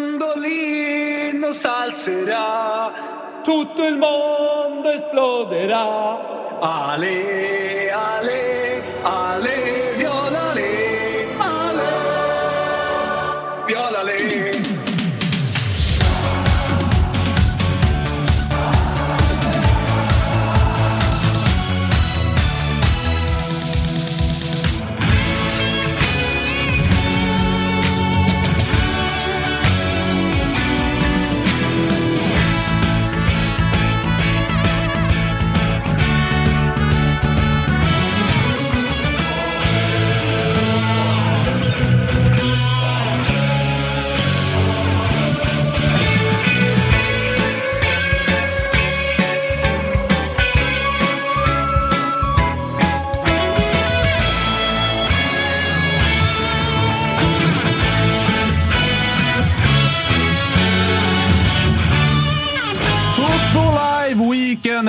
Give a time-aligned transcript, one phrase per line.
[0.00, 2.90] Mandolino salzerà,
[3.42, 6.58] tutto il mondo esploderà.
[6.60, 9.69] Ale, ale, ale,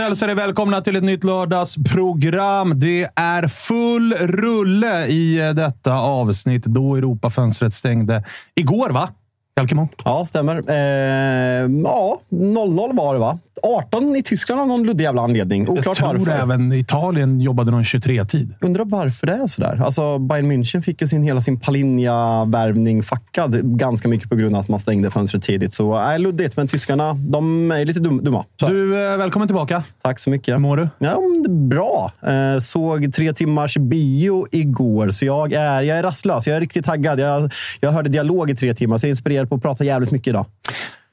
[0.02, 2.80] hälsar er välkomna till ett nytt lördagsprogram.
[2.80, 8.24] Det är full rulle i eh, detta avsnitt då Europafönstret stängde
[8.56, 9.10] igår, va?
[9.58, 9.88] Jalkemo?
[10.06, 10.56] Ja, stämmer.
[10.70, 10.76] Eh,
[11.84, 13.40] ja, 0-0 var det va?
[13.64, 15.64] 18 i Tyskland av någon luddig jävla anledning.
[15.64, 16.32] Jag Oklart tror varför.
[16.32, 18.56] även Italien jobbade någon 23-tid.
[18.62, 19.82] Undrar varför det är sådär.
[19.86, 24.60] Alltså, Bayern München fick ju sin, hela sin Palinja-värvning fackad ganska mycket på grund av
[24.60, 25.74] att man stängde fönstret tidigt.
[25.74, 28.46] Så äh, luddigt, men tyskarna de är lite dum, dumma.
[28.60, 29.84] Så, Du, eh, välkommen tillbaka.
[30.04, 30.54] tack så mycket.
[30.54, 30.90] Hur mår du?
[31.00, 31.20] Ja,
[31.50, 32.12] bra.
[32.28, 36.48] Eh, såg tre timmars bio igår, så jag är, jag är rastlös.
[36.48, 37.20] Jag är riktigt taggad.
[37.20, 40.12] Jag, jag hörde dialog i tre timmar, så jag är inspirerad på att prata jävligt
[40.12, 40.46] mycket idag.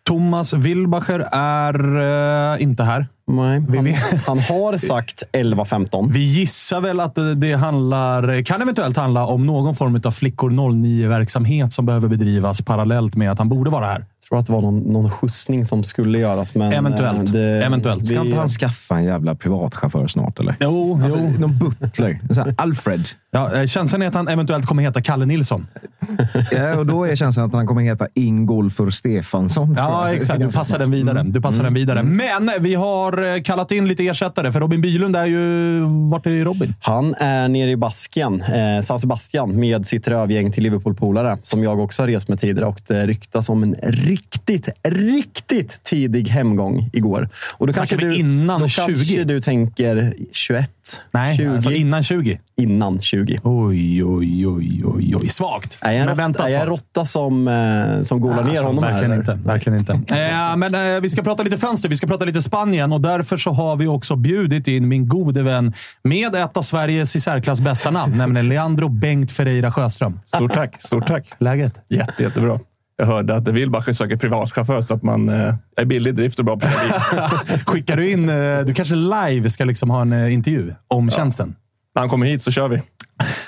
[0.09, 3.07] Thomas Wilbacher är eh, inte här.
[3.27, 6.11] Nej, han, han har sagt 11-15.
[6.13, 10.51] Vi gissar väl att det- det handlar, kan eventuellt handla om någon form av flickor
[10.51, 14.05] 09-verksamhet som behöver bedrivas parallellt med att han borde vara här.
[14.31, 16.55] Jag tror att det var någon, någon skjutsning som skulle göras.
[16.55, 17.19] Men Eventuellt.
[17.29, 18.07] eh, Det, Eventuellt.
[18.07, 20.55] Ska det- inte han skaffa en jävla privatchaufför snart eller?
[20.61, 22.21] Jo, Alltså, någon butler.
[22.57, 23.05] Alfred.
[23.31, 25.67] Ja, eh, känslan är att han eventuellt kommer heta Kalle Nilsson.
[26.51, 29.75] Ja, och då är känslan att han kommer heta Ingolfur Stefansson.
[29.77, 30.41] Ja, exakt.
[30.41, 31.23] Du passar den vidare.
[31.27, 32.03] Du passar den vidare.
[32.03, 35.81] Men vi har eh, kallat in lite ersättare, för Robin Bylund är ju...
[36.11, 36.75] Vart är Robin?
[36.81, 41.39] Han är nere i Baskien, eh, San Sebastian, med sitt rövgäng till Liverpool-polare.
[41.43, 42.69] Som jag också har rest med tidigare.
[42.69, 43.75] Och det ryktas om en
[44.19, 47.29] riktigt, riktigt tidig hemgång igår.
[47.57, 48.87] Och då Snackar kanske vi du, innan då 20?
[48.87, 50.71] kanske du tänker 21?
[51.11, 51.49] Nej, 20?
[51.55, 52.39] alltså innan 20.
[52.57, 53.41] innan 20.
[53.43, 55.29] Oj, oj, oj, oj, oj.
[55.29, 55.79] Svagt.
[55.81, 58.65] Är jag en Men råtta, väntat är jag råtta som, eh, som golar ner Alltså,
[58.65, 58.91] honom här?
[58.91, 59.33] verkligen eller?
[59.33, 59.49] inte.
[59.49, 59.93] Verkligen inte.
[60.19, 61.89] Eh, men eh, vi ska prata lite fönster.
[61.89, 65.43] Vi ska prata lite Spanien och därför så har vi också bjudit in min gode
[65.43, 70.21] vän med ett av Sveriges i särklass bästa namn, nämligen Leandro Bengt Ferreira Sjöström.
[70.27, 70.83] Stort tack.
[70.83, 71.29] Stort tack.
[71.39, 71.75] Läget?
[71.89, 72.61] Jätte, jättebra.
[73.01, 76.45] Jag hörde att Wilbacher söker privatchaufför så att man eh, är billig i drift och
[76.45, 76.67] bra på.
[77.67, 78.29] Skickar du in...
[78.29, 81.55] Eh, du kanske live ska liksom ha en eh, intervju om tjänsten?
[81.95, 82.83] När han kommer hit så kör vi.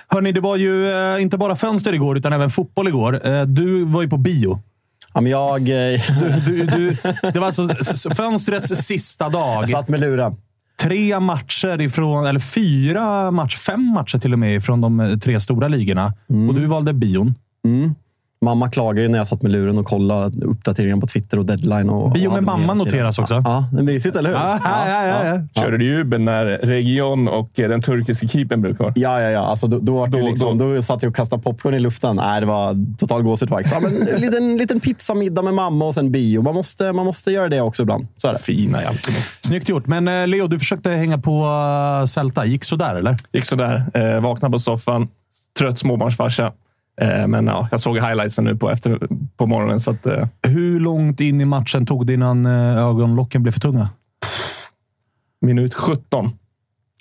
[0.09, 3.29] Hörni, det var ju eh, inte bara fönster igår, utan även fotboll igår.
[3.29, 4.63] Eh, du var ju på bio.
[5.15, 6.01] Ja, men jag, eh,
[6.47, 6.97] Du, du,
[7.33, 7.69] det var alltså
[8.15, 9.63] fönstrets sista dag.
[9.63, 10.37] jag satt med luren.
[10.83, 15.69] Tre matcher ifrån, eller fyra matcher, fem matcher till och med ifrån de tre stora
[15.69, 16.13] ligorna.
[16.49, 17.35] Och du valde bion.
[18.45, 21.91] Mamma klagade ju när jag satt med luren och kollade uppdateringen på Twitter och deadline.
[21.91, 23.35] Och, Bio och med mamma noteras också.
[23.45, 24.37] Ja, det är mysigt, eller hur?
[24.37, 25.63] Ja, ja, ja, ja, ja.
[25.63, 28.93] Körde du jubel när Region och eh, den turkiska keepern blev kvar?
[28.97, 29.41] Ja, ja, ja.
[29.41, 30.83] Alltså, då, då, Då- liksom, då.
[30.83, 32.17] satt jag och kastade popcorn i luften.
[32.17, 33.75] Nej, det var total gåshud faktiskt.
[33.75, 36.43] Ja, men en liten, liten pizzamiddag med mamma och sen bio.
[36.43, 38.07] Man måste, man måste göra det också ibland.
[38.17, 38.39] Så är det.
[38.39, 39.15] Fina hjälten.
[39.41, 39.87] Snyggt gjort.
[39.87, 41.45] Men eh, Leo, du försökte hänga på
[42.01, 42.45] eh, Celta.
[42.47, 43.17] Gick sådär, eller?
[43.33, 43.85] Gick sådär.
[43.95, 45.09] Eh, vaknade på soffan.
[45.59, 46.53] Trött småbarnsfarsa.
[47.01, 48.99] Eh, men ja, jag såg highlightsen nu på, efter,
[49.37, 49.81] på morgonen.
[49.81, 53.61] Så att, eh, Hur långt in i matchen tog det innan eh, ögonlocken blev för
[53.61, 53.89] tunga?
[55.43, 56.31] minut 17.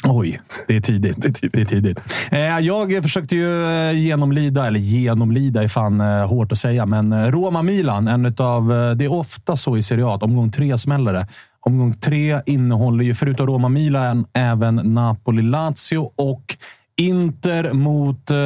[0.04, 1.42] Oj, det är tidigt.
[1.52, 2.00] Det är tidigt.
[2.32, 8.26] Eh, jag försökte ju genomlida, eller genomlida är fan hårt att säga, men Roma-Milan, en
[8.26, 8.68] utav,
[8.98, 11.28] det är ofta så i Serie A att omgång tre smäller det.
[11.60, 16.58] Omgång tre innehåller ju, förutom Roma-Milan, även Napoli-Lazio och
[17.00, 18.38] Inter mot, eh,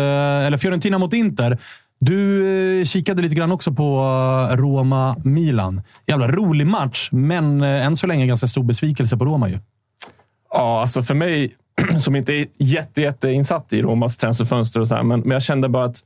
[0.45, 1.57] eller Fiorentina mot Inter.
[1.99, 2.47] Du
[2.79, 3.99] eh, kikade lite grann också på
[4.51, 5.81] eh, Roma-Milan.
[6.07, 9.59] Jävla rolig match, men än så länge ganska stor besvikelse på Roma ju.
[10.51, 11.51] Ja, alltså för mig
[11.99, 15.69] som inte är jätte, jätteinsatt i Romas transferfönster och så här, men, men jag kände
[15.69, 16.01] bara att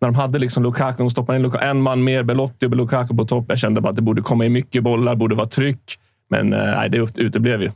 [0.00, 3.16] när de hade liksom Lukaku, och stoppade in Lukaku, en man mer, Belotti och Lukaku
[3.16, 3.44] på topp.
[3.48, 5.98] Jag kände bara att det borde komma in mycket bollar, borde vara tryck.
[6.30, 7.70] Men nej, det uteblev ju.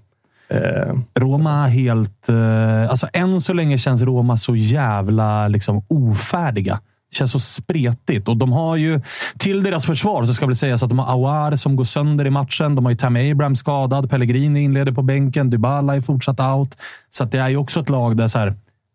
[0.49, 2.29] Eh, Roma helt...
[2.29, 6.81] Eh, alltså än så länge känns Roma så jävla liksom, ofärdiga.
[7.11, 8.29] Det känns så spretigt.
[8.29, 9.01] Och de har ju,
[9.39, 12.31] till deras försvar så ska väl sägas att de har Awar som går sönder i
[12.31, 12.75] matchen.
[12.75, 14.11] De har ju Tammy Abraham skadad.
[14.11, 15.51] Pellegrini inleder på bänken.
[15.51, 16.77] Dybala är fortsatt out.
[17.11, 18.55] Så att det är ju också ett lag där så här,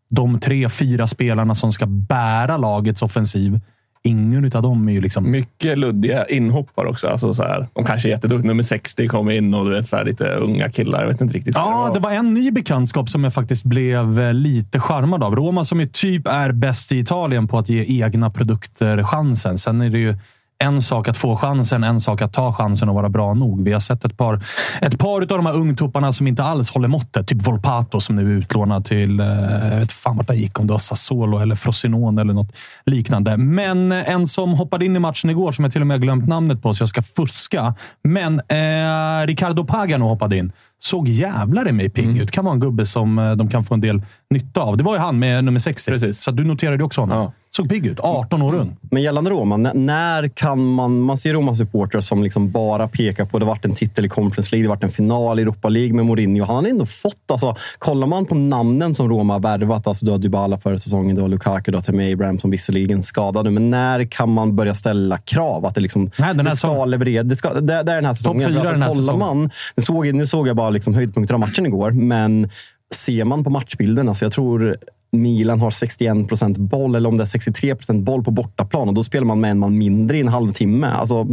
[0.09, 3.59] de tre, fyra spelarna som ska bära lagets offensiv,
[4.03, 5.31] ingen av dem är ju liksom...
[5.31, 7.07] mycket luddiga inhoppar också.
[7.07, 8.47] Alltså så här, de kanske är jätteduktiga.
[8.47, 11.01] Nummer 60 kom in och du vet, så här, lite unga killar.
[11.01, 11.55] Jag vet inte riktigt.
[11.55, 15.35] Ja, det var en ny bekantskap som jag faktiskt blev eh, lite charmad av.
[15.35, 19.57] Roma som ju typ är bäst i Italien på att ge egna produkter chansen.
[19.57, 20.15] Sen är det ju
[20.63, 23.63] en sak att få chansen, en sak att ta chansen och vara bra nog.
[23.63, 24.43] Vi har sett ett par,
[24.81, 27.27] ett par av de här ungtupparna som inte alls håller måttet.
[27.27, 29.25] Typ Volpato som nu är utlånad till, eh,
[29.71, 32.51] jag vet fan vart han gick, om det var Sassuolo eller Frosinone eller något
[32.85, 33.37] liknande.
[33.37, 36.61] Men en som hoppade in i matchen igår, som jag till och med glömt namnet
[36.61, 37.75] på, så jag ska fuska.
[38.03, 40.51] Men eh, Ricardo Pagano hoppade in.
[40.81, 42.31] Såg jävlar i mig pigg ut.
[42.31, 44.77] Kan vara en gubbe som eh, de kan få en del nytta av.
[44.77, 45.91] Det var ju han med nummer 60.
[45.91, 46.21] Precis.
[46.21, 47.17] Så du noterade också honom.
[47.17, 47.33] Ja.
[47.59, 47.99] Såg pigg ut.
[47.99, 48.77] 18 år ung.
[48.81, 50.99] Men gällande Roma, när kan man...
[50.99, 54.63] Man ser Roma-supportrar som liksom bara pekar på det varit en titel i Conference League,
[54.65, 56.45] det varit en final i Europa League med Mourinho.
[56.45, 57.31] Han har ändå fått...
[57.31, 61.15] Alltså, kollar man på namnen som Roma har värvat, alltså du har Dybala förra säsongen,
[61.15, 63.51] du har Lukaku, du har Tammy Abraham som visserligen skadade.
[63.51, 65.65] Men när kan man börja ställa krav?
[65.65, 66.89] Att det, liksom, Nej, den här det ska säsongen.
[66.89, 67.23] leverera.
[67.23, 68.49] Det, ska, det, det är den här säsongen.
[68.49, 69.19] fyra För alltså, den här säsongen.
[69.19, 72.49] man, nu, såg, nu såg jag bara liksom höjdpunkter av matchen igår, men
[72.95, 74.77] ser man på matchbilden, alltså jag tror
[75.11, 78.87] Milan har 61 procent boll, eller om det är 63 procent boll på bortaplan.
[78.87, 80.87] Och då spelar man med en man mindre i en halvtimme.
[80.87, 81.27] Alltså,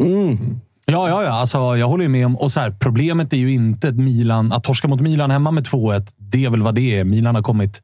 [0.00, 0.38] mm.
[0.90, 1.30] Ja, ja, ja.
[1.30, 2.36] Alltså, jag håller ju med om...
[2.36, 4.52] Och så här, problemet är ju inte ett Milan...
[4.52, 7.04] Att torska mot Milan hemma med 2-1, det är väl vad det är.
[7.04, 7.82] Milan har kommit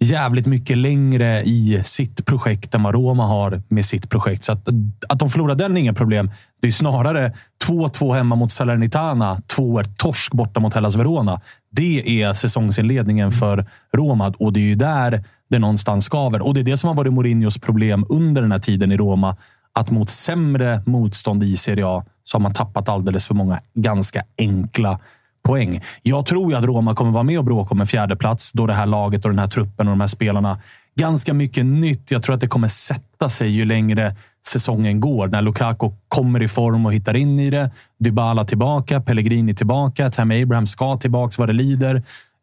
[0.00, 4.44] jävligt mycket längre i sitt projekt än vad Roma har med sitt projekt.
[4.44, 4.68] Så att,
[5.08, 6.30] att de förlorar den är inga problem.
[6.60, 7.32] Det är snarare
[7.68, 11.40] 2-2 hemma mot Salernitana, 2-1 torsk borta mot Hellas Verona.
[11.70, 16.46] Det är säsongsinledningen för Roma och det är ju där det någonstans skaver.
[16.46, 19.36] Och det är det som har varit Mourinhos problem under den här tiden i Roma.
[19.72, 24.22] Att mot sämre motstånd i Serie A så har man tappat alldeles för många ganska
[24.38, 25.00] enkla
[25.48, 25.80] poäng.
[26.02, 28.66] Jag tror ju att Roma kommer vara med och bråka om en fjärde plats då
[28.66, 30.58] det här laget och den här truppen och de här spelarna
[30.98, 32.10] ganska mycket nytt.
[32.10, 34.16] Jag tror att det kommer sätta sig ju längre
[34.48, 35.28] säsongen går.
[35.28, 37.70] När Lukaku kommer i form och hittar in i det.
[37.98, 42.02] Dybala tillbaka, Pellegrini tillbaka, Tammy Abraham ska tillbaka vad det lider.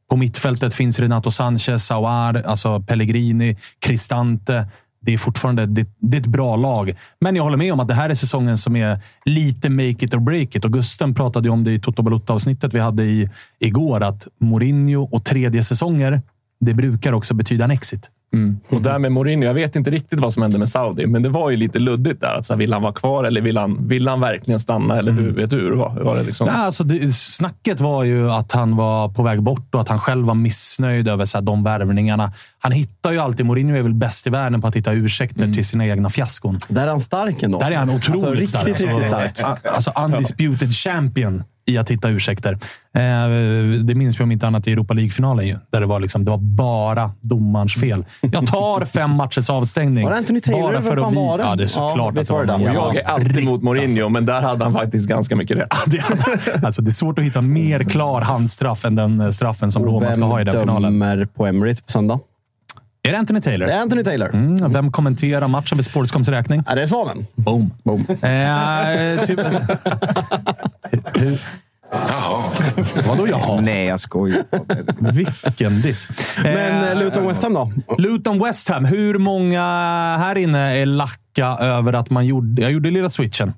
[0.09, 4.67] På mittfältet finns Renato Sanchez, Sauar, alltså Pellegrini, Cristante.
[5.05, 6.93] Det är fortfarande det, det är ett bra lag.
[7.19, 10.13] Men jag håller med om att det här är säsongen som är lite make it
[10.13, 10.65] or break it.
[10.65, 14.03] Och Gusten pratade ju om det i Toto Balutta-avsnittet vi hade i, igår.
[14.03, 16.21] Att Mourinho och tredje säsonger,
[16.59, 18.09] det brukar också betyda en exit.
[18.69, 21.29] Och där med Mourinho, jag vet inte riktigt vad som hände med Saudi, men det
[21.29, 22.27] var ju lite luddigt där.
[22.27, 24.97] Alltså, vill han vara kvar eller vill han, vill han verkligen stanna?
[24.97, 25.89] Eller hur, vet du hur det var?
[25.89, 26.47] Hur var det liksom?
[26.47, 29.99] Ja, alltså det, snacket var ju att han var på väg bort och att han
[29.99, 32.31] själv var missnöjd över så här, de värvningarna.
[32.59, 35.65] Han hittar ju alltid, Mourinho är väl bäst i världen på att hitta ursäkter till
[35.65, 36.59] sina egna fiaskon.
[36.67, 37.59] där är han stark ändå.
[37.59, 38.67] Där är han otroligt alltså, riktigt, stark.
[38.67, 39.39] Riktigt stark.
[39.63, 42.53] Alltså undisputed champion i att hitta ursäkter.
[42.53, 43.29] Eh,
[43.83, 45.55] det minns vi om inte annat i Europa League-finalen ju.
[45.71, 48.05] Där det var, liksom, det var bara domarens fel.
[48.21, 50.03] Jag tar fem matchers avstängning.
[50.03, 50.61] Var det Anthony Taylor?
[50.61, 51.15] Bara för Vem att vi...
[51.15, 51.43] var det?
[51.43, 53.83] Ja, det är Ja, såklart visst att det var det jag är alltid mot Mourinho,
[53.83, 54.09] alltså.
[54.09, 55.73] men där hade han faktiskt ganska mycket rätt.
[55.85, 56.03] Det,
[56.65, 60.11] alltså, det är svårt att hitta mer klar handstraff än den eh, straffen som Roma
[60.11, 60.93] ska ha i den finalen.
[60.99, 62.19] dömer på Emirates på söndag?
[63.07, 63.67] Är det Anthony Taylor?
[63.67, 64.29] Det är Anthony Taylor.
[64.33, 66.63] Mm, vem kommenterar matchen för Sportscoms räkning?
[66.67, 67.27] Ja, det är Svanen.
[67.35, 67.71] Boom.
[67.83, 68.05] Boom.
[68.09, 69.39] Eh, typ...
[73.07, 73.61] Vadå jaha?
[73.61, 74.43] Nej, jag skojar.
[75.13, 76.07] Vilken diss.
[76.43, 77.71] Men Eh, eh, Luton West Ham då?
[77.97, 78.85] Luton West Ham.
[78.85, 79.61] Hur många
[80.19, 83.53] här inne är lacka över att man gjorde, jag gjorde lilla switchen?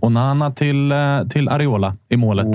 [0.00, 2.46] Onana till, eh, till Areola i målet.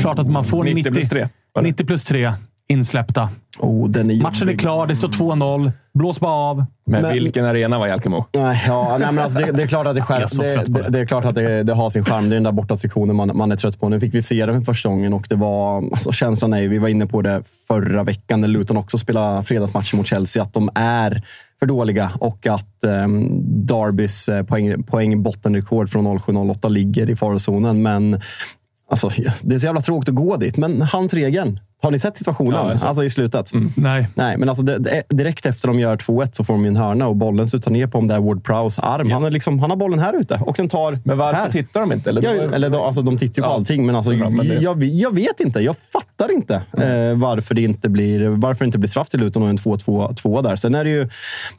[0.00, 1.68] Klart att man får 90 plus tre, var det?
[1.68, 2.32] 90 plus 3
[2.68, 3.28] insläppta.
[3.58, 4.86] Oh, den är Matchen är klar.
[4.86, 5.72] Det står 2-0.
[5.94, 6.64] Blås bara av.
[6.86, 8.24] Men, Men- vilken arena var Jalkemo?
[8.32, 10.98] Nej, ja, nej, men alltså det, det är klart att det, skär, det, det, det.
[11.00, 12.28] är klart att det, det har sin charm.
[12.28, 13.88] Det är den där borta sektionen man, man är trött på.
[13.88, 16.78] Nu fick vi se det för första gången och det var, alltså känslan är, vi
[16.78, 20.70] var inne på det förra veckan när Luton också spelade fredagsmatcher mot Chelsea, att de
[20.74, 21.22] är
[21.58, 22.84] för dåliga och att
[23.68, 27.82] Darbys eh, poäng, poäng bottenrekord från 07-08 ligger i farozonen.
[27.82, 28.20] Men
[28.90, 29.10] alltså,
[29.40, 30.56] det är så jävla tråkigt att gå dit.
[30.56, 31.60] Men hans regeln.
[31.82, 32.52] Har ni sett situationen?
[32.54, 33.50] Ja, alltså i slutet?
[33.74, 34.08] Nej.
[34.14, 37.16] Nej, men alltså det, direkt efter de gör 2-1 så får de en hörna och
[37.16, 39.10] bollen studsar ner på om det är Ward Prowse arm.
[39.10, 41.50] Han, är liksom, han har bollen här ute och den tar Men varför här.
[41.50, 42.10] tittar de inte?
[42.10, 44.12] Eller, Ja, eller de, alltså, de tittar ju på Ja, allting, men alltså,
[44.60, 45.60] jag, jag vet inte.
[45.60, 49.42] Jag fattar inte eh, varför, det inte blir, varför det inte blir straff till Luton
[49.42, 50.56] och en 2-2 där.
[50.56, 51.08] Sen är det ju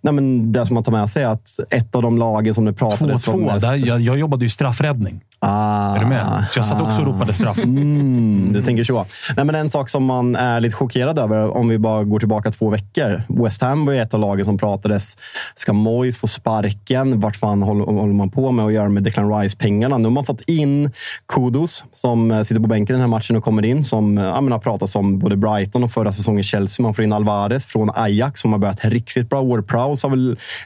[0.02, 2.74] nej, men det som man tar med sig att ett av de lagen som det
[2.74, 3.54] pratades om 2-2.
[3.54, 3.62] mest...
[3.62, 5.22] Där, jag, jag jobbade ju straffräddning.
[5.40, 6.46] Ah, Är du med?
[6.50, 7.58] Så jag satt också och ropade straff.
[7.64, 9.06] Mm, du tänker så.
[9.36, 12.52] Nej, men en sak som man är lite chockerad över, om vi bara går tillbaka
[12.52, 13.22] två veckor.
[13.30, 15.18] West Ham var ju ett av lagen som pratades.
[15.56, 17.20] Ska Moyes få sparken?
[17.20, 19.98] Vart fan håller, man på med att göra med Declan Rice-pengarna?
[19.98, 20.92] Nu har man fått in
[21.34, 24.24] Kudos, som eh, sitter på bänken i den här matchen och kommer in, som eh,
[24.24, 26.84] ja, men har pratats om både Brighton och förra säsongen Chelsea.
[26.84, 29.44] Man får in Alvarez från Ajax, som har börjat riktigt bra.
[29.44, 30.08] Ward Prowse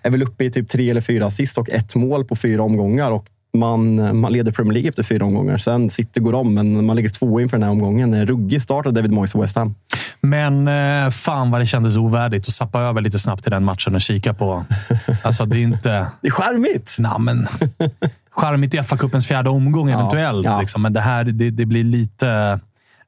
[0.04, 3.12] är väl uppe i typ tre eller fyra assist och ett mål på fyra omgångar.
[3.12, 5.58] Och man, man leder Premier League efter fyra omgångar.
[5.58, 8.14] Sen City går om, men man ligger två inför den här omgången.
[8.14, 9.76] En Ruggig start av David Moyes och West Ham.
[10.22, 13.96] Men eh, fan vad det kändes ovärdigt att sappa över lite snabbt i den matchen
[13.96, 14.66] och kika på.
[15.24, 16.08] Alltså, det är inte...
[16.22, 16.96] Det är charmigt!
[17.00, 17.48] Nej, men...
[18.32, 20.46] Charmigt i FA-cupens fjärde omgång eventuellt.
[20.46, 20.60] ja.
[20.60, 20.82] Liksom.
[20.82, 22.60] Men det här det, det blir lite,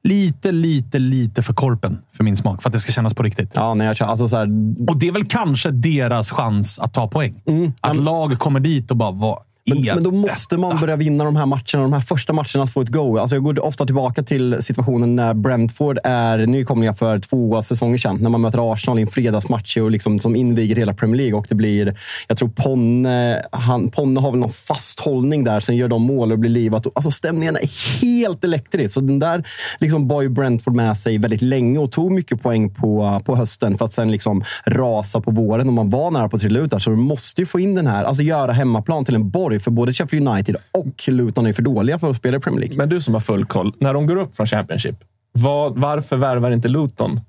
[0.02, 2.62] lite, lite, lite för korpen för min smak.
[2.62, 3.52] För att det ska kännas på riktigt.
[3.54, 4.48] Ja, när jag kör, alltså så här,
[4.88, 7.42] Och det är väl kanske deras chans att ta poäng.
[7.80, 9.53] Att lag kommer dit och bara, vad Mm.
[9.66, 11.82] Men, är men då måste man börja vinna de här matcherna.
[11.82, 13.18] De här första matcherna att få ett go.
[13.18, 18.18] Alltså jag går ofta tillbaka till situationen när Brentford är nykomlingar för två säsonger sedan.
[18.20, 21.38] När man möter Arsenal i en fredagsmatch och liksom, som inviger hela Premier League.
[21.38, 21.96] Och det blir,
[22.28, 25.60] jag tror Ponne, han, Ponne har väl någon fasthållning där.
[25.60, 26.86] Sen gör de mål och blir livat.
[26.94, 28.94] Alltså stämningen är helt elektrisk.
[28.94, 29.44] Så den där
[29.80, 33.78] liksom bar ju Brentford med sig väldigt länge och tog mycket poäng på, på hösten
[33.78, 35.68] för att sen liksom rasa på våren.
[35.68, 36.78] Och man var nära på att trilla ut där.
[36.78, 39.53] Så du måste ju få in den här, alltså göra hemmaplan till en borg.
[39.58, 42.76] För både Sheffield United och Luton är för dåliga för att spela i Premier League.
[42.76, 43.72] Men du som har full koll.
[43.78, 44.96] När de går upp från Championship,
[45.32, 47.20] vad, varför värvar inte Luton?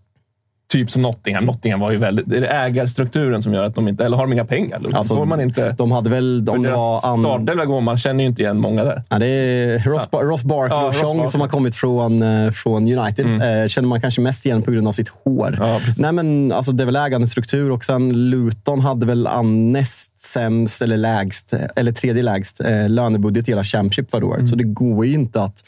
[0.76, 1.46] Typ som Nottingham.
[1.46, 2.32] Nottingham var ju väldigt...
[2.34, 4.06] Är det ägarstrukturen som gör att de inte...
[4.06, 4.82] Eller har de inga pengar?
[4.94, 5.72] Alltså, Får man inte...
[5.72, 6.50] De hade väl...
[6.50, 7.20] Om det var an...
[7.20, 9.04] startelva går man känner ju inte igen många där.
[9.10, 12.52] Ja, det är Ross, Bar- Ross Barkley Ja, och Chong som har kommit från, eh,
[12.52, 13.26] från United.
[13.26, 15.58] Eh, känner man kanske mest igen på grund av sitt hår.
[15.60, 15.80] Ja.
[15.98, 20.98] Nej, men, alltså, det är väl ägandestruktur och sen Luton hade väl näst sämst eller
[20.98, 24.50] lägst, eller tredje lägst eh, lönebudget i hela Championship förra året.
[24.50, 25.64] Så det går ju inte att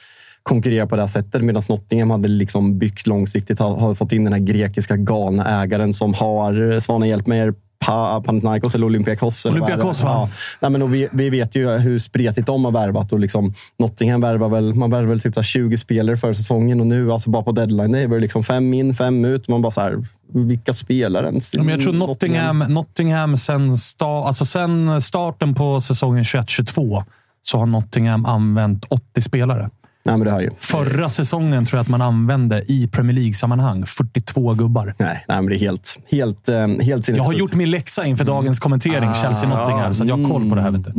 [0.48, 1.44] konkurrera på det här sättet.
[1.44, 5.94] Medan Nottingham hade liksom byggt långsiktigt, har, har fått in den här grekiska galna ägaren
[5.94, 9.44] som har, Svanen hjälp mig, Pa- Panathinaikos eller Olympiakos.
[9.44, 9.50] det?
[9.50, 10.10] Olympiakos, va?
[10.10, 10.30] Ja.
[10.60, 13.14] Nej, men och vi, vi vet ju hur spretigt de har värvat.
[13.14, 16.80] Och liksom, Nottingham värvar väl, man värvar väl typ så här 20 spelare för säsongen
[16.80, 19.48] och nu, alltså bara på deadline, det är väl liksom fem in, fem ut.
[19.48, 21.54] Man bara så här, vilka spelar ens?
[21.54, 27.04] Ja, men jag tror Nottingham, Nottingham sen, sta, alltså sen starten på säsongen 21-22
[27.42, 29.70] så har Nottingham använt 80 spelare.
[30.08, 30.50] Nej, men det hör ju.
[30.58, 34.96] Förra säsongen tror jag att man använde i Premier League-sammanhang 42 gubbar.
[34.98, 37.40] Nej, nej, men det är helt, helt, eh, helt Jag har sinnessjukt.
[37.40, 40.72] gjort min läxa inför dagens kommentering, Chelsea-Nottingham, så att jag har koll på det här.
[40.72, 40.92] Vet du.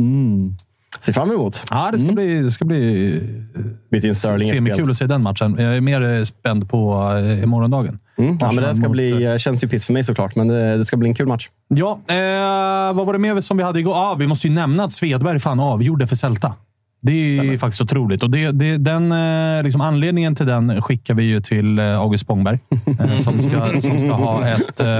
[1.01, 1.63] Ser fram emot.
[1.71, 3.21] Ja, det ska bli, det ska bli
[3.91, 5.55] Byta in Sterling i semikul att se den matchen.
[5.59, 7.11] Jag är mer eh, spänd på
[7.41, 7.99] eh, morgondagen.
[8.17, 8.37] Mm.
[8.41, 10.85] Ja, men det ska mot, bli, känns ju piss för mig såklart, men det, det
[10.85, 11.49] ska bli en kul match.
[11.67, 13.93] Ja, eh, vad var det mer som vi hade igår?
[13.95, 16.53] Ah, vi måste ju nämna att Svedberg fan avgjorde för Celta.
[17.01, 18.23] Det är ju faktiskt otroligt.
[18.23, 22.23] Och det, det, den, eh, liksom anledningen till den skickar vi ju till eh, August
[22.23, 22.59] Spångberg.
[22.99, 24.79] Eh, som, ska, som ska ha ett...
[24.79, 24.97] Eh,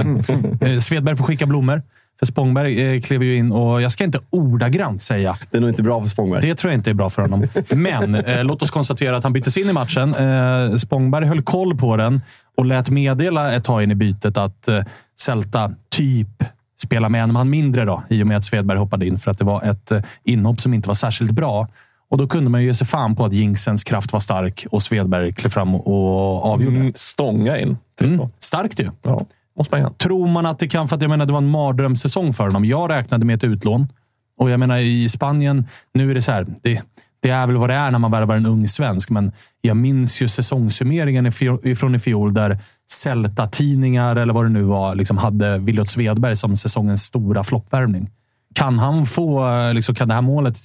[0.70, 1.82] eh, Svedberg får skicka blommor.
[2.18, 5.70] För Spångberg eh, klev ju in och jag ska inte ordagrant säga Det är nog
[5.70, 6.42] inte bra för Spångberg.
[6.42, 7.44] det tror jag inte är bra för honom.
[7.70, 10.14] Men eh, låt oss konstatera att han byttes in i matchen.
[10.14, 12.20] Eh, Spångberg höll koll på den
[12.56, 14.80] och lät meddela ett tag in i bytet att eh,
[15.20, 16.44] Celta typ
[16.82, 19.38] spelar med en man mindre då, i och med att Svedberg hoppade in för att
[19.38, 21.68] det var ett eh, inhopp som inte var särskilt bra.
[22.10, 24.82] Och då kunde man ju ge sig fan på att Jinxens kraft var stark och
[24.82, 26.76] Svedberg klev fram och avgjorde.
[26.76, 27.76] Mm, stånga in.
[28.00, 28.14] 3-2.
[28.14, 28.28] Mm.
[28.38, 28.90] Starkt ju.
[29.02, 29.26] Ja,
[29.58, 29.94] måste man.
[29.94, 32.64] Tror man att det kan, för att jag menar, det var en mardrömssäsong för honom.
[32.64, 33.88] Jag räknade med ett utlån.
[34.36, 36.46] Och jag menar, i Spanien, nu är det så här.
[36.62, 36.82] Det,
[37.22, 40.22] det är väl vad det är när man värvar en ung svensk, men jag minns
[40.22, 41.26] ju säsongssummeringen
[41.62, 42.58] ifrån i fjol där
[42.92, 48.10] Celta-tidningar, eller vad det nu var, liksom hade Williot Svedberg som säsongens stora floppvärvning.
[48.54, 50.56] Kan han få, eh, liksom, kan det här målet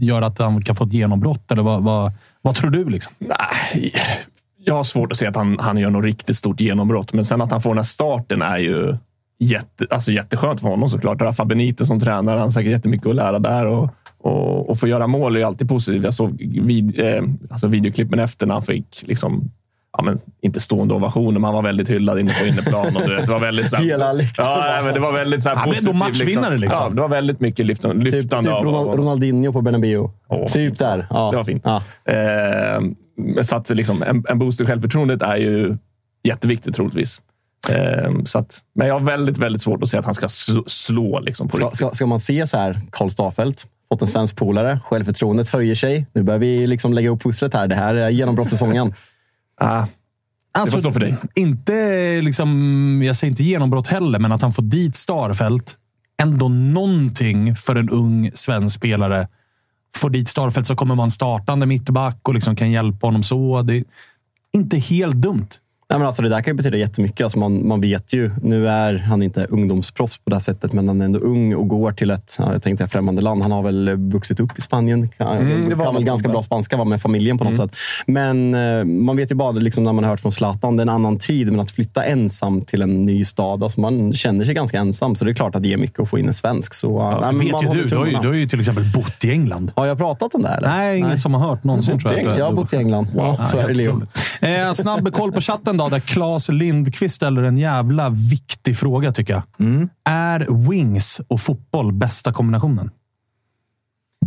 [0.00, 1.52] göra att han kan få ett genombrott?
[1.52, 2.90] Eller vad, vad, vad tror du?
[2.90, 3.12] Liksom?
[3.18, 3.94] Nej,
[4.64, 7.12] jag har svårt att se att han, han gör något riktigt stort genombrott.
[7.12, 8.96] Men sen att han får den här starten är ju
[9.38, 11.20] jätte, alltså jätteskönt för honom såklart.
[11.20, 13.66] Rafa Benitez som tränare, han har säkert jättemycket att lära där.
[13.66, 16.04] Och, och, och få göra mål är ju alltid positivt.
[16.04, 19.50] Jag såg vid, eh, alltså videoklippen efter när han fick liksom,
[19.98, 22.96] ja, men, inte stående ovationer, men han var väldigt hyllad inne på inneplan.
[22.96, 24.50] Och, du vet, det var väldigt, så här, Hela läktaren.
[24.50, 26.82] ja, nej, men Det var väldigt så här, Han blev då matchvinnare, liksom.
[26.82, 30.08] Ja, det var väldigt mycket lyftande, Typ, typ av, Ronald, av Ronaldinho på Bernabéu.
[30.28, 31.06] Åh, typ där.
[31.10, 31.30] Ja.
[31.30, 31.62] Det var fint.
[31.64, 31.82] Ja.
[32.04, 35.76] Eh, så att liksom, en, en boost i självförtroendet är ju
[36.24, 37.20] jätteviktigt troligtvis.
[37.68, 40.28] Eh, så att, men jag har väldigt, väldigt svårt att se att han ska
[40.66, 44.36] slå, liksom, på Ska, ska, ska man se så här, Karl Staffeldt, fått en svensk
[44.36, 46.06] polare, självförtroendet höjer sig.
[46.12, 47.66] Nu börjar vi liksom lägga upp pusslet här.
[47.66, 48.94] Det här är genombrottssäsongen.
[49.62, 49.86] Ah,
[50.58, 51.16] Alltså, får stå för dig.
[51.34, 55.76] Inte, liksom, jag säger inte genombrott heller, men att han får dit Starfelt.
[56.22, 59.28] Ändå någonting för en ung svensk spelare.
[59.96, 63.62] Får dit Starfelt så kommer man startande mittback och liksom kan hjälpa honom så.
[63.62, 63.84] Det är
[64.52, 65.48] inte helt dumt.
[65.92, 67.24] Nej, men alltså, det där kan ju betyda jättemycket.
[67.24, 70.88] Alltså, man, man vet ju, nu är han inte ungdomsproffs på det här sättet, men
[70.88, 73.42] han är ändå ung och går till ett ja, jag tänkte säga främmande land.
[73.42, 75.08] Han har väl vuxit upp i Spanien.
[75.08, 77.76] Kan, Mm, det var kan väl ganska bra spanska va, med familjen på något sätt.
[78.06, 80.82] Men eh, man vet ju bara liksom, när man har hört från Zlatan, det är
[80.82, 81.50] en annan tid.
[81.50, 85.14] Men att flytta ensam till en ny stad, alltså, man känner sig ganska ensam.
[85.14, 86.74] Så det är klart att det ger mycket att få in en svensk.
[86.74, 87.88] Så, ja, men vet ju du.
[87.88, 89.72] Du har ju, du har ju till exempel bott i England.
[89.74, 90.48] Har jag pratat om det?
[90.48, 90.68] här, Eller?
[90.68, 92.38] Nej, ingen som har hört någonsin tror jag.
[92.38, 93.06] Jag har bott i England.
[93.16, 94.62] Ja, Ja, så är det.
[94.66, 99.32] Eh, snabb koll på chatten då, där Claes Lindqvist ställer en jävla viktig fråga tycker
[99.32, 99.42] jag.
[99.58, 99.88] Mm.
[100.04, 102.90] Är wings och fotboll bästa kombinationen?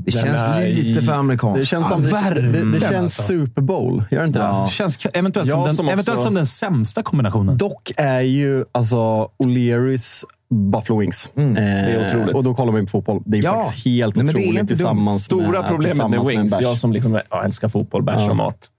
[0.06, 1.60] Det känns är lite för amerikanskt.
[1.62, 3.24] Det känns som, det, det, det verkligen, känns alltså.
[3.24, 4.04] Super Bowl.
[4.12, 4.64] Gör det inte det?
[4.66, 7.58] Det känns eventuellt, som den, som också- eventuellt som den sämsta kombinationen.
[7.58, 10.24] Dock är ju alltså O'Learys
[10.72, 11.30] Buffalo Wings.
[11.36, 12.36] Mm, är otroligt.
[12.36, 13.24] och då kollar man på fotboll.
[13.26, 13.54] Det är Ja.
[13.64, 16.62] faktiskt helt Nej, det otroligt tillsammans Stora med, problemet med wings, bärs.
[16.62, 18.70] jag som liksom, ja, älskar fotboll, bärs och mat.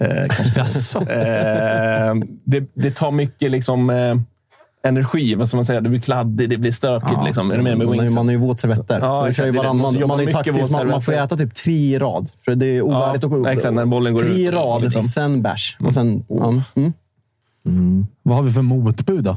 [0.00, 0.98] Eh, kanske.
[1.00, 4.16] Eh, det, det tar mycket liksom, eh,
[4.84, 5.34] energi.
[5.34, 5.80] Vad ska man säga?
[5.80, 7.12] Det blir kladdigt, det blir stökigt.
[7.14, 7.24] Ja.
[7.26, 7.50] liksom.
[7.50, 8.98] Är du med med Man man har ju våtservetter.
[9.00, 9.36] Ja, så exakt.
[9.36, 9.68] kör ju Det är det.
[9.68, 10.70] varann, Man är taktisk.
[10.70, 12.30] Man, man får äta typ tre i rad.
[12.44, 15.04] För det är ovärdigt Ja, att exakt, när bollen går Tre i rad, liksom.
[15.04, 15.76] sen bärs.
[15.80, 16.54] Och sen, ja,
[17.66, 18.06] mm.
[18.22, 19.36] Vad har vi för motbud då?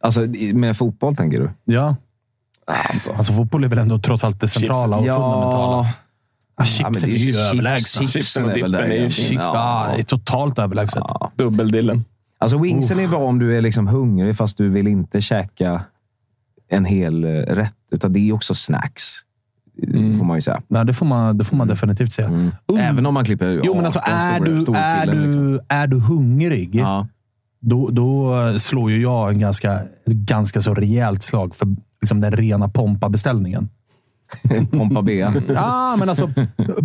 [0.00, 0.20] Alltså,
[0.54, 1.50] med fotboll tänker du?
[1.64, 1.96] Ja.
[2.66, 5.86] Alltså, Alltså fotboll är väl ändå trots allt det centrala och fundamentala.
[6.56, 8.06] Ja, chipsen är ju överlägsna.
[8.06, 9.10] Chipsen och dippen är ju.
[9.10, 9.86] Chips, ja.
[9.94, 11.02] det är totalt överlägset.
[11.36, 12.04] dubbeldillen.
[12.38, 15.84] Alltså wingsen är bra om du är liksom hungrig fast du vill inte käka
[16.68, 17.74] en hel eh, rätt.
[17.90, 19.04] Utan det är också snacks.
[20.18, 20.62] Får man ju säga.
[20.68, 22.28] Nej, det får man, det får man definitivt säga.
[22.28, 25.26] Um, Även om man klipper jo, men alltså, 18 är, stora- du, är, storkillen, du,
[25.26, 25.60] liksom.
[25.68, 27.06] är du hungrig, Ja.
[27.60, 31.68] då, då slår ju jag en ganska, ganska så rejält slag för
[32.00, 33.68] liksom den rena Pompa-beställningen.
[34.70, 35.26] Pompa B.
[35.54, 36.30] Ja, men alltså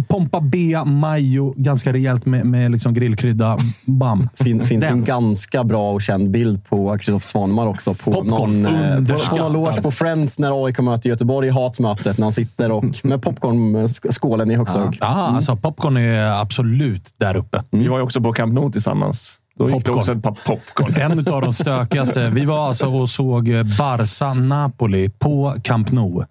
[0.07, 3.57] Pompa B, majo, ganska rejält med, med liksom grillkrydda.
[3.85, 4.29] Bam.
[4.35, 4.93] fin, finns Den.
[4.93, 7.93] en ganska bra och känd bild på Kristoffer Svanemar också.
[7.93, 12.17] På Popcorn, någon, eh, på, någon loge på Friends när AIK möter Göteborg i hatmötet.
[12.17, 14.97] När han sitter och med popcornskålen i högsta hugg.
[15.01, 17.63] Ja, alltså popcorn är absolut där uppe.
[17.69, 19.39] Vi var ju också på Camp Nou tillsammans.
[19.57, 19.93] Då gick Popcorn.
[19.93, 20.95] det också ett par popcorn.
[20.95, 22.29] En av de stökigaste.
[22.29, 23.45] Vi var alltså och såg
[23.77, 26.25] Barca-Napoli på Camp Nou.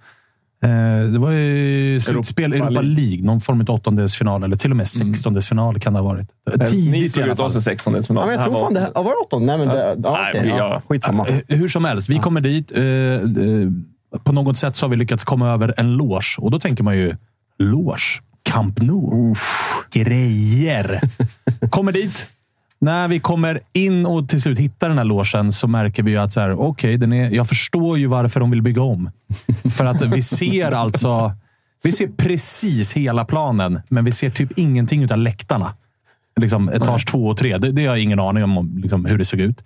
[0.62, 3.25] Eh, Det var ju slutspel Europa Europa League.
[3.25, 6.29] Någon form av åttondelsfinal, eller till och med sextondelsfinal kan det ha varit.
[6.59, 7.47] Ni Tidigt i slog alla ut fall.
[7.47, 8.23] oss i sextondelsfinal.
[8.23, 9.57] Ja, men jag tror fan det här, var det åttonde?
[9.57, 11.27] Nej, men det, ja, Nej, vi- ja, skitsamma.
[11.29, 12.73] Eh, Hur som helst, vi kommer dit.
[12.77, 13.69] eh, eh,
[14.25, 16.37] På något sätt så har vi lyckats komma över en loge.
[16.38, 17.14] Och då tänker man ju,
[17.59, 18.21] loge?
[18.51, 19.35] Camp Nou?
[19.92, 21.01] Grejer!
[21.71, 22.27] Kommer dit.
[22.78, 26.16] När vi kommer in och till slut hittar den här logen så märker vi ju
[26.16, 29.10] att så här, okej, den är, jag förstår ju varför de vill bygga om.
[29.70, 31.32] För att vi ser alltså...
[31.82, 35.74] Vi ser precis hela planen, men vi ser typ ingenting av läktarna.
[36.40, 37.58] Liksom etage två och tre.
[37.58, 39.64] Det, det har jag ingen aning om liksom, hur det såg ut.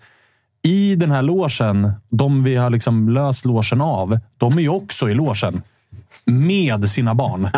[0.63, 5.11] I den här logen, de vi har liksom löst logen av, de är ju också
[5.11, 5.63] i logen.
[6.25, 7.49] Med sina barn.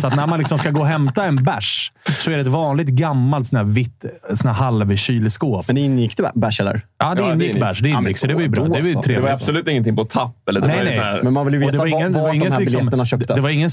[0.00, 2.46] Så att när man liksom ska gå och hämta en bärs så är det ett
[2.46, 5.68] vanligt gammalt sån här vitt sån här halvkylskåp.
[5.68, 6.80] Men ingick det bärs eller?
[6.98, 7.62] Ja, det Ja, det ingick ingick.
[7.62, 7.80] bärs.
[7.80, 8.64] Det ingick, så det var ju bra.
[8.64, 8.88] Det var ju så.
[8.90, 9.32] Det var trevligt.
[9.32, 10.48] absolut ingenting på tapp.
[10.48, 10.94] Eller det Nej, var nej.
[10.96, 12.50] så här, Men man vill ju Och veta det var ingen, var, det var de
[12.52, 13.34] här liksom, biljetterna köptes.
[13.36, 13.70] det var ingen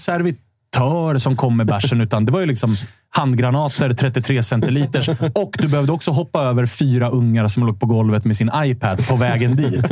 [0.80, 2.76] servitör som kom med bärsen, utan det var ju liksom
[3.10, 5.10] handgranater 33 centiliters.
[5.34, 9.08] Och du behövde också hoppa över fyra ungar som låg på golvet med sin iPad
[9.08, 9.86] på vägen dit.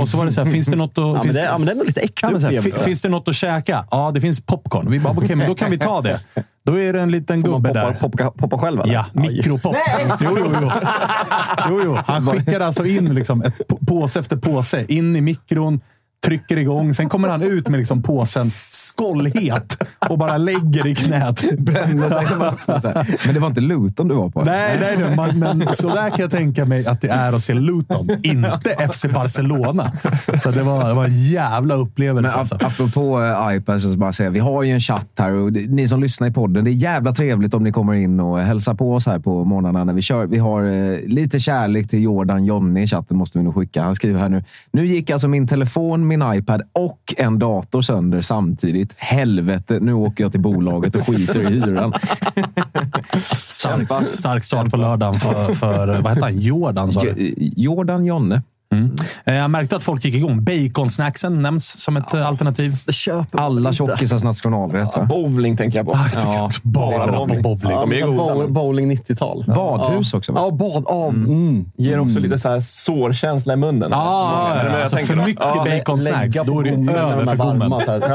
[0.00, 0.96] Och så var det så här, finns det något att...
[1.04, 2.70] ja, finns det, ja, det är nog lite äkta Ja, här, upplevelse.
[2.70, 3.84] fin- finns det något att käka?
[3.90, 4.90] Ja, det finns popcorn.
[4.90, 6.20] Vi bara, okej, men då kan vi ta det.
[6.66, 7.92] Då är det en liten Får gubbe poppa, där.
[7.92, 8.94] poppa, poppa själv eller?
[8.94, 9.76] Ja, mikropop.
[10.20, 10.70] Jo, jo, jo.
[11.68, 11.98] jo, jo.
[12.06, 15.80] Han skickade alltså in liksom ett på- påse efter påse in i mikron.
[16.24, 16.94] Trycker igång.
[16.94, 21.58] Sen kommer han ut med liksom påsen skållhet och bara lägger i knät.
[21.58, 22.08] Bränner
[22.80, 23.16] sig.
[23.26, 24.42] Men det var inte Luton du var på?
[24.44, 27.42] Nej, nej, nej man, men så där kan jag tänka mig att det är att
[27.42, 29.92] se Luton, inte FC Barcelona.
[30.38, 32.30] Så det var, det var en jävla upplevelse.
[32.30, 32.54] Men alltså.
[32.54, 35.70] ap- apropå uh, iPad, så bara säga, vi har ju en chatt här och det,
[35.70, 38.74] ni som lyssnar i podden, det är jävla trevligt om ni kommer in och hälsar
[38.74, 40.26] på oss här på morgnarna när vi kör.
[40.26, 43.82] Vi har eh, lite kärlek till Jordan Jonny i chatten, måste vi nog skicka.
[43.82, 44.44] Han skriver här nu.
[44.72, 48.94] Nu gick alltså min telefon, min iPad och en dator sönder samtidigt.
[48.96, 51.92] Helvete, nu åker jag till bolaget och skiter i hyran.
[53.46, 56.38] Stark, stark start på lördagen för, för vad heter han?
[56.38, 57.34] Jordan, sa du?
[57.38, 58.42] Jordan Jonne.
[59.24, 60.44] Eh, Jag märkte att folk gick igång.
[60.44, 62.76] Baconsnacksen nämns som ett eh, alternativ.
[62.90, 64.96] Köper Alla tjockisars nationalrätt.
[64.96, 65.04] Va?
[65.04, 65.98] Bowling tänker jag på.
[66.24, 67.42] Ja, bara på bowling.
[67.42, 67.98] bowling.
[67.98, 69.44] Ja, Ja, bowling 90-tal.
[69.46, 70.40] Badhus också, va?
[70.40, 70.84] Ja, bad.
[70.86, 71.64] Ja, mm.
[71.76, 73.88] Ger också lite så här sårkänsla i munnen.
[73.92, 75.22] Ja, jag alltså för då?
[75.24, 77.72] mycket Ja, baconsnacks, då är det över för gommen.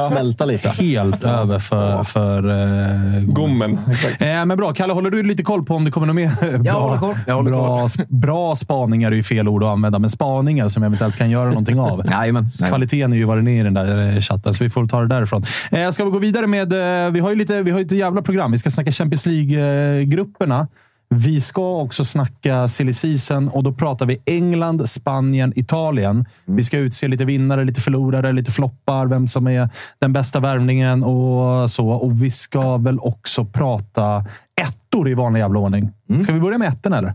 [0.12, 0.70] Smälta lite.
[0.70, 3.80] Helt över för, för eh, gommen.
[4.20, 4.74] Eh, men bra.
[4.74, 7.16] Kalle, håller du lite koll på om det kommer något mer bra, håller koll.
[7.28, 10.10] Jag håller bra, bra spaningar är ju fel ord att använda, men
[10.44, 12.02] spaningar som eventuellt kan göra någonting av.
[12.12, 12.52] Jajamän.
[12.68, 15.02] Kvaliteten är ju vad den är i den där eh, chatten, så vi får ta
[15.02, 15.44] det därifrån.
[15.72, 16.74] Eh, ska vi gå vidare med...
[16.74, 18.52] Eh, vi har ju lite, vi har ju ett jävla program.
[18.52, 20.68] Vi ska snacka Champions League-grupperna.
[21.10, 26.26] Vi ska också snacka silly season och då pratar vi England, Spanien, Italien.
[26.46, 31.04] Vi ska utse lite vinnare, lite förlorare, lite floppar, vem som är den bästa värvningen
[31.04, 31.90] och så.
[31.90, 34.26] Och vi ska väl också prata
[34.62, 35.92] ettor i vanlig jävla ordning.
[36.22, 37.14] Ska vi börja med ettorna eller?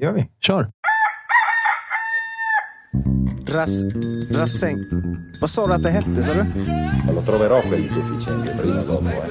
[0.00, 0.28] gör vi.
[0.40, 0.70] Kör!
[3.50, 3.82] Ras,
[4.30, 4.84] rassäng.
[5.40, 6.44] Vad sa du att det hette, sa du?
[7.14, 9.08] Lo troverò quel deficiente prima o dopo.
[9.08, 9.22] Eh.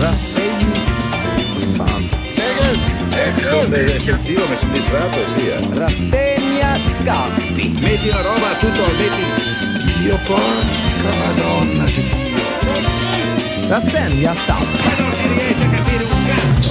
[0.00, 0.64] Rassäng.
[1.76, 2.08] Fan.
[3.40, 5.48] Sono eccessivo, mi sono distratto e sì.
[5.48, 5.68] Eh.
[5.72, 7.78] Rastegna Scarpi.
[7.80, 10.02] Metti una roba, tutto, metti...
[10.02, 11.84] Dio porca madonna.
[13.68, 15.93] Rasegna Stampa.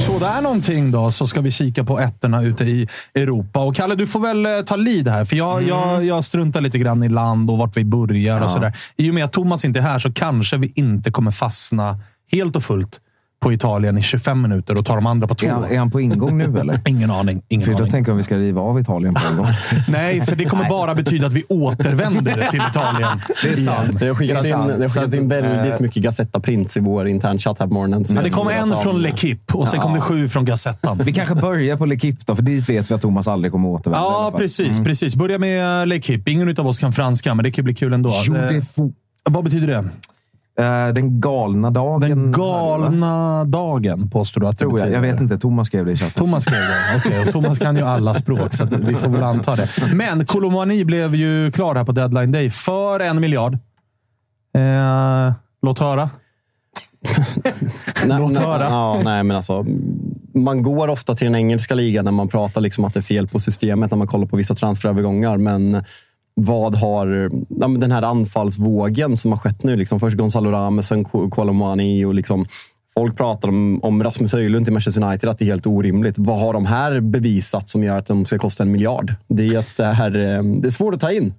[0.05, 3.59] Sådär någonting då, så ska vi kika på ettorna ute i Europa.
[3.59, 6.77] Och Kalle, du får väl eh, ta lead här, för jag, jag, jag struntar lite
[6.77, 8.77] grann i land och vart vi börjar och sådär.
[8.97, 11.99] I och med att Thomas inte är här så kanske vi inte kommer fastna
[12.31, 12.99] helt och fullt
[13.43, 15.47] på Italien i 25 minuter och ta de andra på två.
[15.47, 16.79] Är han, är han på ingång nu eller?
[16.89, 17.41] Ingen aning.
[17.47, 17.91] Ingen För jag aning.
[17.91, 19.45] tänker om vi ska riva av Italien på en gång.
[19.87, 23.19] Nej, för det kommer bara betyda att vi återvänder till Italien.
[23.43, 23.99] Det är sant.
[23.99, 27.07] Det har skickat in, det har skickat in väldigt eh, mycket Gazzetta Prints i vår
[27.07, 28.03] internchatt här på morgonen.
[28.07, 31.01] Ja, det jag kom en från L'Equipe och sen kom det sju från Gazettan.
[31.05, 33.99] Vi kanske börjar på L'Equipe då, för dit vet vi att Thomas aldrig kommer återvända.
[34.07, 34.79] Ja, precis.
[34.79, 35.15] precis.
[35.15, 36.29] Börja med L'Equipe.
[36.29, 38.11] Ingen av oss kan franska, men det kan bli kul ändå.
[38.23, 38.91] Jo, Eh, det får-
[39.29, 39.83] Vad betyder det?
[40.59, 41.99] Eh, Den galna dagen.
[41.99, 44.91] Den galna dagen, påstår du att det Tror jag.
[44.91, 45.37] Jag vet inte.
[45.37, 46.23] Thomas skrev det i chatten.
[46.23, 46.97] Thomas skrev det.
[46.97, 49.67] Okej, och Thomas kan ju alla språk, så vi får väl anta det.
[49.93, 53.53] Men Colomani blev ju klar här på deadline day för en miljard.
[54.55, 56.09] Eh, låt höra.
[58.05, 58.63] Låt nej, höra.
[58.63, 59.65] Ja, nej, men alltså,
[60.33, 63.27] man går ofta till den engelska ligan när man pratar liksom att det är fel
[63.27, 65.37] på systemet när man kollar på vissa transferövergångar.
[65.37, 65.83] Men
[66.35, 69.75] vad har ja, men den här anfallsvågen som har skett nu?
[69.75, 72.45] Liksom, först Gonzalo Ramos, sen Colomani och liksom,
[72.93, 76.15] Folk pratar om, om Rasmus Höjlund till Manchester United, att det är helt orimligt.
[76.17, 79.13] Vad har de här bevisat som gör att de ska kosta en miljard?
[79.27, 81.33] Det är, ett, det här, eh, det är svårt att ta in.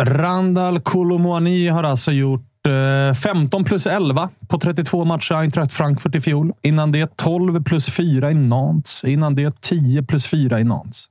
[0.00, 2.66] Randall Colomani har alltså gjort
[3.08, 6.52] eh, 15 plus 11 på 32 matcher i Eintracht Frankfurt i fjol.
[6.62, 9.04] Innan det 12 plus 4 i Nantes.
[9.04, 11.04] Innan det 10 plus 4 i Nantes.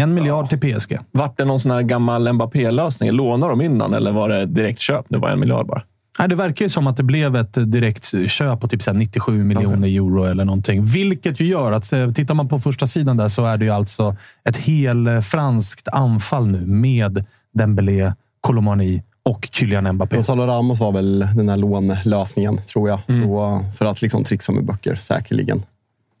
[0.00, 0.98] En miljard till PSG.
[1.12, 3.12] Vart det någon sån här gammal Mbappé-lösning?
[3.12, 5.06] Lånade de innan eller var det direkt köp?
[5.08, 5.82] Det var en miljard bara.
[6.18, 8.98] Nej, det verkar ju som att det blev ett direkt köp på typ så här
[8.98, 10.84] 97 miljoner euro eller någonting.
[10.84, 13.70] Vilket ju gör att, eh, tittar man på första sidan där så är det ju
[13.70, 20.16] alltså ett hel eh, franskt anfall nu med Dembélé, Colomani och Kylian Mbappé.
[20.16, 23.00] Gonzalo Ramos var väl den här lånlösningen, tror jag.
[23.06, 25.62] Så, för att liksom trixa med böcker, säkerligen.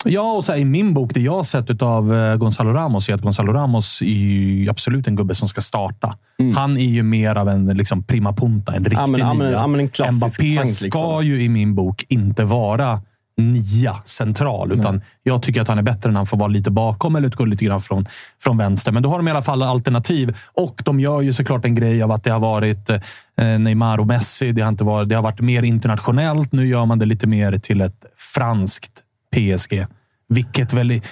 [0.08, 3.14] Ja, och så här, i min bok, det jag har sett av Gonzalo Ramos är
[3.14, 6.16] att Gonzalo Ramos är ju absolut en gubbe som ska starta.
[6.54, 9.46] Han är ju mer av en liksom, prima punta, en riktig Ja, men- ja, men-
[9.46, 9.56] nia.
[9.58, 10.84] ja, men en klassisk Mbappé tank, ska
[11.18, 11.26] liksom.
[11.26, 13.00] ju i min bok inte vara
[13.38, 17.16] nia central, utan jag tycker att han är bättre när han får vara lite bakom
[17.16, 18.06] eller utgå lite grann från,
[18.42, 18.92] från vänster.
[18.92, 22.02] Men då har de i alla fall alternativ och de gör ju såklart en grej
[22.02, 22.98] av att det har varit eh,
[23.58, 24.52] Neymar och Messi.
[24.52, 26.52] Det har, inte varit, det har varit mer internationellt.
[26.52, 28.92] Nu gör man det lite mer till ett franskt
[29.36, 29.86] PSG.
[30.28, 31.02] Vilket väl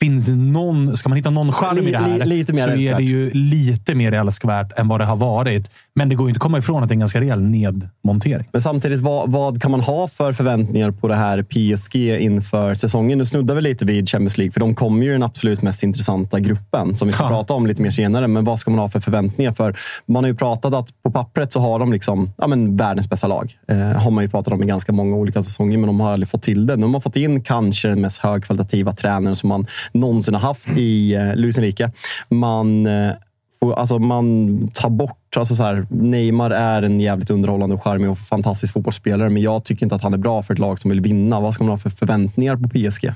[0.00, 2.94] finns någon, ska man hitta någon charm i det här li- lite mer så är
[2.94, 5.70] det ju lite mer älskvärt än vad det har varit.
[5.94, 8.48] Men det går inte att komma ifrån att det är en ganska rejäl nedmontering.
[8.52, 13.18] Men samtidigt, vad, vad kan man ha för förväntningar på det här PSG inför säsongen?
[13.18, 15.82] Nu snuddar vi lite vid Champions League, för de kommer ju i den absolut mest
[15.82, 17.28] intressanta gruppen som vi ska Ja.
[17.28, 18.28] prata om lite mer senare.
[18.28, 19.52] Men vad ska man ha för förväntningar?
[19.52, 23.10] För man har ju pratat att på pappret så har de liksom, ja, men världens
[23.10, 23.56] bästa lag.
[23.68, 26.28] Eh, har man ju pratat om i ganska många olika säsonger, men de har aldrig
[26.28, 26.76] fått till det.
[26.76, 30.68] Nu har man fått in kanske den mest högkvalitativa tränaren som man någonsin har haft
[30.68, 31.90] i eh, Luis Enrique.
[32.28, 33.12] Man eh,
[33.60, 35.36] alltså man tar bort...
[35.36, 39.64] Alltså så här, Neymar är en jävligt underhållande, och charmig och fantastisk fotbollsspelare, men jag
[39.64, 41.40] tycker inte att han är bra för ett lag som vill vinna.
[41.40, 43.12] Vad ska man ha för förväntningar på PSG?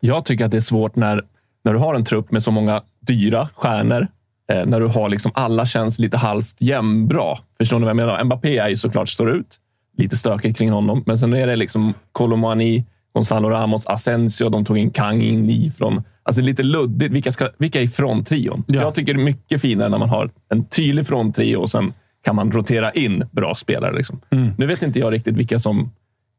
[0.00, 1.22] Jag tycker att det är svårt när,
[1.64, 4.06] när du har en trupp med så många dyra stjärnor.
[4.52, 7.38] Eh, när du har liksom alla känns lite halvt jämnbra.
[7.58, 8.24] Förstår ni vad jag menar?
[8.24, 9.58] Mbappé är ju såklart står ut.
[9.98, 11.02] Lite stökigt kring honom.
[11.06, 14.48] Men sen är det liksom Colomani, Gonzalo Ramos, Asensio.
[14.48, 16.02] De tog in Kang in från...
[16.24, 17.12] Alltså lite luddigt.
[17.14, 18.64] Vilka, ska, vilka är fronttrion?
[18.66, 18.80] Ja.
[18.80, 21.92] Jag tycker det är mycket finare när man har en tydlig fronttrio och sen
[22.24, 23.96] kan man rotera in bra spelare.
[23.96, 24.20] Liksom.
[24.58, 25.90] Nu vet inte jag riktigt vilka som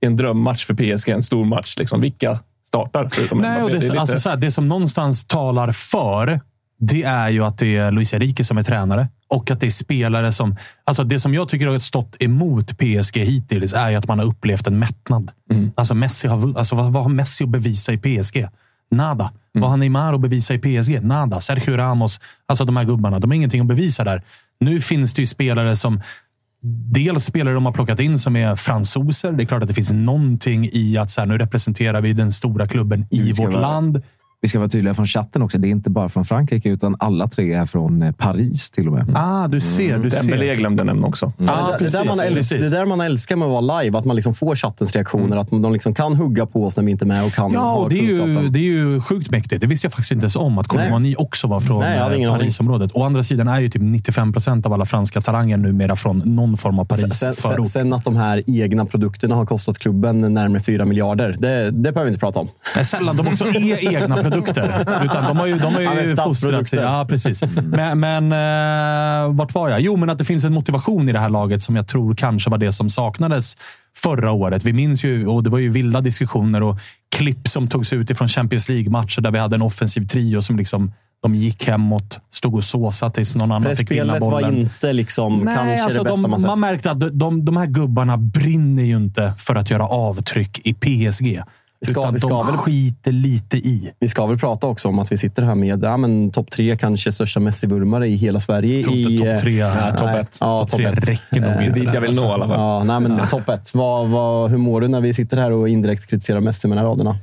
[0.01, 1.75] är en drömmatch för PSG, en stor match.
[1.79, 2.01] Liksom.
[2.01, 3.09] Vilka startar?
[3.41, 6.39] Nej, och det, Det lite- alltså, så här, det som någonstans talar för,
[6.79, 9.07] det är ju att det är Luis Enrique som är tränare.
[9.27, 10.55] Och att det är spelare som...
[10.83, 14.25] Alltså det som jag tycker har stått emot PSG hittills är ju att man har
[14.25, 15.31] upplevt en mättnad.
[15.75, 18.47] Alltså, Messi har, alltså vad, vad har Messi att bevisa i PSG?
[18.91, 19.31] Nada.
[19.51, 21.01] Vad har Neymar att bevisa i PSG?
[21.03, 21.39] Nada.
[21.39, 22.19] Sergio Ramos.
[22.45, 23.19] Alltså de här gubbarna.
[23.19, 24.23] De har ingenting att bevisa där.
[24.59, 26.01] Nu finns det ju spelare som
[26.91, 29.31] Dels spelare de har plockat in som är fransoser.
[29.31, 32.31] Det är klart att det finns någonting i att så här, nu representerar vi den
[32.31, 34.01] stora klubben i vårt vara- land.
[34.43, 35.57] Vi ska vara tydliga från chatten också.
[35.57, 38.93] Det är inte bara från Frankrike, utan alla tre är från eh, Paris till och
[38.93, 39.11] med.
[39.15, 39.97] Ah, du ser.
[39.99, 40.55] Du Dembélé ser.
[40.55, 41.31] glömde nämna också.
[41.37, 44.05] Ja, det, det, där man älskar, det där man älskar med att vara live, att
[44.05, 45.37] man liksom får chattens reaktioner.
[45.37, 47.59] Att de liksom kan hugga på oss när vi inte är med och kan Ja,
[47.59, 48.53] ha det är, ju, kunskapen.
[48.53, 49.61] det är ju sjukt mäktigt.
[49.61, 52.31] Det visste jag faktiskt inte ens om, att Colomani också var från Nej, eh.
[52.33, 52.91] Parisområdet.
[52.93, 56.57] Å andra sidan är ju typ 95 procent av alla franska talanger numera från någon
[56.57, 57.67] form av Sen, sen, Paris-förort.
[57.67, 62.03] sen att de här egna produkterna har kostat klubben närmare 4 miljarder, det, det behöver
[62.03, 62.47] vi inte prata om.
[62.75, 64.32] Men sällan de också är egna produkter.
[64.37, 66.79] Utan de har ju, de har Ja, ju fostrat sig.
[66.79, 67.43] Ja, precis.
[67.63, 69.79] Men, men eh, vart var jag?
[69.81, 72.49] Jo, men att det finns en motivation i det här laget som jag tror kanske
[72.49, 73.57] var det som saknades
[73.97, 74.63] förra året.
[74.65, 76.77] Vi minns ju, och det var ju vilda diskussioner och
[77.15, 80.93] klipp som togs ut ifrån Champions League-matcher där vi hade en offensiv trio som liksom
[81.23, 84.57] de gick hemåt, stod och såsade tills någon annan fick vinna Spelet var bollen.
[84.57, 86.47] inte liksom Nej, kanske alltså det bästa de, man sett.
[86.47, 90.59] man märkte att de, de, de här gubbarna brinner ju inte för att göra avtryck
[90.67, 91.41] i PSG.
[91.85, 93.91] Ska- utan vi ska de väl- skiter lite i.
[93.99, 96.77] Vi ska väl prata också om att vi sitter här med ja, men topp tre,
[96.77, 98.75] kanske största Messi-vurmare i hela Sverige.
[98.75, 99.61] Jag tror inte i, topp tre.
[99.61, 100.37] eh, Nej, topp ett.
[100.41, 101.79] Ja, Topp topp tre räcker nog Eh, inte.
[101.79, 102.59] Dit jag vill nå i alla fall.
[102.59, 103.73] Ja, nej, men topp ett.
[103.73, 106.81] Vad, vad, hur mår du när vi sitter här och indirekt kritiserar Messi med de
[106.81, 107.17] här raderna?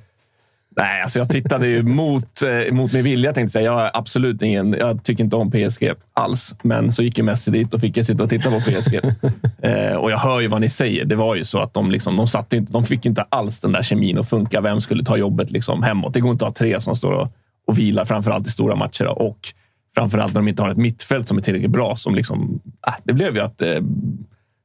[0.76, 3.32] Nej, alltså jag tittade ju mot, eh, mot min vilja.
[3.32, 3.64] Tänkte säga.
[3.64, 4.72] Jag är absolut ingen...
[4.72, 6.54] Jag tycker inte om PSG alls.
[6.62, 8.94] Men så gick ju Messi dit och fick jag sitta och titta på PSG.
[9.62, 11.04] eh, och jag hör ju vad ni säger.
[11.04, 13.72] Det var ju så att de, liksom, de, satt inte, de fick inte alls den
[13.72, 14.60] där kemin att funka.
[14.60, 16.14] Vem skulle ta jobbet liksom hemåt?
[16.14, 17.28] Det går inte att ha tre som står och,
[17.66, 19.04] och vilar, framförallt i stora matcher.
[19.04, 19.10] då.
[19.10, 19.38] Och
[19.94, 21.96] framförallt när de inte har ett mittfält som är tillräckligt bra.
[21.96, 23.78] Som liksom, äh, det blev ju att eh,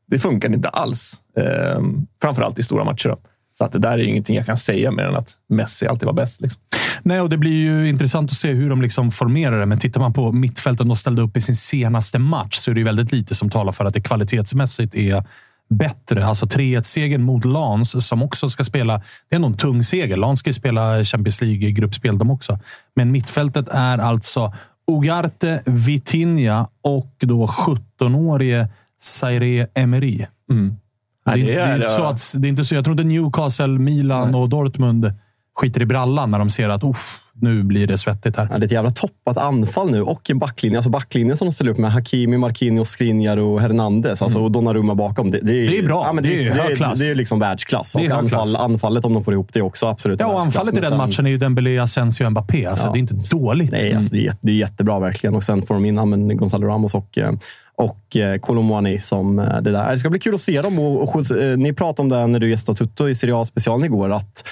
[0.07, 1.21] det funkade inte alls.
[1.37, 1.81] Eh,
[2.21, 3.09] framförallt i stora matcher.
[3.09, 3.17] Då.
[3.57, 6.05] Så att det där är ju ingenting jag kan säga mer än att Messi alltid
[6.05, 6.41] var bäst.
[6.41, 6.61] Liksom.
[7.03, 9.65] Nej, och det blir ju intressant att se hur de liksom formerar det.
[9.65, 12.83] Men tittar man på mittfältet de ställde upp i sin senaste match så är det
[12.83, 15.23] väldigt lite som talar för att det kvalitetsmässigt är
[15.69, 16.25] bättre.
[16.25, 18.97] Alltså 3-1-segern mot Lans som också ska spela.
[18.97, 20.17] Det är ändå en tung seger.
[20.17, 22.59] Lans ska ju spela Champions League-gruppspel de också.
[22.95, 24.53] Men mittfältet är alltså
[24.91, 28.67] Ugarte, Vitinha och då 17-årige
[29.01, 30.25] Zaire Emery.
[30.47, 30.84] Det,
[31.25, 32.75] Nej, är- det det, är inte så att, det är inte så.
[32.75, 35.13] Jag tror inte Newcastle, Milan och Dortmund
[35.59, 38.47] skiter i brallan när de ser att Uff, nu blir det svettigt här.
[38.51, 40.77] Ja, det är ett jävla toppat anfall nu och en backlinje.
[40.77, 44.21] Alltså backlinjen som de ställer upp med Hakimi, Marquinhos, Skriniar och Hernandez.
[44.21, 45.31] Alltså, och Donnarumma bakom.
[45.31, 46.03] Det, det, är, Det är bra.
[46.07, 46.99] Ja, men Det är hög det, klass.
[46.99, 47.93] det är liksom världsklass.
[47.93, 50.73] Det är Och anfall, anfallet, om de får ihop det, också absolut Ja, och anfallet
[50.77, 52.65] i den sen- matchen är ju Dembélé, Asensio och Mbappé.
[52.65, 52.91] Alltså, Ja.
[52.91, 53.71] Det är inte dåligt.
[53.71, 55.35] Nej, alltså, det, är, jätte- det är jättebra verkligen.
[55.35, 57.31] Och sen får de in ja, Gonzalo Ramos och, eh,
[57.77, 59.91] och eh, Colomwani som eh, det där.
[59.91, 60.79] Det ska bli kul att se dem.
[60.79, 64.13] Och, och, eh, ni pratade om det när du gästade Tutto i Serie A-specialen igår.
[64.13, 64.43] Att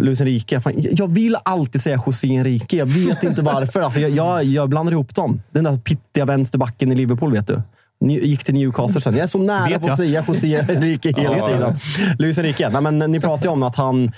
[0.00, 2.76] Luis Enrique, fan, jag vill alltid säga José Enrique.
[2.76, 3.80] Jag vet inte varför.
[3.80, 5.42] Alltså, jag, jag, jag blandar ihop dem.
[5.50, 7.62] Den där pittiga vänsterbacken i Liverpool, vet du.
[8.08, 9.14] Gick till Newcastle sen.
[9.14, 11.76] Jag är så nära på att säga José Enrique hela tiden.
[12.18, 12.68] Luis Enrique.
[12.68, 14.12] Nej, men ni pratade ju om att han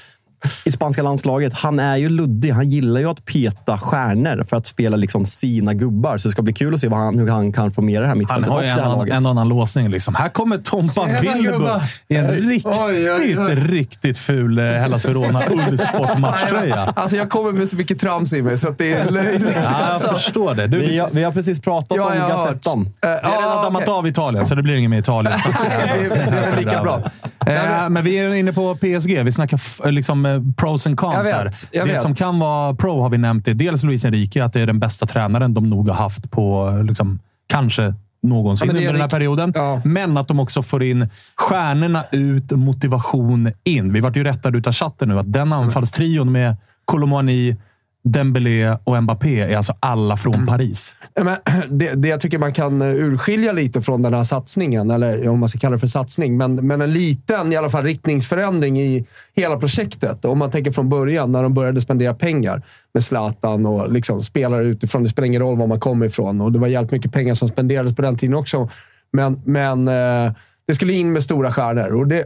[0.64, 1.52] i spanska landslaget.
[1.52, 2.50] Han är ju luddig.
[2.50, 6.18] Han gillar ju att peta stjärnor för att spela liksom sina gubbar.
[6.18, 8.06] Så det ska bli kul att se vad han, hur han kan få med det
[8.06, 9.88] här Han mittfältet har och ju det en, annan- en annan låsning.
[9.88, 10.14] Liksom.
[10.14, 13.54] Här kommer Tompa Wilbur i en riktigt, Oj, oj, oj.
[13.54, 16.92] riktigt ful eh, Hellas Verona Ullsport-matchtröja.
[16.96, 19.48] Alltså jag kommer med så mycket trams i mig så att det är löjligt.
[19.54, 20.08] Ja, jag Alltså.
[20.12, 20.66] förstår det.
[20.66, 22.28] Du, Vi har, vi har precis pratat Ja, om har.
[22.28, 22.80] Gazettan.
[22.80, 25.38] Eh, vi har redan ja, dammat av Italien, så det blir inget mer Italien.
[25.68, 27.02] Det är- det är väl lika bra.
[27.52, 29.22] Eh, men vi är inne på PSG.
[29.24, 31.50] Vi snackar f- liksom, eh, pros and cons Jag vet, här.
[31.70, 32.02] jag det vet.
[32.02, 33.44] som kan vara pro har vi nämnt.
[33.44, 33.54] Det.
[33.54, 37.18] Dels Luis Enrique, att det är den bästa tränaren de nog har haft på liksom,
[37.46, 39.52] kanske någonsin Ja, är under den här perioden.
[39.54, 39.80] Ja.
[39.84, 43.92] Men att de också får in stjärnorna ut, motivation in.
[43.92, 47.56] Vi vart ju rättade utav chatten nu att den anfallstrion med Colomani,
[48.04, 50.46] Dembélé och Mbappé är alltså alla från Mm.
[50.46, 50.94] Paris.
[51.20, 51.36] Men
[51.78, 55.40] det, det jag tycker man kan eh, urskilja lite från den här satsningen, eller om
[55.40, 59.06] man ska kalla det för satsning, men, men en liten i alla fall riktningsförändring i
[59.34, 60.24] hela projektet.
[60.24, 62.62] Om man tänker från början, när de började spendera pengar
[62.94, 65.02] med Zlatan och liksom spelare utifrån.
[65.02, 67.48] Det spelar ingen roll var man kommer ifrån och det var jävligt mycket pengar som
[67.48, 68.68] spenderades på den tiden också.
[69.12, 70.32] Men, men eh,
[70.66, 72.24] det skulle in med stora stjärnor och det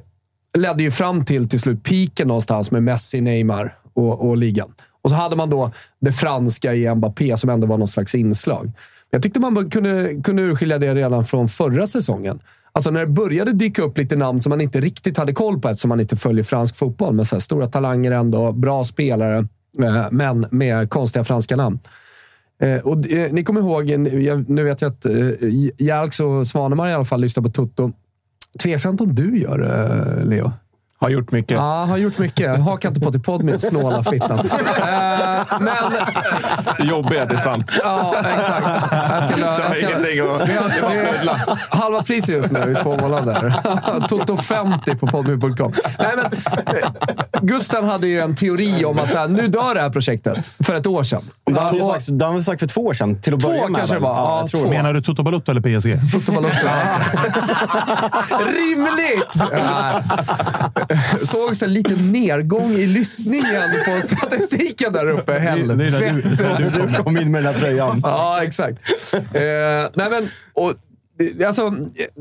[0.59, 4.73] ledde ju fram till till slut piken någonstans med Messi, Neymar och, och ligan.
[5.03, 8.73] Och så hade man då det franska i Mbappé som ändå var något slags inslag.
[9.11, 12.41] Jag tyckte man kunde, kunde urskilja det redan från förra säsongen.
[12.73, 15.69] Alltså när det började dyka upp lite namn som man inte riktigt hade koll på
[15.69, 17.15] eftersom man inte följer fransk fotboll.
[17.15, 19.37] Men så här, stora talanger ändå, bra spelare,
[19.83, 21.79] eh, men med konstiga franska namn.
[22.63, 23.85] Eh, och, eh, ni kommer ihåg,
[24.49, 25.07] nu vet jag att
[25.79, 27.93] Jalks och Svanemar i alla fall lyssnar på Toto.
[28.63, 30.53] Tveksamt om du gör det, Leo.
[31.03, 31.57] Har gjort mycket.
[31.57, 32.61] Ja, har gjort mycket.
[32.61, 34.49] Hakar inte på till podd med snåla fittan.
[34.83, 35.93] Eh, men...
[36.79, 37.71] Det jobbiga det är sant.
[37.85, 38.67] Ja, exakt.
[38.93, 40.47] Jag ska, lö- jag ska, vi har,
[41.23, 41.31] vi,
[41.71, 43.55] halva priset just nu i två månader.
[44.09, 45.73] Toto 50 på podme.com.
[45.99, 46.91] Nej, men eh,
[47.41, 50.51] Gusten hade ju en teori om att så här, nu dör det här projektet.
[50.61, 51.23] För ett år sedan.
[51.45, 53.77] Det har vi sagt, det sagt för två år sedan, till att Två börja med.
[53.77, 54.15] kanske det var.
[54.15, 54.65] Ja, jag två.
[54.65, 54.77] det.
[54.77, 56.13] Menar du Toto Balotto eller PSG?
[56.13, 56.57] Toto Balotto.
[58.57, 59.35] Rimligt!
[59.35, 59.93] Ja.
[61.27, 65.33] Såg så en liten nedgång i lyssningen på statistiken där uppe.
[65.33, 65.99] Det är där du- Helvete.
[66.39, 68.01] det är där du kom in med den här tröjan.
[68.05, 68.79] Ja, exakt.
[69.15, 69.21] Eh,
[69.95, 70.73] nej men, och,
[71.47, 71.71] alltså,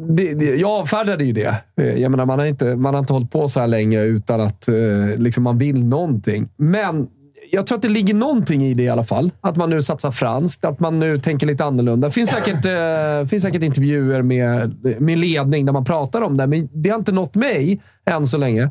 [0.10, 1.56] det, det, jag avfärdade ju det.
[1.82, 4.42] Eh, Jag menar, man, har inte, man har inte hållit på så här länge utan
[4.42, 4.76] att eh,
[5.18, 6.50] liksom man vill någonting.
[6.58, 7.08] Men
[7.52, 9.32] jag tror att det ligger någonting i det i alla fall.
[9.42, 12.08] Att man nu satsar franskt, att man nu tänker lite annorlunda.
[12.08, 16.48] Det finns säkert, eh, finns säkert intervjuer med, med ledning där man pratar om det,
[16.48, 18.64] men det har inte nått mig än så länge.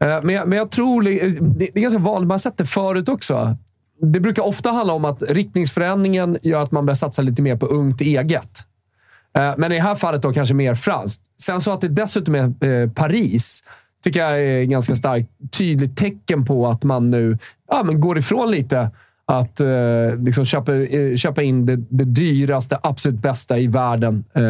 [0.00, 1.06] Eh, Men jag, men jag tror...
[1.06, 1.40] Eh, det
[1.74, 2.28] det är ganska vanligt.
[2.28, 3.56] Man har sett det förut också.
[4.02, 7.66] Det brukar ofta handla om att riktningsförändringen gör att man börjar satsa lite mer på
[7.66, 8.50] ungt eget.
[9.38, 11.22] Eh, Men i det här fallet då kanske mer franskt.
[11.42, 13.62] Sen så att det dessutom är eh, Paris
[14.04, 15.28] tycker jag är ett ganska starkt
[15.58, 17.38] tydligt tecken på att man nu
[17.70, 18.90] ja, men går ifrån lite
[19.26, 19.66] att eh,
[20.18, 24.24] liksom köpa, eh, köpa in det, det dyraste, absolut bästa i världen.
[24.34, 24.42] Eh.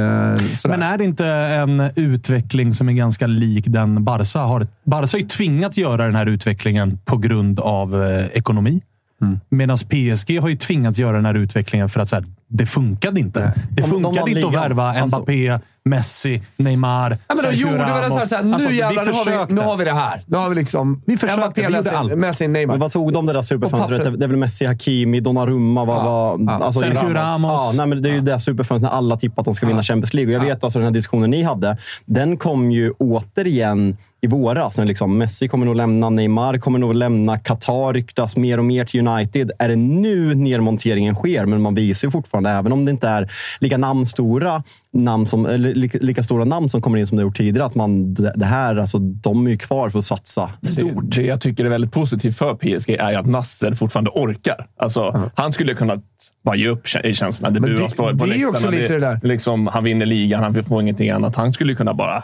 [0.68, 4.66] Men är det inte en utveckling som är ganska lik den Barca har?
[4.84, 8.82] Barca har ju tvingats göra den här utvecklingen på grund av eh, ekonomi.
[9.22, 9.40] Mm.
[9.48, 13.20] Medan PSG har ju tvingats göra den här utvecklingen för att så här, det funkade
[13.20, 13.40] inte.
[13.40, 15.50] Det De- de funkade vann inte att värva Alltså- Messi,
[15.84, 18.28] Messi, Neymar, Ja, men de Sergio gjorde väl så här, Ramos.
[18.28, 20.22] så här, nu Alltså, vi jävlar, nu har, vi, nu har vi det här.
[20.26, 21.02] Nu har vi liksom...
[21.06, 22.14] Vi försökte, Mbappé, vi Messi, allt.
[22.18, 22.74] Messi, Neymar.
[22.74, 24.18] Men vad tog de det där superfönstret?
[24.18, 25.84] Det är väl Messi, Hakimi, Donnarumma.
[25.84, 26.64] Vad, Ja, vad, ja.
[26.64, 27.50] Alltså, Sergio Ramos.
[27.52, 29.82] Ja, nej, men det är ju det superfönstret när alla tippar att de ska vinna
[29.82, 30.36] Champions League.
[30.36, 31.76] Och jag vet alltså den här diskussionen ni hade.
[32.04, 34.78] Den kom ju återigen i våras.
[34.78, 38.84] När liksom Messi kommer nog lämna, Neymar kommer nog lämna, Qatar ryktas mer och mer
[38.84, 39.50] till United.
[39.58, 41.46] Är det nu nedmonteringen sker?
[41.46, 45.74] Men man visar ju fortfarande, även om det inte är lika namnstora namn som, eller
[45.74, 48.76] lika, lika stora namn som kommer in som det gjort tidigare, att man, det här,
[48.76, 51.04] alltså, de är ju kvar för att satsa stort.
[51.04, 54.66] Det, det jag tycker är väldigt positivt för PSG är ju att Nasser fortfarande orkar.
[54.78, 56.00] Alltså, Han skulle kunna
[56.44, 57.54] bara ge upp i känslorna.
[57.54, 59.20] Det Men det- på, på det är ju också lite det där.
[59.22, 61.36] Liksom, han vinner ligan, han får ingenting annat.
[61.36, 62.16] Han skulle kunna bara...
[62.16, 62.22] Äh,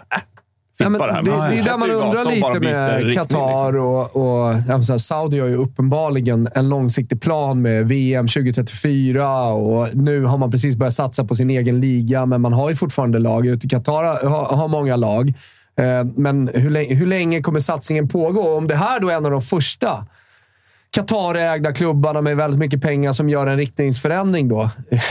[0.79, 3.87] Ja, men det det, är där man undrar lite med Qatar liksom.
[3.87, 10.25] och, och ja, Saudi har ju uppenbarligen en långsiktig plan med VM 2034 och nu
[10.25, 13.47] har man precis börjat satsa på sin egen liga, men man har ju fortfarande lag.
[13.47, 15.29] Ute i Qatar har, har många lag.
[15.79, 18.57] Eh, Men hur länge, hur länge kommer satsningen pågå?
[18.57, 20.07] Om det här då är en av de första
[20.97, 24.71] Qatarägda klubbarna med väldigt mycket pengar som gör en riktningsförändring då.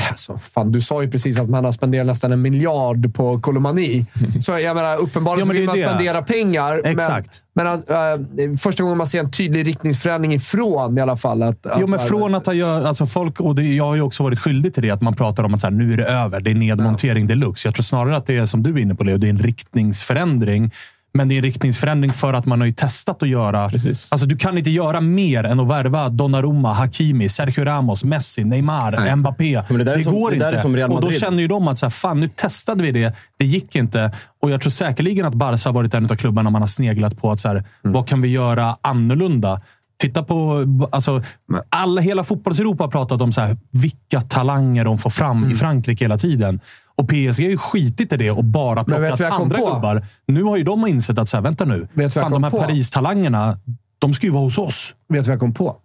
[0.10, 4.06] Alltså, fan, du sa ju precis att man har spenderat nästan en miljard på Kolomani.
[4.41, 5.84] Så jag menar, uppenbarligen Ja, vill man det.
[5.88, 6.82] spendera pengar.
[6.86, 7.41] Exakt.
[7.54, 11.44] Men, men äh, första gången man ser en tydlig riktningsförändring ifrån i alla fall.
[11.44, 14.24] Att, Jo, men från att ha gör, alltså folk, och det, jag har ju också
[14.24, 16.39] varit skyldig till det, att man pratar om att så här, nu är det över.
[16.39, 17.67] Det är nedmontering deluxe.
[17.67, 19.17] Jag tror snarare att det är som du är inne på, Leo.
[19.17, 20.72] Det är en riktningsförändring.
[21.13, 23.69] Men det är en riktningsförändring för att man har ju testat att göra...
[23.69, 24.08] Precis.
[24.12, 29.15] Alltså, du kan inte göra mer än att värva Donnarumma, Hakimi, Sergio Ramos, Messi, Neymar,
[29.15, 29.64] Mbappé.
[29.70, 30.86] Men det det som- går det inte.
[30.88, 33.16] och då känner ju de att så här, fan, nu testade vi det.
[33.39, 34.12] Det gick inte.
[34.41, 37.32] Och jag tror säkerligen att Barca har varit en av klubbarna man har sneglat på.
[37.32, 37.93] att så här, Mm.
[37.93, 39.62] Vad kan vi göra annorlunda?
[40.01, 40.66] Titta på...
[40.91, 41.24] Alltså,
[41.70, 45.51] alla, hela fotbollseuropa har pratat om så här, vilka talanger de får fram Mm.
[45.51, 46.59] i Frankrike hela tiden.
[46.96, 49.68] Och PSG har ju skitit i det och bara plockat andra på?
[49.68, 50.06] klubbar.
[50.26, 51.88] Nu har ju de insett att, så här, vänta nu.
[51.94, 52.50] Vet Fan, de här?
[52.50, 53.58] Paris-talangerna,
[54.00, 54.96] de ska ju vara hos oss.
[55.10, 55.76] Vet du vad jag kom på?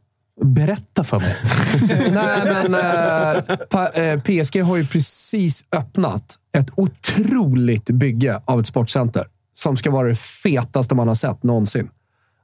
[0.44, 1.36] Berätta för mig.
[2.12, 8.66] Nej, men eh, pa, eh, PSG har ju precis öppnat ett otroligt bygge av ett
[8.66, 11.88] sportcenter som ska vara det fetaste man har sett någonsin.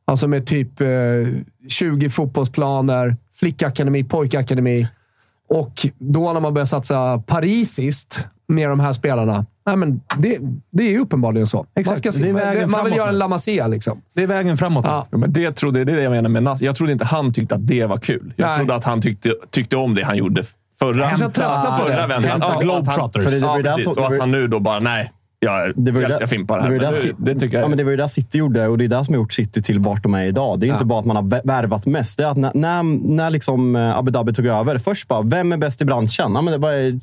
[0.05, 0.89] Alltså med typ eh,
[1.69, 4.89] 20 fotbollsplaner, flickakademi, pojkakademi.
[5.49, 9.47] Och då när man börjar satsa parisiskt med de här spelarna.
[9.67, 10.39] Nej, men det,
[10.73, 11.57] det är ju uppenbarligen så.
[11.57, 13.19] Man, Exakt, ska se, det man, man vill göra en nu.
[13.19, 14.03] La Masia liksom.
[14.15, 14.85] Det är vägen framåt.
[14.89, 15.07] Ja.
[15.11, 16.63] Ja, men det, trodde, det är det jag menar med Nas.
[16.63, 18.35] Jag trodde inte han tyckte att det var kul.
[18.37, 18.57] Jag Nej.
[18.59, 20.43] trodde att han tyckte, tyckte om det han gjorde
[20.79, 21.33] förra, det.
[21.35, 22.25] förra vändan.
[22.25, 23.43] Hämta Ja, Globetrotters.
[23.43, 23.87] Ja, precis.
[23.87, 25.13] Och att han nu då bara, nej.
[25.45, 26.69] Jag, Det var ju jag, fimpar det här.
[26.69, 26.79] var ju
[27.35, 29.15] det jag Ja, men det var ju där City gjorde och det är det som
[29.15, 30.61] har gjort City till vart de är idag.
[30.61, 32.19] Det är ju inte bara att man har vä- värvat mest.
[32.19, 32.83] Det är att när, när,
[33.17, 36.33] när liksom eh, Abu Dhabi tog över, först bara, vem är bäst i branschen?
[36.35, 37.01] Ja, men det var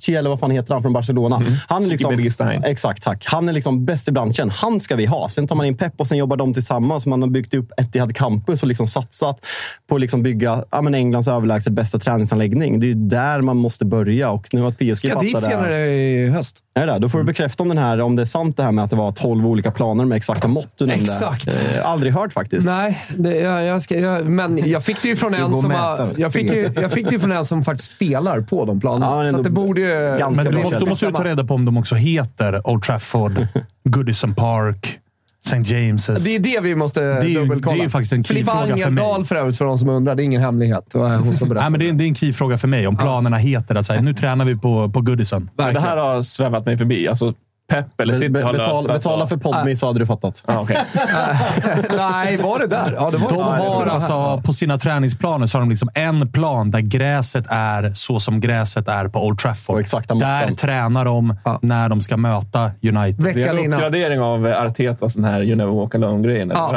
[0.00, 1.42] Chi, eller vad fan heter han från Barcelona?
[1.68, 3.24] Han är liksom, exakt, tack.
[3.26, 4.50] Han är liksom bäst i branschen.
[4.50, 5.28] Han ska vi ha.
[5.28, 7.06] Sen tar man in Pep och sen jobbar de tillsammans.
[7.06, 9.46] Man har byggt upp Etihad Campus och liksom satsat
[9.88, 12.80] på att liksom bygga ja, men Englands överlägset bästa träningsanläggning.
[12.80, 15.54] Det är ju där man måste börja och nu att PSG Ska dit fattar det.
[15.54, 16.58] senare i höst.
[16.74, 16.98] Är det där?
[16.98, 18.90] Då får du bekräfta om, den här, om det är sant det här med att
[18.90, 21.12] det var 12 olika planer med exakta mått du nämnde.
[21.12, 21.48] Exakt.
[21.48, 22.66] Eh, aldrig hört faktiskt.
[22.66, 26.08] Nej, det, jag, jag ska, jag, men jag fick det ju från en som har,
[26.16, 29.24] jag fick, ju, jag fick det från en som faktiskt spelar på de planerna.
[29.24, 30.18] Ja, så att det borde ju...
[30.18, 33.46] ganska Men bra då, måste du ta reda på om de också heter Old Trafford,
[33.84, 34.98] Goodison Park,
[35.46, 35.56] St.
[35.56, 36.24] James's.
[36.24, 37.76] Det är det vi måste ju- dubbelkolla.
[37.76, 39.26] det är ju faktiskt en Filippa keyfråga för Angeldal mig.
[39.26, 40.14] för övrigt, för de som undrar.
[40.14, 40.84] Det är ingen hemlighet.
[40.92, 43.36] Det hon som Nej, men det, är, det är en key-fråga för mig, om planerna
[43.36, 45.50] heter att säga, nu tränar vi på, på Goodison.
[45.56, 47.08] Det här har svävat mig förbi.
[47.08, 47.34] Alltså,
[47.68, 48.92] Pep eller Be, City be, löst betala, alltså.
[48.92, 50.44] betala för Podme så hade du fattat.
[50.46, 50.78] Ja, okej.
[51.96, 52.92] Nej, var det där?
[52.98, 56.70] Ja, det var De har alltså, på sina träningsplaner så har de liksom en plan
[56.70, 59.84] där gräset är så som gräset är på Old Trafford.
[60.08, 61.58] Där tränar de Ja.
[61.62, 63.24] när de ska möta United.
[63.24, 66.52] Det är Veckan en uppgradering av Artetas den här You never walk alone-grejen.
[66.54, 66.74] Ja,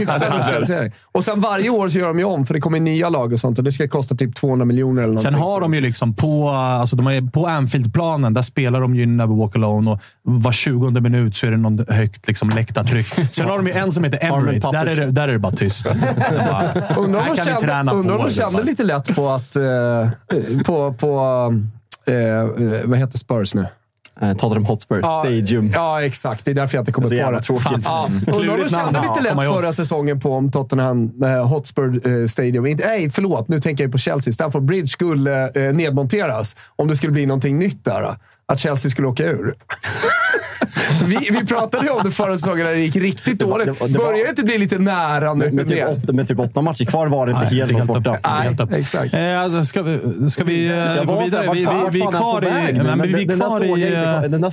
[0.00, 0.92] uppdatering.
[1.12, 3.40] Och sen varje år så gör de ju om, för det kommer nya lag och
[3.40, 3.58] sånt.
[3.58, 6.96] Och det ska kosta typ 200 miljoner eller Sen har de ju liksom på, alltså
[6.96, 11.36] de är på Anfield-planen, där spelar de ju Never Walk Alone och var 20 minut
[11.36, 13.06] så är det någon högt liksom läktartryck.
[13.30, 14.70] Sen har de ju en som heter Emirates.
[14.70, 15.86] Där är det, där är det bara tyst.
[16.96, 19.56] Undrar om de kände, träna undrar kände lite lätt på att...
[19.56, 19.62] Eh,
[20.66, 21.14] på, på
[22.06, 22.46] eh, eh,
[22.84, 23.66] vad heter Spurs nu?
[24.20, 25.70] Eh, Tottenham Hotspur Stadium.
[25.74, 26.44] Ja, exakt.
[26.44, 27.40] Det är därför jag inte kommer på det.
[27.40, 27.84] tråkigt.
[27.84, 28.06] Ja.
[28.06, 28.22] Mm.
[28.26, 28.68] Undrar namn.
[28.68, 32.66] kände Ja, lite lätt förra säsongen på om Tottenham eh, Hotspur eh, Stadium.
[32.66, 33.48] Inte, nej, förlåt.
[33.48, 34.32] Nu tänker jag på Chelsea.
[34.32, 38.16] Stamford Bridge skulle eh, nedmonteras om det skulle bli någonting nytt där.
[38.46, 39.54] Att Chelsea skulle åka ur.
[41.06, 43.80] vi, vi pratade ju om det förra säsongen när det gick riktigt var- dåligt.
[43.80, 45.50] det det var- Börjar det inte bli lite nära nu?
[45.50, 48.10] Med typ, åtta, med typ åtta matcher kvar var det inte Nej, helt det borta.
[48.16, 48.22] upp.
[48.22, 48.70] Det helt upp.
[48.70, 49.14] Nej, exakt.
[49.14, 50.66] Eh, alltså, ska vi, ska vi
[50.98, 51.48] eh, gå vidare?
[51.52, 53.74] Vi, vi, vi är kvar i, nej, men vi kvar i,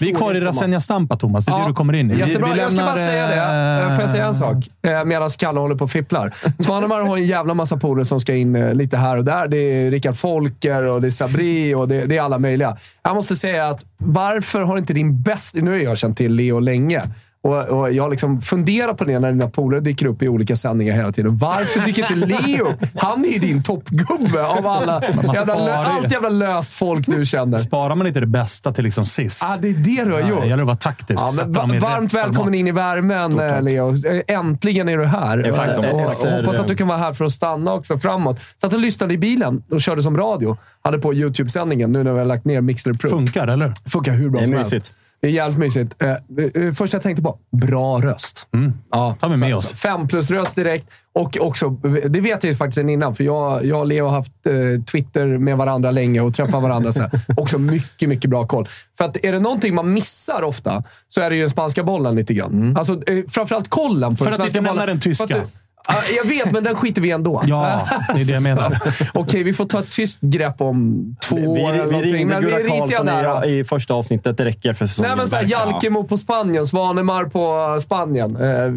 [0.01, 0.39] vi kvar i inte komma.
[0.41, 1.45] Rasenja Stampa, Thomas.
[1.45, 2.13] Det är Ja, det du kommer in i.
[2.13, 2.49] Vi- Jättebra.
[2.53, 3.81] vi jag ska bara lämnar, säga det.
[3.83, 4.55] eh, Får jag säga en sak?
[4.81, 6.33] Eh, Medan Kalle håller på och fipplar.
[6.59, 9.47] Svanemar har en jävla massa polare som ska in lite här och där.
[9.47, 12.77] Det är Rickard Folker och det är Sabri och det, det är alla möjliga.
[13.03, 15.59] Jag måste säga att varför har inte din bästa...
[15.59, 17.03] Nu har jag känt till Leo länge.
[17.43, 20.55] Och, och Jag har liksom funderat på det när dina polare dyker upp i olika
[20.55, 21.37] sändningar hela tiden.
[21.37, 25.01] Varför dyker inte Leo Han är ju din toppgubbe av alla.
[25.33, 27.57] Jävla, allt jävla löst folk du känner.
[27.57, 29.43] Sparar man inte det bästa till liksom sist?
[29.45, 30.41] Ah, det är det du har gjort.
[30.41, 31.23] Det gäller att vara taktisk.
[31.23, 32.55] Ja, men va- varmt välkommen format.
[32.55, 33.93] in i värmen, Leo.
[34.27, 35.37] Äntligen är du här.
[35.39, 38.39] Efter- Och- och- och hoppas att du kan vara här för att stanna också framåt.
[38.61, 40.57] Satt och lyssnade i bilen och körde som radio.
[40.83, 43.09] Hade på YouTube-sändningen nu när vi har lagt ner Mixler Pro.
[43.09, 43.73] Funkar, eller?
[43.89, 44.73] Funkar hur bra Det är som mysigt.
[44.73, 44.93] helst.
[45.21, 45.95] Det är jävligt mysigt.
[46.03, 48.47] Eh, först jag tänkte på, bra röst.
[48.91, 49.71] Ja, tar vi med så- oss.
[49.73, 50.87] Fem plus röst direkt.
[51.13, 51.69] Och också,
[52.09, 55.25] det vet jag ju faktiskt innan, för jag, jag och Leo har haft eh, Twitter
[55.37, 56.91] med varandra länge och träffat varandra.
[56.91, 57.11] Så här.
[57.37, 58.65] Också mycket, mycket bra koll.
[58.97, 62.15] För att är det någonting man missar ofta, så är det ju den spanska bollen
[62.15, 62.77] lite grann.
[62.77, 64.87] Alltså, eh, framförallt kollen på För den att svenska inte nämna bollen.
[64.95, 65.41] den tyska.
[66.17, 67.43] Jag vet, men den skiter vi ändå.
[67.45, 68.79] Ja, det är det jag menar.
[69.13, 72.33] Okej, vi får ta ett tyst grepp om två Vi, år eller vi, vi ringde
[72.33, 73.45] Men Gurra risiga Karlsson där.
[73.45, 74.37] i, i första avsnittet.
[74.37, 75.09] Det räcker för säsongen.
[75.09, 75.43] Nej, men såhär.
[75.43, 78.71] Jalkemo på Spanien, Svanemar på Spanien, eh,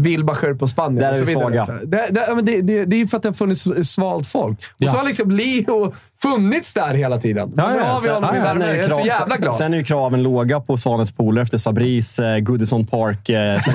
[0.00, 1.66] Wilbacher på Spanien Där är vi svaga.
[1.66, 2.06] Det,
[2.42, 4.58] det, det, det, är ju för att det har funnits svalt folk.
[4.58, 4.92] Och Ja.
[4.92, 5.92] så har liksom Leo
[6.22, 7.52] funnits där hela tiden.
[7.56, 8.66] Ja, nu ja, har vi sen- honom i ja, ja, Värmdö.
[8.66, 9.54] Jag är så krav- jävla glad.
[9.54, 13.28] Sen är ju kraven låga på Svanets Pool efter Sabris eh, Goodison Park.
[13.28, 13.74] Eh, sen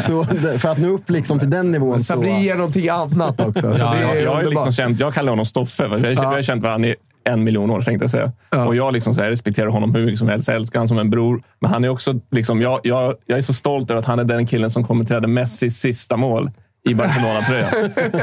[0.00, 0.24] så
[0.58, 2.04] för att nå upp liksom till den nivån så...
[2.04, 3.74] Sabri är någonting annat också.
[3.74, 5.84] Så Ja, det är jag, jag, har liksom känt, jag kallar honom Stoffe.
[5.84, 6.94] Jag, jag har känt varandra i
[7.28, 8.32] en miljon år, tänkte jag säga.
[8.66, 10.48] Och jag, liksom så här, respekterar honom hur mycket som helst.
[10.48, 11.42] Jag älskar honom som en bror.
[11.60, 12.14] Men han är också...
[12.30, 15.28] Liksom, jag, jag, jag är så stolt över att han är den killen som kommenterade
[15.28, 16.50] Messis sista mål
[16.86, 17.70] i Barcelona-tröjan.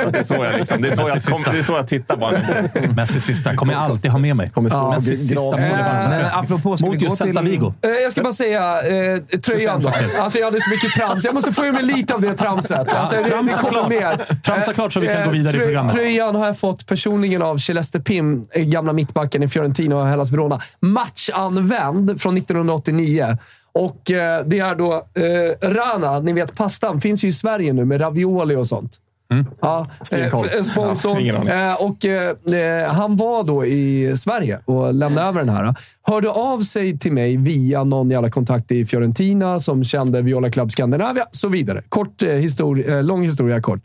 [0.04, 1.52] Så Det är så jag, liksom, det är så jag, Messis kom, sista.
[1.52, 2.42] det är så jag tittar på honom.
[2.96, 4.50] Messis sista kommer jag alltid ha med mig.
[4.50, 5.64] Kommer stå Messis sista mål i.
[5.64, 7.18] Men apropå, ska Mot just.
[7.18, 7.74] Celta Vigo.
[7.82, 8.74] Eh, Jag ska bara säga
[9.14, 9.92] eh, tröjan då.
[10.20, 11.26] Alltså jag hade så mycket trams.
[11.26, 12.94] Jag måste få ur mig lite av det tramset.
[12.94, 13.90] Alltså, det, det tramsa kommer klart.
[13.90, 14.36] mer.
[14.42, 15.94] Tramsa Eh, klart så vi kan eh, gå vidare i programmet.
[15.94, 20.62] Tröjan har jag fått personligen av Celeste Pim, gamla mittbacken i Fiorentina och Hellas Verona.
[20.80, 23.38] Matchanvänd från 1989.
[23.80, 27.86] Och eh, det är då eh, Rana, ni vet pastan, finns ju i Sverige nu
[27.86, 29.00] med ravioli och sånt.
[29.62, 30.46] Ja, Stenkoll.
[30.58, 31.26] eh, sponsorn.
[31.26, 31.72] Ja.
[31.72, 35.76] Eh, och, eh, eh, han var då i Sverige och lämnade över den här.
[36.02, 40.72] Hörde av sig till mig via någon jävla kontakt i Fiorentina som kände Viola Club
[40.72, 41.82] Scandinavia, så vidare.
[41.90, 43.80] Kort, eh, histori- lång historia kort.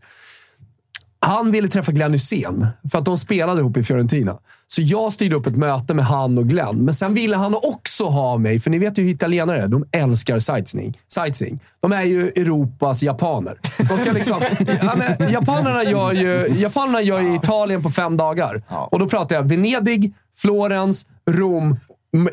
[1.20, 4.38] Han ville träffa Glenn Hysén för att de spelade ihop i Fiorentina.
[4.68, 6.84] Så jag styrde upp ett möte med han och Glenn.
[6.84, 9.68] Men sen ville han också ha mig, för ni vet ju hur italienare är.
[9.68, 10.98] De älskar sightseeing.
[11.14, 11.60] sightseeing.
[11.80, 13.58] De är ju Europas japaner.
[13.88, 14.42] De ska liksom,
[14.82, 18.62] ja, men, japanerna, gör ju, japanerna gör ju Italien på fem dagar.
[18.68, 21.76] Och då pratar jag Venedig, Florens, Rom,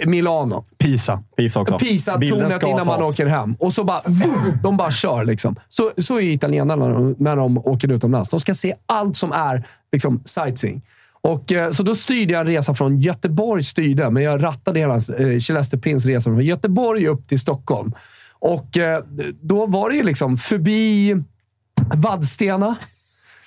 [0.05, 0.65] Milano.
[0.77, 1.23] Pisa.
[1.37, 1.77] Pisa också.
[1.79, 3.55] Pisa-tornet innan man åker hem.
[3.59, 4.01] Och så bara...
[4.63, 5.55] De bara kör liksom.
[5.69, 8.29] Så, så är italienarna när de, när de åker utomlands.
[8.29, 10.81] De ska se allt som är liksom, sightseeing.
[11.21, 14.95] Och, eh, så då styrde jag en resa från Göteborg, styrde, men jag rattade hela
[14.95, 17.93] eh, Celeste Pins resa från Göteborg upp till Stockholm.
[18.39, 19.03] Och eh,
[19.41, 21.15] då var det ju liksom förbi
[21.95, 22.75] Vadstena.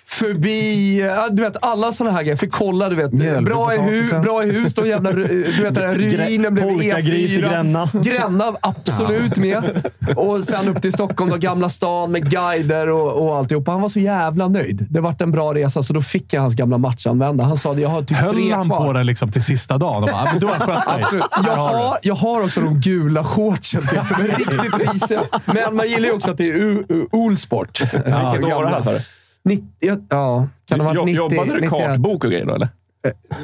[0.09, 2.37] Förbi, ja, du vet alla såna här grejer.
[2.37, 3.13] För kolla, du vet.
[3.13, 6.55] Mjölby, Bra i, hus, bra i hus, de jävla, ru- du vet den här ruinen
[6.55, 7.49] blev Polkagris i E4.
[7.51, 7.91] Gränna.
[7.93, 9.87] Gränna, absolut med.
[10.17, 13.71] Och sen upp till Stockholm, då, Gamla stan med guider och, och alltihopa.
[13.71, 14.87] Han var så jävla nöjd.
[14.91, 17.45] Det vart en bra resa, så då fick jag hans gamla matchanvända.
[17.45, 18.87] Han sa jag har typ Höll tre han kvar.
[18.87, 20.03] på det liksom till sista dagen?
[20.03, 21.21] Och bara, "Ja, men du har skött dig.
[21.47, 25.21] Jag har du." har, jag har också de gula shortsen till, som är riktigt risiga.
[25.45, 26.79] Men man gillar ju också att det är
[27.15, 27.81] Olsport.
[27.81, 29.01] Vilket år
[29.49, 29.89] var det här, sa du?
[29.89, 31.87] 90, ja, kan det ha varit Jo- 90, Jobbade du 91?
[31.87, 32.69] kartbok och grejer då, eller?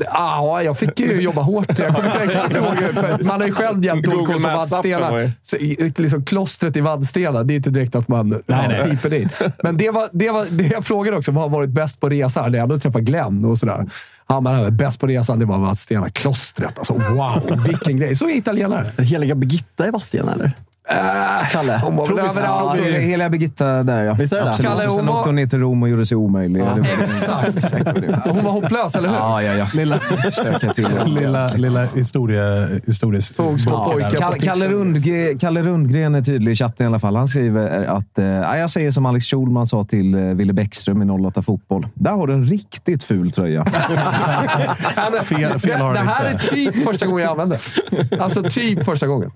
[0.05, 1.79] Ja, jag fick ju jobba hårt.
[1.79, 2.77] Jag kommer inte exakt ihåg.
[2.77, 5.31] För man har ju själv jämt dålig koll på Vadstena.
[5.43, 5.57] Så,
[5.97, 8.91] liksom, klostret i Vadstena, det är inte direkt att man ja, nej.
[8.91, 9.43] piper dit.
[9.63, 12.53] Men det, var, det, var, det jag frågade också, vad har varit bäst på resan?
[12.53, 13.87] Det är ändå att träffa Glenn och sådär.
[14.27, 16.11] Han bara, bäst på resan, det var Vadstena.
[16.11, 16.79] Klostret.
[16.79, 18.17] Alltså, wow, vilken grej.
[18.17, 18.81] Så är italienare.
[18.81, 20.53] Är det heliga Birgitta i Vadstena, eller?
[21.53, 21.81] Kalle?
[21.85, 22.81] Hon var väl överallt.
[22.85, 24.15] Ja, Ja, heliga Birgitta där, ja.
[24.15, 24.55] Visst är det.
[24.63, 26.63] Kalle, hon sen var- åkte hon ner till Rom och gjorde sig omöjlig.
[26.63, 27.57] Det var- Exakt.
[27.57, 27.89] Exakt.
[28.25, 29.17] Hon var hopplös, eller hur?
[29.17, 29.67] Ja, ja, ja.
[29.75, 29.99] Lilla,
[30.75, 36.87] till lilla, lilla historia, historisk Kalle, Kalle, Rundgren, Kalle Rundgren är tydlig i chatten i
[36.87, 37.17] alla fall.
[37.17, 41.03] Han skriver att eh, ja, jag säger som Alex Schulman sa till eh, Ville Bäckström
[41.03, 41.87] i 08 Fotboll.
[41.95, 43.67] Där har du en riktigt ful tröja.
[44.97, 46.47] Ja, Fel- fel har det, det här är inte.
[46.47, 47.61] typ första gången jag använder.
[48.19, 49.31] Alltså typ första gången.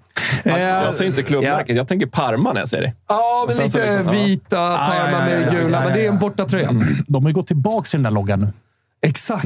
[0.44, 2.93] Jag säger inte klubbmärket, jag tänker Parma när jag säger det.
[3.09, 4.12] Ja, men lite liksom, ja.
[4.12, 5.70] vita, Parma ja, ja, med ja, gula.
[5.70, 6.20] ja, ja, Men det är en ja.
[6.20, 6.70] bortatröja.
[7.07, 8.53] De har ju gått tillbaka till den där loggan nu.
[9.01, 9.44] Exakt.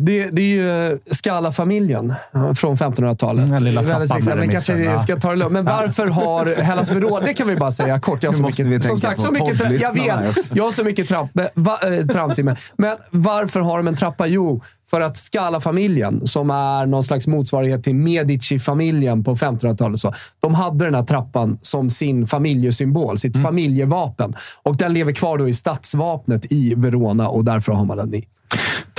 [0.00, 2.14] Det, det är ju Skala-familjen
[2.56, 3.50] från 1500-talet.
[3.50, 5.52] Den lilla trappan där Men kanske ska ta det lugnt.
[5.52, 7.20] Men varför har Hellas Verona...
[7.20, 8.22] Det kan vi bara säga kort.
[8.22, 11.30] Jag har så mycket, som sagt, så mycket, jag vet, jag har så mycket tramp,
[11.54, 12.56] va, äh, trams i mig.
[12.76, 14.26] Men varför har de en trappa?
[14.26, 20.54] Jo, för att Skala-familjen, som är någon slags motsvarighet till Medici-familjen på 1500-talet, så, de
[20.54, 23.42] hade den här trappan som sin familjesymbol, sitt Mm.
[23.44, 24.34] familjevapen.
[24.62, 28.24] Och den lever kvar då i stadsvapnet i Verona och därför har man den i.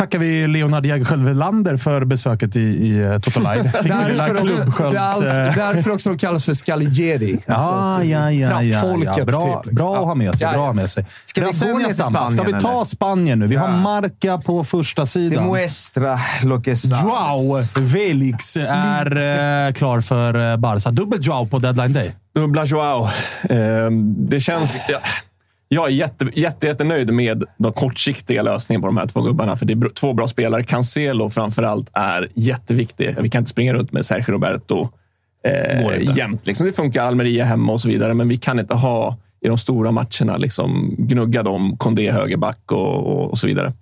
[0.03, 3.63] Tackar vi Leonard Jägerskiöld för besöket i, i eh, Toto Live.
[3.81, 4.95] Fick Därför också, klubbskölds...
[4.95, 7.39] därför, eh, därför också de kallas för Scaligeri.
[7.45, 7.53] Ja,
[7.93, 9.25] Alltså, ja, ja, ja, trappfolket, ja.
[9.25, 9.75] Bra, typ, liksom.
[9.75, 10.47] bra att ha med sig.
[10.47, 10.73] Ja, Bra ja.
[10.73, 11.05] med sig.
[11.25, 12.27] Ska vi gå ner till stamma.
[12.27, 12.85] Ska Spanien, vi ta eller?
[12.85, 13.47] Spanien nu?
[13.47, 13.75] Vi har Ja.
[13.75, 15.47] Marca på första sidan.
[15.47, 16.75] Muestra lo que.
[17.03, 17.61] Joao
[17.93, 20.91] Felix är eh, klar för eh, Barca.
[20.91, 22.11] Dubbel Joao på deadline day.
[22.35, 23.07] Dubbla Joao.
[23.49, 24.83] Ehm, det känns...
[24.89, 24.99] Jag,
[25.73, 29.55] jag är jätte, jätte, jättenöjd med de kortsiktiga lösningarna på de här två gubbarna.
[29.55, 30.63] För det är två bra spelare.
[30.63, 33.15] Cancelo framförallt är jätteviktig.
[33.19, 34.89] Vi kan inte springa runt med Sergio Roberto
[35.43, 36.45] eh, jämt.
[36.45, 36.67] Liksom.
[36.67, 39.91] Det funkar Almeria hemma och så vidare, men vi kan inte ha i de stora
[39.91, 43.73] matcherna liksom, gnugga dem, Kondé högerback och, och, och så vidare.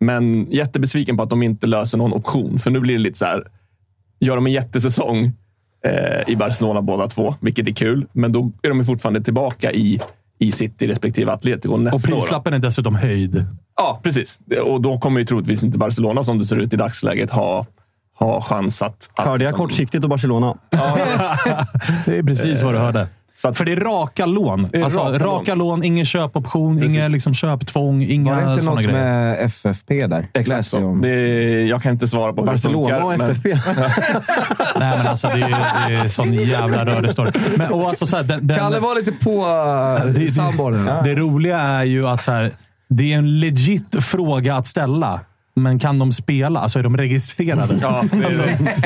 [0.00, 3.24] Men jättebesviken på att de inte löser någon option, för nu blir det lite så
[3.24, 3.44] här.
[4.20, 5.32] Gör de en jättesäsong
[5.84, 10.00] eh, i Barcelona båda två, vilket är kul, men då är de fortfarande tillbaka i,
[10.38, 12.10] i City respektive Atletico Och nästa år.
[12.14, 12.20] då.
[12.20, 13.44] prislappen är dessutom höjd.
[13.76, 14.38] Ja, precis.
[14.64, 17.66] Och då kommer ju troligtvis inte Barcelona, som det ser ut i dagsläget, ha,
[18.18, 19.10] ha chans att...
[19.14, 20.54] att Hörde jag liksom- kortsiktigt och Barcelona?
[22.06, 23.08] Det är precis vad du hörde.
[23.42, 24.68] Så att- För det är raka lån.
[24.72, 26.94] är alltså, raka raka, lån, ingen köpoption, Precis.
[26.96, 29.04] inga liksom, köptvång, Var det inga inte sådana något grejer.
[29.04, 30.26] med FFP där?
[30.34, 30.84] Exakt så.
[30.86, 31.00] om.
[31.00, 31.10] Det,
[31.66, 33.00] jag kan inte svara på hur det Barcelona funkar.
[33.00, 33.48] och men- FFP.
[34.80, 37.30] Nej, men alltså det är, det är sån jävla rörig story.
[37.56, 39.46] Men, och alltså, så här, den, den, Kalle var lite på
[40.14, 40.84] det- uh, sambon.
[41.04, 42.50] det roliga är ju att så här,
[42.88, 45.20] det är en legit fråga att ställa.
[45.62, 46.60] Men kan de spela?
[46.60, 47.78] Alltså är de registrerade?
[47.82, 48.42] Ja, det är alltså,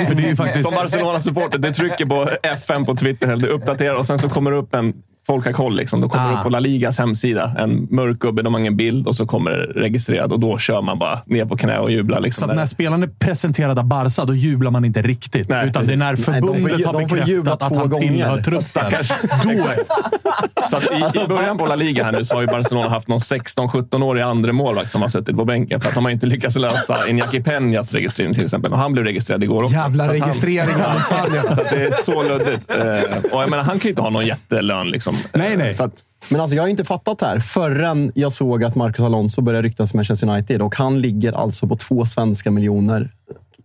[0.07, 0.69] för det är ju faktiskt...
[0.69, 4.57] Som Barcelona-supporter, det trycker på FN på Twitter, det uppdaterar och sen så kommer det
[4.57, 4.95] upp en
[5.27, 5.77] Folk har koll.
[5.77, 6.01] Liksom.
[6.01, 6.37] Då kommer Ah.
[6.37, 7.53] upp på La Ligas hemsida.
[7.59, 10.83] En mörk gubbe, de har ingen bild och så kommer det registrerad och då kör
[10.83, 12.17] man bara ner på knä och jublar.
[12.19, 15.49] Så Liksom, att när spelaren är presenterad av Barca, då jublar man inte riktigt.
[15.49, 17.25] Nej, utan det är när Nej, de förbundet har de jubla
[17.57, 18.09] bekräftat att han gånger.
[18.09, 19.05] tillhör Så truppen.
[20.71, 23.19] Så i, I början på La Liga här nu så har ju Barcelona haft någon
[23.19, 26.95] 16-17-årig andre målvakt som har suttit på bänken för att de har inte lyckats lösa
[27.09, 28.73] Iñaki Peñas registrering till exempel.
[28.73, 29.77] Och han blev registrerad igår också.
[29.77, 31.45] Jävla Så registreringar i Spanien.
[31.57, 32.71] Så det är så luddigt.
[32.71, 34.89] Eh, och jag menar, han kan ju inte ha någon jättelön.
[34.89, 35.12] Liksom.
[35.35, 35.69] Nej, nej.
[35.69, 38.75] Eh, Så att, Men alltså, jag har inte fattat det här förrän jag såg att
[38.75, 40.63] Marcus Alonso började ryktas Manchester United.
[40.63, 43.11] Och han ligger alltså på två svenska miljoner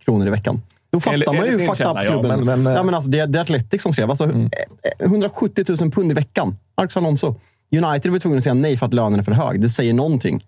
[0.06, 0.62] kronor i veckan.
[0.92, 2.46] Då fattar man ju fucked källa, ja, up-klubben.
[2.46, 4.10] men- men, eh, ja, men alltså, det, är- det är Atletic som skrev.
[4.10, 6.58] Alltså, eh, 170 000 pund i veckan.
[6.78, 7.36] Marcus Alonso.
[7.72, 9.62] United var tvungna att säga nej för att lönen är för hög.
[9.62, 10.44] Det säger någonting.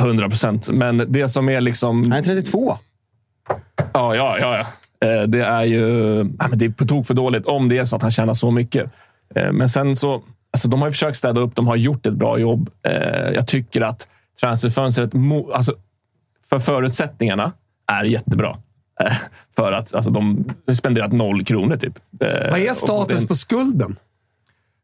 [0.00, 0.68] 100 procent.
[0.70, 2.02] Men det som är liksom...
[2.10, 2.78] Han är 32.
[3.92, 4.56] Ja, ja, ja.
[5.00, 5.06] ja.
[5.08, 5.84] Eh, Det är ju
[6.52, 8.90] det är på tok för dåligt om det är så att han tjänar så mycket.
[9.34, 12.12] Eh, Men sen så, alltså de har ju försökt städa upp, de har gjort ett
[12.14, 12.70] bra jobb.
[12.86, 14.08] Eh, Jag tycker att
[14.40, 15.10] transferfönstret,
[15.54, 15.74] alltså
[16.50, 17.52] för förutsättningarna,
[17.92, 18.56] är jättebra.
[19.00, 19.12] Eh,
[19.56, 21.98] För att alltså, de har spenderat noll kronor typ.
[22.50, 23.96] Vad är status in- på skulden?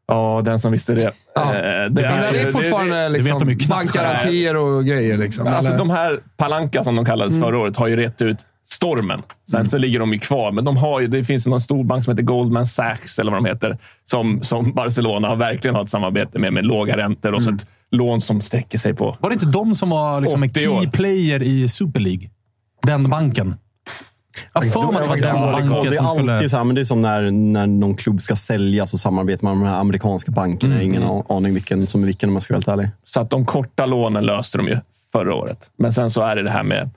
[0.07, 1.11] Ja, den som visste det.
[1.35, 1.51] Ja.
[1.53, 5.17] Det, Det är, det är fortfarande det- vet de ju liksom, bankgarantier och grejer.
[5.17, 5.77] Liksom, Alltså, eller?
[5.77, 7.47] de här Palanka som de kallades Mm.
[7.47, 8.37] förra året har ju rätt ut
[8.71, 9.21] stormen.
[9.51, 12.03] Sen så ligger de ju kvar, men de har ju, det finns någon stor bank
[12.03, 15.89] som heter Goldman Sachs, eller vad de heter, som, som Barcelona har verkligen har ett
[15.89, 19.17] samarbete med, med låga räntor och så ett lån som sträcker sig på...
[19.19, 20.81] Var det inte de som var liksom en 80 år.
[20.81, 22.29] key player i Super League?
[22.81, 23.55] Den banken.
[24.53, 26.33] Jag för mig att det var den banken det är som skulle...
[26.33, 29.43] alltid så här, men det är som när, när någon klubb ska säljas och samarbetar
[29.43, 30.75] med de här amerikanska bankerna.
[30.75, 32.89] Har ingen aning vilken som är vilken om jag ska vara helt ärlig.
[33.03, 34.77] Så att de korta lånen löste de ju
[35.11, 35.69] förra året.
[35.77, 36.89] Men sen så är det det här med...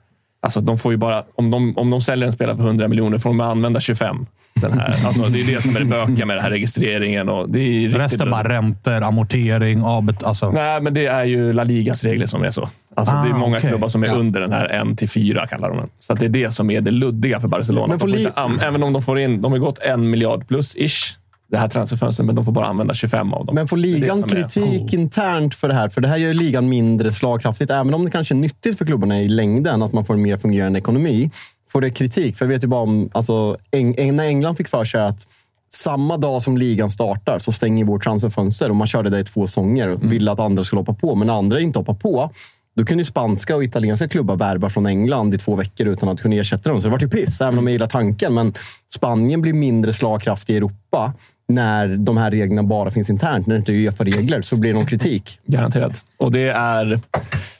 [0.43, 3.17] Alltså de får ju bara, om, de, om de säljer en spelare för 100 miljoner
[3.17, 4.25] får de använda 25.
[4.53, 4.95] Den här.
[5.05, 7.29] Alltså det är det som är det bökiga med den här registreringen.
[7.29, 10.23] Och det är riktigt Resten bara räntor, amortering, avbet...
[10.23, 10.51] Alltså.
[10.51, 12.69] Nej, men det är ju La Ligas regler som är så.
[12.95, 13.69] Alltså, det är Ah, många okej.
[13.69, 14.13] klubbar som är Ja.
[14.13, 15.89] under den här 1 till 4 kallar de den.
[15.99, 17.87] Så att det är det som är det luddiga för Barcelona.
[17.87, 20.75] Men De li- inte även om de får in, de har gått en miljard plus
[20.77, 21.17] ish
[21.53, 23.55] det här transferfönstret, men de får bara använda 25 av dem.
[23.55, 25.89] Men får Det är det ligan som är- kritik internt för det här?
[25.89, 27.71] För det här gör ju ligan mindre slagkraftigt.
[27.71, 30.37] Även om det kanske är nyttigt för klubbarna i längden att man får en mer
[30.37, 31.31] fungerande ekonomi.
[31.69, 32.37] Får det kritik?
[32.37, 33.09] För jag vet ju bara om...
[33.13, 35.27] Alltså, Eng- när England fick för sig att
[35.73, 38.69] samma dag som ligan startar så stänger vårt transferfönster.
[38.69, 41.15] Och man körde det i två säsonger och ville att andra skulle hoppa på.
[41.15, 42.29] Men när andra inte hoppar på,
[42.75, 46.21] då kunde ju spanska och italienska klubbar värva från England i två veckor utan att
[46.21, 46.81] kunna ersätta dem.
[46.81, 48.33] Så det var ju piss, även om jag gillar tanken.
[48.33, 48.53] Men
[48.93, 51.13] Spanien blir mindre slagkraftig i Europa
[51.47, 53.47] när de här reglerna bara finns internt.
[53.47, 55.39] När det inte är Uefa-regler så blir det någon kritik.
[55.45, 56.03] Garanterat.
[56.17, 56.99] Och det är...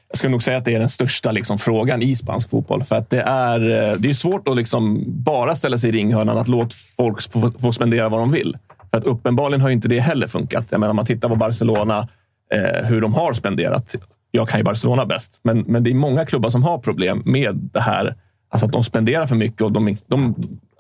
[0.10, 2.84] Jag skulle nog säga att det är den största liksom, frågan i spansk fotboll.
[2.84, 6.38] För att det är, eh, det är svårt att liksom bara ställa sig i ringhörnan
[6.38, 8.58] att låta folk få, få spendera vad de vill.
[8.92, 10.66] För att uppenbarligen har inte det heller funkat.
[10.70, 12.08] Jag menar, om man tittar på Barcelona,
[12.54, 13.96] eh, hur de har spenderat.
[14.32, 17.56] Jag kan ju Barcelona bäst, men, men det är många klubbar som har problem med
[17.56, 18.16] det här.
[18.50, 20.36] Alltså att de spenderar för mycket och de, de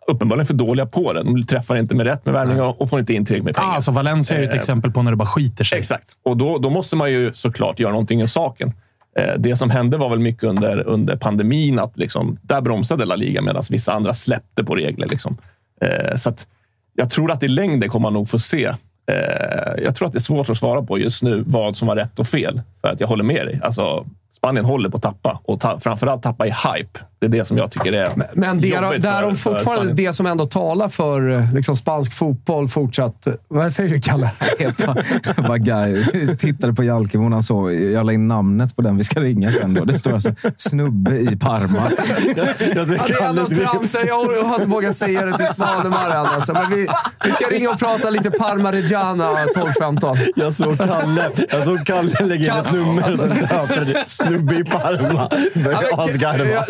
[0.08, 1.24] uppenbarligen för dåliga på det.
[1.24, 3.70] De träffar inte med rätt med värvning och får inte in tillräckligt med pengar.
[3.70, 5.78] Ah, alltså Valencia är ju ett Eh, exempel på när det bara skiter sig.
[5.80, 6.14] Exakt.
[6.24, 8.72] Och då, då måste man ju såklart göra någonting i saken.
[9.20, 13.16] Eh, Det som hände var väl mycket under, under pandemin att liksom, där bromsade La
[13.16, 15.08] Liga medan vissa andra släppte på regler.
[15.10, 15.38] Liksom.
[15.82, 16.48] Eh, Så att
[16.96, 18.66] jag tror att i längden kommer man nog få se.
[18.66, 21.96] eh, Jag tror att det är svårt att svara på just nu vad som var
[21.96, 22.62] rätt och fel.
[22.82, 23.60] För att jag håller med dig.
[23.64, 24.06] Alltså,
[24.38, 27.00] Spanien håller på att tappa och ta, framförallt tappa i hype.
[27.24, 29.52] Det är det som jag tycker är Men det är, jobbigt där för- de för
[29.52, 29.96] fortfarande Spanien.
[29.96, 33.28] det som ändå talar för liksom, spansk fotboll fortsatt...
[33.48, 34.32] Vad säger du, Kalle?
[34.60, 34.78] Jag
[36.40, 37.72] tittade på Jalkemo när han så.
[37.72, 39.74] Jag la in namnet på den vi ska ringa sen.
[39.74, 39.86] Då.
[39.86, 41.84] Det står alltså snubbe i Parma.
[42.76, 43.96] Ja, det är ändå trams.
[44.08, 44.16] Jag
[44.46, 46.26] har inte vågat säga det till Svanemar än.
[46.26, 46.54] Alltså.
[46.54, 46.88] Men vi,
[47.26, 50.18] vi ska ringa och prata lite Parma Reggiana 12-15.
[50.36, 53.28] Jag såg Kalle, jag såg Kalle lägga in ett nummer alltså-
[54.08, 55.30] snubbe i Parma.
[55.32, 56.66] Ja, Började men, asgarva.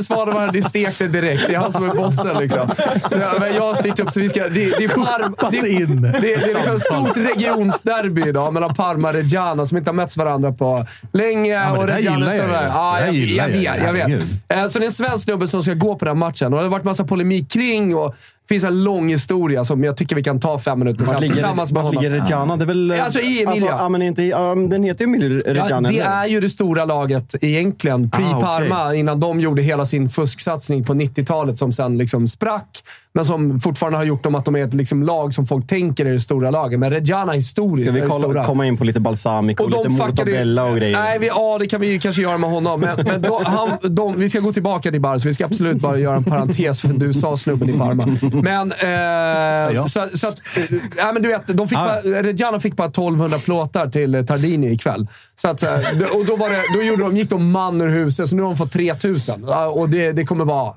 [0.63, 1.43] Stekt det direkt.
[1.47, 2.69] Det är han som är bossen liksom.
[3.09, 4.43] Så, men jag har styrt upp så vi ska...
[4.43, 5.49] Det, det är Parma...
[5.51, 6.01] Det, in.
[6.01, 10.17] det, det är liksom stort regionsderby idag mellan Parma och Reggiana som inte har mötts
[10.17, 11.59] varandra på länge.
[11.59, 12.67] men och gillar står där.
[12.67, 13.73] Ja, jag, jag, jag.
[13.73, 13.83] vet.
[13.83, 14.23] Jag vet.
[14.47, 16.53] Eh, Så det är en svensk snubbe som ska gå på den matchen.
[16.53, 18.15] Och det har varit massa polemik kring och
[18.49, 21.83] finns en lång historia som jag tycker vi kan ta fem minuter sen tillsammans med
[21.83, 22.03] honom.
[22.03, 22.57] ligger Reggiana?
[22.57, 22.91] Det är väl...
[22.91, 23.69] Alltså, i Emilia.
[23.69, 25.89] ja, men inte, ja, den heter ju Emilia Ja, Reggiana.
[25.89, 26.09] det eller?
[26.11, 28.09] är ju det stora laget egentligen.
[28.09, 32.83] Pre-Parma, innan de gjorde hela sin fusksatsning på 90-talet som sen liksom sprack.
[33.15, 36.05] Men som fortfarande har gjort dem att de är ett liksom lag som folk tänker
[36.05, 36.79] är det stora laget.
[36.79, 38.45] Men Reggiana historiskt Ska vi kolla, stora.
[38.45, 40.97] komma in på lite balsamico och, lite fuckade- mortadella och grejer?
[40.99, 42.79] Nej, vi, ja, det kan vi kanske göra med honom.
[42.79, 45.27] Men, men då, han, de, vi ska gå tillbaka till Barca.
[45.27, 48.05] Vi ska absolut bara göra en parentes för du sa snubben i Parma.
[48.43, 52.75] Men, eh, så, så att, eh, ja, men du vet, de fick bara, Reggiana fick
[52.75, 55.07] bara 1200 plåtar till eh, Tardini ikväll.
[55.41, 55.71] Så att, eh,
[56.13, 58.49] och då, var det, då gjorde de, gick de man ur huset, så nu har
[58.49, 59.45] de fått 3000.
[59.47, 60.73] Ja, Och det, det kommer vara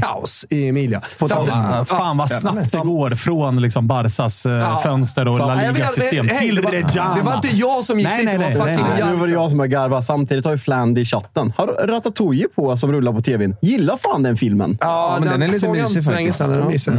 [0.00, 1.00] kaos i Emilia.
[1.18, 4.80] Så att, Ah, Fan vad snabbt det går från liksom Barsas eh, Ja.
[4.82, 7.14] fönster och La Liga-system hej, till det var- Reggiana.
[7.16, 9.02] det var inte jag som gick nej, dit, nej, det var nej, fucking nej, nej.
[9.04, 10.04] Nej, nu var det jag som har garvat.
[10.04, 11.52] Samtidigt har ju Flandy i chatten.
[11.56, 13.56] Har Ratatouille på som rullar på tvn.
[13.62, 14.78] Gillar fan den filmen.
[14.80, 16.54] Ja, men den är lite mysig inte så länge faktiskt.
[16.54, 16.92] Den mysig.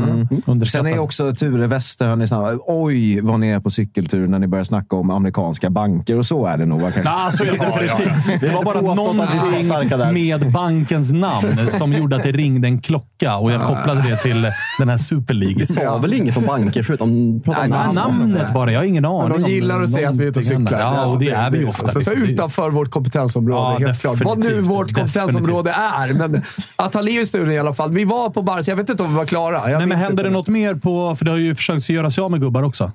[0.48, 0.66] Mm.
[0.66, 2.62] Sen är också Ture Wester, hörni, snabbt.
[2.68, 6.18] Oj, vad ni är på cykeltur när ni börjar snacka om amerikanska banker.
[6.18, 6.82] Och så är det nog.
[6.82, 8.42] så är det definitivt.
[8.42, 9.68] Det var bara någonting
[10.14, 14.48] med bankens namn som gjorde att det ringde en klocka och jag kopplade det till
[14.80, 15.58] den här Super League.
[15.58, 17.96] Vi sa väl inget om banker förutom Nej, namn.
[17.96, 18.72] namnet bara.
[18.72, 19.30] Jag har ingen aning.
[19.30, 20.80] Men de om gillar att säga att vi är ute och cyklar.
[20.80, 21.88] Ja, och det är vi ofta.
[21.88, 24.22] Så, så utanför vårt kompetensområde, Ja, helt klart.
[24.22, 26.14] Vad nu vårt kompetensområde är.
[26.14, 26.42] Men
[26.76, 27.92] att ha liv i studion i alla fall.
[27.92, 28.72] Vi var på Barca.
[28.72, 29.72] Jag vet inte om vi var klara.
[29.72, 31.16] Jag Nej, men händer det något mer på...
[31.16, 32.92] För det har ju försökt göra sig av med gubbar också.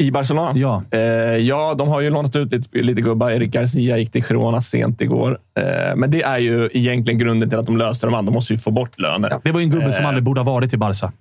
[0.00, 0.52] I Barcelona?
[0.54, 0.82] Ja.
[0.90, 1.00] Eh,
[1.36, 3.30] ja, de har ju lånat ut lite, lite gubbar.
[3.30, 5.38] Erik Garcia gick till Girona sent igår.
[5.58, 8.30] Eh, men det är ju egentligen grunden till att de löste de andra.
[8.30, 9.32] De måste ju få bort löner.
[9.42, 10.08] Det var ju en gubbe som Eh.
[10.08, 11.12] aldrig borde ha varit i Barca.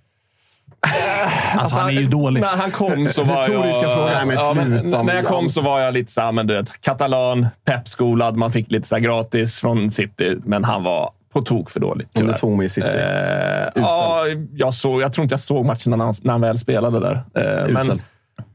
[1.58, 2.42] Alltså, han är ju dålig.
[2.42, 3.94] När han kom så var Retoriska jag...
[3.94, 4.10] frågor.
[4.10, 6.82] Nej, men ja, men när jag kom så var jag lite såhär, men du vet,
[6.82, 8.36] katalan, peppskolad.
[8.36, 12.06] Man fick lite så gratis från City, men han var på tok för dålig.
[12.06, 12.34] Om det tyvärr.
[12.34, 12.88] såg mig i City.
[12.88, 14.26] Eh, ja,
[14.56, 17.22] jag, såg, jag tror inte jag såg matchen när han, när han väl spelade där.
[17.34, 18.02] Eh, men.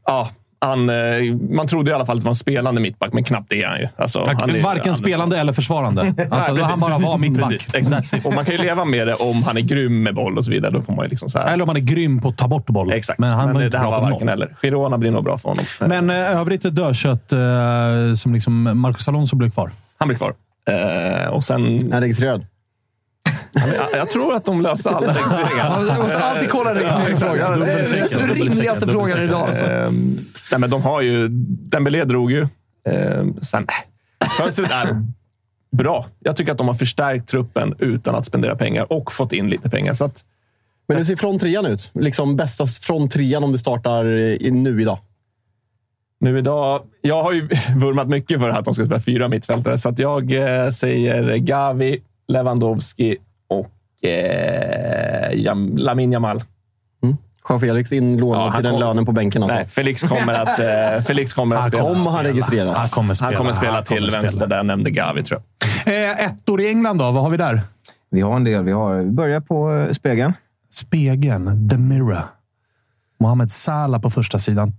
[0.06, 0.28] Ja,
[0.64, 3.46] han, eh, man trodde i alla fall att det var en spelande mittback, men knappt
[3.50, 3.88] det är han ju.
[3.96, 6.02] Alltså, han är, Varken han är spelande eller försvarande.
[6.30, 8.24] Alltså, precis, han bara var mittback.
[8.24, 10.50] Och man kan ju leva med det om han är grym med boll och så
[10.50, 10.72] vidare.
[10.72, 11.52] Då får man ju liksom så här.
[11.52, 12.92] Eller om han är grym på att ta bort boll.
[12.92, 13.18] Exakt.
[13.18, 14.54] Men han var det, inte det här bra var på varken eller.
[14.62, 15.64] Girona blir nog bra för honom.
[15.80, 17.38] Men eh, övrigt dödkött eh,
[18.16, 19.70] som liksom Marcos Alonso blev kvar.
[19.98, 20.34] Han blir kvar.
[20.68, 21.92] Eh, och sen...
[21.92, 22.46] Är registrerad?
[23.54, 25.96] Jag, jag tror att de löste alla registreringar.
[25.96, 27.60] Du måste alltid kolla registreringsfrågan.
[27.60, 29.48] Det är den rimligaste frågan idag.
[29.48, 29.64] Alltså.
[29.64, 30.18] Ehm,
[30.50, 31.28] nej, men de har ju...
[31.68, 32.46] Dembélé drog ju.
[32.88, 33.66] Ehm, sen...
[34.38, 35.02] Fönstret är
[35.76, 36.06] bra.
[36.18, 39.70] Jag tycker att de har förstärkt truppen utan att spendera pengar och fått in lite
[39.70, 39.94] pengar.
[39.94, 40.24] Så att,
[40.88, 41.90] Men hur ser fronttrean ut?
[41.94, 44.98] Liksom bästa fronttrean om du startar i, nu idag.
[46.20, 46.82] nu idag...
[47.00, 50.70] Jag har ju vurmat mycket för att de ska spela fyra mittfältare, så jag eh,
[50.70, 53.16] säger Gavi, Lewandowski
[54.04, 56.42] eh, Jam, Lamin Jamal.
[57.48, 59.56] Jean-Felix inlånad Ja, han till den kom- lönen på bänken alltså.
[59.56, 61.84] Nej, Felix kommer att, eh, Felix kommer att Han spela.
[61.84, 62.76] Kommer han registreras?
[62.78, 63.28] Han kommer spela.
[63.30, 64.22] Han kommer spela Han kommer till spela.
[64.22, 65.42] vänster där jag nämnde Gavi, tror
[65.84, 65.94] jag.
[66.10, 67.04] Eh, ettor i England då?
[67.10, 67.60] Vad har vi där?
[68.10, 68.64] Vi har en del.
[68.64, 70.32] Vi har, vi börjar på eh, spegeln.
[70.72, 72.22] Spegeln, The Mirror.
[73.20, 74.72] Mohamed Salah på första sidan.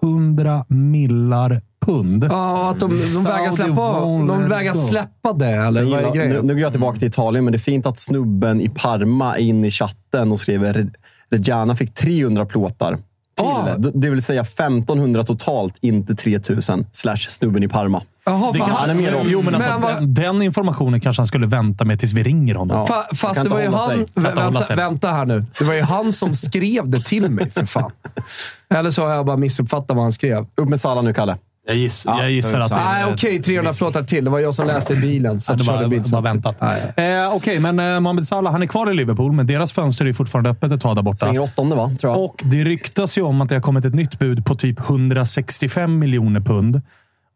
[0.00, 2.24] 200 millar pund.
[2.30, 4.80] Ja, att de, de, vägrar släppa, de vägrar go.
[4.80, 7.60] släppa det, eller vad är nu, nu går jag tillbaka till Italien, men det är
[7.60, 10.94] fint att snubben i Parma är inne i chatten och skriver Re-
[11.30, 12.98] Reggiana fick 300 plåtar.
[13.36, 13.74] Till, Ah.
[13.94, 16.86] Det vill säga 1500 totalt, inte 3000.
[16.92, 18.02] Slash snubben i Parma.
[18.26, 21.20] Jaha, Det kanske, han är mer jo, men alltså, men vad- den, den informationen kanske
[21.20, 22.76] han skulle vänta med tills vi ringer honom.
[22.78, 22.86] Ja.
[22.86, 23.88] Fa, fast det var inte ju han...
[23.90, 24.06] sig.
[24.14, 25.44] Vänta, vänta här nu.
[25.58, 27.90] Det var ju han som skrev det till mig, för fan.
[28.74, 30.46] Eller så har jag bara missuppfattat vad han skrev.
[30.56, 31.36] Upp med Salah nu, Kalle.
[31.66, 33.42] Jag, giss, Ja, jag gissar att det Nej, okej.
[33.42, 34.24] 300 plåtar till.
[34.24, 35.40] Det var jag som läste i bilen.
[35.40, 36.62] Så Ja, det var, var väntat.
[36.62, 40.12] Eh, Okej, men eh, Mohamed Salah han är kvar i Liverpool, men deras fönster är
[40.12, 41.16] fortfarande öppet ett tag där borta.
[41.26, 41.90] Stänger åttonde, va?
[42.00, 42.24] Tror jag.
[42.24, 45.98] Och det ryktas ju om att det har kommit ett nytt bud på typ 165
[45.98, 46.80] miljoner pund.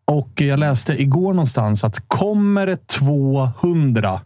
[0.07, 4.21] Och jag läste igår någonstans att kommer det 200,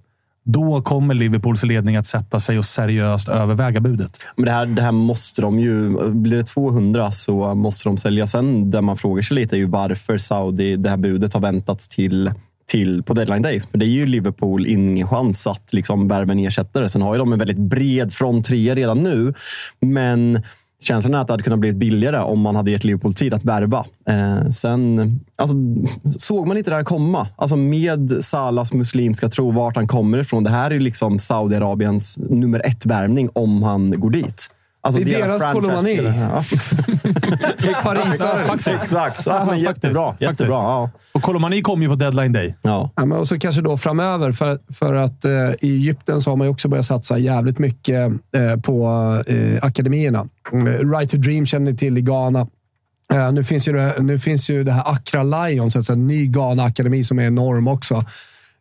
[0.45, 4.21] då kommer Liverpools ledning att sätta sig och seriöst överväga budet.
[4.37, 5.91] Men det här, det här måste de ju...
[6.11, 8.27] Blir det 200 så måste de sälja.
[8.27, 11.89] Sen där man frågar sig lite är ju varför Saudi, det här budet har väntats
[11.89, 12.33] till,
[12.67, 13.63] till på deadline day.
[13.71, 16.89] För det är ju Liverpool ingen chans att liksom värva en ersättare.
[16.89, 19.35] Sen har ju de en väldigt bred front trea redan nu.
[19.81, 20.43] Men
[20.85, 23.45] känslan är att det hade kunnat bli billigare om man hade gett Liverpool tid att
[23.45, 23.85] värva.
[24.09, 25.57] Eh, sen alltså,
[26.19, 27.29] såg man inte det här komma.
[27.37, 30.45] Alltså, med Salas muslimska tro, vart han kommer ifrån.
[30.45, 34.51] Det här är liksom Saudiarabiens nummer ett-värvning om han går dit.
[34.85, 35.97] Alltså, Det är deras franchise- koloni.
[36.03, 36.45] Ja.
[37.85, 38.75] Parisare.
[38.75, 39.27] Exakt.
[39.27, 40.07] Ja, men jättebra.
[40.11, 40.31] Faktiskt.
[40.31, 40.91] jättebra ja.
[41.15, 42.57] Och Kolomani kom ju på deadline day.
[42.63, 42.91] Ja.
[42.97, 45.31] Ja, men och så kanske då framöver, för, för att eh,
[45.61, 48.87] i Egypten så har man ju också börjat satsa jävligt mycket eh, på
[49.27, 50.27] eh, akademierna.
[50.53, 52.47] Mm, right to Dream känner ni till i Ghana.
[53.13, 56.27] Eh, nu, finns ju det, nu finns ju det här Accra Lions, alltså en ny
[56.27, 58.05] Ghana-akademi som är enorm också.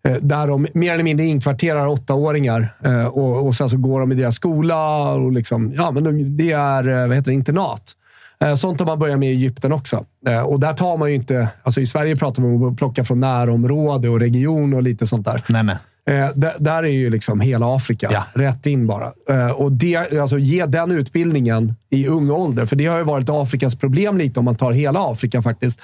[0.04, 4.12] Eh, där de mer eller mindre inkvarterar åttaåringar eh, och, och sen så går de
[4.12, 5.12] i deras skola.
[5.12, 7.94] Och liksom, ja, men de, det är eh, vad heter det, internat.
[8.58, 10.06] Sånt har man börjat med i Egypten också.
[10.46, 11.48] Och där tar man ju inte...
[11.64, 15.26] Alltså I Sverige pratar vi om att plocka från närområde och region och lite sånt
[15.26, 15.44] där.
[15.50, 15.78] Nej, nej.
[16.36, 18.10] Där, där är ju liksom hela Afrika.
[18.12, 18.24] Ja.
[18.34, 19.12] Rätt in bara.
[19.54, 22.66] Och det, alltså, ge den utbildningen i ung ålder.
[22.66, 25.82] För det har ju varit Afrikas problem lite, om man tar hela Afrika faktiskt.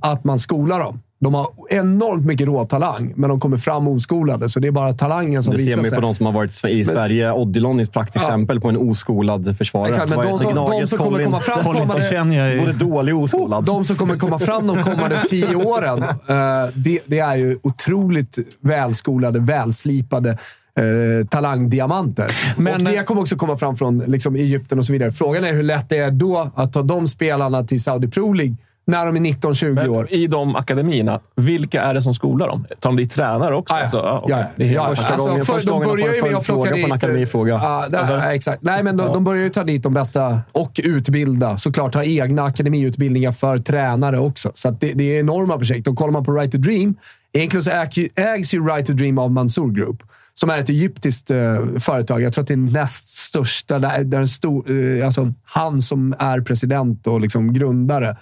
[0.00, 1.00] att man skolar dem.
[1.22, 4.48] De har enormt mycket råtalang, men de kommer fram oskolade.
[4.48, 5.96] Så det är bara talangen som Det ser visar man ju sig.
[5.96, 7.32] på de som har varit i Sverige.
[7.32, 9.88] Odilon är ett praktexempel på en oskolad försvarare.
[9.88, 13.64] Exakt, men de som- de som kommer komma fram kommande- är Både dålig och oskolad.
[13.64, 18.38] De som kommer komma fram de kommande tio åren, eh, det, det är ju otroligt
[18.60, 20.30] välskolade, välslipade
[20.78, 22.26] eh, talangdiamanter.
[22.56, 25.12] Men- och det kommer också komma fram från liksom, Egypten och så vidare.
[25.12, 28.56] Frågan är hur lätt det är då att ta de spelarna till Saudi Pro League
[28.84, 30.06] när de är 19-20 år.
[30.12, 32.66] I de akademierna, vilka är det som skolar dem?
[32.80, 33.74] Tar de dit tränare också?
[33.74, 33.82] Ah, ja.
[33.82, 34.36] Alltså, ja, okej.
[34.56, 36.44] Ja, helt ja, första alltså, gången- för, första de gången börjar får ju med att
[36.46, 37.52] plocka på en akademifråga.
[37.62, 38.62] Ja, där, Alltså- exakt.
[38.62, 41.58] Nej, men de, de börjar ju ta dit de bästa och utbilda.
[41.58, 44.50] Såklart ha egna akademiutbildningar för tränare också.
[44.54, 45.88] Så det, det är enorma projekt.
[45.88, 46.94] Och kollar man på Right to Dream,
[47.32, 50.02] egentligen så äg, ägs ju Right to Dream av Mansour Group.
[50.34, 51.38] Som är ett egyptiskt eh,
[51.80, 52.22] företag.
[52.22, 53.78] Jag tror att det är näst största.
[53.78, 58.16] Där, där en stor, eh, alltså, han som är president och liksom grundare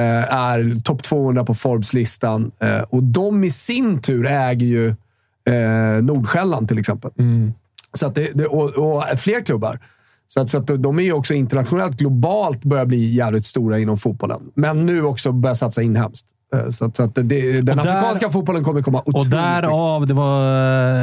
[0.00, 2.50] är topp 200 på Forbes-listan.
[2.58, 4.88] Eh, och de i sin tur äger ju
[5.44, 7.10] eh, Nordsjälland till exempel.
[7.92, 9.80] Så att det, det, och, och fler klubbar.
[10.26, 13.98] Så att, så att de är ju också internationellt, globalt börjar bli jävligt stora inom
[13.98, 14.40] fotbollen.
[14.54, 16.26] Men nu också börjar satsa inhemskt.
[16.54, 19.26] Eh, Så att, så att det, den Och där- afrikanska fotbollen kommer komma otroligt Och
[19.38, 20.44] därav, det var,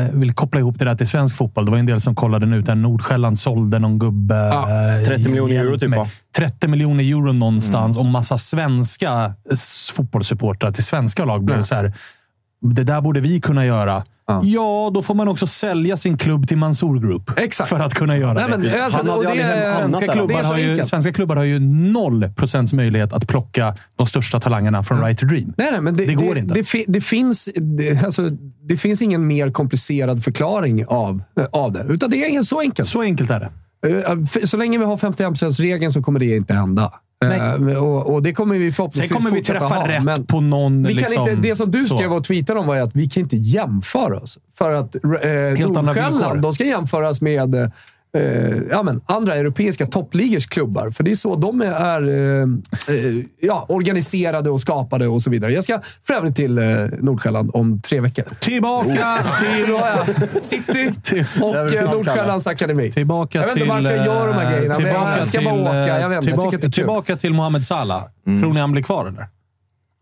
[0.01, 1.65] jag vill koppla ihop det där till svensk fotboll.
[1.65, 4.35] Det var en del som kollade nu där Nordsjälland sålde någon gubbe.
[4.35, 4.69] Ja,
[4.99, 6.07] eh, 30 miljoner hjälp euro typ, va?
[6.37, 9.33] 30 miljoner euro någonstans och massa svenska
[9.93, 11.43] fotbollssupportrar till svenska lag.
[11.43, 11.93] Blev så här,
[12.61, 14.03] det där borde vi kunna göra.
[14.27, 14.91] Ja.
[14.93, 17.39] då får man också sälja sin klubb till Mansour Group.
[17.39, 17.69] Exakt.
[17.69, 18.83] För att kunna göra Nej, det.
[18.83, 22.29] alltså, Han hade det, hamnat Svenska klubbar, Det har ju, svenska klubbar har ju noll
[22.35, 25.53] procents möjlighet att plocka de största talangerna från Right to Dream.
[25.57, 26.53] Nej, nej, men det, Det går det, inte.
[26.53, 28.29] Det, det, finns, det, alltså,
[28.69, 31.85] det finns ingen mer komplicerad förklaring av, av det.
[31.89, 32.89] Utan det är så enkelt.
[32.89, 33.49] Så enkelt är det.
[33.87, 36.93] Eh, för- Så länge vi har 51%-regeln så kommer det inte hända.
[37.23, 39.87] Eh, Och, och det kommer vi Sen förhoppningsvis kommer vi träffa ha.
[39.87, 40.83] rätt men på någon...
[40.83, 43.23] vi kan liksom, inte, det som du skrev och tweetade om var att vi kan
[43.23, 44.39] inte jämföra oss.
[44.53, 45.01] För att eh.
[45.01, 47.71] Nordsjälland, de ska jämföras med
[48.15, 50.91] eh, ja, men, andra europeiska toppligors klubbar.
[50.91, 55.51] För det är så de är eh, eh, ja, organiserade och skapade och så vidare.
[55.51, 56.65] Jag ska för övrigt till eh,
[56.99, 58.23] Nordsjälland om tre veckor.
[58.39, 59.69] Tillbaka Så till...
[59.69, 60.93] jag City
[61.41, 62.91] och eh, Nordsjällands akademi.
[62.91, 65.27] Tillbaka Jag vet inte till, varför jag gör de här eh, grejerna, men tillbaka jag
[65.27, 65.99] ska till, bara åka.
[65.99, 66.71] Jag vet inte, jag tillbaka, tycker att det är kul.
[66.71, 68.03] tillbaka till Mohamed Salah.
[68.27, 68.39] Mm.
[68.39, 69.27] Tror ni han blir kvar eller?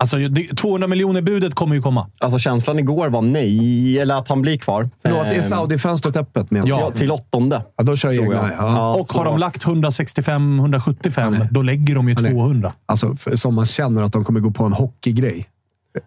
[0.04, 2.10] Alltså, det- 200 miljoner budet kommer ju komma.
[2.20, 4.90] Alltså känslan igår var nej, eller att han blir kvar.
[5.02, 6.48] Förlåt, är Ehm, Saudi-fönstret öppet?
[6.50, 6.68] jag?
[6.68, 6.92] Ja.
[6.96, 7.62] till, åttonde.
[7.78, 8.34] ja, då kör jag.
[8.58, 8.96] Ja.
[8.96, 12.74] Och har de lagt 165-175, då lägger de ju är- 200.
[12.86, 15.46] Alltså, som man känner att de kommer gå på en hockeygrej.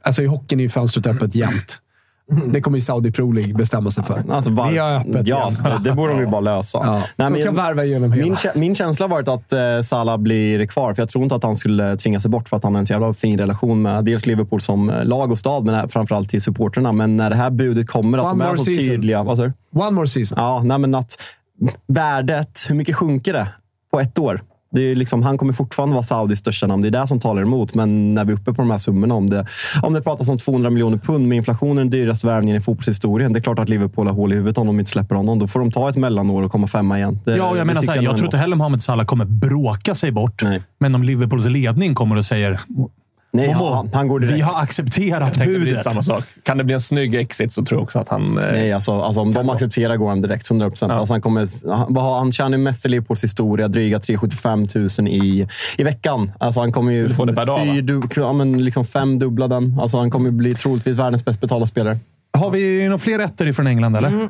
[0.03, 1.79] Alltså i hockeyn är ju fönstret öppet jämt.
[2.53, 4.25] Det kommer ju Saudi Pro League bestämma sig för.
[4.31, 4.71] Alltså, var...
[4.71, 5.51] Vi har öppet ja,
[5.85, 6.79] det, borde de ju bara lösa.
[6.85, 7.03] Ja.
[7.17, 8.27] Nej, men- kan värva igenom hela.
[8.27, 11.43] Min, min känsla har varit att eh, Salah blir kvar, för jag tror inte att
[11.43, 14.05] han skulle tvinga sig bort för att han har en så jävla fin relation med
[14.05, 16.93] dels Liverpool som eh, lag och stad, men framförallt till supporterna.
[16.93, 18.87] Men när det här budet kommer, att One de är så season.
[18.87, 19.25] tydliga.
[19.25, 19.53] Du?
[19.75, 20.39] One more season.
[20.41, 21.17] Ja, nej, men att
[21.89, 23.49] värdet, hur mycket sjunker det
[23.91, 24.43] på ett år?
[24.77, 26.83] Det är liksom, han kommer fortfarande vara Saudis största namn.
[26.83, 27.75] Det är det som talar emot.
[27.75, 29.47] Men när vi är uppe på de här summorna, om det,
[29.83, 33.33] om det pratas om 200 miljoner pund med inflationen, dyraste värvningen i fotbollshistorien.
[33.33, 35.39] Det är klart att Liverpool har hål i huvudet om de inte släpper honom.
[35.39, 37.21] Då får de ta ett mellanår och komma femma igen.
[37.25, 40.13] Det, Ja, jag menar så här, jag tror inte heller Mohamed Salah kommer bråka sig
[40.13, 40.43] bort.
[40.43, 40.63] Nej.
[40.79, 42.61] Men om Liverpools ledning kommer och säger
[43.37, 44.37] Nej, han, han går direkt.
[44.37, 45.83] vi har accepterat budet.
[45.83, 46.25] samma sak.
[46.43, 48.39] Kan det bli en snygg exit så tror jag också att han...
[48.39, 50.51] eh, Nej, alltså, alltså om de accepterar går han direkt.
[50.51, 50.93] 100 procent.
[50.93, 50.99] Ja.
[50.99, 53.69] Alltså, han, kommer, han, han tjänar mest i Liverpools historia.
[53.69, 54.67] Dryga 375
[54.99, 56.33] 000 i, i veckan.
[56.41, 57.65] Alltså, han kommer ju Du får det per dag, va?
[57.73, 59.79] fyrdu- ja, men liksom femdubbla den.
[59.81, 61.99] Alltså, han kommer bli troligtvis världens bäst betalda spelare.
[62.39, 64.29] Har vi några fler rätter ifrån England, eller?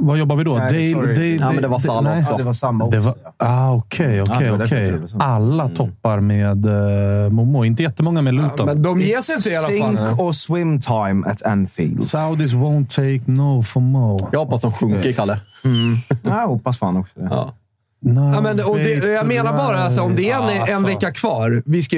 [0.00, 0.56] Vad jobbar vi då?
[0.56, 1.36] Nej, sorry.
[1.40, 2.18] Ja, men det var Salah nej.
[2.18, 2.32] också.
[2.32, 3.14] Ja, det var samma Det också.
[3.38, 4.90] var, ah, okej, okej, det okej.
[4.90, 5.24] det.
[5.24, 7.64] Alla toppar med uh, Momo.
[7.64, 8.66] Inte jättemånga med Luton.
[8.66, 10.20] Men de ger sig inte i alla Sink fall.
[10.20, 12.02] och swim time at Anfield.
[12.04, 14.28] Saudis won't take no for Mo.
[14.32, 15.40] Jag hoppas de sjunker, Kalle.
[16.24, 17.28] Jag hoppas fan också det.
[17.30, 17.54] Ja.
[18.00, 20.76] No, Ja, men, och det, jag menar bara, alltså, om det är en, Ja, alltså.
[20.76, 21.62] en vecka kvar.
[21.66, 21.96] Vi ska,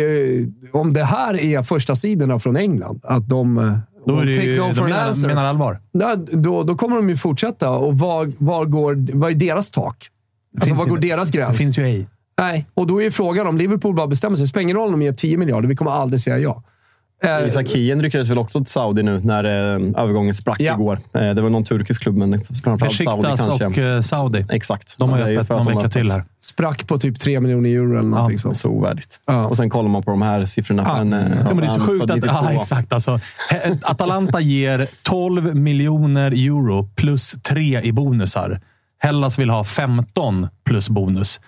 [0.73, 3.79] om det här är första sidorna från England, att de...
[4.07, 5.29] Då är det take ju, no de for an menar, answer.
[5.29, 5.81] menar allvar.
[5.93, 7.71] Ja, då, då kommer de ju fortsätta.
[7.71, 10.09] Och var, var går, vad är deras tak?
[10.61, 11.59] Alltså, var går deras Det gräns?
[11.59, 12.09] finns ju ej.
[12.41, 14.45] Nej, och då är frågan om Liverpool bara bestämmer sig.
[14.45, 15.69] Det spelar ingen roll om de ger 10 miljarder.
[15.69, 16.63] Vi kommer aldrig säga ja.
[17.23, 20.75] Eh, Isak Hien ryckades väl också till Saudi nu när eh, övergången sprack Ja.
[20.75, 20.99] igår.
[21.15, 23.95] Eh, det var någon turkisk klubb, men framförallt Saudi Besiktas kanske.
[23.97, 24.47] och Saudi.
[24.51, 24.95] Exakt.
[24.99, 26.25] De har ju öppet någon vecka till fått- här.
[26.45, 28.57] sprack på typ 3 miljoner euro eller någonting sånt.
[28.57, 29.21] Så ovärdigt.
[29.27, 29.47] Ja.
[29.47, 30.83] Och sen kollar man på de här siffrorna.
[30.89, 30.95] Ja.
[30.95, 32.17] för en, eh, Ja, men det är så sjukt att...
[32.17, 32.35] 92.
[32.43, 32.93] Ja, exakt.
[32.93, 33.21] Alltså,
[33.83, 38.61] Atalanta ger 12 miljoner euro plus 3 i bonusar.
[39.03, 41.41] Hellas vill ha 15 plus bonus.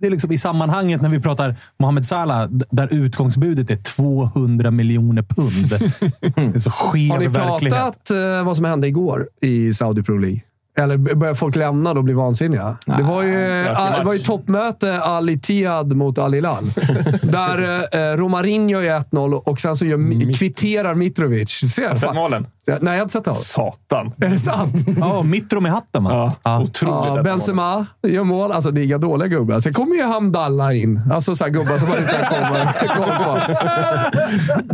[0.00, 5.22] Det är, liksom I sammanhanget när vi pratar Mohamed Salah, där utgångsbudet är 200 miljoner
[5.22, 5.68] pund.
[6.52, 7.74] Det är så skev Har ni verklighet.
[7.78, 10.40] pratat eh, vad som hände igår i Saudi Pro League?
[10.76, 12.76] Eller börjar folk lämna och bli vansinniga?
[12.86, 16.64] det, var ju, stökig ah, det var ju toppmöte Al Ittihad mot Al Hilal.
[17.22, 21.50] där eh, Romarinho gör 1-0 och sen så gör, kvitterar Mitrovic.
[21.74, 22.46] Ser du målen?
[22.66, 23.34] Nej, jag har inte sett det.
[23.34, 24.12] Satan.
[24.16, 24.74] Är det sant?
[25.00, 26.32] Ja, Mitro med hatten, va?
[26.42, 26.94] Ja, otroligt.
[26.94, 27.22] Ja, detta mål.
[27.22, 28.52] Benzema gör mål.
[28.52, 29.60] Alltså, det är inga dåliga gubbar.
[29.60, 31.00] Sen kommer ju Hamdallah in.
[31.12, 33.40] Alltså så här gubbar som man inte har koll på-.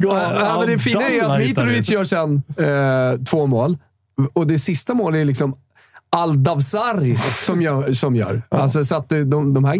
[0.08, 3.78] Ja, men det fina är att Mitrovic gör sen eh, två mål.
[4.32, 5.56] Och det sista målet är liksom
[6.16, 7.92] Aldavsari som gör.
[7.92, 8.42] Som gör.
[8.48, 9.74] Alltså, så att de, de, de här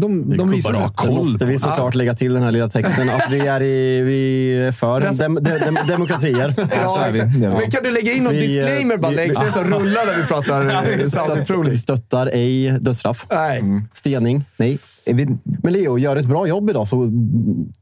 [0.00, 0.96] de, de visar gubbar sig.
[0.96, 4.52] koll måste vi såklart lägga till den här lilla texten att vi är, i, vi
[4.66, 5.00] är för
[5.64, 6.54] dem, demokratier.
[6.58, 7.08] Ja.
[7.40, 10.16] Men kan du lägga in någon Vi, eh, disclaimer bara längst ner som rullar när
[10.16, 10.66] vi pratar
[11.00, 11.78] eh, Saudi Pro Vi League?
[11.78, 13.26] stöttar ej dödsstraff.
[13.30, 13.62] Nej.
[13.94, 14.78] Stening, nej.
[15.62, 17.10] Men Leo, gör ett bra jobb idag så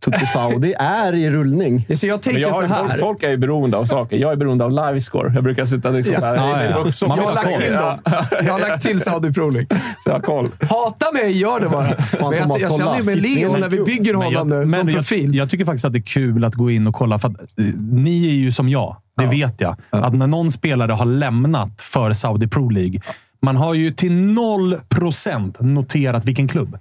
[0.04, 1.86] Tutu Saudi är i rullning.
[1.94, 2.88] Så jag tänker jag så har, här.
[2.88, 4.16] folk, folk är ju beroende av saker.
[4.16, 5.32] Jag är beroende av livescore.
[5.34, 6.34] Jag brukar sitta liksom där.
[6.36, 6.92] Ja, ja, ja.
[6.92, 7.98] Så Man Jag har lagt till dem.
[8.44, 9.68] Jag har lagt till Saudi Pro League.
[10.04, 10.48] Så jag har koll.
[10.60, 11.82] Hata mig, gör det bara.
[12.30, 14.64] Men jag, jag känner ju med Leo är när vi bygger Men honom jag, nu
[14.64, 15.34] men som jag, profil.
[15.34, 17.18] jag tycker faktiskt att det är kul att gå in och kolla.
[17.18, 18.96] För att, eh, ni är ju som jag.
[19.16, 19.76] Det vet jag.
[19.90, 23.00] Att när någon spelare har lämnat för Saudi Pro League.
[23.42, 26.78] Man har ju till noll procent noterat vilken klubb.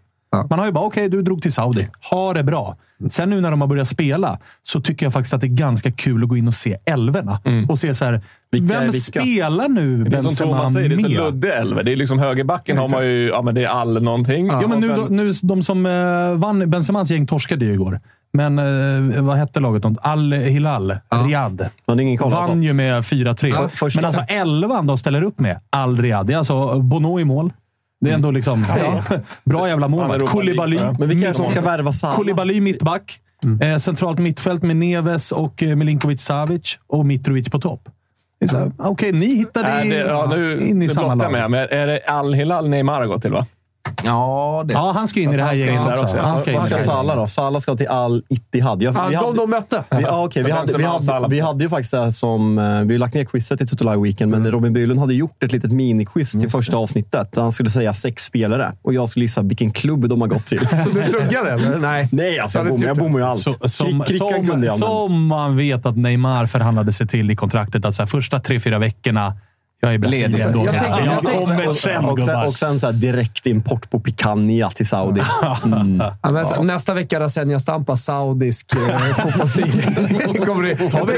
[0.49, 1.87] Man har ju bara, okej, du drog till Saudi.
[2.11, 2.75] Ha det bra.
[3.09, 5.91] Sen nu när de har börjat spela så tycker jag faktiskt att det är ganska
[5.91, 7.39] kul att gå in och se älvorna.
[7.69, 8.21] Och se så här,
[8.51, 9.21] Vilka vem vilka?
[9.21, 11.83] spelar nu Det är som Thomas säger, det är så luddig elver.
[11.83, 14.47] Det är liksom högerbacken har man ju, ja men det är all någonting.
[14.47, 17.73] Ja, men Och nu, sen- då, nu, de som eh, vann, Benzemas gäng torskade ju
[17.73, 17.99] igår.
[18.33, 19.83] Men eh, vad hette laget?
[20.01, 21.63] Al-Hilal, Riyadh.
[21.99, 22.31] Ingen koll.
[22.31, 22.57] Vann Alltså.
[22.57, 23.67] ju med 4-3.
[23.69, 26.25] första- Men alltså elvan de ställer upp med, Al-Riyadh.
[26.27, 27.53] Det är alltså Bono i mål.
[28.03, 28.63] Det är ändå liksom...
[28.67, 29.03] Ja,
[29.43, 30.25] bra jävla målvakt.
[30.25, 30.79] Koulibaly.
[30.99, 32.15] Men vilka är det som ska värva Salah?
[32.15, 33.19] Koulibaly mittback.
[33.61, 36.79] Eh, centralt mittfält med Neves och eh, Milinkovic Savic.
[36.87, 37.89] Och Mitrovic på topp.
[38.77, 41.31] Okej, ni hittade det, ja, nu in i samma lag.
[41.31, 41.51] med.
[41.51, 43.45] Men är det Al-Hilal Neymar har gått till, va?
[44.03, 44.73] Ja, det.
[44.73, 46.17] Ja, han ska in i det här gänget där också.
[46.17, 47.27] Han ska in Vart ska Salah då?
[47.27, 48.81] Salah ska till Al-Ittihad.
[48.81, 49.83] Jag- Ja, vi de hade- de mötte.
[49.89, 52.57] Vi, ja, okej, vi, hade, vi, hade, vi hade ju faktiskt det som...
[52.59, 55.51] eh, Vi har lagt ner quizet i Tutolaj Weekend, men Robin Bylund hade gjort ett
[55.51, 57.31] litet miniquiz till första avsnittet.
[57.31, 60.45] Där han skulle säga sex spelare och jag skulle gissa vilken klubb de har gått
[60.45, 60.67] till.
[60.67, 61.77] Så du pluggar eller?
[61.81, 62.07] Nej.
[62.11, 63.39] Nej, alltså jag Ja, det bommar, jag bommar ju allt.
[63.39, 67.85] Så, som, som, men- som man vet att Neymar förhandlade sig till i kontraktet.
[67.85, 69.33] Att så här, första tre, fyra veckorna,
[69.83, 70.39] jag är Ledig.
[70.53, 70.65] då.
[70.65, 73.89] Jag tänker- jag jag kommer Och, sen och, sen, och sen så här direkt import
[73.89, 75.21] på Picanha till Saudi.
[75.63, 76.03] Mm.
[76.23, 78.79] Ja, Nästa vecka Rasenja Stampa, saudisk eh,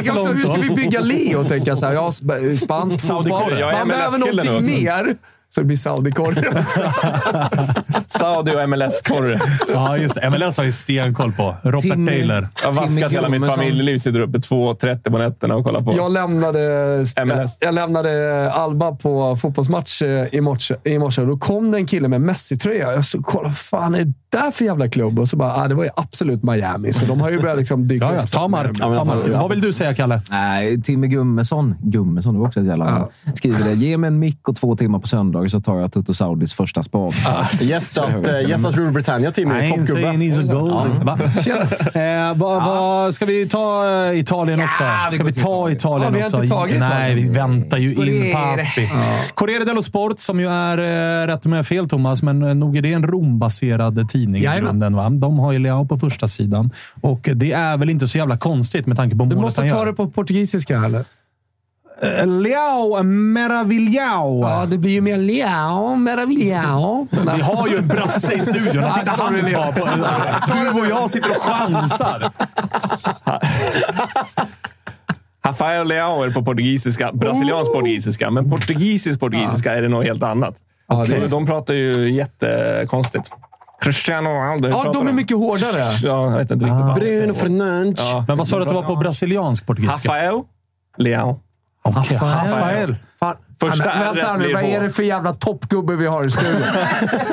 [0.06, 1.44] jag långt hur ska vi bygga Leo?
[1.44, 3.60] Tänker jag så här, ja, sp- spansk fotboll.
[3.60, 5.16] Jag Man behöver någonting nu mer.
[5.56, 6.44] Så det blir Saudikorre.
[8.08, 9.40] Saudi och MLS-korre.
[9.74, 10.30] Ja, just det.
[10.30, 11.56] MLS har ju stenkoll på.
[11.64, 12.48] Robert Timmy- Taylor.
[12.64, 13.98] Jag har vaskat hela mitt familjeliv.
[14.00, 15.94] Sitter uppe 2.30 på nätterna och kollar på.
[15.98, 17.58] Jag lämnade, MLS.
[17.62, 20.76] jag lämnade Alba på fotbollsmatch eh, i morse.
[20.84, 21.22] I morse.
[21.22, 22.94] Då kom det en kille med Messi-tröja.
[22.94, 25.20] Jag så kollade, vad fan är det där för jävla klubb?
[25.20, 26.94] Och så bara, ah, det var ju absolut Miami.
[26.94, 28.22] Så de har ju börjat liksom dyka Ja, ja.
[28.24, 28.32] upp.
[28.32, 28.72] Tamar.
[28.80, 29.16] Ja, men Tamar.
[29.16, 30.22] alltså- Vad vill du säga, Kalle?
[30.32, 31.76] Nej, Timmy Gummesson.
[31.80, 33.06] Gummesson, det var också ett jävla namn.
[33.36, 33.74] Skriver det.
[33.74, 36.84] Ge mig en mick och två timmar på söndag så tar jag Tutu Saudis första
[36.84, 37.14] spad.
[37.62, 39.68] Gästat, äh, gästat Rule Britannia, Timmy.
[39.68, 40.08] Toppgubbe.
[40.08, 41.04] he's a gold.
[41.04, 41.20] Va?
[42.30, 44.84] Eh, vad, ska vi ta eh, Italien också?
[45.16, 45.76] Ska vi ta Italien.
[45.78, 46.42] Italien Ja, vi har också?
[46.44, 47.16] inte tagit Nej, Italien.
[47.28, 48.34] vi väntar ju in.
[48.34, 48.90] Papi.
[49.34, 50.78] Corriere dello Sport, som ju är,
[51.24, 54.60] eh, rätt om jag fel Thomas, men eh, nog är det en Rom-baserad tidning i
[54.60, 54.96] grunden.
[54.96, 55.10] Va?
[55.10, 56.72] De har ju Leao på första sidan
[57.02, 59.70] och det är väl inte så jävla konstigt med tanke på Du målet måste han
[59.70, 59.86] ta gör.
[59.86, 61.06] det på portugisiska, eller?
[62.02, 64.42] Eh, Leao Meravigliao.
[64.42, 67.08] Ja, det blir ju mer Leao, Meravigliao.
[67.36, 68.84] Vi har ju en brasse i studion.
[68.84, 70.64] Att inte sorry, han tar på det.
[70.74, 72.32] Du och jag sitter och chansar.
[75.48, 77.12] Rafael Leao är på portugisiska.
[77.14, 78.32] Brasiliansk portugisiska.
[78.32, 80.56] Men portugisisk portugisiska är det något helt annat.
[80.88, 83.32] Ja, det är- de, de pratar ju jättekonstigt.
[83.82, 84.70] Cristiano Ronaldo.
[84.70, 85.86] Ja, de är mycket hårdare.
[86.04, 86.96] Ja, jag vet inte riktigt vad.
[86.96, 88.00] Bruno Fernandes.
[88.10, 88.26] Ja.
[88.28, 90.08] Men vad sa du att det var på brasiliansk portugisiska?
[90.10, 90.42] Rafael
[90.98, 91.40] Leao.
[91.86, 92.96] Okej, Rafael.
[93.60, 96.62] Första men, vänta nu, vad är det för jävla toppgubbe vi har i studion?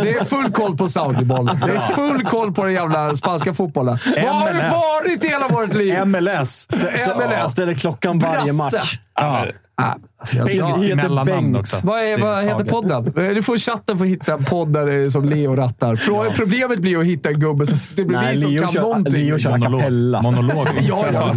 [0.03, 1.47] Det är full koll på Saudiboll.
[1.47, 3.99] Det är full koll på den jävla spanska fotbollen.
[4.23, 4.73] Vad har det MLS.
[4.73, 6.05] varit i hela vårt liv?
[6.07, 6.69] MLS.
[7.17, 7.53] MLS.
[7.53, 8.77] Ställer klockan varje Brasse.
[8.77, 8.99] match.
[9.15, 9.47] Ja.
[9.75, 11.57] Ah, alltså, jag, jag, mellannamn Bengt.
[11.57, 11.77] också.
[11.83, 13.07] vad är, vad heter podden?
[13.07, 15.95] Eh, Du får chatten få hitta en podd där, som Leo rattar.
[15.95, 19.27] Frå- Problemet blir att hitta en gubbe som sitter bredvid Nej, som kan kör- någonting.
[19.27, 19.81] Leo kör- Monolog.
[19.81, 20.23] Capella.
[20.23, 20.69] Monolog.
[20.81, 21.35] Ja, ja.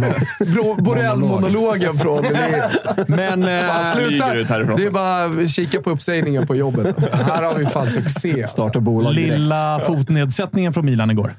[0.78, 2.68] Borrell-monologen från Leo.
[3.08, 3.42] Men...
[3.42, 4.24] Ut Sluta!
[4.26, 4.76] härifrån.
[4.76, 6.86] Det är bara att kika på uppsägningen på jobbet.
[6.86, 7.16] Alltså.
[7.16, 8.30] Här har vi fan succé.
[8.32, 8.46] Alltså.
[8.52, 9.38] Starta bolag direkt.
[9.38, 11.34] lilla fotnedsättningen från Milan igår.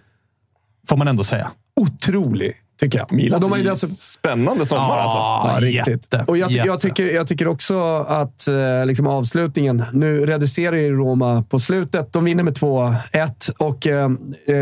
[0.89, 1.51] Får man ändå säga.
[1.81, 3.11] Otrolig, tycker jag.
[3.11, 5.17] Milan de har ju är dessutom spännande sommar alltså.
[5.17, 6.13] Ja, riktigt.
[6.13, 9.83] jätte, och jag, jag, tycker, jag tycker också att eh, liksom avslutningen...
[9.93, 12.13] Nu reducerar ju Roma på slutet.
[12.13, 13.51] De vinner med 2-1.
[13.57, 14.09] Och eh,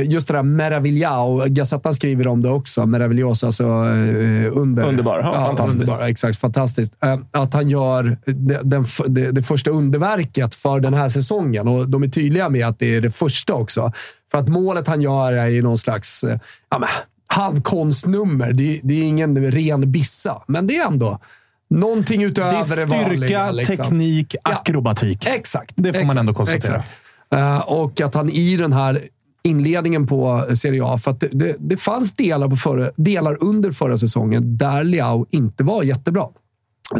[0.06, 1.44] just det där Meravigliao.
[1.48, 2.86] Gazettan skriver om det också.
[2.86, 4.84] Meravigliosa, alltså eh, under.
[4.84, 5.20] Underbar.
[5.20, 5.82] Ja, fantastiskt.
[5.82, 7.04] Underbar, exakt, fantastiskt.
[7.04, 11.68] Eh, att han gör det, den, det, det första underverket för den här säsongen.
[11.68, 13.92] Och de är tydliga med att det är det första också.
[14.32, 16.24] För att målet han gör är ju någon slags...
[16.24, 16.40] eh,
[16.70, 16.90] Ja, men,
[17.28, 18.54] halvkonstnummer.
[18.54, 21.20] Det, det är ingen ren bissa, men det är ändå
[21.70, 23.52] någonting Det utöver är det, styrka, vanliga.
[23.52, 23.76] liksom.
[23.78, 24.52] teknik, Ja.
[24.52, 25.28] akrobatik.
[25.28, 25.72] Exakt.
[25.76, 26.82] Det får man exakt, ändå konstatera.
[27.36, 29.04] Eh, och att han i den här
[29.44, 33.72] inledningen på Serie A, för att det, det, det fanns delar, på förra, delar under
[33.72, 36.28] förra säsongen där Leao inte var jättebra.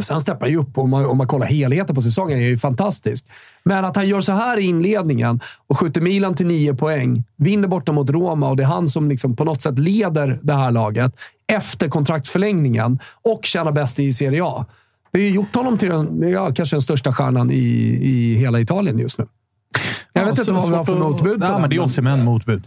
[0.00, 2.42] Sen steppar han ju upp och om man, om man kollar helheten på säsongen är
[2.42, 3.24] ju fantastisk.
[3.64, 7.68] Men att han gör så här i inledningen och skjuter Milan till nio poäng, vinner
[7.68, 10.70] borta mot Roma och det är han som liksom på något sätt leder det här
[10.70, 11.12] laget
[11.52, 14.66] efter kontraktförlängningen och tjänar bäst i Serie A.
[15.12, 17.54] Det har ju gjort honom till den, ja, kanske den största stjärnan i,
[18.02, 19.26] i hela Italien just nu.
[20.12, 22.62] Jag vet inte vad vi har för motbud den, men det är Osimhen motbud.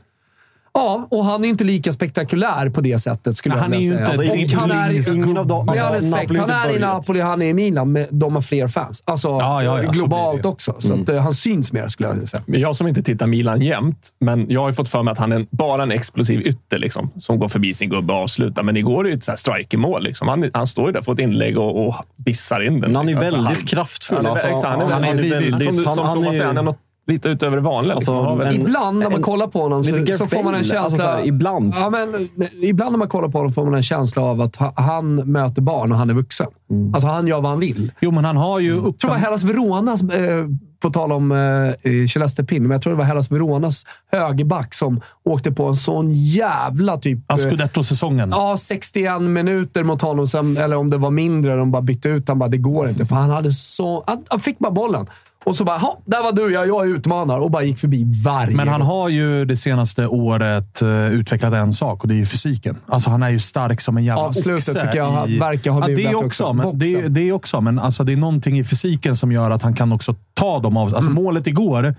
[0.74, 3.78] Ja, och han är inte lika spektakulär på det sättet skulle Nej, jag han är
[3.78, 4.12] vilja ju säga.
[4.12, 6.66] inte- det är han är, ingen- ingen av dem- med all alltså, respekt, han är
[6.66, 6.80] inte i.
[6.80, 9.04] Napoli, han är i Milan, men de har fler fans.
[9.06, 10.76] Alltså, Ja, ja, ja, så globalt också.
[10.80, 12.44] Så att, eh, han syns mer, skulle jag vilja säga.
[12.48, 15.32] Jag som inte tittar Milan jämt, men jag har ju fått för mig att han
[15.32, 18.64] är bara en explosiv ytter liksom, som går förbi sin gubbe och avslutar.
[18.64, 20.04] Men igår är det ju ett så här strikermål.
[20.04, 20.28] Liksom.
[20.28, 22.80] Han, han står ju där, får ett inlägg och, och bissar in den.
[22.82, 24.18] Men han är Alltså, väldigt han- kraftfull.
[24.18, 24.48] Han är, alltså.
[24.48, 26.78] exakt, han är, han är han- är han är något
[27.10, 27.96] lite utöver det vanliga.
[27.96, 28.18] Liksom.
[28.18, 30.64] Alltså, väl- men- Ibland när man en- kollar på honom så, så får man en
[30.64, 30.80] känsla...
[30.82, 31.74] Alltså så här, ibland.
[31.80, 32.30] Ja, men,
[32.62, 35.62] ibland när man kollar på honom får man en känsla av att ha- han möter
[35.62, 36.48] barn och han är vuxen.
[36.72, 36.94] Mm.
[36.94, 37.92] Alltså han gör vad han vill.
[38.02, 39.16] Jo, men han har ju Jag tror det var.
[39.16, 40.46] Hellas Veronas, eh,
[40.82, 45.02] på tal om eh, Celeste Pin, men jag tror det var Hellas Veronas högerback som
[45.26, 47.20] åkte på en sån jävla typ...
[47.28, 48.30] Ja, eh, Scudetto-säsongen.
[48.32, 51.56] Ja, 61 minuter mot honom, sen, eller om det var mindre.
[51.56, 53.06] De bara bytte ut Han bara, det går inte.
[53.06, 54.04] För han hade så...
[54.08, 55.08] Han, han fick bara bollen.
[55.46, 57.40] Och så bara, "Ha, där var du, jag, jag är utmanare.
[57.40, 61.74] Och bara gick förbi varje Men han har ju det senaste året eh, utvecklat en
[61.74, 62.78] sak och det är ju fysiken.
[62.88, 65.80] Alltså han är ju stark som en jävla Avslutet oxe tycker jag i- verkar ha
[65.80, 66.54] ja, blivit det är bättre också, också.
[66.54, 69.74] men det, det också, men alltså det är någonting i fysiken som gör att han
[69.74, 70.84] kan också ta dem av.
[70.88, 70.96] Mm.
[70.96, 71.96] Alltså målet igår,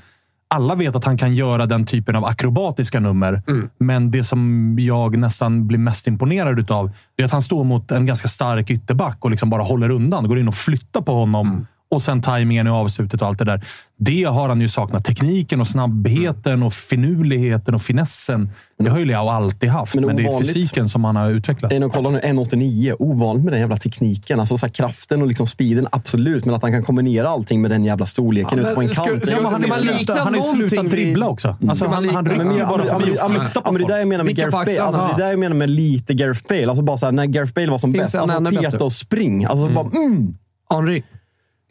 [0.54, 3.68] alla vet att han kan göra den typen av akrobatiska nummer, Mm.
[3.78, 8.06] men det som jag nästan blir mest imponerad utav är att han står mot en
[8.06, 10.28] ganska stark ytterback och liksom bara håller undan.
[10.28, 11.48] Går in och flyttar på honom.
[11.48, 11.66] Mm.
[11.90, 13.64] Och sen tajmingen i avslutet och allt det där.
[13.98, 15.04] Det har han ju saknat.
[15.04, 18.50] Tekniken och snabbheten och finurligheten och finessen.
[18.78, 21.72] Det har ju Leao alltid haft, men, Men det är fysiken som han har utvecklat.
[21.72, 22.96] En och kolla nu, 1,89.
[22.98, 24.40] Ovanligt med den jävla tekniken.
[24.40, 26.44] Alltså så här, kraften och liksom speeden, absolut.
[26.44, 29.04] Men att han kan kombinera allting med den jävla storleken Ja, ute på en ska-
[29.04, 29.26] kant.
[29.26, 31.48] ska- Ja, ska är man han har ju slutat dribbla också.
[31.48, 33.72] Alltså, Ska man han, han rycker jag- bara ja, förbi men- och ja, flyttar men
[33.72, 34.82] på Det är det jag menar med Vicka på Gareth Bale.
[34.82, 36.68] Alltså, det är det jag menar med lite Gareth Bale.
[36.68, 38.14] Alltså bara så här, när Gareth Bale var som Finns bäst.
[38.14, 39.44] en Alltså peta och spring.
[39.44, 40.34] Alltså bara mm.
[40.70, 41.02] Henry.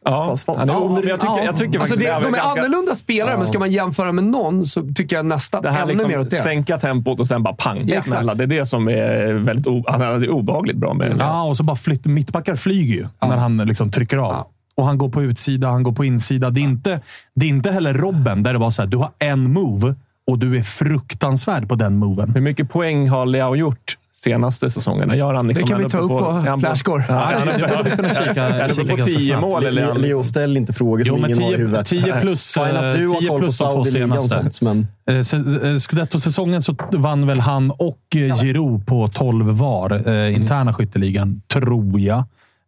[0.05, 2.27] Ja, fan- han är, ja, men jag tycker, jag tycker Alltså faktiskt det, Leao de
[2.27, 5.71] är ganska- annorlunda spelare, men ska man jämföra med någon så tycker jag nästan Det
[5.71, 6.35] här ännu liksom mer åt det.
[6.35, 7.77] sänka tempot och sen bara pang.
[7.77, 8.07] Ja, exakt.
[8.09, 8.33] smälla.
[8.33, 11.63] Det är det som är väldigt o, det är obehagligt bra med Ja, och så
[11.63, 14.35] bara flytt, mittbackar flyger ju när han liksom trycker av.
[14.75, 16.49] Och han går på utsida, han går på insida.
[16.49, 17.01] Det är inte,
[17.35, 19.95] det är inte heller Robben där det var så här, du har en move
[20.27, 22.31] och du är fruktansvärd på den moven.
[22.33, 25.15] Hur mycket poäng har Leao gjort senaste säsongerna?
[25.15, 27.03] Gör han liksom Det kan vi ta upp på är han Flashscore.
[27.07, 29.41] Ja, är han Jag hade kunnat kika, är han på ganska 10 snabbt.
[29.41, 30.23] mål eller Leo, liksom...
[30.23, 31.85] ställ inte frågor som Jo, men ingen har i 10, huvudet.
[31.85, 34.21] 10 plus, Fine att du eh, har 10 koll på plus de två Saudi-ligan och
[34.23, 34.59] senaste.
[34.59, 35.17] sånt, men...
[35.17, 37.99] Eh, se- eh, Scudetto-säsongen så vann väl han och
[38.41, 40.09] Giroud på 12 var.
[40.09, 42.23] Eh, interna skytteligan, tror jag.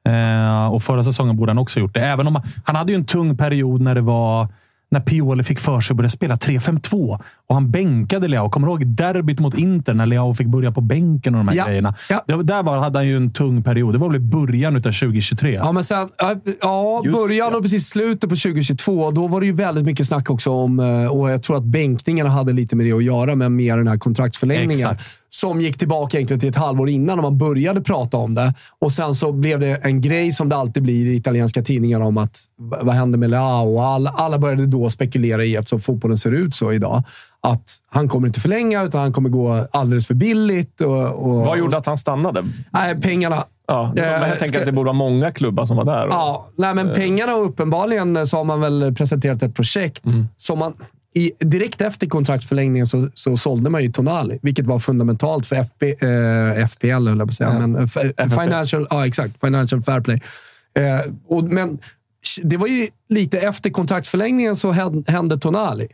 [0.09, 1.99] Eh, och förra säsongen borde han också gjort det.
[2.01, 4.47] Även om han, han hade ju en tung period när det var
[4.91, 8.49] när Pioli fick för sig att börja spela 3-5-2 och han bänkade Leao.
[8.49, 11.55] Kommer du ihåg derbyt mot Inter när Leao fick börja på bänken och de här
[11.55, 11.65] Ja.
[11.67, 11.95] grejerna?
[12.09, 12.23] Ja.
[12.27, 13.93] Det, där var, hade han ju en tung period.
[13.93, 15.53] Det var väl i början av 2023.
[15.53, 16.09] Ja, men sen,
[16.61, 17.57] ja, Just, början ja.
[17.57, 19.11] och precis slutet på 2022.
[19.11, 22.29] Då var det ju väldigt mycket snack också om, eh, och jag tror att bänkningarna
[22.29, 24.71] hade lite med det att göra, med mer den här kontraktsförlängningen.
[24.91, 25.17] Exakt.
[25.33, 28.53] Som gick tillbaka egentligen till ett halvår innan när man började prata om det.
[28.79, 32.17] Och sen så blev det en grej som det alltid blir i italienska tidningar om
[32.17, 33.79] att vad hände med Leao?
[33.79, 37.03] Alla, alla började då spekulera i, eftersom fotbollen ser ut så idag,
[37.41, 40.81] att han kommer inte förlänga utan han kommer gå alldeles för billigt.
[40.81, 42.43] Och, och, Vad gjorde att han stannade?
[42.71, 43.43] Nej, pengarna.
[43.67, 46.07] Ja, Eh, jag tänker ska- att det borde vara många klubbar som var där.
[46.07, 50.03] Och, Ja, nej, men pengarna och uppenbarligen så har man väl presenterat ett projekt
[50.37, 50.73] som man...
[51.13, 55.83] I, direkt efter kontraktsförlängningen så, så sålde man ju Tonali, vilket var fundamentalt för FB,
[55.83, 57.59] eh, FPL, höll jag på att säga.
[57.67, 59.39] Men, eh, f- financial, ja, exakt.
[59.39, 60.21] Financial fair play.
[60.75, 61.79] Eh, och, men
[62.43, 65.87] det var ju lite efter kontraktsförlängningen så hän- hände Tonali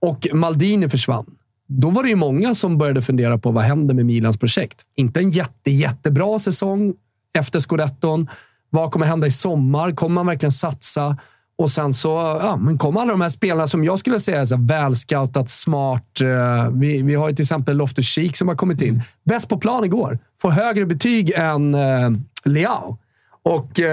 [0.00, 1.26] och Maldini försvann.
[1.68, 4.82] Då var det ju många som började fundera på vad händer med Milans projekt.
[4.96, 6.94] Inte en jätte, jättebra säsong
[7.38, 8.28] efter scudetton.
[8.70, 9.92] Vad kommer hända i sommar?
[9.92, 11.16] Kommer man verkligen satsa?
[11.58, 12.08] Och sen så
[12.42, 16.20] ja, men kom alla de här spelarna som jag skulle säga är så välscoutat, smart.
[16.22, 19.02] Eh, vi, vi har ju till exempel Loftus Cheek som har kommit in.
[19.24, 20.18] Bäst på plan igår.
[20.42, 22.10] Får högre betyg än eh,
[22.44, 22.98] Leao.
[23.44, 23.80] Och...
[23.80, 23.86] Eh,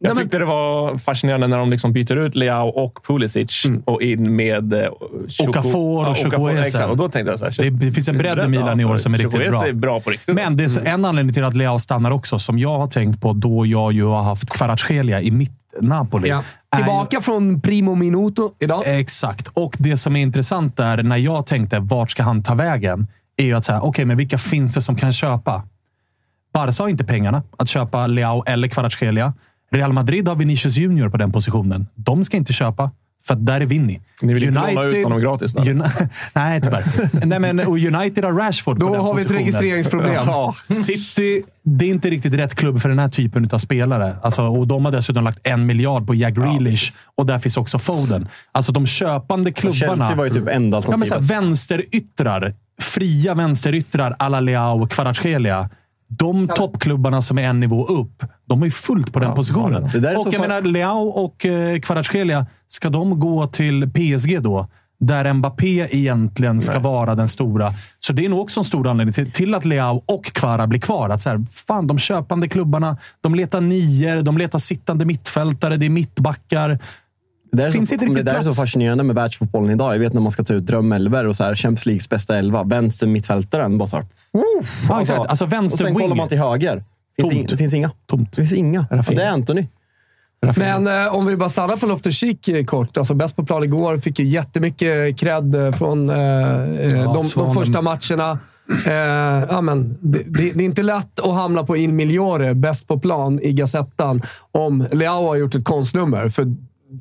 [0.00, 3.64] Jag nej, men- tyckte det var fascinerande när de liksom byter ut Leao och Pulisic
[3.84, 4.78] och in med eh,
[5.26, 6.60] Chuku- Okafor och ja, Chukwueze.
[6.62, 6.90] exakt.
[6.90, 8.84] Och då tänkte jag så här, shit, Det, det finns en bredd i Milan i
[8.84, 9.66] år som är riktigt bra.
[9.66, 10.34] är bra på riktigt.
[10.34, 13.20] Men det är så- en anledning till att Leao stannar också, som jag har tänkt
[13.20, 16.28] på då jag ju har haft Kvaratskhelia i mitt Napoli.
[16.28, 16.42] ja.
[16.70, 18.82] är Tillbaka från primo minuto idag.
[18.86, 19.48] Exakt.
[19.48, 23.06] Och det som är intressant där, när jag tänkte vart ska han ta vägen,
[23.36, 25.62] är ju att säga, okej, men vilka finns det som kan köpa?
[26.52, 29.34] Barca har inte pengarna att köpa Leao eller Kvaratskhelia.
[29.70, 31.86] Real Madrid har Vinicius Junior på den positionen.
[31.94, 32.90] De ska inte köpa,
[33.28, 34.00] för att där är Vinny.
[34.22, 35.62] Ni vill inte låna ut honom gratis där?
[35.64, 37.26] Uni- Nej, tyvärr.
[37.26, 40.12] Nej, men, och United har Rashford Då har vi ett registreringsproblem.
[40.14, 40.54] Ja.
[40.68, 44.16] City, det är inte riktigt rätt klubb för den här typen av spelare.
[44.22, 47.78] Alltså, och de har dessutom lagt en miljard på Jack Grealish och där finns också
[47.78, 48.28] Foden.
[48.52, 49.96] Alltså de köpande klubbarna.
[49.96, 51.30] Chelsea var ju typ enda Ja, men så här, alternativet.
[51.30, 55.70] vänsteryttrar, fria vänsteryttrar alla Leao och Kvaratskhelia.
[56.08, 59.88] De toppklubbarna som är en nivå upp, de är ju fullt på den positionen.
[59.94, 64.42] Där är och jag fan- menar, Leao och eh, Kvaratskhelia, ska de gå till PSG
[64.42, 64.68] då?
[65.00, 67.72] Där Mbappé egentligen ska vara den stora.
[68.00, 70.80] Så det är nog också en stor anledning till, till att Leao och Kvara blir
[70.80, 71.08] kvar.
[71.10, 75.86] Att så här, fan, de köpande klubbarna, de letar nior, de letar sittande mittfältare, det
[75.86, 76.78] är mittbackar.
[77.52, 78.58] Det där är, finns så, inte men riktigt det där är så plats.
[78.58, 79.94] fascinerande med världsfotbollen idag.
[79.94, 82.62] Jag vet när man ska ta ut drömelver och så här, Champions Leagues bästa elva.
[82.62, 84.06] Vänster mittfältaren bara så här.
[84.88, 85.20] Ja, exakt.
[85.20, 86.28] Alltså och sen vänster kollar man wing.
[86.28, 86.84] till höger.
[87.16, 87.34] Finns Tomt.
[87.34, 87.90] ing, det finns inga.
[88.06, 88.32] Tomt.
[88.32, 88.86] Det finns inga.
[89.08, 89.66] Och det är Anthony.
[90.56, 92.96] Men eh, om vi bara stannar på Loftus Cheek eh, kort.
[92.96, 93.98] Alltså bäst på plan igår.
[93.98, 97.54] Fick ju jättemycket cred eh, från eh, eh, de, de Svanen.
[97.54, 98.38] första matcherna.
[98.86, 98.92] Eh,
[99.50, 102.98] ja, men, det, det, det är inte lätt att hamna på Il Migliore, bäst på
[102.98, 104.22] plan, i Gazettan,
[104.52, 106.28] om Leao har gjort ett konstnummer.
[106.28, 106.46] För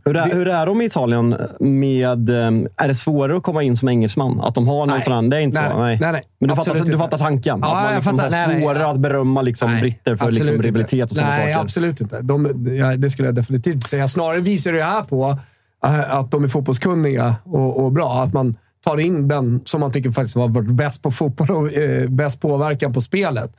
[0.05, 2.29] Hur är, hur är de i Italien med...
[2.29, 2.47] eh,
[2.77, 4.41] Är det svårare att komma in som engelsman?
[4.41, 5.03] Att de har någon Nej.
[5.03, 5.77] sån här, Det är inte Nej, så?
[5.79, 6.23] nej, nej, nej.
[6.39, 7.59] Men du fattar, du fattar tanken?
[7.61, 8.37] Ja, att man liksom fattar.
[8.37, 8.61] har Nej, nej.
[8.63, 11.61] svårare att berömma liksom Nej, britter för liksom rivalitet och sådana Nej, saker?
[11.63, 12.21] absolut inte.
[12.21, 14.07] De, ja, det skulle jag definitivt säga.
[14.07, 15.37] Snarare visar det här på
[15.85, 18.23] eh, att de är fotbollskunniga och, och bra.
[18.23, 18.55] Att man
[18.85, 22.41] tar in den som man tycker faktiskt har varit bäst på fotboll och eh, bäst
[22.41, 23.51] påverkan på spelet.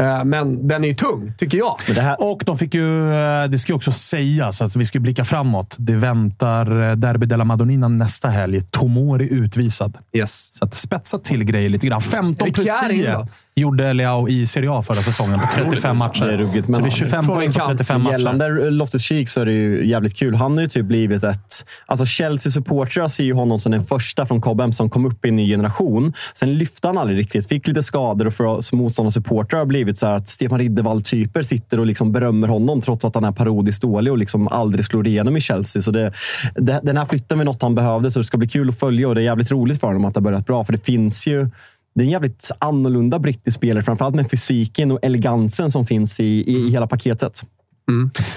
[0.00, 1.76] Eh, men den är ju tung, tycker jag.
[1.96, 5.24] Här, Och de fick ju, eh, det ska ju också sägas, att vi ska blicka
[5.24, 5.76] framåt.
[5.78, 8.62] Det väntar eh, Derby della Madonnina nästa helg.
[8.62, 9.98] Tomori utvisad.
[10.12, 10.50] Yes.
[10.54, 12.00] Så att spetsa till grejer lite grann.
[12.00, 13.26] 15 plus Ricciardi 10 då?
[13.56, 16.26] Gjorde Leao i Serie A förra säsongen på 35 matcher.
[16.26, 17.70] Det är ruggigt, men så det är 25 från poäng på kant.
[17.70, 18.12] 35 matcher.
[18.12, 20.34] Gällande Loftus Cheek så är det ju jävligt kul.
[20.34, 21.64] Han har ju typ blivit ett...
[21.86, 25.36] Alltså Chelsea-supportrar ser ju honom som den första från Cobham som kom upp i en
[25.36, 26.12] ny generation.
[26.34, 27.48] Sen lyfte han aldrig riktigt.
[27.48, 31.86] Fick lite skador och för oss motståndarsupportrar har blivit så att Stefan Riddervall-typer sitter och
[31.86, 35.40] liksom berömmer honom trots att han är parodiskt dålig och liksom aldrig slår igenom i
[35.40, 35.82] Chelsea.
[35.82, 36.12] Så det,
[36.54, 39.08] det, den här flytten var något han behövde, så det ska bli kul att följa
[39.08, 40.64] och det är jävligt roligt för honom att det har börjat bra.
[40.64, 41.48] För det finns ju...
[41.94, 46.24] Det är en jävligt annorlunda brittisk spelare, framförallt med fysiken och elegansen som finns i,
[46.24, 47.42] i, i hela paketet.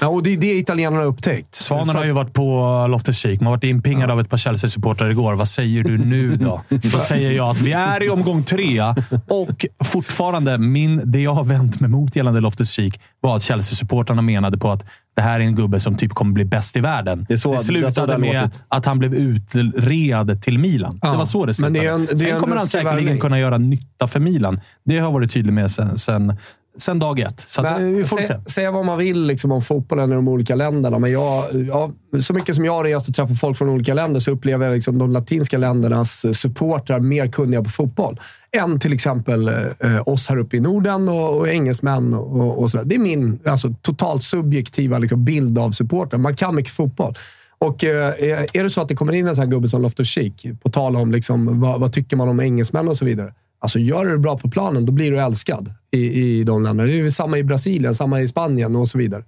[0.02, 1.56] Ja, och det är det italienarna har upptäckt.
[1.56, 3.40] Svanen har ju varit på Loftus Cheek.
[3.40, 5.34] Man har varit inpingad av ett par Chelsea-supportrar igår.
[5.34, 6.62] Vad säger du nu då?
[6.70, 8.82] Då säger jag att vi är i omgång tre
[9.28, 14.22] och fortfarande, min, det jag har vänt mig mot gällande Loftus Cheek var att Chelsea-supportrarna
[14.22, 14.86] menade på att
[15.18, 17.26] det här är en gubbe som typ kommer bli bäst i världen.
[17.30, 18.60] Det så- det det det slutade har med låtit.
[18.68, 21.00] att han blev utred till Milan.
[21.02, 21.80] Ja, det var så det men slutade.
[21.80, 23.20] det är en- det sen en kommer han säkerligen värvning.
[23.22, 24.60] kunna göra nytta för Milan.
[24.86, 26.34] Det har jag varit tydlig med sen, sen
[26.78, 27.40] sen dag ett.
[27.48, 28.26] Så Men vi får se.
[28.26, 31.92] sä, säga vad man vill liksom, om fotbollen i de olika länderna, men jag, ja,
[32.22, 34.76] så mycket som jag har rest och träffat folk från olika länder så upplever jag
[34.76, 38.20] liksom, de latinska ländernas eh, supportrar mer kunniga på fotboll
[38.58, 39.48] än till exempel
[39.80, 42.14] eh, oss här uppe i Norden och, och engelsmän.
[42.14, 42.86] Och, och sådär.
[42.86, 46.20] Det är min alltså, totalt subjektiva liksom, bild av supportrar.
[46.20, 47.16] Man kan mycket fotboll.
[47.60, 48.14] Och eh,
[48.54, 50.96] är det så att det kommer in en sån här gubbe som Loftus-Cheek, på tal
[50.96, 53.34] om liksom, vad, vad tycker man om engelsmän och så vidare.
[53.60, 56.88] Alltså, gör du det bra på planen, då blir du älskad i, i de länderna.
[56.92, 59.24] Det är samma i Brasilien, samma i Spanien och så vidare.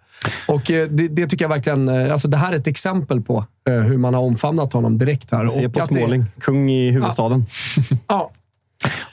[0.48, 1.90] Och eh, det, det tycker jag verkligen...
[1.90, 5.32] eh, Alltså, det här är ett exempel på eh, hur man har omfamnat honom direkt
[5.32, 5.48] här.
[5.48, 6.26] Se Och på att det- Småling.
[6.42, 7.46] Kung i huvudstaden.
[8.08, 8.32] Ja,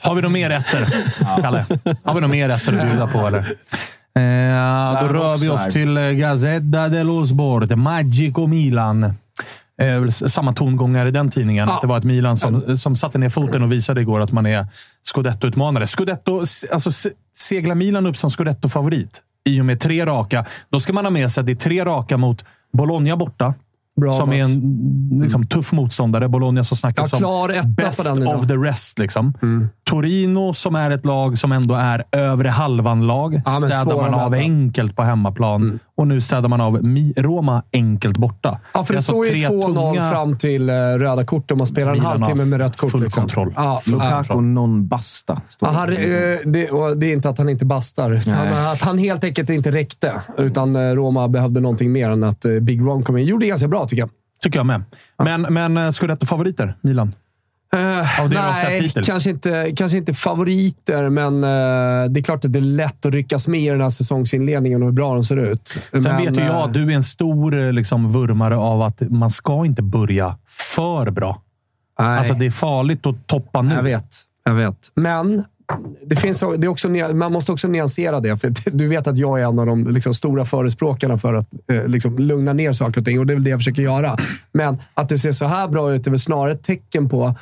[0.01, 0.87] Har vi några mer rätter,
[1.41, 1.65] Kalle?
[2.03, 3.37] Har vi några mer rätter att bjuda på, eller?
[4.17, 7.75] Eh, då rör vi oss till Gazzetta dello Sport.
[7.75, 9.03] Magico Milan.
[9.81, 11.67] Eh, samma tongångar i den tidningen.
[11.67, 11.75] Ja.
[11.75, 14.45] Att det var ett Milan som, som satte ner foten och visade igår att man
[14.45, 14.65] är
[15.07, 15.87] scudetto-utmanare.
[15.87, 16.39] Scudetto,
[16.71, 21.11] alltså, seglar Milan upp som scudetto-favorit i och med tre raka, då ska man ha
[21.11, 23.53] med sig att det är tre raka mot Bologna borta.
[24.01, 24.37] Bra som match.
[24.37, 26.27] är en liksom, tuff motståndare.
[26.29, 28.99] Bologna som snackas Ja, klar som best of the rest.
[28.99, 29.33] Liksom.
[29.89, 33.41] Torino som är ett lag som ändå är övre halvan-lag.
[33.45, 34.41] Ja, städar man av möta.
[34.43, 35.79] enkelt på hemmaplan.
[35.97, 38.59] Och nu städar man av Mi- Roma enkelt borta.
[38.73, 41.51] Ja, för det, är alltså står ju tre 2-0 tunga- fram till eh, röda kort
[41.51, 42.91] och man spelar en halvtimme med rött kort.
[42.91, 43.21] full liksom.
[43.21, 43.53] kontroll.
[43.55, 43.81] Ja.
[43.87, 45.41] Lukaku non basta.
[45.61, 46.33] han, det.
[46.33, 48.21] eh, det, och det är inte att han inte bastar.
[48.27, 48.71] Nej.
[48.73, 50.13] Att han helt enkelt inte räckte.
[50.37, 53.25] Utan eh, Roma behövde någonting mer än att Big Ron kom in.
[53.25, 54.09] Gjorde det ganska bra, tycker jag.
[54.41, 54.83] Tycker jag med.
[55.23, 57.13] Men, men eh, Scudetto-favoriter, Milan?
[57.71, 62.61] Sett nej, kanske inte, kanske inte favoriter, men eh, det är klart att det är
[62.61, 65.67] lätt att ryckas med i den här säsongsinledningen och hur bra de ser ut.
[65.67, 69.31] Sen men, vet ju jag att du är en stor liksom, vurmare av att man
[69.31, 71.41] ska inte börja för bra.
[71.99, 72.17] nej.
[72.19, 73.75] Alltså, det är farligt att toppa nu.
[73.75, 74.15] Jag vet.
[74.43, 74.91] Jag vet.
[74.95, 75.43] Men
[76.05, 78.37] det finns, det är också, man måste också nyansera det.
[78.37, 81.87] För du vet att jag är en av de liksom, stora förespråkarna för att eh,
[81.87, 83.19] liksom, lugna ner saker och ting.
[83.19, 84.17] Och det är väl det jag försöker göra.
[84.51, 87.35] Men att det ser så här bra ut är väl snarare ett tecken på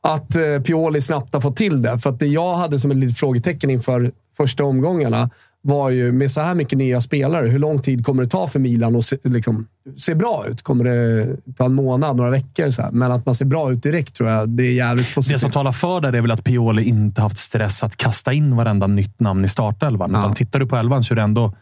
[0.00, 1.98] att eh, Pioli snabbt har fått till det.
[1.98, 5.30] För att det jag hade som ett litet frågetecken inför första omgångarna
[5.62, 8.58] var ju med så här mycket nya spelare, hur lång tid kommer det ta för
[8.58, 9.66] Milan att se, liksom,
[9.96, 10.62] se bra ut?
[10.62, 12.70] Kommer det ta en månad, några veckor?
[12.70, 12.90] Så här?
[12.90, 15.34] Men att man ser bra ut direkt tror jag, det är jävligt positivt.
[15.34, 18.56] Det som talar för det är väl att Pioli inte haft stress att kasta in
[18.56, 20.10] varenda nytt namn i startelvan.
[20.12, 20.18] Ja.
[20.18, 21.54] Utan tittar du på elvan så är det ändå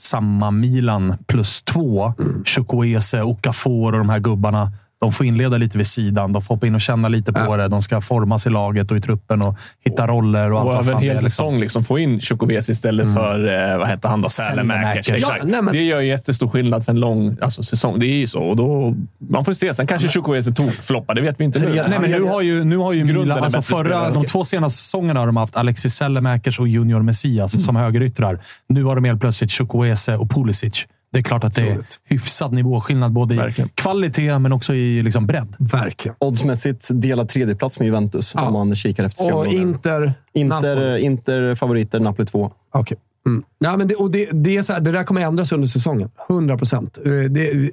[0.00, 2.14] samma Milan plus två.
[2.18, 2.44] Mm.
[2.44, 4.72] Chukwueze, Okafor och de här gubbarna.
[5.02, 6.32] De får inleda lite vid sidan.
[6.32, 7.68] De får hoppa in och känna lite på det.
[7.68, 10.84] De ska formas i laget och i truppen och hitta roller och allt Och vad
[10.84, 11.14] över en hel är.
[11.14, 11.30] Liksom.
[11.30, 14.28] säsong liksom få in Chukwueze istället för, eh, vad hette han då?
[14.28, 15.06] Sälemäkers.
[15.06, 15.38] Sälemäkers.
[15.40, 17.98] Ja, nej, men- Det gör ju jättestor skillnad för en lång alltså, säsong.
[17.98, 18.40] Det är ju så.
[18.42, 19.74] Och då, man får se.
[19.74, 20.08] Sen kanske
[20.54, 21.14] tog floppar.
[21.14, 21.74] Det vet vi inte nu.
[21.88, 24.78] Nej, men nu har ju, nu har ju Milan, är alltså förra, de två senaste
[24.78, 27.62] säsongerna har de haft Alexis Sellemäkers och Junior Messias Mm.
[27.62, 28.38] som högeryttrar.
[28.68, 30.86] Nu har de helt plötsligt Chukwueze och Pulisic.
[31.12, 33.68] Det är klart att det är hyfsad nivåskillnad både i Verkligen.
[33.74, 35.54] kvalitet men också i liksom bredd.
[35.58, 36.16] Verkligen.
[36.20, 38.46] Oddsmässigt delad tredjeplats med Juventus Ja.
[38.46, 39.46] om man kikar efter Och.
[39.46, 40.14] Inter...
[40.34, 41.00] Inter, Napoli.
[41.00, 42.52] Inter favoriter, Napoli 2.
[42.72, 42.98] Okej.
[43.26, 43.42] Mm.
[43.58, 46.10] Ja, men det, och det, det, är så här, det där kommer ändras under säsongen.
[46.30, 46.98] 100 procent.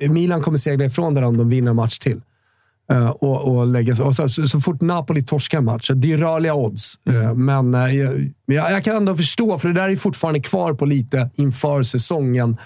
[0.10, 2.22] Milan kommer segla ifrån det om de vinner en match till.
[2.92, 6.14] Eh, och, och, lägga, sig- och så, så, så fort Napoli torskar en match, det
[6.14, 6.94] är rörliga odds.
[7.10, 10.74] Eh, men eh, jag, jag, jag kan ändå förstå, för det där är fortfarande kvar
[10.74, 12.58] på lite inför säsongen.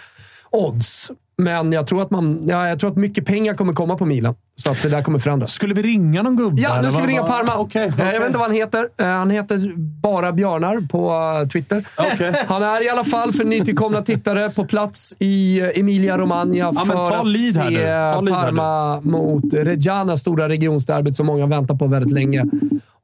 [0.53, 1.11] Odds.
[1.37, 4.35] Men jag tror, att man, ja, jag tror att mycket pengar kommer komma på Milan.
[4.55, 5.51] Så att det där kommer förändras.
[5.51, 6.61] Skulle vi ringa någon gubbe?
[6.61, 7.55] Ja, nu ska vi ringa Parma.
[7.57, 8.05] Okej, Eh, okej.
[8.13, 8.87] Jag vet inte vad han heter.
[8.97, 11.11] Eh, Han heter bara Björnar på
[11.41, 11.87] eh, Twitter.
[11.97, 12.33] Okej.
[12.47, 16.93] Han är i alla fall för nytillkomna tittare på plats i eh, Emilia Romagna för
[16.93, 22.45] ta att se Parma mot Reggiana, stora regionsderbyt som många väntar på väldigt länge.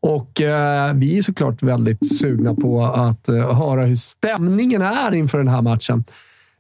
[0.02, 5.38] Och eh, vi är såklart väldigt sugna på att eh, höra hur stämningen är inför
[5.38, 6.04] den här matchen.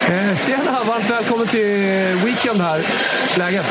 [0.10, 0.84] Eh, tjena!
[0.84, 1.68] Varmt välkommen till
[2.26, 2.86] Weekend här.
[3.38, 3.66] Läget?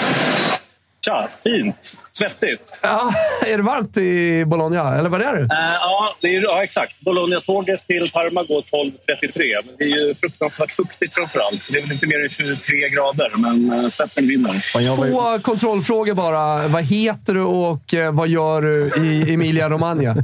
[1.04, 1.96] Tja, fint.
[2.12, 2.78] Svettigt.
[2.82, 3.12] Ja,
[3.46, 4.96] är det varmt i Bologna?
[4.96, 5.42] Eller vad är det?
[5.42, 5.48] Eh,
[5.80, 7.00] ja, det är, ja, exakt.
[7.00, 9.66] Bologna-tåget till Parma går 12.33.
[9.66, 11.68] Men det är ju fruktansvärt fuktigt framför allt.
[11.70, 14.64] Det är väl inte mer än 23 grader, men uh, svetten vinner.
[14.96, 16.68] Två kontrollfrågor bara.
[16.68, 20.14] Vad heter du och eh, vad gör du i Emilia Romagna?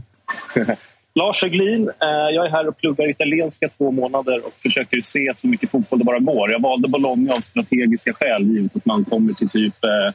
[1.15, 5.49] Lars Höglin, eh, jag är här och pluggar italienska två månader och försöker se så
[5.49, 6.51] mycket fotboll det bara går.
[6.51, 10.15] Jag valde Bologna av strategiska skäl, givet att man kommer till typ eh,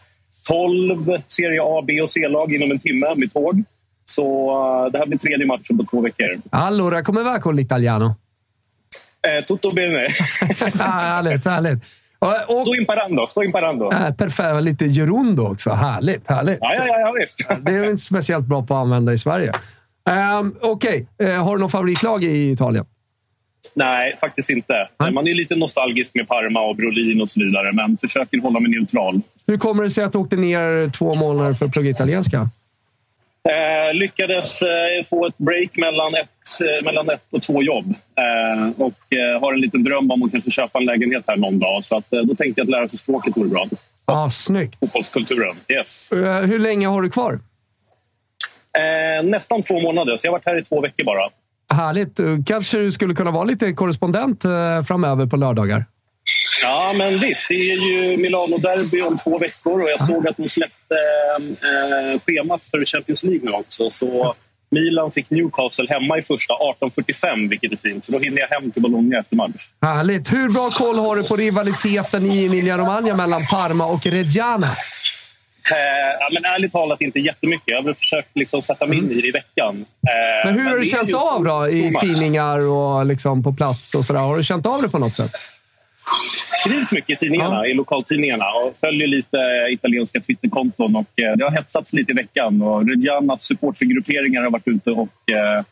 [0.50, 3.64] 12 Serie A, B och C-lag inom en timme med tåg.
[4.06, 4.50] Så
[4.86, 6.42] eh, det här blir tredje matchen på två veckor.
[6.50, 8.16] Allora, come va con l'italiano?
[9.28, 9.98] Eh, tutto bene.
[10.80, 11.84] Härligt, härligt.
[12.20, 13.92] Och, och, Sto imparando, sto imparando.
[13.94, 14.64] äh, perfekt.
[14.64, 15.70] Lite gerundo också.
[15.70, 16.58] Härligt, härligt.
[16.62, 17.50] Ja, ja, ja, ja visst.
[17.62, 19.52] Det är inte speciellt bra på att använda i Sverige.
[20.10, 22.86] Um, Okej, Eh, har du någon favoritlag i Italien?
[23.74, 24.90] Nej, faktiskt inte.
[25.12, 28.72] Man är lite nostalgisk med Parma och Brolin och så vidare, men försöker hålla mig
[28.72, 29.22] neutral.
[29.48, 32.50] Hur kommer det sig att du åkte ner två månader för att plugga italienska?
[33.50, 37.96] Eh, lyckades eh, få ett break mellan ett, eh, mellan ett och två jobb.
[38.18, 41.60] Eh, och eh, har en liten dröm om att kanske köpa en lägenhet här någon
[41.60, 41.84] dag.
[41.84, 43.68] Så att, då tänkte jag att lära sig språket vore bra.
[44.06, 44.80] Ah, snyggt.
[44.80, 45.56] Fotbollskulturen.
[45.68, 46.08] Yes.
[46.12, 47.40] Hur länge har du kvar?
[48.78, 51.30] Eh, nästan två månader, så jag har varit här i två veckor bara.
[51.74, 52.20] Härligt.
[52.46, 55.86] Kanske du skulle kunna vara lite korrespondent eh, framöver på lördagar?
[56.62, 57.48] Ja, men visst.
[57.50, 60.96] Det är ju Milano-derby om två veckor och jag såg att de släppte
[61.38, 63.90] eh, schemat för Champions League nu också.
[63.90, 64.36] Så
[64.72, 68.06] Milan fick Newcastle hemma i första 18.45, vilket är fint.
[68.06, 69.70] Så då hinner jag hem till Bologna efter match.
[69.82, 70.34] Härligt.
[70.34, 74.76] Hur bra koll har du på rivaliteten i Emilia-Romagna mellan Parma och Reggiana?
[75.72, 75.78] Eh,
[76.20, 77.68] ja, men ärligt talat inte jättemycket.
[77.68, 79.86] Jag har försökt liksom sätta mig in i det i veckan.
[80.08, 83.96] Eh, Men hur har det känts av då i tidningar och liksom på plats?
[83.96, 84.20] och sådär?
[84.20, 85.32] Har du känt av det på något sätt?
[86.64, 89.38] skrivs mycket i tidningarna, i lokaltidningarna och följer lite
[89.70, 90.96] italienska Twitterkonton.
[90.96, 95.32] Och, eh, det har hetsats lite i veckan och Reggianas supportergrupperingar har varit ute och
[95.32, 95.64] eh,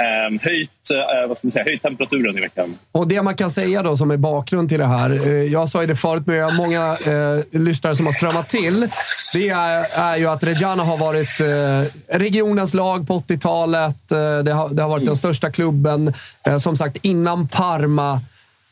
[0.00, 2.78] eh, höjt, eh, vad ska man säga, höjt temperaturen i veckan.
[2.92, 5.26] Och Det man kan säga då som är bakgrund till det här.
[5.26, 8.48] eh, Jag sa ju det förut, men jag har många eh, lyssnare som har strömmat
[8.48, 8.88] till.
[9.34, 14.12] Det är, är ju att Reggiana har varit eh, regionens lag på 80-talet.
[14.12, 16.12] Eh, det, har, det har varit den största klubben.
[16.46, 18.20] Eh, som sagt, innan Parma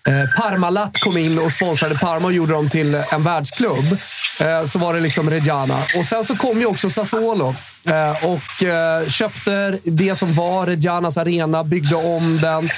[0.08, 3.98] Eh, Parmalat kom in och sponsrade Parma och gjorde dem till en världsklubb.
[4.40, 5.78] Eh, så var det liksom Reggiana.
[5.96, 7.54] Och sen så kom ju också Sassuolo
[7.86, 8.64] eh, och
[9.10, 12.70] köpte det som var Reggianas arena, byggde om den.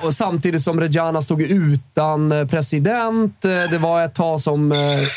[0.00, 3.42] Och samtidigt som Reggiana stod utan president.
[3.42, 4.68] Det var ett tag som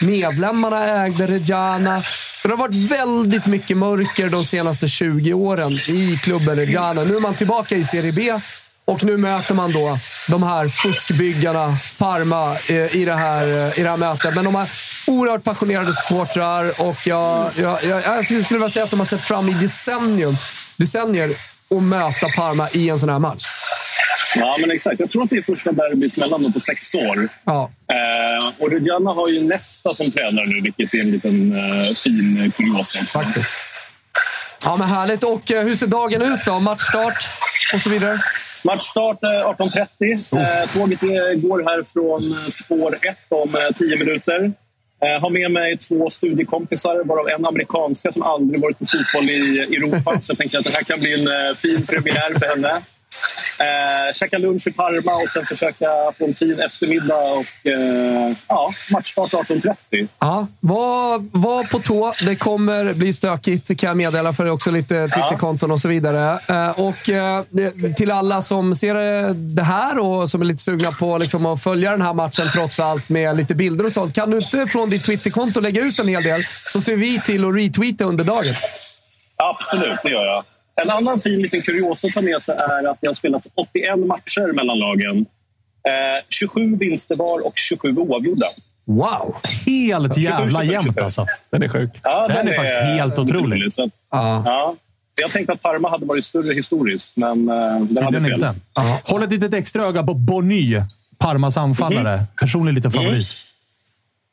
[0.02, 2.04] medlemmarna ägde Reggiana.
[2.42, 7.04] Så det har varit väldigt mycket mörker de senaste 20 åren i klubben Reggiana.
[7.04, 8.42] Nu är man tillbaka i Serie B.
[8.90, 9.98] Och nu möter man då
[10.28, 14.36] de här fuskbyggarna, Parma, eh, i det här, eh, i det här mötet.
[14.36, 14.70] Men de har
[15.07, 19.22] oerhört passionerade supportrar och jag, jag, jag, jag skulle vilja säga att de har sett
[19.22, 20.36] fram i decennium,
[20.78, 21.30] decennier
[21.70, 23.44] att möta Parma i en sån här match.
[24.36, 24.99] Ja, men exakt.
[24.99, 27.30] Jag tror att det är första derbyt mellan dem på sex år.
[27.44, 27.72] Ja.
[27.88, 32.52] Eh, och Reggiana har ju nästa som tränare nu, vilket är en liten eh, fin
[32.57, 33.24] kuriosa.
[33.24, 33.53] Faktiskt.
[34.64, 35.24] Ja, men härligt.
[35.24, 36.60] Och eh, hur ser dagen ut då?
[36.60, 37.30] Matchstart
[37.74, 38.22] och så vidare?
[38.64, 39.86] Matchstart eh, 18.30.
[40.34, 44.52] Eh, tåget är- går här från eh, spår 1 om eh, 10 minuter.
[45.06, 49.60] Eh, har med mig två studiekompisar, varav en amerikanska som aldrig varit på fotboll i
[49.77, 50.18] Europa.
[50.22, 52.81] Så jag tänker att det här kan bli en eh, fin premiär för henne.
[53.60, 55.86] Eh, käka lunch i Parma och sen försöka
[56.18, 57.16] få en fin eftermiddag.
[57.16, 60.08] Och, eh, ja, matchstart 18.30.
[60.20, 62.14] Ja, var, var på tå.
[62.26, 65.88] Det kommer bli stökigt kan jag meddela, för det är också lite Twitterkonton och så
[65.88, 66.40] vidare.
[66.48, 67.44] Eh, Och eh,
[67.98, 68.96] till alla som ser
[69.56, 72.80] det här och som är lite sugna på liksom att följa den här matchen trots
[72.80, 74.16] allt med lite bilder och sånt.
[74.16, 77.46] Kan du inte från ditt Twitterkonto lägga ut en hel del så ser vi till
[77.46, 78.56] att retweeta under dagen.
[79.36, 80.44] Absolut, det gör jag.
[80.84, 84.00] En annan fin liten kuriosa att ta med sig är att det har spelats 81
[84.08, 85.26] matcher mellan lagen.
[85.88, 88.48] Eh, 27 vinster var och 27 oavgjorda.
[88.86, 89.36] Wow!
[89.66, 91.02] Helt jävla 27, jämnt 27.
[91.02, 91.26] alltså.
[91.52, 91.90] Den är sjuk.
[92.04, 93.74] Ja, Den är faktiskt helt otrolig.
[93.74, 94.44] Så, att- Ja.
[94.46, 94.76] ja.
[95.22, 98.34] Jag tänkte att Parma hade varit större historiskt, men eh, den hade fel.
[98.34, 98.56] inte.
[99.04, 100.82] Håll ett litet extra öga på Bonny,
[101.18, 102.24] Parmas anfallare.
[102.40, 103.28] Personlig liten favorit.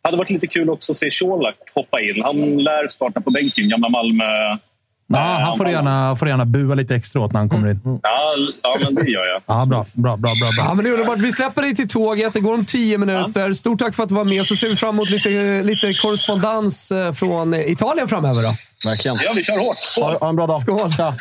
[0.02, 2.22] Det hade varit lite kul också att se Colak hoppa in.
[2.22, 4.24] Han lär starta på bänken, gamla Malmö.
[5.08, 7.80] Ja, han får gärna, får gärna bua lite extra åt när han kommer in.
[7.84, 9.42] Ja, ja, men det gör jag.
[9.46, 10.74] Ja, bra, bra, bra, bra, Ja, bra.
[10.74, 11.18] men det är underbart.
[11.18, 12.32] Vi släpper dig till tåget.
[12.32, 13.52] Det går om tio minuter.
[13.52, 14.46] Stort tack för att du var med.
[14.46, 18.42] Så ser vi fram emot lite, lite korrespondens eh, från Italien framöver.
[18.42, 18.56] Då.
[18.84, 19.16] Verkligen.
[19.24, 19.76] Ja, vi kör hårt.
[20.00, 20.60] Ha, ha en bra dag.
[20.60, 20.90] Skål!
[20.98, 21.14] Ja,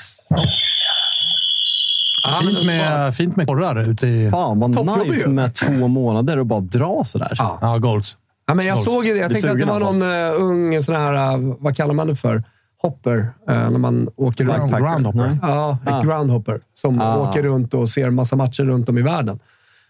[2.41, 4.29] Fint med, fint med korrar ute i...
[4.31, 5.27] Fan vad Toppjobb nice ju.
[5.27, 7.31] med två månader och bara dra sådär.
[7.37, 7.57] Ja.
[7.61, 8.17] Ja, goals.
[8.47, 9.19] Ja, men jag såg ju det.
[9.19, 12.07] Jag tänkte att det var sugen, någon uh, ung sån här, uh, vad kallar man
[12.07, 12.43] det för?
[12.81, 13.17] Hopper.
[13.17, 14.71] uh, när man åker runt.
[14.71, 15.37] Ground- Groundhopper.
[15.41, 16.01] Ja, ett Ah.
[16.01, 16.59] groundhopper.
[16.73, 17.17] Som Ah.
[17.17, 19.39] åker runt och ser massa matcher runt om i världen.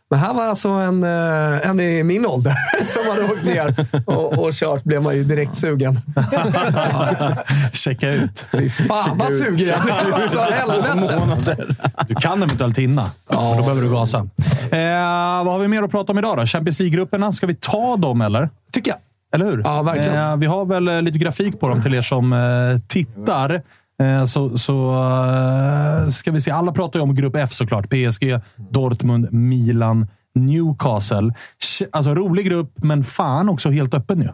[0.09, 2.53] Men här var alltså en, eh, en i min ålder
[2.85, 3.75] som hade åkt ner
[4.09, 4.83] och, och kört.
[4.83, 5.99] blev man ju direkt sugen.
[7.73, 8.45] Checka ut.
[8.51, 10.27] Fy fan vad sugen jag blev.
[10.31, 11.65] Så helvete.
[12.07, 14.17] Du kan eventuellt hinna, men då behöver du gasa.
[14.17, 16.45] Eh, vad har vi mer att prata om idag då?
[16.45, 17.31] Champions League-grupperna.
[17.33, 18.49] Ska vi ta dem, eller?
[18.71, 18.99] Tycker jag.
[19.33, 19.61] Eller hur?
[19.63, 20.31] Ja, verkligen.
[20.31, 23.61] Eh, vi har väl eh, lite grafik på dem till er som eh, tittar.
[24.01, 26.51] Eh, så så eh, ska vi se.
[26.51, 27.89] Alla pratar ju om grupp F såklart.
[27.89, 28.39] PSG,
[28.71, 31.33] Dortmund, Milan, Newcastle.
[31.91, 34.29] Alltså rolig grupp, men fan också helt öppen ju.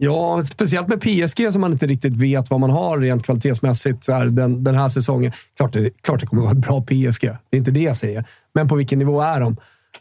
[0.00, 4.12] Ja, speciellt med PSG som man inte riktigt vet vad man har rent kvalitetsmässigt så
[4.12, 5.32] här, den, den här säsongen.
[5.56, 7.22] Klart det, klart det kommer vara ett bra PSG.
[7.22, 8.24] Det är inte det jag säger.
[8.54, 9.56] Men på vilken nivå är de?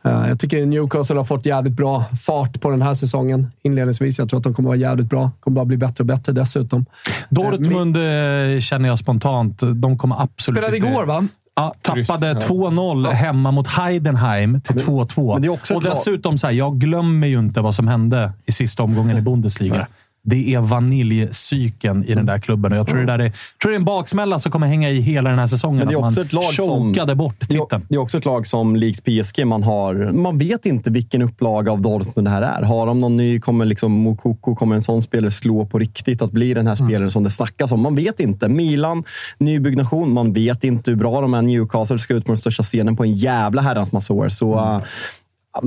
[0.08, 4.20] Eh, jag tycker Newcastle har fått jävligt bra fart på den här säsongen inledningsvis.
[4.20, 5.32] Jag tror att de kommer vara jävligt bra.
[5.40, 6.86] kommer bara bli bättre och bättre dessutom.
[7.30, 9.62] Dortmund eh, känner jag spontant.
[9.76, 10.90] De kommer absolut Spelade inte...
[10.90, 11.28] igår, va?
[11.56, 15.34] Ja, tappade 2-0 hemma mot Heidenheim till 2-2.
[15.34, 18.32] men det är också Och dessutom, så här, jag glömmer ju inte vad som hände
[18.46, 19.88] i sista omgången i Bundesliga.
[20.30, 23.30] Det är vaniljcykeln i den där klubben och jag tror, det, där är,
[23.62, 25.78] tror det är en baksmälla som kommer hänga i hela den här säsongen.
[25.78, 27.86] Men det är att också man ett lag som- chokade bort Det är- titeln.
[27.90, 31.72] Det är också ett lag som likt PSG, man, har, man vet inte vilken upplaga
[31.72, 32.62] av Dortmund det här är.
[32.64, 36.22] Har de någon ny, kommer liksom Mokoko, kommer en sån spelare slå på riktigt?
[36.22, 36.88] Att bli den här Mm.
[36.90, 37.82] spelaren som det snackas om?
[37.82, 38.48] Man vet inte.
[38.50, 39.04] Milan,
[39.38, 40.14] nybyggnation.
[40.14, 41.42] Man vet inte hur bra de är.
[41.42, 44.30] Newcastle ska ut på den största scenen på en jävla herrans massa år.
[44.30, 44.82] Så, Mm.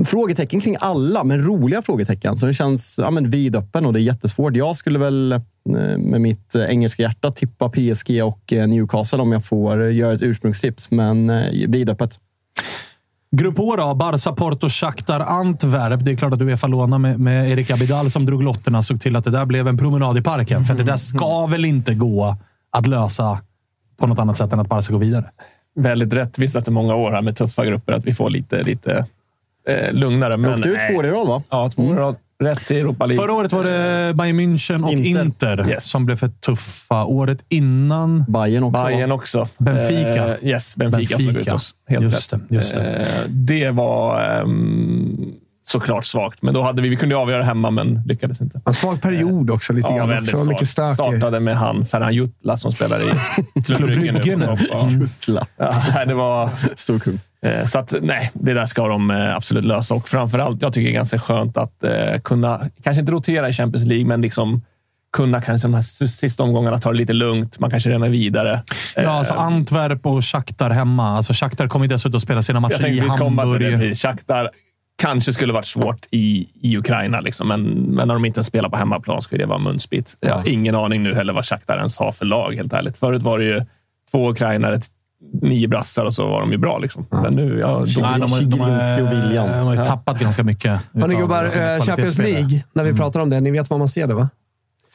[0.05, 2.37] Frågetecken kring alla, men roliga frågetecken.
[2.37, 4.55] Så det känns ja, men vidöppen och det är jättesvårt.
[4.55, 5.39] Jag skulle väl eh,
[5.97, 10.21] med mitt eh, engelska hjärta tippa PSG och eh, Newcastle om jag får göra ett
[10.21, 11.31] ursprungstips, men
[11.67, 12.19] vidöppet.
[13.35, 13.93] Grupp H då.
[13.93, 16.05] Barca, Porto, Shakhtar, Antwerp.
[16.05, 19.15] Det är klart att Uefa lånar med, med Erik Abidal som drog lotterna såg till
[19.15, 20.65] att det där blev en promenad i parken.
[20.65, 22.37] För det där ska väl inte gå
[22.71, 23.39] att lösa
[23.97, 25.25] på något annat sätt än att Barca går vidare?
[25.75, 29.05] Väldigt rättvist efter många år här med tuffa grupper att vi får lite, lite
[29.67, 30.37] eh, lugnare.
[30.37, 30.93] Men, åkte ut nej.
[30.93, 31.43] två i rad, va?
[31.49, 32.15] Ja, två i rad.
[32.43, 33.23] Rätt i Europa League.
[33.25, 35.69] Förra året var det Bayern München och Inter, Inter.
[35.69, 35.83] Yes.
[35.89, 37.05] som blev för tuffa.
[37.05, 38.25] Året innan...
[38.27, 38.83] Bayern också.
[38.83, 39.47] Bayern också.
[39.57, 40.37] Benfica.
[40.37, 41.71] Eh, yes, Benfica, slog ut oss.
[41.89, 42.41] Helt Just rätt.
[42.49, 42.81] det, just det.
[42.95, 45.31] Eh, det var ehm,
[45.67, 48.61] såklart svagt, men då hade vi, vi kunde avgöra hemma, men lyckades inte.
[48.65, 50.09] En svag period också lite Ja, grann.
[50.09, 50.49] väldigt Också.
[50.49, 53.11] Mycket i- Startade med han Ferhan Jutla som spelar i
[53.65, 54.45] Klubb Brygge nu.
[54.45, 54.59] Topp.
[55.27, 55.41] Ja.
[55.95, 56.49] Ja, det var...
[56.75, 57.19] Stor kung.
[57.45, 59.93] Eh, Så att, nej, det där ska de eh, absolut lösa.
[59.93, 63.53] Och framförallt, jag tycker det är ganska skönt att eh, kunna, kanske inte rotera i
[63.53, 64.61] Champions League, men liksom
[65.17, 67.59] kunna kanske de här sista omgångarna ta det lite lugnt.
[67.59, 68.63] Man kanske redan är vidare.
[68.95, 71.17] Ja, alltså Antwerp och Shakhtar hemma.
[71.17, 72.99] Alltså Shakhtar kommer dessutom att spela sina matcher i.
[72.99, 73.97] Hamburg.
[73.97, 74.49] Shakhtar
[75.01, 78.77] kanske skulle varit svårt i, i Ukraina, liksom, men, men när de inte spelar på
[78.77, 80.17] hemmaplan ska det vara munsbit.
[80.19, 82.97] Jag har ingen aning nu heller vad Shakhtar ens har för lag, helt ärligt.
[82.97, 83.61] Förut var det ju
[84.11, 84.79] två ukrainare,
[85.41, 86.77] nio brassar och så var de ju bra.
[86.77, 87.05] Liksom.
[87.09, 89.47] Men nu, ja, Nej, de, har- de, Zielinski och William.
[89.47, 90.79] de har ju tappat ganska mycket.
[90.93, 92.17] Hörni gubbar, sina eh, Champions.
[92.17, 93.41] League, när vi pratar om det.
[93.41, 94.29] Ni vet var man ser det, va?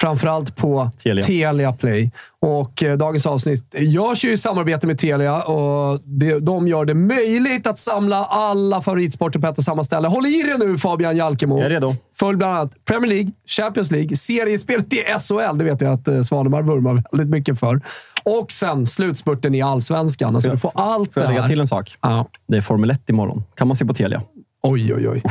[0.01, 1.25] Framförallt på Telia.
[1.25, 2.11] Telia, Play.
[2.41, 6.95] Och eh, dagens avsnitt görs ju i samarbete med Telia och det, de gör det
[6.95, 10.09] möjligt att samla alla favoritsporter på ett och samma ställe.
[10.09, 11.57] Håll i dig nu Fabian Jalkemo!
[11.57, 11.95] Jag är redo.
[12.19, 15.59] Följ bland annat Premier League, Champions League, seriespelet i SHL.
[15.59, 17.81] Det vet jag att eh, Svanemar vurmar väldigt mycket för.
[18.25, 20.37] Och sen slutspurten i Allsvenskan.
[20.37, 21.97] Alltså, du får allt Får jag lägga till en sak?
[22.03, 22.27] Ja.
[22.49, 23.45] Det är Formel 1 imorgon.
[23.55, 24.23] kan man se på Telia.
[24.63, 25.23] Oj, oj, oj.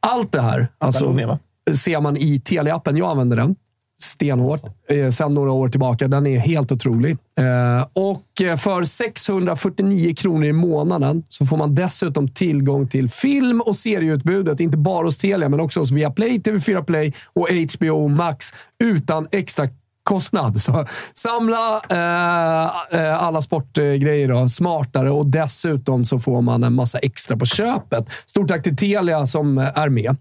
[0.00, 1.38] Allt det här alltså, va?
[1.74, 2.98] ser man i Telia-appen.
[2.98, 3.56] Jag använder den
[4.02, 4.60] stenhårt
[4.90, 6.08] eh, sedan några år tillbaka.
[6.08, 7.16] Den är helt otrolig.
[7.38, 13.60] Eh, och eh, för 649 kronor i månaden så får man dessutom tillgång till film
[13.60, 14.60] och serieutbudet.
[14.60, 18.54] Inte bara hos Telia, men också hos Viaplay, TV4 Play och HBO Max
[18.84, 19.68] utan extra
[20.02, 20.62] kostnad.
[20.62, 26.98] Så samla eh, eh, alla sportgrejer då, smartare och dessutom så får man en massa
[26.98, 28.04] extra på köpet.
[28.26, 30.16] Stort tack till Telia som eh, är med.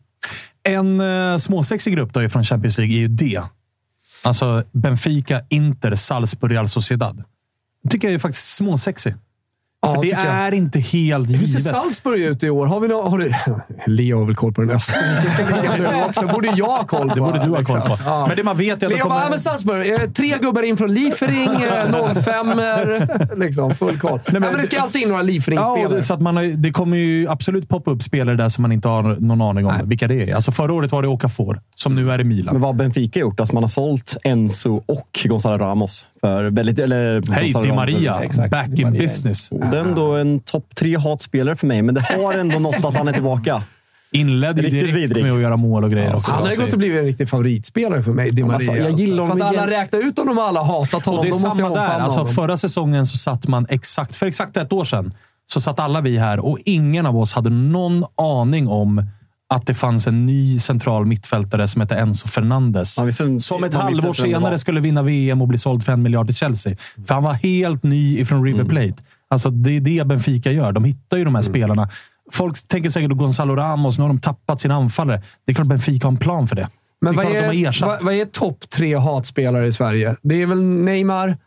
[0.63, 3.43] En uh, småsexig grupp då från Champions League är ju det.
[4.23, 7.23] Alltså Benfica, Inter, Salzburg, Real Sociedad.
[7.83, 9.15] Det tycker jag är faktiskt småsexig.
[9.81, 10.35] Ja, För det tycker jag.
[10.35, 11.63] är inte helt Hur ser givet.
[11.63, 12.65] Salzburg ut i år?
[12.65, 13.31] Har vi nå- har du,
[13.91, 16.27] Leo har väl koll på den österrikiska ligan nu också.
[16.27, 17.15] borde jag ha koll på.
[17.15, 17.97] Det borde du ha koll på.
[18.05, 18.25] Ja.
[18.27, 19.21] Men det man vet är att det Leo bara, kommer...
[19.23, 19.87] ja, men Salzburg.
[19.91, 24.19] Eh, tre gubbar in från Liefering, eh, 05 liksom, Full koll.
[24.31, 25.95] Nej, men, det ska alltid in några Ja, Liefering-spelare.
[25.95, 28.71] det, så att man har, det kommer ju absolut poppa upp spelare där som man
[28.71, 30.35] inte har någon aning om vilka det är.
[30.35, 32.53] Alltså förra året var det Okafor, som nu är i Milan.
[32.55, 33.39] Men vad har Benfica gjort?
[33.39, 36.07] Alltså man har sålt Enzo och Gonzalo Ramos.
[36.21, 37.71] För väldigt, eller Hej, Di.
[37.71, 38.19] Maria.
[38.23, 39.01] Exakt, Back in Maria.
[39.01, 39.49] business.
[39.49, 42.97] Det är ändå en topp tre hatspelare för mig, men det har ändå något att
[42.97, 43.63] han är tillbaka.
[44.11, 45.23] Inledde ju direkt vidrig.
[45.23, 46.31] med att göra mål och grejer också.
[46.31, 48.71] Alltså, det har gått att bli en riktig favoritspelare för mig, Di men Maria.
[48.71, 49.37] alltså, jag gillar alltså.
[49.37, 51.19] För att alla räknar ut honom och alla hatat honom.
[51.19, 51.99] Och det är måste jag samma där.
[51.99, 55.13] Alltså, förra säsongen så satt man exakt, för exakt ett år sedan
[55.45, 59.03] så satt alla vi här och ingen av oss hade någon aning om
[59.49, 62.97] att det fanns en ny central mittfältare som hette Enzo Fernandes.
[62.97, 64.13] Ja, visst, som ett halvår var.
[64.13, 66.75] senare skulle vinna VM och bli såld för en miljard till Chelsea.
[67.07, 68.69] För han var helt ny ifrån River Mm.
[68.69, 69.03] Plate.
[69.29, 70.71] Alltså, det är det Benfica gör.
[70.71, 71.89] De hittar ju de här spelarna.
[72.31, 75.21] Folk tänker säkert att Gonzalo Ramos, nu har de tappat sina anfallare.
[75.45, 76.69] Det är klart Benfica har en plan för det.
[77.01, 77.87] Men det är vad de är, ersatt.
[77.87, 80.15] vad, vad är topp tre hatspelare i Sverige?
[80.21, 81.37] Det är väl Neymar,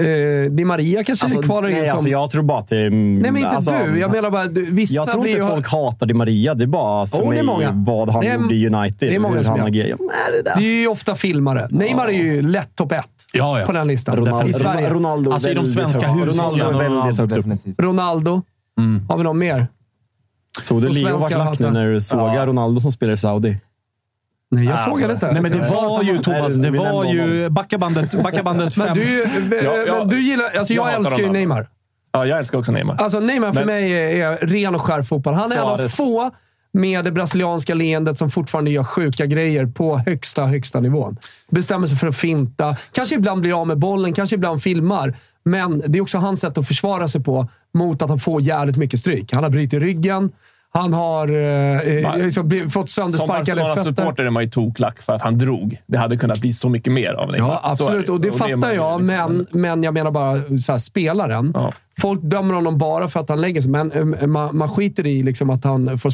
[0.00, 1.92] Eh, Di Maria kanske Alltså, kvalar in nej, som...
[1.96, 2.90] alltså, jag tror bara att det är...
[2.90, 3.98] Nej, men inte alltså, du.
[3.98, 5.46] Jag menar bara, du, vissa Jag tror inte ju...
[5.48, 6.54] folk hatar Di Maria.
[6.54, 7.70] Det är bara för det mig är många.
[7.72, 9.08] vad han Det är- gjorde i United.
[9.08, 9.84] det är många som han gör.
[9.86, 11.68] Nej, det är ju ofta filmare.
[11.70, 13.66] Neymar är ju lätt topp ett Ja, ja.
[13.66, 14.16] på den listan.
[14.16, 14.90] Ronaldo, I Sverige.
[14.90, 16.44] Ronaldo Alltså, i de svenska husen.
[16.44, 17.80] Ronaldo är väldigt högt upp.
[17.80, 18.42] Ronaldo.
[19.08, 19.66] Har vi någon mer?
[20.62, 23.56] Såg du Leo vart lack nu när du såg Ronaldo som spelar i Saudi?
[24.50, 25.32] Nej, jag Alltså, såg det inte.
[25.32, 26.54] Nej, men det var ju Thomas.
[26.54, 28.96] Det var ju backa bandet, backa bandet Men fem.
[28.96, 29.26] du,
[29.64, 29.98] Ja, ja.
[29.98, 30.44] men du gillar...
[30.58, 31.30] Alltså jag, Jag älskar ju.
[31.32, 31.68] Neymar.
[32.12, 32.96] Ja, jag älskar också Neymar.
[33.00, 35.34] Alltså Neymar för Men- mig är, ren och skär fotboll.
[35.34, 36.30] Han är en av få
[36.72, 41.16] med det brasilianska leendet som fortfarande gör sjuka grejer på högsta, högsta nivån.
[41.50, 42.76] Bestämmer sig för att finta.
[42.92, 45.14] Kanske ibland blir av med bollen, kanske ibland filmar.
[45.44, 48.76] Men det är också hans sätt att försvara sig på mot att han får jävligt
[48.76, 49.32] mycket stryk.
[49.32, 50.30] Han har brutit ryggen.
[50.76, 53.54] Han har eh, eh, liksom fått Som söndersparkade fötter.
[53.56, 55.82] Barcelona-supporter är man ju toklack för att han drog.
[55.86, 57.48] Det hade kunnat bli så mycket mer av Neymar.
[57.48, 58.08] Ja, absolut.
[58.08, 61.52] Och det är fattar ju jag, liksom- men, men jag menar bara så här, spelaren.
[61.54, 61.72] Ja.
[62.00, 65.22] Folk dömer honom bara för att han lägger sig, men eh, man, man skiter i
[65.22, 66.10] liksom att han får,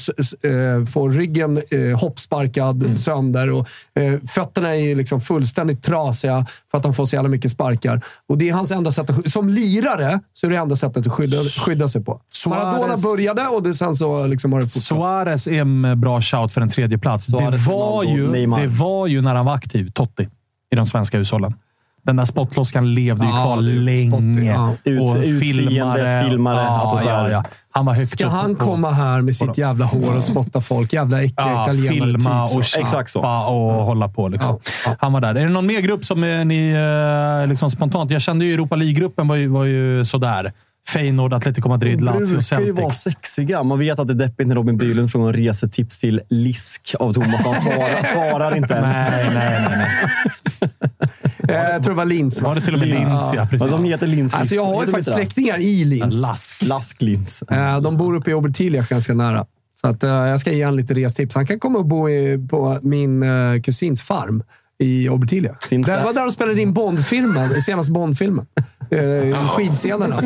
[0.49, 2.97] eh, får ryggen eh, hoppsparkad Mm.
[2.97, 7.29] sönder och eh, fötterna är ju liksom fullständigt trasiga för att han får så jävla
[7.29, 8.01] mycket sparkar.
[8.29, 11.13] Och det är hans enda sätt att, Som lirare så är det enda sättet att
[11.13, 11.37] skydda,
[11.67, 12.21] skydda sig på.
[12.45, 14.83] Suarez- Maradona började och det, sen så liksom har det fortsatt.
[14.99, 17.27] Suarez är en bra shout för en tredje plats.
[17.27, 18.61] Det var, Ronaldo, ju, Neymar.
[18.61, 20.29] det var ju när han var aktiv, Totti,
[20.73, 21.55] i de svenska hushållen.
[22.05, 24.53] Den där spottloskan levde ju Ja, kvar länge.
[24.53, 24.73] Ja.
[24.85, 27.45] Ut- och utseendet, filmare, Ja, alltså ja, ja.
[27.71, 30.61] Han var högt Ska upp han på- komma här med sitt jävla hår och spotta
[30.61, 30.93] folk?
[30.93, 31.95] Jävla äckliga Ja, italienare.
[32.13, 34.29] filma typ och chappa och hålla på.
[34.29, 34.59] Liksom.
[34.99, 35.35] Han var där.
[35.35, 36.71] Är det någon mer grupp som eh, ni
[37.43, 38.11] eh, liksom spontant...
[38.11, 40.53] Jag kände ju Europa League-gruppen var ju, var ju sådär.
[40.93, 42.99] Feyenoord, Atletico Madrid, De Lazio, brukar ju vara Celtic.
[43.23, 43.63] sexiga.
[43.63, 47.13] Man vet att det är deppigt när Robin Bylund frågar om resetips till Lisk av
[47.13, 47.45] Thomas.
[47.45, 48.97] Han svarar, svarar inte ens.
[49.11, 49.89] Nej, nej, nej.
[50.61, 51.11] nej.
[51.53, 52.43] Eh, Jag tror det var Linz.
[52.43, 52.49] va?
[52.49, 53.11] Var det till och med Linz?
[53.35, 53.71] Ja, precis.
[53.71, 54.35] Men de heter Linz.
[54.35, 56.15] Alltså jag har ju faktiskt släktingar i Linz.
[56.23, 56.63] Lask.
[56.63, 57.43] Lask Linz.
[57.43, 59.47] Eh, De bor uppe i Obertilja ganska nära.
[59.81, 61.35] Så att, eh, jag ska ge honom lite restips.
[61.35, 63.25] Han kan komma och bo i, på min
[63.65, 64.43] kusins farm
[64.83, 65.55] i Obertilja.
[65.69, 68.47] Finns Det var där de spelade in Bond-filmen, senaste Bond-filmen.
[68.91, 70.23] Eh, skidscenerna.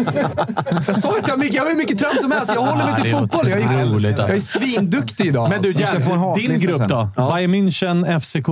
[0.87, 2.53] Jag sa att jag har mycket, jag har hur mycket trams som helst.
[2.55, 3.49] Jag håller mig till fotboll.
[3.49, 4.23] Jag är, otroligt, alltså.
[4.23, 5.49] jag är svinduktig idag.
[5.49, 6.89] Men du, en din grupp sen.
[6.89, 7.11] då?
[7.17, 8.47] Bayern München, FCK,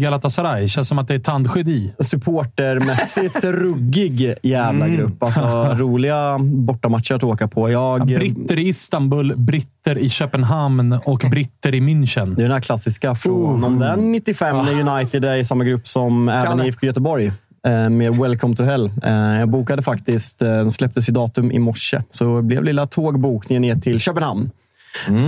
[0.00, 0.68] Galatasaray.
[0.68, 1.94] Känns som att det är tandskydd i.
[1.98, 4.96] Supportermässigt ruggig jävla Mm.
[4.96, 5.22] grupp.
[5.22, 5.40] Alltså,
[5.78, 7.70] roliga bortamatcher att åka på.
[7.70, 12.34] Jag, Britter i Istanbul, britter i Köpenhamn och britter i München.
[12.34, 15.64] det är den här klassiska från om det är 95 när United är i samma
[15.64, 16.66] grupp som även Kalle.
[16.66, 17.26] IFK Göteborg.
[17.66, 18.92] eh, Med Welcome to Hell.
[19.02, 22.86] Eh, Jag bokade faktiskt, eh, de släpptes i datum i morse, så det blev lilla
[22.86, 24.50] tågbokningen ner till Köpenhamn.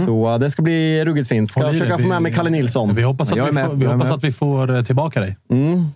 [0.06, 1.52] Så eh, det ska bli ruggigt fint.
[1.52, 2.02] Ska försöka det.
[2.02, 2.94] få med mig Kalle Nilsson.
[2.94, 5.36] Vi hoppas att, vi får, vi, hoppas att vi får tillbaka dig.
[5.50, 5.88] Mm.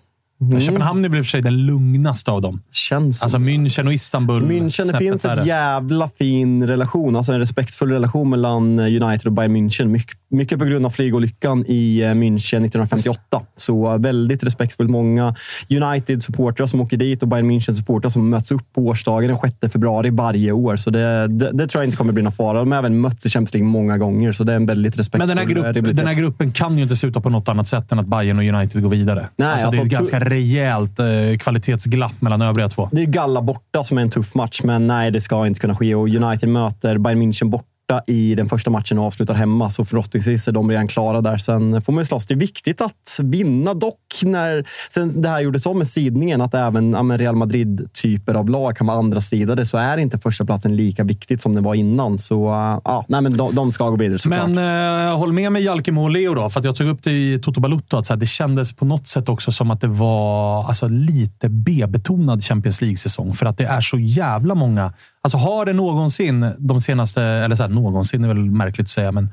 [0.60, 2.62] Köpenhamn är väl i och för sig den lugnaste av dem.
[2.72, 4.42] Känns Alltså München och Istanbul.
[4.42, 7.16] München, det finns ett jävla fin relation.
[7.16, 9.84] Alltså en respektfull relation mellan United och Bayern München.
[9.84, 13.20] Mycket, mycket på grund av flygolyckan i eh, München 1958.
[13.56, 14.90] Så eh, väldigt respektfullt.
[14.90, 15.34] Många
[15.68, 20.10] United-supportrar som åker dit och Bayern München-supportrar som möts upp på årsdagen den 6 februari
[20.10, 20.76] varje år.
[20.76, 22.58] Så det, det, det tror jag inte kommer bli någon fara.
[22.58, 25.28] De har även mötts i Champions League många gånger, så det är en väldigt respektfull
[25.28, 27.68] Men den här, eh, grupp, den här gruppen kan ju inte sluta på något annat
[27.68, 29.28] sätt än att Bayern och United går vidare.
[29.36, 31.06] Nej, alltså, det är alltså, ganska rejält eh,
[31.38, 32.88] kvalitetsglapp mellan övriga två.
[32.92, 35.76] Det är Galla borta som är en tuff match, men nej, det ska inte kunna
[35.76, 35.94] ske.
[35.94, 37.69] Och United möter Bayern München borta
[38.06, 41.36] i den första matchen och avslutar hemma, så förhoppningsvis är de redan klara där.
[41.38, 42.26] Sen får man ju slåss.
[42.26, 43.96] Det är viktigt att vinna dock.
[44.22, 44.64] När,
[44.94, 48.76] sen det här gjordes om med sidningen, att även ja, men Real Madrid-typer av lag
[48.76, 52.18] kan vara andra sidade, så är inte första platsen lika viktigt som det var innan.
[52.18, 54.48] Så uh, ja, nej, men de, de ska gå vidare såklart.
[54.48, 57.10] Men eh, håll med mig Jalkemo och Leo då, för att jag tog upp det
[57.10, 59.88] i Toto Balotto Att så här, det kändes på något sätt också som att det
[59.88, 63.34] var alltså, lite B-betonad Champions League-säsong.
[63.34, 64.92] För att det är så jävla många.
[65.22, 69.12] Alltså har det någonsin de senaste, eller så här, någonsin är väl märkligt att säga,
[69.12, 69.28] men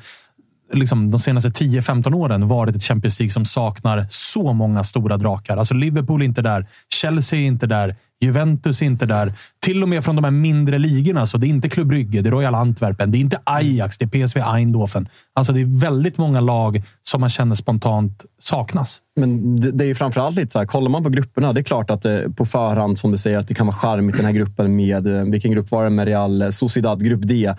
[0.74, 5.58] liksom, de senaste 10-15 åren varit ett Champions League som saknar så många stora drakar.
[5.58, 9.34] Alltså Liverpool är inte där, Chelsea är inte där, Juventus är inte där.
[9.60, 11.26] Till och med från de här mindre ligorna.
[11.26, 14.06] Så det är inte Club Brygge, det är Royal Antwerpen, det är inte Ajax, det
[14.06, 15.10] är PSV Eindhoven.
[15.34, 19.00] Alltså det är väldigt många lag som man känner spontant saknas.
[19.16, 21.90] Men det, är ju framförallt lite så här, kollar man på grupperna, det är klart
[21.90, 24.76] att eh, på förhand, som du säger, att det kan vara charmigt den här gruppen
[24.76, 27.54] med, eh, vilken grupp var det med Real Sociedad, grupp D.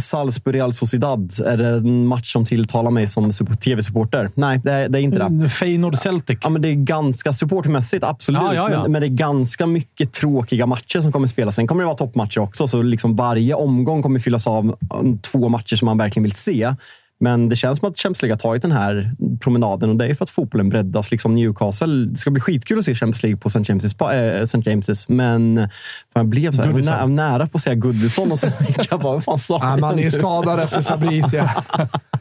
[0.00, 4.30] Salzburg Real Sociedad, är det en match som tilltalar mig som supp- tv-supporter?
[4.34, 5.24] Nej, det är, det är inte det.
[5.24, 6.38] Mm, Feyenoord Celtic.
[6.42, 8.42] Ja, men det är ganska supportmässigt, absolut.
[8.42, 8.82] Ja, ja, ja.
[8.82, 11.56] Men, men det är ganska mycket tråkiga matcher som kommer spelas.
[11.56, 15.48] Sen kommer det vara toppmatcher också, så liksom varje omgång kommer fyllas av um, två
[15.48, 16.74] matcher som man verkligen vill se.
[17.22, 20.14] Men det känns som att Champions League har tagit den här promenaden och det är
[20.14, 21.10] för att fotbollen breddas.
[21.10, 23.58] Liksom Newcastle, det ska bli skitkul att se Champions League på St.
[23.72, 24.58] James's, äh, St.
[24.58, 25.68] James's men
[26.12, 27.14] fan, jag blev så här, Goodison.
[27.14, 28.52] nä, nära på att säga Goodison och sen
[28.90, 31.44] jag bara, vad fan sa Ja, jag man är ju skadad efter Sabricia.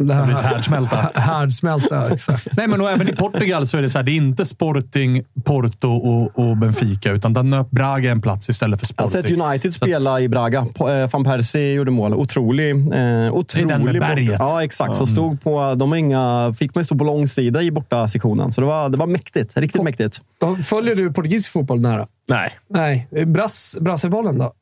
[0.09, 1.11] Härdsmälta.
[1.19, 2.47] Härdsmälta, exakt.
[2.57, 5.23] Nej, men och även i Portugal så är det så här, det är inte Sporting,
[5.43, 9.37] Porto och, och Benfica, utan där nöp Braga en plats istället för Jag har Sporting.
[9.37, 10.59] sett United spela i Braga.
[10.59, 12.13] Eh, Van Persie gjorde mål.
[12.13, 12.71] Otrolig.
[12.71, 14.35] Eh, otrolig den med berget.
[14.39, 14.90] Ja, exakt.
[14.95, 18.51] Så stod på, de inga, fick man stå på långsida i borta sektionen.
[18.51, 19.57] Så det var, det var mäktigt.
[19.57, 20.21] Riktigt mäktigt.
[20.63, 22.07] Följer du portugisisk fotboll nära?
[22.29, 22.51] Nej.
[22.69, 23.07] Nej.
[23.25, 24.53] Brass, brassebollen då?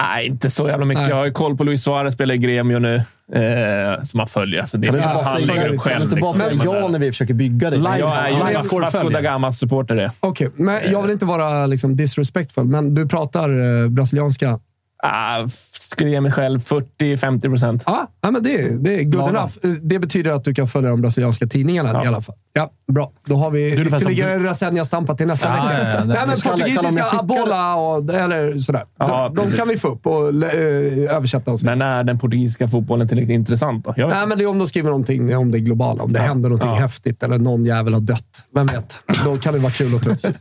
[0.00, 1.00] Nej, inte så jävla mycket.
[1.02, 1.10] Nej.
[1.10, 2.96] Jag har ju koll på Luis Suarez, spelar i Gremio nu.
[3.32, 4.66] Eh, som man följer.
[4.66, 6.02] Så det Kan du inte han bara säga, lägger upp kan själv.
[6.04, 6.58] inte bara liksom.
[6.60, 7.76] säga ja när vi försöker bygga det?
[7.76, 9.20] Live- Jag är ju Vasco da följer.
[9.22, 10.12] Gamas supporter det.
[10.20, 14.58] Okej, men jag vill inte vara liksom, disrespectful, men du pratar eh, brasilianska.
[15.02, 15.46] Ah,
[15.90, 17.82] skulle ge mig själv 40-50 procent.
[17.86, 19.36] Ja, ja, men det, är- det är good Lagom.
[19.36, 19.78] enough.
[19.82, 22.04] Det betyder att du kan följa de brasilianska tidningarna Ja.
[22.04, 22.34] i alla fall.
[22.52, 23.12] Ja, bra.
[23.26, 25.82] Då har vi som ytterligare Rasenja-stampa till nästa Ja, vecka.
[25.82, 26.04] ja, ja.
[26.04, 28.84] Nej, men Du portugisiska abola och eller sådär.
[28.98, 31.50] Ja, de, de kan vi få upp och eh, översätta.
[31.50, 31.66] Och så.
[31.66, 33.94] Men är den portugisiska fotbollen tillräckligt intressant då?
[33.96, 36.02] Jag vet Nej, men det är om de skriver någonting om det globala.
[36.02, 36.76] Om det händer någonting Ja.
[36.76, 38.42] häftigt eller någon jävel har dött.
[38.54, 39.02] Vem vet?
[39.24, 40.36] Då kan det vara kul att ta upp.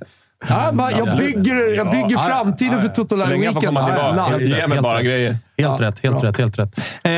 [0.50, 2.82] Ja, bara, jag bygger, jag bygger Ja, framtiden ja, ja.
[2.82, 3.78] för Toto Så länge jag får Weekend.
[3.78, 4.38] komma tillbaka.
[4.38, 4.50] live.
[4.50, 5.06] Ge mig Helt bara rätt.
[5.06, 5.30] grejer.
[5.32, 6.80] Helt Ja, rätt, helt rätt, helt rätt.
[7.04, 7.12] Eh,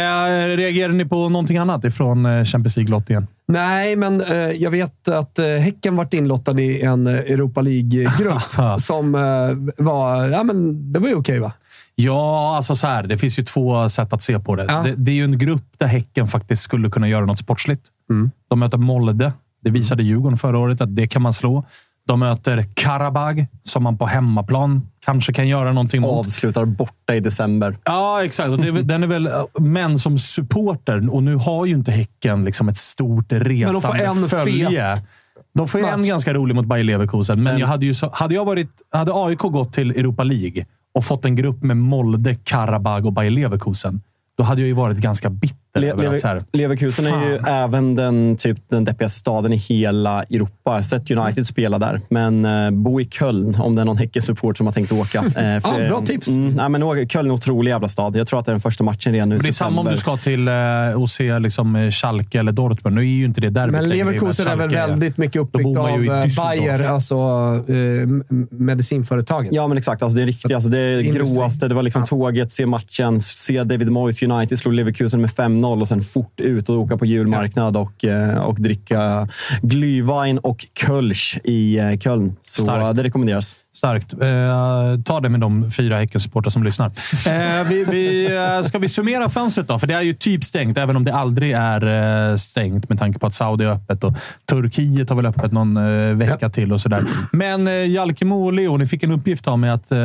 [0.57, 3.27] reagerar ni på någonting annat ifrån eh, Champions League-lottningen?
[3.47, 8.41] Nej, men eh, jag vet att eh, Häcken varit inlottad i en Europa League-grupp
[8.81, 10.27] som eh, var...
[10.27, 11.51] Ja, men det var ju okej, va?
[11.95, 13.03] Ja, alltså så här.
[13.03, 14.65] Det finns ju två sätt att se på det.
[14.67, 14.81] Ja.
[14.83, 14.93] det.
[14.97, 17.81] Det är ju en grupp där Häcken faktiskt skulle kunna göra något sportsligt.
[18.49, 19.33] De möter Molde.
[19.63, 21.65] Det visade Djurgården förra året att det kan man slå.
[22.09, 26.25] De möter Karabag, som man på hemmaplan kanske kan göra någonting mot.
[26.25, 27.77] Avslutar borta i december.
[27.85, 28.49] Ja, exakt.
[28.49, 29.29] Och det, den är väl,
[29.59, 34.01] men som supporter, och nu har ju inte Häcken liksom ett stort resande de får
[34.01, 34.69] en följe.
[34.69, 35.03] fet
[35.53, 38.35] De får ju en ganska rolig mot Bayer Leverkusen, men jag hade, ju så, hade,
[38.35, 43.05] jag varit, hade AIK gått till Europa League och fått en grupp med Molde, Karabag
[43.05, 44.01] och Bayer Leverkusen,
[44.37, 45.93] då hade jag ju varit ganska bitter Le-
[46.23, 50.51] här, Leverkusen är ju även den, typ, den deppigaste staden i hela Europa.
[50.63, 53.97] Jag har sett United spela där, men eh, bo i Köln om det är någon
[53.97, 55.19] Häcken-support som har tänkt åka.
[55.25, 56.27] Eh, för- Ja, bra tips.
[56.29, 58.15] Mm, nej, men Köln är en otrolig jävla stad.
[58.15, 59.97] Jag tror att det är den första matchen redan nu det är samma om du
[59.97, 60.53] ska till eh,
[61.01, 62.95] och se liksom, eh, Schalke eller Dortmund.
[62.95, 66.25] Nu är ju inte det derbyt Men Leverkusen är väl väldigt mycket uppbyggt av eh.
[66.37, 67.15] Bayer, alltså
[67.67, 69.53] eh, medicinföretaget.
[69.53, 70.03] Ja, men exakt.
[70.03, 70.53] Alltså, det är riktigt.
[70.55, 71.67] Alltså, det är gråaste.
[71.67, 75.87] Det var liksom tåget, se matchen, se David Moyes United slå Leverkusen med 5-0 och
[75.87, 79.27] sen fort ut och åka på julmarknad och, eh, och dricka
[79.61, 82.35] Glühwein och Kölsch i eh, Köln.
[82.43, 82.95] Så Starkt.
[82.95, 83.55] det rekommenderas.
[83.73, 84.13] Starkt.
[84.13, 86.87] Eh, ta det med de fyra Häckensupportrar som lyssnar.
[87.27, 89.79] Eh, vi, vi, eh, ska vi summera fönstret då?
[89.79, 93.19] För det är ju typ stängt, även om det aldrig är eh, stängt med tanke
[93.19, 94.13] på att Saudi är öppet och
[94.49, 97.03] Turkiet har väl öppet någon eh, vecka till och sådär.
[97.31, 99.99] Men eh, Jalkemo och Leo, ni fick en uppgift av mig att eh,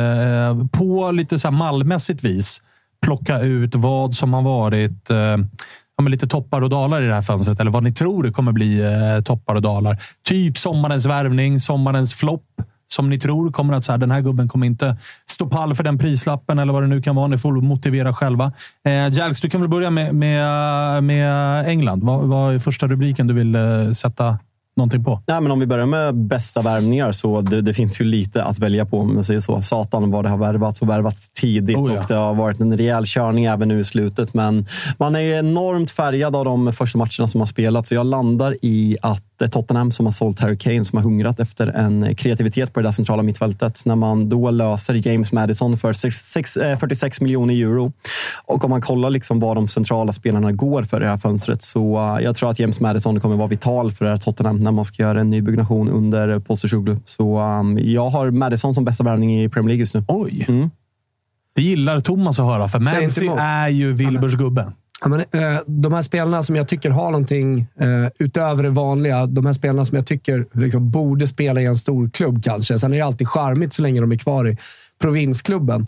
[0.71, 2.61] på lite så här mallmässigt vis
[3.05, 5.17] plocka ut vad som har varit eh,
[5.97, 7.59] ja, men lite toppar och dalar i det här fönstret.
[7.59, 9.97] Eller vad ni tror det kommer bli eh, toppar och dalar.
[10.27, 12.45] Typ sommarens värvning, sommarens flopp.
[12.87, 14.97] Som ni tror kommer att så här, den här gubben kommer inte
[15.31, 17.27] stå pall för den prislappen eller vad det nu kan vara.
[17.27, 18.53] Ni får motivera själva.
[18.85, 22.03] Eh, Jalks, du kan väl börja med, med, med England.
[22.03, 24.39] Vad, vad är första rubriken du vill eh, sätta
[24.77, 25.21] någonting på?
[25.27, 28.59] Nej, men om vi börjar med bästa värvningar så det, det finns ju lite att
[28.59, 28.99] välja på.
[28.99, 29.61] Om man säger så.
[29.61, 31.99] Satan vad det har värvats och värvats tidigt Oh ja.
[31.99, 34.33] och det har varit en rejäl körning även nu i slutet.
[34.33, 34.65] Men
[34.97, 37.89] man är ju enormt färgad av de första matcherna som har spelats.
[37.89, 39.21] Så jag landar i att
[39.51, 42.91] Tottenham som har sålt Harry Kane som har hungrat efter en kreativitet på det där
[42.91, 43.81] centrala mittfältet.
[43.85, 47.91] När man då löser James Madison för sex- sex- eh, 46 miljoner euro.
[48.45, 51.61] Och om man kollar liksom vad de centrala spelarna går för i det här fönstret
[51.63, 54.71] så eh, jag tror att James Madison kommer vara vital för det här Tottenham när
[54.71, 56.97] man ska göra en nybyggnation under Postecoglou.
[57.05, 60.03] Så um, jag har Madison som bästa värvning i Premier League just nu.
[60.07, 60.45] Oj!
[60.47, 60.69] Mm.
[61.55, 64.71] Det gillar Thomas att höra, för Madsi är ju Wilburs gubbe.
[65.01, 69.25] Ja, men, eh, de här spelarna som jag tycker har någonting eh, utöver det vanliga.
[69.25, 72.79] De här spelarna som jag tycker liksom, borde spela i en stor klubb kanske.
[72.79, 74.57] Sen är det alltid charmigt så länge de är kvar i
[75.01, 75.85] provinsklubben.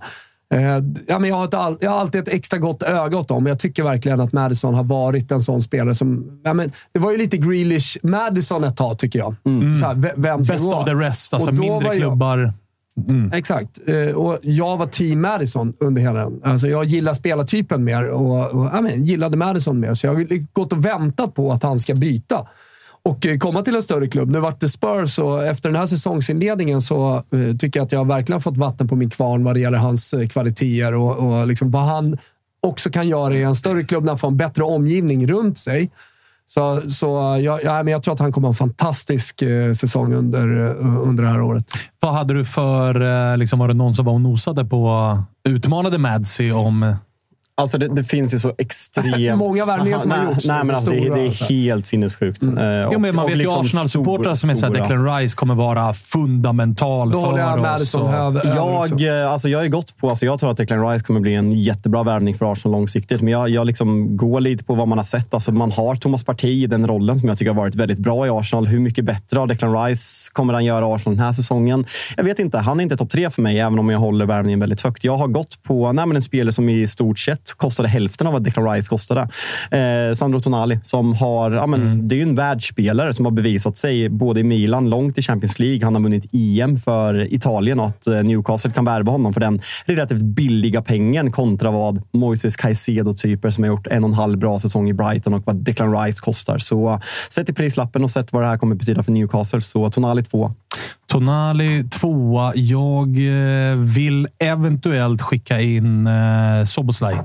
[0.53, 0.61] Eh,
[1.07, 3.45] ja, men jag, har all- jag har alltid ett extra gott öga åt dem.
[3.45, 6.40] Jag tycker verkligen att Madison har varit en sån spelare som...
[6.44, 9.36] Ja, men, det var ju lite Grealish-Madison ett tag, tycker jag.
[9.80, 11.34] Så här, ve- vem ska Best of the rest.
[11.34, 12.53] Alltså mindre var jag- klubbar.
[13.34, 13.80] Exakt.
[13.88, 16.41] Eh, Och jag var team Madison under hela den.
[16.44, 19.94] Alltså jag gillar spelartypen mer och, och ja, men, gillade Madison mer.
[19.94, 22.48] Så jag har gått och väntat på att han ska byta
[23.07, 24.29] och eh, komma till en större klubb.
[24.29, 28.07] Nu vart det Spurs och efter den här säsongsinledningen så eh, tycker jag att jag
[28.07, 31.47] verkligen har fått vatten på min kvarn vad det gäller hans eh, kvaliteter och, och
[31.47, 32.17] liksom vad han
[32.61, 35.91] också kan göra i en större klubb när han får en bättre omgivning runt sig.
[36.47, 40.13] Så, så jag, ja, men jag tror att han kommer ha en fantastisk eh, säsong
[40.13, 40.47] under,
[40.79, 41.65] under det här året.
[41.99, 43.01] Vad hade du för...
[43.31, 45.17] eh, Liksom, var det någon som var och nosade på...
[45.49, 46.95] Utmanade Madsy om...
[47.61, 49.38] Alltså det, det finns ju så extremt...
[49.39, 51.45] Många värvningar som har gjorts Nej, men så alltså, det, stora, det är alltså.
[51.53, 52.43] helt sinnessjukt.
[52.43, 54.73] Eh, Jo, och- men man och vet ju liksom Arsenal-supportrar som är såhär.
[54.73, 57.89] Declan Rice kommer vara fundamental Då jag för med oss.
[57.89, 58.99] som och- också.
[58.99, 61.34] Jag, eh, alltså jag är gott på, alltså jag tror att Declan Rice kommer bli
[61.35, 63.21] en jättebra värvning för Arsenal långsiktigt.
[63.21, 65.34] Men jag, jag liksom går lite på vad man har sett.
[65.34, 68.27] Alltså man har Thomas Partey i den rollen som jag tycker har varit väldigt bra
[68.27, 68.67] i Arsenal.
[68.67, 71.85] Hur mycket bättre av Declan Rice kommer han göra Arsenal den här säsongen?
[72.17, 72.57] Jag vet inte.
[72.57, 75.03] Han är inte topp tre för mig, även om jag håller värvningen väldigt högt.
[75.03, 78.34] Jag har gått på nej, men en spelare som i stort sett kostade hälften av
[78.34, 79.22] vad Declan Rice kostade.
[79.72, 83.78] Eh, Sandro Tonali, som har, ja, men, det är ju en världsspelare som har bevisat
[83.78, 85.86] sig både i Milan, långt i Champions League.
[85.86, 89.61] Han har vunnit EM för Italien och att eh, Newcastle kan värva honom för den
[89.86, 94.60] relativt billiga pengen kontra vad Moises Caicedo-typer som har gjort en och en halv bra
[94.60, 96.57] säsong i Brighton och vad Declan Rice kostar.
[96.57, 100.24] Så sett i prislappen och sett vad det här kommer betyda för Newcastle, så Tonali
[100.24, 100.52] två.
[101.07, 102.52] Tonali tvåa.
[102.56, 107.15] Jag eh, vill eventuellt skicka in eh, Soboslaj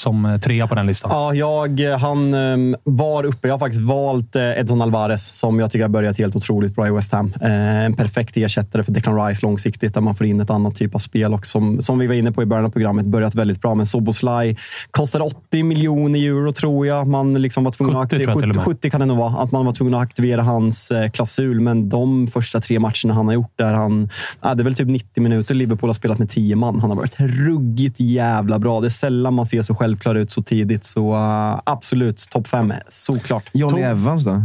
[0.00, 1.10] som eh, trea på den listan.
[1.14, 3.48] Ja, jag, han ehm, var uppe.
[3.48, 6.88] Jag har faktiskt valt eh, Edson Alvarez som jag tycker har börjat helt otroligt bra
[6.88, 7.32] i West Ham.
[7.40, 10.94] Eh, En perfekt ersättare för Declan Rice långsiktigt där man får in ett annat typ
[10.94, 11.34] av spel.
[11.34, 13.74] Och som, som vi var inne på i början av programmet, börjat väldigt bra.
[13.74, 14.56] Men Soboslaj
[14.90, 17.06] kostade 80 miljoner euro tror jag.
[17.06, 18.56] Man liksom var tvungen 70 att och 70, med.
[18.56, 19.42] 70 kan det nog vara.
[19.42, 21.60] Att man var tvungen att aktivera hans eh, klausul.
[21.60, 24.08] Men de första tre matcherna han har gjort där han...
[24.40, 26.80] Ja, det är väl typ 90 minuter Liverpool har spelat med 10 man.
[26.80, 28.80] Han har varit ruggigt jävla bra.
[28.80, 30.84] Det är sällan man ser så självklar ut så tidigt.
[30.84, 32.72] Så uh, absolut, topp fem.
[32.88, 33.44] Såklart.
[33.52, 34.42] Johnny Evans då?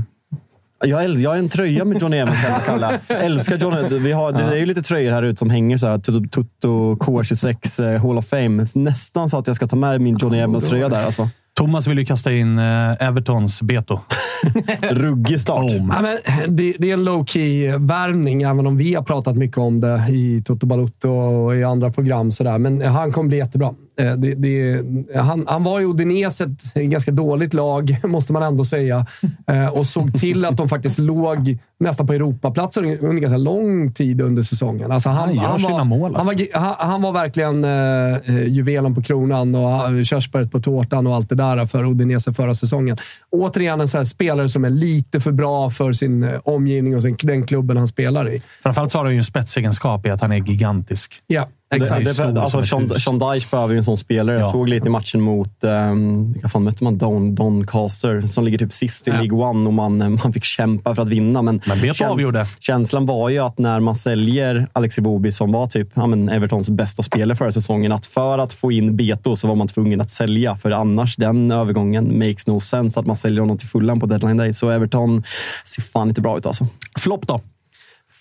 [0.86, 3.00] Jag, äl- jag har en tröja med Johnny Evans, jag Kalle.
[3.08, 4.00] Älskar Johnny.
[4.00, 5.98] Vi har, Det är ju lite tröjor här ute som hänger så här.
[5.98, 8.66] Tutto, Tutto K26 eh, Hall of Fame.
[8.76, 11.06] Nästan så att jag ska ta med min Johnny Evans-tröja där.
[11.06, 11.30] Alltså.
[11.58, 14.00] Thomas vill ju kasta in eh, Evertons Beto.
[14.82, 15.72] Ruggig start.
[15.72, 16.18] Ja, men
[16.56, 20.44] det, det är en low-key värvning, även om vi har pratat mycket om det i
[20.46, 22.32] Toto Balutto och i andra program.
[22.32, 22.58] Sådär.
[22.58, 23.74] Men han kommer bli jättebra.
[23.98, 24.86] Eh, Det, det,
[25.16, 29.06] han, han var i Udinese, ett ganska dåligt lag, måste man ändå säga.
[29.48, 34.22] Eh, Och såg till att de faktiskt låg nästan på Europaplatser under ganska lång tid
[34.22, 34.92] under säsongen.
[34.92, 36.46] Alltså han, Han gör han, sina var, mål, han, alltså.
[36.54, 41.16] var, han, han var verkligen eh, juvelen på kronan och eh, körsbäret på tårtan och
[41.16, 42.98] allt det där för Udinese förra säsongen.
[43.32, 47.46] Återigen en här spelare som är lite för bra för sin omgivning och sin, den
[47.48, 48.42] klubben han spelar i.
[48.64, 51.22] Framförallt så har han ju en spetsegenskap i att han är gigantisk.
[51.28, 52.06] Ja, exakt.
[52.06, 53.00] det, stor alltså, Sean.
[53.00, 54.36] Sean Dyche behöver ju en sån spelare.
[54.38, 54.52] Jag Ja.
[54.52, 56.98] såg lite i matchen mot, um, vilka fan mötte man?
[56.98, 59.18] Don, Doncaster, som ligger typ sist i Ja.
[59.18, 61.42] League One och man, eh, man fick kämpa för att vinna.
[61.42, 62.48] Men, Men Beto avgjorde.
[62.60, 66.70] Känslan var ju att när man säljer Alex Iwobi, som var typ ja, men Evertons
[66.70, 70.10] bästa spelare förra säsongen, att för att få in Beto så var man tvungen att
[70.10, 70.56] sälja.
[70.56, 74.38] För annars, den övergången makes no sense att man säljer honom till fullan på deadline
[74.38, 74.54] day.
[74.54, 75.24] Så Everton
[75.66, 76.68] ser fan inte bra ut alltså.
[77.00, 77.42] Flopp då?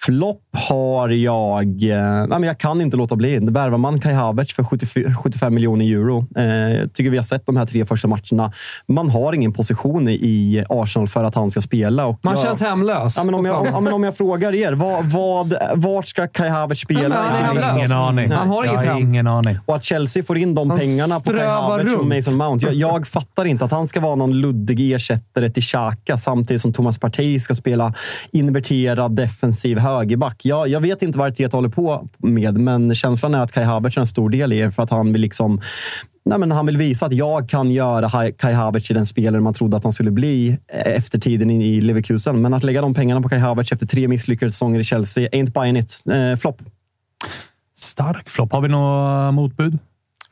[0.05, 1.83] Flopp har jag...
[1.83, 3.39] Eh, nej men jag kan inte låta bli.
[3.39, 4.87] Värvar man Kai Havertz för 70,
[5.23, 6.19] 75 miljoner euro.
[6.19, 8.53] Eh, tycker vi har sett de här tre första matcherna.
[8.87, 12.07] Man har ingen position i Arsenal för att han ska spela.
[12.07, 13.17] Och Man jag, känns hemlös.
[13.19, 16.49] Ja, men om, jag, ja, men om jag frågar er, vad, vad, vart ska Kai
[16.49, 17.09] Havertz spela?
[17.09, 17.77] Men han liga?
[17.79, 18.31] Ingen aning.
[18.31, 19.03] Han har jag inget har hem.
[19.03, 19.59] ingen aning.
[19.67, 22.15] Och att Chelsea får in de Han pengarna på Kai Havertz och runt.
[22.15, 22.67] Mason Mount.
[22.67, 26.73] Jag, jag fattar inte att han ska vara någon luddig ersättare till Xhaka samtidigt som
[26.73, 27.95] Thomas Partey ska spela
[28.33, 30.45] inverterad defensiv högerback.
[30.45, 33.97] Jag, jag vet inte vad Arteta håller på med, men känslan är att Kai Havertz
[33.97, 35.61] är en stor del i det för att han vill liksom
[36.27, 39.55] Nej, men han vill visa att jag kan göra Kai Havertz till den spelare man
[39.55, 42.43] trodde att han skulle bli eh, efter tiden i Leverkusen.
[42.43, 45.53] Men att lägga de pengarna på Kai Havertz efter tre misslyckade säsonger i Chelsea, ain't
[45.53, 46.03] buying it.
[46.13, 46.63] Eh, flopp.
[47.77, 48.53] Stark flopp.
[48.53, 49.79] Har vi något motbud?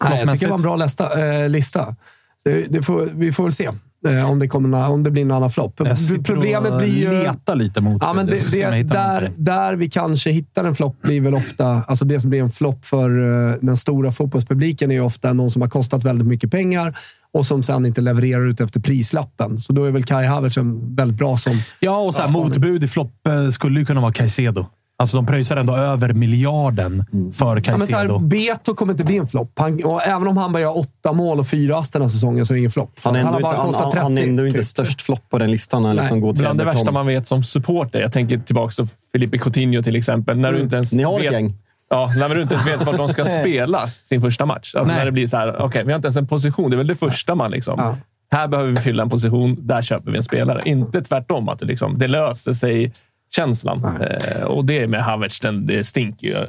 [0.05, 1.27] Nej, jag tycker det var en bra lista.
[1.27, 1.97] Eh, lista.
[2.45, 3.71] Det, det får, vi får väl se
[4.09, 5.81] eh, om, det kommer, om det blir någon annan flopp.
[6.25, 7.23] Problemet blir ju...
[7.23, 11.03] letar lite mot Ja, men det, det, hittar där, där vi kanske hittar en flopp
[11.03, 11.67] blir väl ofta...
[11.67, 13.11] Alltså det som blir en flopp för
[13.51, 16.99] eh, den stora fotbollspubliken är ju ofta någon som har kostat väldigt mycket pengar
[17.33, 19.61] och som sen inte levererar ut efter prislappen.
[19.61, 20.59] Så då är väl Kai Havertz
[20.97, 21.53] väldigt bra som...
[21.81, 24.67] Ja, och så här, motbud i flopp eh, skulle ju kunna vara Caicedo.
[25.03, 27.05] Alltså, de pröjsar ändå över miljarden
[27.35, 28.19] för Ja, men så Caicedo.
[28.19, 29.53] här, Beto kommer inte bli en flopp.
[29.57, 32.53] Han- Även om han bara gör åtta mål och fyra ass den här säsongen så
[32.53, 32.99] är det ingen flopp.
[32.99, 34.03] För Han ändå, har bara inte, han, kostat 30.
[34.03, 34.67] han är ändå inte typ.
[34.67, 35.85] störst flopp på den listan.
[35.85, 36.09] Eller Nej.
[36.09, 38.01] som går till Bland det värsta man vet som supporter.
[38.01, 40.39] Jag tänker tillbaka till Felipe Coutinho till exempel.
[40.39, 41.55] När du inte ens Ni har ett vet, gäng.
[41.91, 44.75] Ja, när du inte ens vet var de ska spela sin första match.
[44.75, 44.99] Alltså Nej.
[44.99, 46.71] när det blir så här, okej, vi har inte ens en position.
[46.71, 47.75] Det är väl det första man liksom...
[47.79, 47.97] Ja.
[48.31, 49.57] Här behöver vi fylla en position.
[49.67, 50.61] Där köper vi en spelare.
[50.65, 52.93] Inte tvärtom, att det, liksom, det löser sig
[53.37, 53.99] känslan.
[54.01, 56.47] Eh, och det med Havertz, den, det stinker ju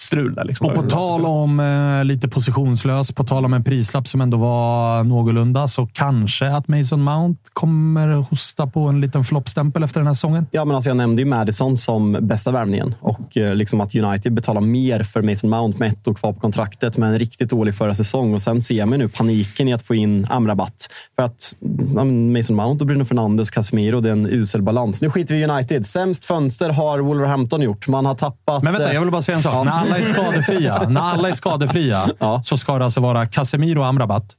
[0.00, 0.44] strul där.
[0.44, 0.66] Liksom.
[0.66, 5.04] Och på tal om eh, lite positionslös, på tal om en prislapp som ändå var
[5.04, 10.14] någorlunda, så kanske att Mason Mount kommer hosta på en liten floppstämpel efter den här
[10.14, 10.46] säsongen.
[10.50, 14.32] Ja, men alltså jag nämnde ju Madison som bästa värvningen och eh, liksom att United
[14.32, 17.74] betalar mer för Mason Mount med ett år kvar på kontraktet med en riktigt dålig
[17.74, 18.34] förra säsong.
[18.34, 20.88] Och sen ser man nu paniken i att få in Amrabat.
[21.16, 21.54] För att
[21.94, 25.02] ja, Mason Mount och Bruno Fernandes och Casemiro, det är en usel balans.
[25.02, 25.86] Nu skiter vi i United.
[25.86, 27.88] Sämst fönster har Wolverhampton gjort.
[27.88, 28.62] Man har tappat...
[28.62, 29.64] Men vänta, jag vill bara säga en sak.
[29.64, 32.42] När alla är skadefria, när alla är skadefria Ja.
[32.44, 34.36] så ska det alltså vara Casemiro och Amrabat.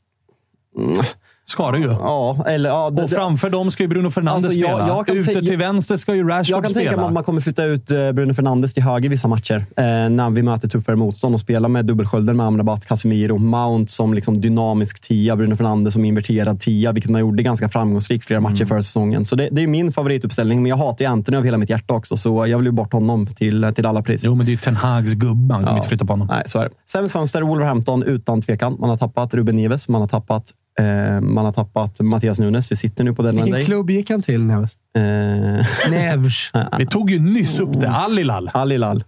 [1.52, 1.88] Ska det ju.
[1.88, 4.88] Ja, eller, ja, det- Och framför dem ska ju Bruno Fernandes Alltså, jag- spela.
[4.88, 7.08] jag kan Ute till vänster ska ju Rashford Jag kan tänka mig spela.
[7.08, 9.56] att man kommer flytta ut eh, Bruno Fernandes till höger vissa matcher.
[9.78, 14.14] Eh, när vi möter tuffare motstånd och spela med dubbelskölden med Amrabat, Casemiro, Mount som
[14.14, 18.66] liksom dynamisk tia, Bruno Fernandes som inverterad tia, vilket man gjorde ganska framgångsrikt flera matcher
[18.66, 19.26] förra säsongen.
[19.26, 21.94] Så det, det är min favorituppställning, men jag hatar ju Anthony av hela mitt hjärta
[21.94, 24.22] också, så jag vill ju bort honom till, till alla pris.
[24.26, 25.54] Jo, men det är ju Ten Hags gubbe.
[25.54, 26.28] Man kan inte flytta på honom.
[26.32, 26.70] Nej, så är det.
[26.92, 28.76] Sämst fönster, Wolverhampton, utan tvekan.
[28.80, 30.52] Man har tappat Ruben Neves, man har tappat,
[31.22, 32.72] man har tappat Mattias Nunes.
[32.72, 33.66] Vi sitter nu på deadline Vilken day.
[33.66, 34.78] klubb gick han till, Neves?
[34.98, 36.52] Eh, Nevs.
[36.78, 37.90] Vi tog ju nyss upp det.
[37.90, 38.50] Alilal.
[38.54, 39.04] Alilal.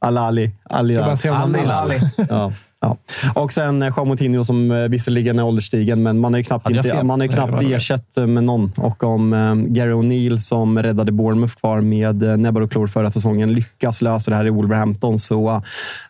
[0.00, 0.50] Alali.
[0.70, 1.16] Alilal.
[2.28, 2.52] Ja.
[2.80, 2.96] Ja.
[3.34, 6.70] Och sen eh, Jean Moutinho som eh, visserligen är ålderstigen, men man har ju knappt,
[6.70, 8.72] inte, man har knappt ersatt eh, med någon.
[8.76, 13.10] Och om eh, Gary O'Neill som räddade Bournemouth kvar med eh, näbbar och klor förra
[13.10, 15.48] säsongen lyckas lösa det här i Wolverhampton så...
[15.50, 15.62] eh,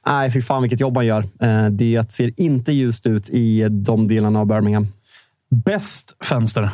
[0.06, 1.24] Nej, fy fan vilket jobb han gör.
[1.42, 4.86] Eh, det ser inte ljust ut i de delarna av Birmingham.
[5.50, 6.70] Bäst fönster.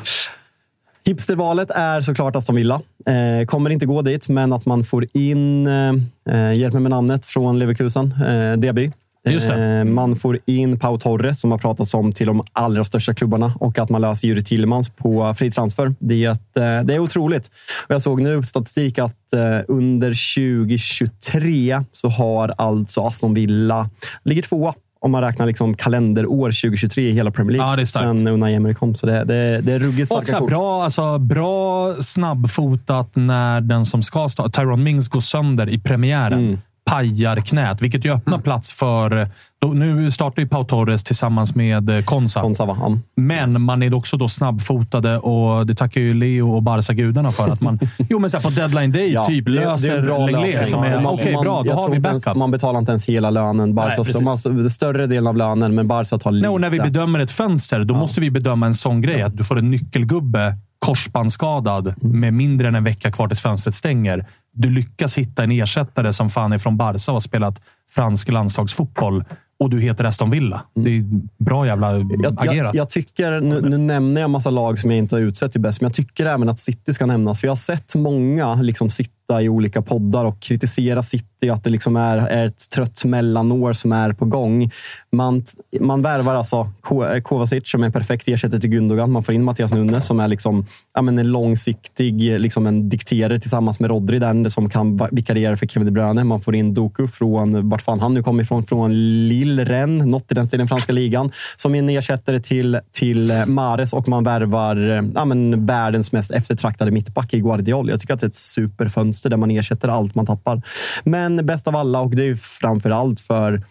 [1.06, 2.80] Hipstervalet är såklart Aston Villa.
[3.06, 7.26] Eh, kommer inte gå dit, men att man får in, eh, hjälp mig med namnet,
[7.26, 8.92] från Leverkusen, eh, Deby.
[9.28, 13.52] Eh, man får in Pau Torres, som har pratats om till de allra största klubbarna
[13.60, 15.94] och att man löser Juri Tillemans på fri transfer.
[15.98, 17.50] Det är, ett, eh, det är otroligt.
[17.86, 23.90] Och jag såg nu statistik att eh, under 2023 så har alltså Aston Villa,
[24.24, 24.74] ligger tvåa
[25.04, 27.72] om man räknar liksom kalenderår 2023 i hela Premier League.
[27.72, 28.18] Ja, det är starkt.
[28.18, 28.94] Sen Unai Emery kom.
[28.94, 30.50] Så det, det, det är ruggigt starka så här, kort.
[30.50, 36.44] bra, alltså, bra snabbfotat när den som ska starta, Tyrone Mings, går sönder i premiären.
[36.44, 36.58] Mm.
[36.84, 39.28] Pajar knät, vilket ju öppnar plats för...
[39.72, 42.40] Nu startar ju Pau Torres tillsammans med eh, Konsa.
[42.40, 42.76] Konsa, va?
[42.80, 42.98] Ja.
[43.16, 47.48] Men man är också då snabbfotade och det tackar ju Leo och Barca-gudarna för.
[47.48, 47.78] Att man
[48.08, 50.64] jo, men så på deadline day Ja, typ löser Lenglet lösning.
[50.64, 51.62] som är Man- okej, man- bra.
[51.62, 52.38] Då har vi inte ens- backup.
[52.38, 53.74] Man betalar inte ens hela lönen.
[53.74, 56.46] Barca, de har alltså större delen av lönen, men Barca tar lite.
[56.48, 59.22] Nej, och när vi bedömer ett fönster, då måste vi bedöma en sån grej.
[59.22, 64.26] Att du får en nyckelgubbe korsbandsskadad med mindre än en vecka kvar tills fönstret stänger.
[64.52, 67.60] Du lyckas hitta en ersättare som fan är från Barca och har spelat
[67.90, 69.24] fransk landslagsfotboll
[69.58, 70.62] och du heter Aston Villa.
[70.74, 71.04] Det är
[71.38, 72.74] bra jävla jag, jag, agerat.
[72.74, 75.60] jag tycker, nu, nu nämner jag en massa lag som jag inte har utsett till
[75.60, 77.40] bäst, men jag tycker även att City ska nämnas.
[77.40, 81.70] För jag har sett många liksom sitta i olika poddar och kritisera City, att det
[81.70, 84.70] liksom är, är ett trött mellanår som är på gång.
[85.12, 85.42] Man,
[85.80, 89.12] man värvar alltså eh, Kovacic som är en perfekt ersättare till Gundogan.
[89.12, 93.38] Man får in Mattias Nunes som är liksom, ja, men en långsiktig liksom en dikterare
[93.38, 96.24] tillsammans med Rodri där, som kan vikariera för Kevin De Bruyne.
[96.24, 98.92] Man får in Doku från, vart fan han nu kommer ifrån, från
[99.28, 103.46] Lille, Rennes, något i den stilen, franska ligan, som är en ersättare till, till eh,
[103.46, 107.90] Mares och man värvar eh, ja, men världens mest eftertraktade mittback i Guardiol.
[107.90, 110.62] Jag tycker att det är ett superfönster där man ersätter allt man tappar.
[111.04, 113.62] Men bäst av alla, och det är ju framför allt för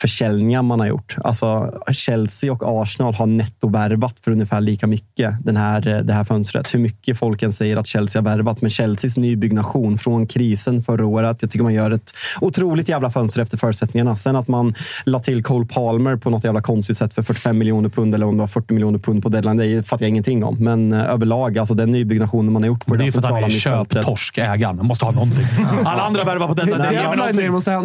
[0.00, 1.16] försäljningar man har gjort.
[1.24, 6.24] Alltså Chelsea och Arsenal har nettovärvat för ungefär lika mycket den här, eh, det här
[6.24, 6.74] fönstret.
[6.74, 8.60] Hur mycket folk än säger att Chelsea har värvat.
[8.60, 11.36] Men Chelseas nybyggnation från krisen förra året.
[11.40, 14.16] Jag tycker man gör ett otroligt jävla fönster efter förutsättningarna.
[14.16, 14.74] Sen att man
[15.04, 18.36] la till Cole Palmer på något jävla konstigt sätt för 45 miljoner pund eller om
[18.36, 19.56] det var 40 miljoner pund på deadline.
[19.56, 20.56] Det fattar jag ingenting om.
[20.60, 23.24] Men eh, överlag, alltså den nybyggnationen man har gjort på det är det för att
[23.24, 24.78] han är köptorsk, ägaren.
[24.78, 25.44] Han måste ha någonting.
[25.84, 26.80] Alla andra värvar på deadline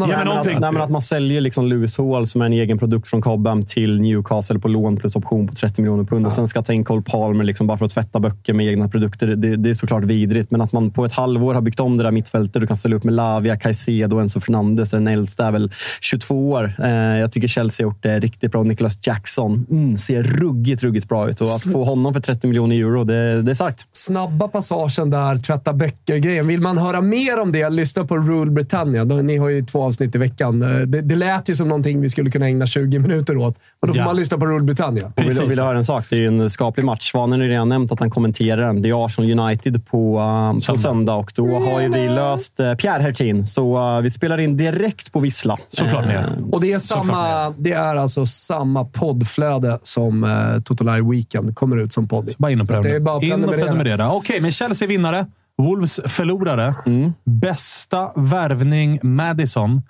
[0.09, 0.55] Ge mig någonting.
[0.55, 3.21] att, nej, men att man säljer liksom Lewis Hall som är en egen produkt från
[3.21, 6.25] Cobham till Newcastle på lån plus option på 30 miljoner pund.
[6.25, 8.89] Och sen ska ta in Cole Palmer liksom bara för att tvätta böcker med egna
[8.89, 9.27] produkter.
[9.27, 10.51] Det, det är såklart vidrigt.
[10.51, 12.61] Men att man på ett halvår har byggt om det där mittfältet.
[12.61, 14.89] Du kan ställa upp med Lavia, Caicedo Enzo Fernandes.
[14.89, 15.71] Den äldsta är väl
[16.01, 16.73] 22 år.
[16.79, 18.63] Eh, jag tycker Chelsea har gjort det riktigt bra.
[18.63, 21.41] Nicholas Jackson mm, ser ruggigt, ruggigt bra ut.
[21.41, 23.87] Och att få honom för 30 miljoner euro, det, det är starkt.
[23.91, 26.47] Snabba passagen där, tvätta böcker-grejen.
[26.47, 29.03] Vill man höra mer om det, lyssna på Rule Britannia.
[29.03, 30.61] Ni har ju två avsnitt i veckan.
[30.61, 33.55] Eh, det, det lät ju som någonting vi skulle kunna ägna 20 minuter åt.
[33.81, 34.05] Och då får Ja.
[34.05, 35.11] man lyssna på Rule Britannia.
[35.17, 36.05] Och vill, vill höra en sak?
[36.09, 37.11] Det är ju en skaplig match.
[37.11, 38.81] Svanen har redan nämnt att han kommenterar den.
[38.81, 41.13] Det är Arsenal United på, uh, på Söndag.
[41.15, 43.47] och då har ju vi löst uh, Pierre Hertin.
[43.47, 45.57] Så uh, vi spelar in direkt på Vissla.
[45.69, 46.21] Såklart ni gör.
[46.21, 51.77] Eh, Och det är, samma, det är alltså samma poddflöde som uh, Totolaj Weekend kommer
[51.77, 52.33] ut som podd.
[52.37, 52.97] Bara in och det prenumerera.
[52.97, 53.65] In och prenumerera.
[53.65, 54.11] prenumerera.
[54.11, 55.25] Okej, men Chelsea vinnare.
[55.57, 56.75] Wolves förlorare.
[56.85, 57.13] Mm.
[57.25, 59.81] Bästa värvning Madison.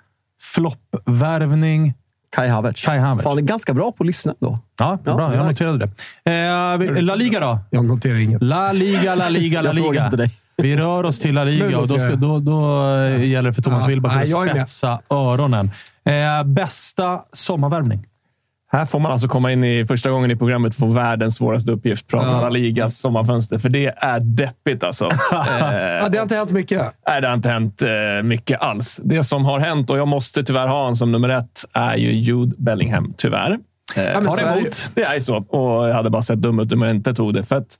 [0.56, 1.94] Floppvärvning.
[2.36, 2.84] Kai Havertz.
[2.84, 3.24] Kai Havertz.
[3.24, 4.58] Fan, är ganska bra på att lyssna då.
[4.78, 5.22] Ja, Ja, bra.
[5.24, 5.48] Jag starkt.
[5.60, 5.90] noterade
[6.24, 6.96] det.
[6.96, 7.58] Eh, La Liga då?
[7.70, 8.42] Jag noterar inget.
[8.42, 10.28] La Liga, La Liga, La Jag Liga.
[10.56, 13.62] Vi rör oss till La Liga och då, ska, då, då eh, gäller det för
[13.62, 15.70] Thomas Ja, Wilbach att jag spetsa öronen.
[16.04, 18.06] Eh, bästa sommarvärvning?
[18.72, 22.08] Här får man alltså komma in i första gången i programmet få världens svåraste uppgift.
[22.08, 22.40] Prata Ja.
[22.40, 23.58] La Ligas sommarfönster.
[23.58, 25.04] För det är deppigt alltså.
[25.04, 26.82] eh, Ja, det har inte hänt mycket.
[27.08, 29.00] Nej, det har inte hänt eh, mycket alls.
[29.04, 32.10] Det som har hänt, och jag måste tyvärr ha honom som nummer ett, är ju
[32.12, 33.14] Jude Bellingham.
[33.16, 33.50] Tyvärr.
[33.50, 33.58] Eh,
[33.96, 34.90] men så är det emot.
[34.94, 35.36] Det är så.
[35.36, 37.42] Och jag hade bara sett dum ut om jag inte tog det.
[37.42, 37.76] För att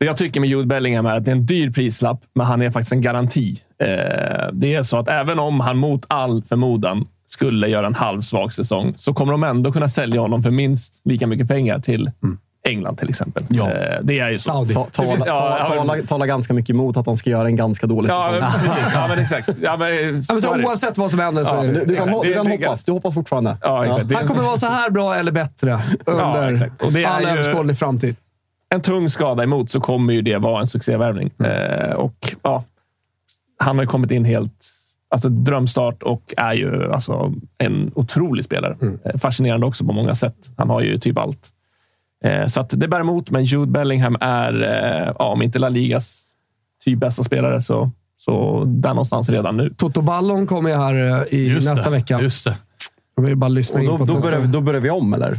[0.00, 2.62] det jag tycker med Jude Bellingham är att det är en dyr prislapp, men han
[2.62, 3.56] är faktiskt en garanti.
[3.82, 3.86] Eh,
[4.52, 7.06] det är så att även om han mot all förmodan
[7.36, 11.26] skulle göra en halvsvag säsong, så kommer de ändå kunna sälja honom för minst lika
[11.26, 12.10] mycket pengar till
[12.68, 13.44] England till exempel.
[13.48, 13.70] Ja.
[13.70, 14.42] Eh, det är ju så.
[14.42, 14.74] Saudi.
[14.74, 17.56] Ta, tala, Ja, ta, ja, tala, tala ganska mycket emot att han ska göra en
[17.56, 18.76] ganska dålig Ja, säsong.
[18.94, 19.48] ja, men exakt.
[19.62, 21.72] Ja, men, Ja, men så så oavsett vad som händer så Ja, är det.
[21.72, 22.84] Du, du kan, du kan hoppas.
[22.84, 23.56] Du hoppas fortfarande.
[23.60, 24.12] Ja, exakt.
[24.14, 26.82] Han kommer vara så här bra eller bättre under exakt.
[26.82, 28.16] Och det är all överskådlig framtid.
[28.74, 31.30] en tung skada emot så kommer ju det vara en succévärvning.
[31.46, 32.64] Eh, och ja,
[33.58, 34.66] han har ju kommit in helt
[35.10, 38.76] alltså, drömstart och är ju alltså, en otrolig spelare.
[39.04, 40.36] Eh, Fascinerande också på många sätt.
[40.56, 41.48] Han har ju typ allt.
[42.24, 45.68] Eh, så att det bär emot, men Jude Bellingham är, eh, ja, om inte La
[45.68, 46.22] Ligas
[46.84, 49.74] typ bästa spelare, så, så där någonstans redan nu.
[49.76, 50.94] Toto Ballon kommer ju här
[51.32, 51.90] eh, i Just nästa det.
[51.90, 52.20] vecka.
[52.20, 52.56] Just det.
[53.16, 54.90] Då vill jag bara lyssna Och in då, på då, börjar, vi- då börjar vi
[54.90, 55.34] om, eller?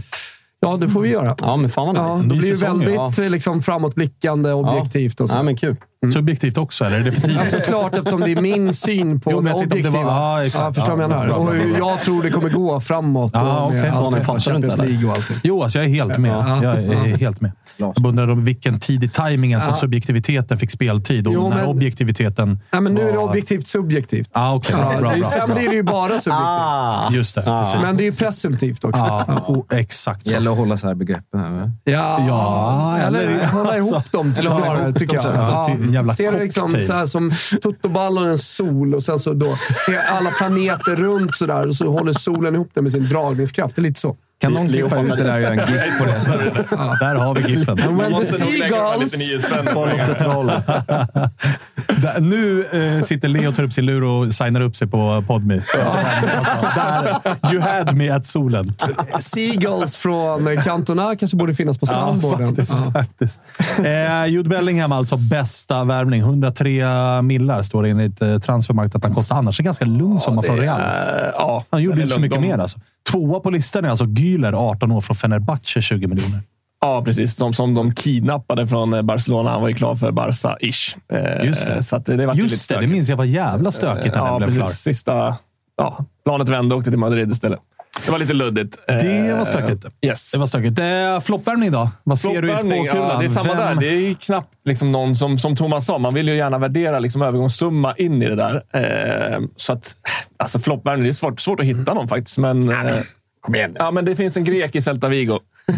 [0.59, 1.35] Ja, det får vi göra.
[1.41, 2.27] Ja, men fan vad Ja, nice.
[2.27, 5.35] då Ny blir det väldigt eh, liksom, framåtblickande, objektivt och så.
[5.37, 5.75] Ja, men kul.
[6.13, 7.39] Subjektivt också, eller är det för tidigt?
[7.39, 10.03] Alltså klart eftersom det är min syn på Jo, det om det objektiva.
[10.03, 10.63] var- ja, exakt.
[10.63, 11.25] Ja, förstår du Ja, vad jag menar?
[11.27, 11.89] bra, bra, Och bra, hur bra.
[11.89, 13.31] jag tror det kommer gå framåt.
[13.33, 15.39] Ja, och allt Svanen det- fattar inte.
[15.43, 16.31] Jo, alltså jag är helt med.
[16.31, 16.63] Ja.
[16.63, 17.51] Jag är helt med.
[17.79, 19.77] Jag undrar om vilken tid i tajmingen som Ja.
[19.77, 22.59] subjektiviteten fick speltid och Jo, när men- objektiviteten...
[22.71, 24.29] Nej, men nu är det var- objektivt subjektivt.
[24.33, 24.61] Ah.
[24.69, 25.55] Ja, bra, bra, det är, bra, sen bra.
[25.55, 26.33] blir det ju bara subjektivt.
[26.33, 27.41] Ah, Just det.
[27.41, 27.75] precis.
[27.81, 28.99] Men det är ju presumtivt också.
[29.27, 30.31] Ja, oh, exakt så.
[30.31, 31.39] gäller att hålla så här begreppen.
[31.39, 31.71] Här?
[31.83, 34.33] Ja, Ja, eller eller- hålla ihop dem
[34.95, 35.96] tycker jag.
[35.97, 36.85] Jävla Ser liksom cocktail.
[36.85, 39.57] så här som Totoballon är en sol och sen så då
[40.09, 43.75] alla planeter runt sådär och så håller solen ihop det med sin dragningskraft.
[43.75, 44.17] Det är lite så.
[44.39, 46.75] Kan någon klippa ut det där och göra en gif på det?
[46.99, 47.57] Där har vi.
[47.69, 49.13] And when the Måste nog lägga de här seagulls...
[49.17, 49.95] 99 spänn på Boll det.
[49.95, 50.51] efter troll.
[52.01, 52.65] Där- nu
[52.97, 55.53] eh, sitter Leo och tar upp sin lur och signar upp sig på Podme.
[56.75, 57.17] Där,
[57.53, 58.73] you had me at solen.
[59.19, 62.47] Seagulls från Cantona kanske borde finnas på soundboarden.
[62.47, 62.77] faktiskt.
[62.85, 62.91] Ja.
[62.91, 63.41] faktiskt.
[63.85, 66.21] Eh, Jude Bellingham alltså bästa värvning.
[66.21, 69.35] 103 millar står det enligt eh, Transfermarkt att han kostar.
[69.35, 70.81] Annars en ganska lugn sommar från Real.
[71.33, 72.57] Ja, Han gjorde det är inte så mycket De- mer.
[72.57, 72.79] Alltså.
[73.11, 76.39] Tvåa på listan är alltså Güler, 18 år, från Fenerbahce, 20 miljoner.
[76.81, 77.35] Ja, precis.
[77.35, 79.49] De som de kidnappade från eh, Barcelona.
[79.49, 80.97] Han var ju klar för Barca-ish.
[81.13, 81.83] Eh, Just det.
[81.83, 84.47] Så det, det Just det, det minns jag var jävla stökigt när Ja, den blev
[84.47, 84.57] precis.
[84.83, 84.93] klar.
[84.93, 85.35] Sista...
[85.77, 87.59] Ja, planet vände och åkte till Madrid istället.
[88.05, 88.77] Det var lite luddigt.
[88.87, 89.85] Det var Eh, stökigt.
[90.01, 90.31] Yes.
[90.31, 90.79] Det var stökigt.
[90.79, 91.89] Eh, Floppvärmning då?
[92.03, 92.85] Vad ser du i spåkulan?
[92.85, 93.75] Ja, det är samma Vem- där.
[93.75, 95.97] Det är knappt liksom någon som, som Thomas sa.
[95.97, 98.55] Man vill ju gärna värdera liksom övergångssumma in i det där.
[98.73, 99.95] Eh, så att,
[100.37, 102.37] alltså floppvärvning, det är svårt, svårt att hitta någon faktiskt.
[102.37, 102.95] Men, eh,
[103.41, 105.39] Kom igen ja, men det finns en grek i Celta Vigo.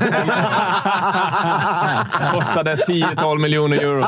[2.32, 4.06] Kostade 10-12 miljoner euro.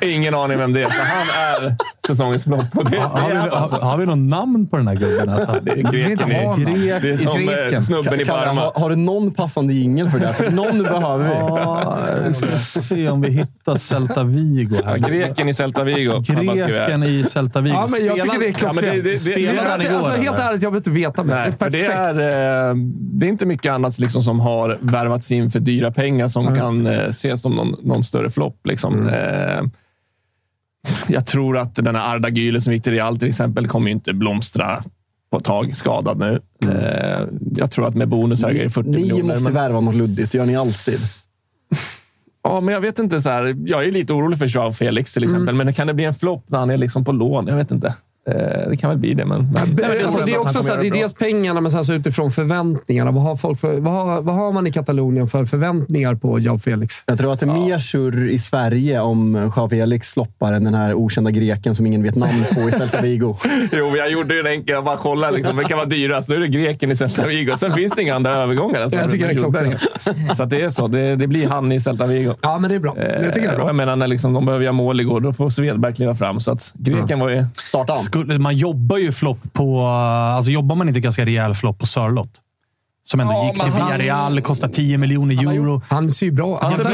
[0.00, 0.86] Ingen aning vem det är.
[0.90, 1.76] Så han är
[2.06, 2.64] säsongens flopp.
[2.74, 3.76] Har vi, är har, alltså.
[3.76, 5.28] har vi någon namn på den här gubben?
[5.28, 5.56] Alltså?
[5.62, 6.64] Det är greken någon.
[6.64, 7.82] Grek det är som eh, greken.
[7.82, 8.60] snubben i Parma.
[8.60, 10.32] har, har du någon passande jingel för det?
[10.32, 11.30] För någon behöver vi.
[11.34, 14.98] Ja, vi ska se om vi hittar Celta Vigo här.
[14.98, 16.20] Ja, greken i Celta Vigo.
[16.26, 17.74] Greken i Celta Vigo.
[17.74, 19.04] Ja, men jag tycker det är Ja, men det- det- klockrent.
[19.04, 19.94] det- Spelade han igår?
[19.96, 21.34] Alltså, helt ärligt, jag vill inte veta mer.
[21.34, 24.78] Nej, det för är det är, eh, det är inte mycket annat liksom som har
[24.80, 28.60] värvats in för dyra pengar som kan eh, ses som någon, någon större flopp.
[28.64, 29.08] Liksom.
[29.08, 29.60] Eh,
[31.08, 34.12] jag tror att den här Arda Güler som gick till Real till exempel kommer inte
[34.12, 34.82] blomstra
[35.30, 36.40] på ett tag, skadad nu.
[36.64, 39.22] Eh, jag tror att med bonusar är det 40 Ni miljoner.
[39.22, 40.32] måste men, värva något luddigt.
[40.32, 40.98] Det gör ni alltid.
[42.42, 43.22] ja, men jag vet inte.
[43.22, 46.04] Så här, jag är lite orolig för Joao Felix till exempel, men kan det bli
[46.04, 47.46] en flopp när han är liksom på lån?
[47.46, 47.94] Jag vet inte.
[48.28, 49.38] Eh, det kan väl bli det, men...
[49.52, 51.60] men Det, alltså, ändå det är att också så här, kommer det är dels pengarna,
[51.60, 53.10] men sen så utifrån förväntningarna.
[53.10, 56.58] Vad har, folk för, vad, har, vad har man i Katalonien för förväntningar på Jao
[56.58, 56.94] Felix?
[57.06, 60.74] Jag tror att det är mer surr i Sverige om Joao Felix floppar än den
[60.74, 63.36] här okända greken som ingen vet namn på i Celta Vigo.
[63.72, 64.74] Jo, jag gjorde ju en enkel.
[64.74, 66.28] Jag bara kollade liksom, vilka var dyrast.
[66.28, 67.52] Då är det greken i Celta Vigo.
[67.56, 68.80] Sen finns det inga andra övergångar.
[68.80, 69.80] Alltså, Jag tycker det är klockrent.
[70.36, 70.88] Så att det är så.
[70.88, 72.34] Det, det blir han i Celta Vigo.
[72.42, 72.94] Ja, men det är bra.
[72.98, 73.66] Jag tycker det är Eh, bra.
[73.66, 76.40] jag menar, när liksom, de behöver göra mål igår, då får Svedberg kliva fram.
[76.40, 77.44] Så att greken var ju...
[77.64, 77.96] Starta.
[78.10, 79.80] Skulle, man jobbar ju flopp på...
[80.36, 82.30] Alltså jobbar man inte ganska rejäl flopp på Sörlott
[83.04, 85.82] Som ändå Ja, gick till Villarreal, kostar 10 miljoner euro.
[85.88, 86.84] Han ser ju bra ut.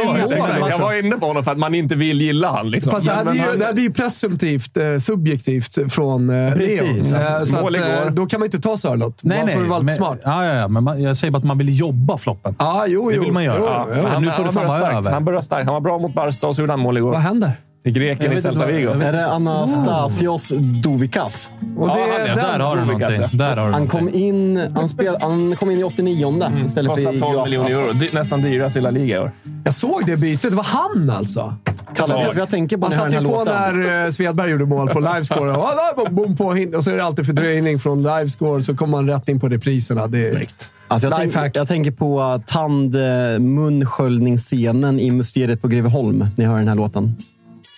[0.71, 2.71] Jag var inne på honom för att man inte vill gilla han.
[2.71, 2.93] Liksom.
[2.93, 6.81] Fast det här, blir, ju- han- det här blir presumtivt eh, subjektivt från eh, Precis,
[6.81, 6.99] Leo.
[6.99, 9.21] alltså, Eh, så mål att, eh, då kan man inte ta Sörlott.
[9.25, 9.55] Nej, Man nej.
[9.57, 10.19] får vara lite men, smart.
[10.25, 12.55] Ja, ja, ja, men man, jag säger bara att man vill jobba floppen.
[12.59, 13.23] Ja, jo, Det jo.
[13.23, 13.57] vill man göra.
[13.59, 14.03] Jo, Ja, jo.
[14.03, 15.11] men han, nu får det han, fan börjar vara över.
[15.11, 15.65] han börjar starkt.
[15.65, 17.11] Han var bra mot Barca och så gjorde han mål igår.
[17.11, 17.53] Vad händer?
[17.87, 18.91] I Grekien i Celta Vigo.
[18.91, 20.53] Är det Anastasios
[20.83, 21.51] Dovikas?
[21.77, 23.39] Och det Ja, han den- Där har du någonting.
[23.39, 27.15] Där har du Han kom in, han spel, han kom in i 89 istället för
[27.15, 27.93] i 12 miljoner euro.
[27.93, 29.31] Dy- Nästan dyrast i La Liga i år.
[29.65, 30.51] Jag såg det bytet.
[30.51, 31.55] Det var han alltså.
[31.95, 33.55] Kalle, jag tänker på hör satte ju på låten?
[33.55, 35.51] när eh, Svedberg gjorde mål på livescore.
[35.97, 36.45] Och, på,
[36.77, 40.07] och så är det alltid fördröjning från livescore, så kommer man rätt in på repriserna.
[40.07, 40.47] Det är
[40.89, 46.45] Alltså jag, tänk, jag tänker på uh, tand uh, munsköljningsscenen i Mysteriet på Greveholm när
[46.45, 47.17] jag hör den här låten.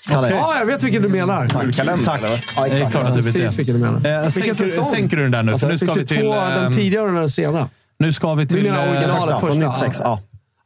[0.09, 0.31] Kalle?
[0.31, 1.73] Ja, jag vet vilken du menar.
[1.73, 2.21] Kalender, Tack.
[2.57, 3.57] Ja, Det är klart att du vet Precis det.
[3.57, 3.97] vilken du menar.
[3.97, 4.85] Eh, Vilken sänker, säsong?
[4.85, 5.59] sänker du den där nu?
[5.59, 6.21] För nu ska vi till...
[6.21, 7.67] två, den ehm, tidigare och den senare.
[7.99, 8.63] Nu ska vi Du till...
[8.63, 9.69] menar eh, originalet Första, från första?
[9.87, 10.01] 96.
[10.05, 10.21] Ja.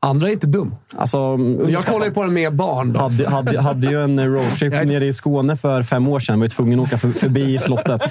[0.05, 0.75] Andra är inte dum.
[0.97, 1.39] Alltså,
[1.69, 2.93] Jag kollar ju på den med barn.
[2.93, 3.01] Då.
[3.01, 6.33] hade, hade, hade ju en roadtrip Jag- nere i Skåne för fem år sedan.
[6.33, 8.03] Jag var ju tvungen att åka för, förbi slottet.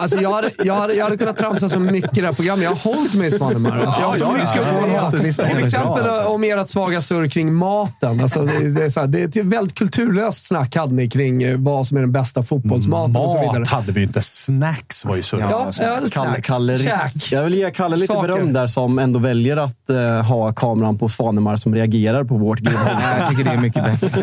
[0.00, 2.64] Alltså, jag, hade, jag, hade, jag hade kunnat tramsa så mycket i det här programmet.
[2.64, 3.78] Jag har hållit mig i Svanemar.
[3.78, 5.12] Alltså, jag att säga.
[5.22, 6.30] visst, Till exempel bra, alltså.
[6.30, 8.20] om ert svaga surr kring maten.
[8.20, 11.42] Alltså, det, det, är så här, det är ett väldigt kulturlöst snack hade ni kring
[11.42, 13.58] eh, vad som är den bästa fotbollsmaten och så vidare.
[13.58, 14.22] Mat hade vi inte.
[14.22, 15.36] Snacks var ju så.
[15.36, 16.48] Ja, ja, Kalle, snacks.
[16.48, 17.32] Kalle, Käk.
[17.32, 18.28] jag vill ge Kalle lite Saker.
[18.28, 22.60] beröm där som ändå väljer att eh, ha kameran på Svanemar som reagerar på vårt.
[22.62, 22.74] Nej,
[23.18, 24.22] jag tycker det är mycket bättre.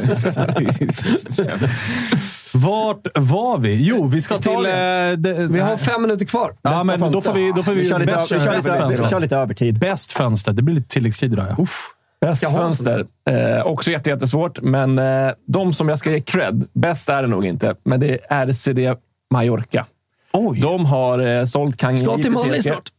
[2.54, 3.88] Vart var vi?
[3.88, 4.52] Jo, vi ska till...
[4.52, 4.62] Eh,
[5.18, 6.54] det, Vi har fem minuter kvar.
[6.62, 7.52] Ja, men då får vi...
[7.56, 9.10] Då får vi, Vi kör lite, bäst, vi kör bäst lite, vi fönster.
[9.10, 9.80] kör lite övertid.
[9.80, 10.54] Bäst fönster.
[10.54, 11.46] Det blir lite tilläggstid idag.
[11.58, 11.66] Ja.
[12.22, 12.54] Bäst Jaha.
[12.54, 13.06] fönster.
[13.30, 17.28] Eh, också jätte, jättesvårt, men eh, de som jag ska ge cred, bäst är det
[17.28, 18.80] nog inte, men det är RCD
[19.34, 19.86] Mallorca.
[20.38, 20.60] Oj!
[20.62, 22.64] De har eh, sålt Kang Ska till Molly PSG.
[22.64, 22.92] snart.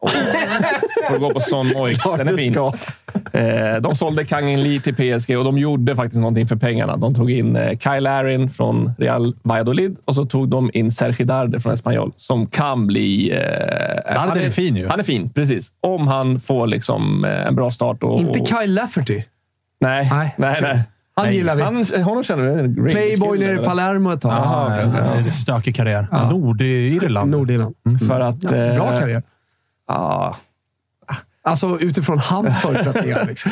[1.10, 1.98] Får gå på Son Moix.
[2.16, 2.56] Den är fin.
[3.32, 6.96] Eh, de sålde Kang Lee till PSG och de gjorde faktiskt någonting för pengarna.
[6.96, 11.24] De tog in eh, Kyle Larin från Real Valladolid och så tog de in Sergi
[11.24, 13.30] Darder från Espanyol som kan bli...
[13.30, 14.88] Eh, han är fin ju.
[14.88, 15.72] Han är fin, precis.
[15.80, 18.02] Om han får liksom, eh, en bra start.
[18.02, 19.22] Och, Inte Kyle Lafferty.
[19.80, 20.82] Nej, Nej, nej, nej.
[21.16, 21.36] Han Nej.
[21.36, 21.62] gillar vi.
[21.62, 22.90] Han, honom känner du?
[22.90, 24.70] Playboy nere i Palermo ett tag.
[24.70, 26.06] Det är en stökig karriär.
[26.30, 27.30] Nordirland.
[27.30, 27.74] Nordirland.
[28.08, 28.42] För att...
[28.42, 29.22] Ja, bra eh, karriär.
[29.88, 30.36] Ja,
[31.46, 33.24] Alltså utifrån hans förutsättningar.
[33.28, 33.50] Liksom.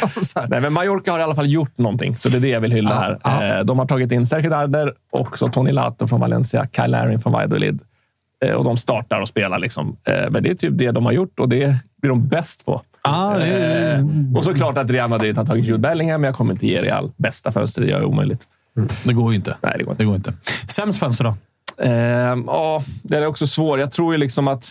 [0.49, 2.73] Nej, men Mallorca har i alla fall gjort någonting, så det är det jag vill
[2.73, 2.91] hylla
[3.23, 3.41] Ja, här.
[3.51, 3.59] ja.
[3.59, 7.21] Eh, De har tagit in Sergio Darder och så Tony Lato från Valencia, Kyle Larin
[7.21, 7.81] från Valladolid.
[8.45, 9.59] Eh, Och de startar och spelar.
[9.59, 9.97] Liksom.
[10.05, 12.83] Eh, Men det är typ det de har gjort och det blir de bäst på.
[13.03, 14.05] Ah, det är, Eh,
[14.37, 17.11] Och såklart att Real Madrid har tagit Jude Bellingham, men jag kommer inte ge Real
[17.17, 17.83] bästa fönster.
[17.83, 18.47] Det gör jag omöjligt.
[19.05, 19.57] det går ju inte.
[19.61, 20.03] Nej, det går inte.
[20.03, 20.35] Det går inte.
[20.69, 21.35] Sämst fönster då?
[21.85, 21.91] Eh,
[22.47, 23.79] Ja, det är också svårt.
[23.81, 24.71] Jag tror ju liksom att...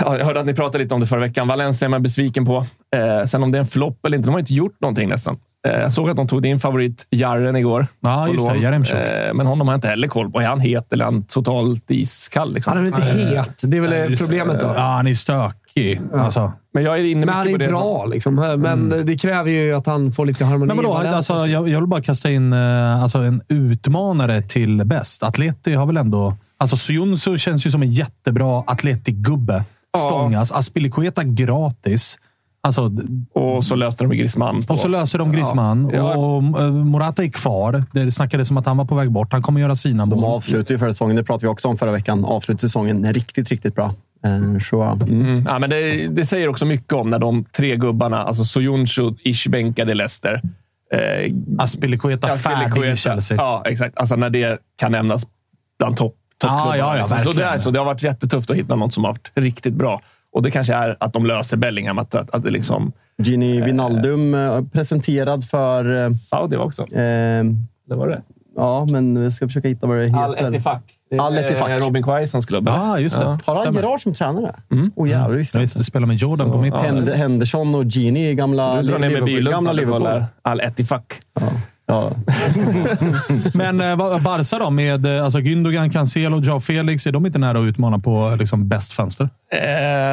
[0.00, 1.48] Ja, jag hörde att ni pratade lite om det förra veckan.
[1.48, 2.66] Valencia är man besviken på.
[2.96, 5.38] Eh, sen om det är en flopp eller inte, de har inte gjort någonting nästan.
[5.68, 7.86] Eh, jag såg att de tog din favorit Jarren igår.
[8.00, 8.58] Ja, just det.
[8.58, 8.98] Jaremchuk.
[8.98, 10.40] Eh, men honom har jag inte heller koll på.
[10.40, 12.54] Är han het eller är han totalt iskall?
[12.54, 12.70] Liksom?
[12.70, 13.62] Han är väl inte het.
[13.62, 14.66] Det är väl Just- problemet då.
[14.66, 16.00] Ja, han är stökig.
[16.14, 16.52] Alltså.
[16.74, 18.34] Men jag är inne Men han är bra, liksom.
[18.34, 20.74] men det kräver ju att han får lite harmoni.
[20.74, 20.94] Men vadå?
[20.94, 25.22] Alltså, jag, jag vill bara kasta in eh, alltså, en utmanare till bäst.
[25.22, 26.36] Atleti har väl ändå...
[26.58, 29.62] Alltså, Suyunsu känns ju som en jättebra Atleti-gubbe.
[29.98, 30.52] Stångas.
[30.52, 32.18] Aspilicueta gratis.
[32.62, 32.90] Alltså,
[33.34, 34.62] Och så löste de Griezmann.
[34.62, 34.72] På.
[34.72, 35.90] och så löser de Griezmann.
[35.94, 36.14] Ja.
[36.16, 37.84] Och, eh, Morata är kvar.
[37.92, 39.32] Det snackades om att han var på väg bort.
[39.32, 40.34] Han kommer göra sina De mål.
[40.34, 43.74] avslutar ju förra säsongen, det pratade vi också om förra veckan, avslutar säsongen riktigt, riktigt
[43.74, 43.94] bra.
[44.24, 45.20] Eh, Så, mm.
[45.20, 45.44] Mm.
[45.48, 49.48] Ja, men det, det säger också mycket om när de tre gubbarna, alltså Soyuncu, Ish
[49.48, 50.42] bänkade Leicester.
[50.94, 52.96] Eh, Aspilicueta färdig i.
[52.96, 53.36] Chelsea.
[53.36, 53.98] Ja, exakt.
[53.98, 55.26] Alltså när det kan nämnas
[55.78, 56.76] bland topp toppklubbarna.
[56.76, 57.32] Ja, ja, ja, liksom.
[57.32, 59.74] så, det är, så det har varit jättetufft att hitta något som har varit riktigt
[59.74, 60.00] bra.
[60.32, 61.98] Och det kanske är att de löser Bellingham.
[61.98, 62.92] Att, att, att det liksom...
[63.22, 66.04] Gini Wijnaldum eh, presenterad för...
[66.04, 66.82] eh, Saudi också.
[66.82, 67.44] Eh,
[67.88, 68.22] Det var det.
[68.56, 70.18] ja, men jag ska försöka hitta vad det heter.
[70.20, 70.82] Al Ettifaq.
[71.18, 71.80] Al Ettifaq.
[71.82, 72.68] Robin Quaisons klubb.
[72.68, 72.78] eller?
[72.78, 73.22] Ja, just det.
[73.24, 73.38] Ja.
[73.46, 73.74] Har han.
[73.74, 74.54] Gerard som tränare?
[74.72, 74.90] Mm.
[74.96, 75.54] Oh, jävlar, visst.
[75.54, 76.80] Ja, visst, det spelar med Jordan på mitten.
[76.80, 79.48] Hend- Henderson och Gini i gamla Liverpool.
[79.50, 80.24] Gamla Liverpool.
[80.42, 81.02] Al Ettifaq.
[81.40, 81.46] Ja.
[83.54, 84.70] Men eh, vad- Barca då?
[84.70, 87.06] Med eh, alltså Gündogan, Cancelo, Joao Felix.
[87.06, 89.24] Är de inte nära att utmana på liksom, bäst fönster?
[89.52, 89.60] Eh,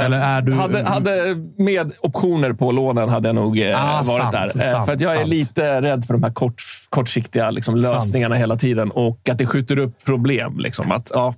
[0.06, 0.54] Eller är du...
[0.54, 4.46] hade, hade med optioner på lånen hade jag nog eh, Ah, varit sant, där.
[4.46, 5.30] Eh, sant, för att jag är sant.
[5.30, 7.96] lite rädd för de här kort, kortsiktiga liksom, Sant.
[7.96, 10.60] lösningarna hela tiden och att det skjuter upp problem.
[10.60, 10.92] Liksom.
[10.92, 11.34] Att, ja,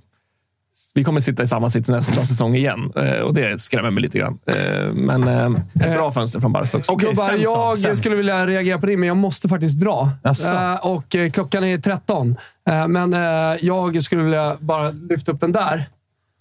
[0.94, 4.18] vi kommer sitta i samma sits nästa säsong igen eh, och det skrämmer mig lite
[4.18, 4.38] grann.
[4.46, 6.92] Eh, men eh, ett bra fönster från Barca också.
[6.92, 8.02] Okej, Gubbar, jag Sämst.
[8.02, 10.10] skulle vilja reagera på det, men jag måste faktiskt dra.
[10.24, 12.36] Eh, och klockan är 13.
[12.70, 13.12] Eh, men
[13.60, 15.84] jag skulle vilja bara lyfta upp den där.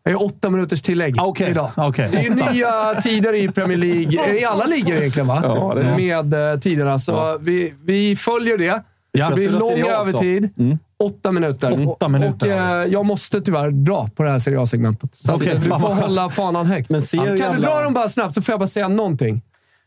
[0.03, 1.71] Det är åtta minuters tillägg Okej, idag.
[1.75, 2.09] okej.
[2.11, 4.37] Det är nya tider i Premier League.
[4.39, 5.39] I alla ligor egentligen, va?
[5.43, 6.99] Ja, Med tiderna.
[6.99, 8.83] Så vi, vi följer det.
[9.11, 10.49] Ja, det blir lång övertid.
[11.03, 11.87] Åtta minuter.
[11.89, 15.15] Åtta Och- minuter, Och, eh, jag måste tyvärr dra på det här Serie A-segmentet.
[15.15, 16.89] Så att du får hålla fanan högt.
[16.89, 19.41] Men kan du jävla- dra dem bara snabbt så får jag bara säga någonting.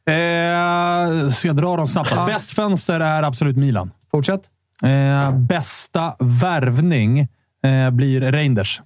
[0.07, 2.13] Eh, ska jag dra dem snabbt?
[2.15, 2.27] Ja.
[2.27, 3.91] Bäst fönster är absolut Milan.
[4.11, 4.41] Fortsätt.
[4.83, 7.19] Eh, bästa värvning
[7.65, 8.83] eh, blir Reinders.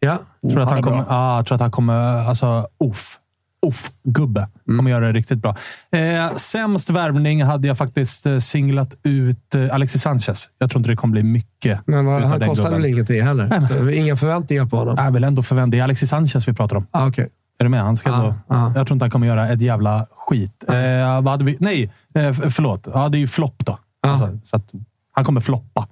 [0.00, 0.18] Ja.
[0.50, 2.28] Tror att han kommer, ah, tror att han kommer...
[2.28, 3.18] Alltså, uff.
[3.66, 4.48] Uff-gubbe.
[4.66, 5.56] Kommer göra det riktigt bra.
[5.92, 10.48] Eh, sämst värvning hade jag faktiskt eh, singlat ut eh, Alexis Sanchez.
[10.58, 13.68] Jag tror inte det kommer bli mycket Men vad, han kostar väl ingenting heller?
[13.68, 14.98] Så Inga förväntningar på honom.
[14.98, 15.70] Är väl ändå förväntad.
[15.70, 16.86] Det är Alexis Sanchez vi pratar om.
[16.90, 17.26] Ah, okay.
[17.58, 17.82] Är du med?
[17.82, 18.72] Han ska Ja, ändå, ja.
[18.76, 20.64] Jag tror inte han kommer göra ett jävla skit.
[20.68, 20.74] Eh,
[21.22, 21.56] vad hade vi?
[21.60, 22.88] Nej, eh, förlåt.
[22.94, 23.78] Ja, det är ju flopp då.
[24.02, 24.08] Ja.
[24.08, 24.72] Alltså, så att
[25.12, 25.88] han kommer floppa.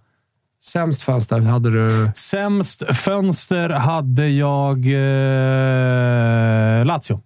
[0.62, 2.10] Sämst fönster hade du...
[2.14, 7.20] Sämst fönster hade jag eh, Lazio.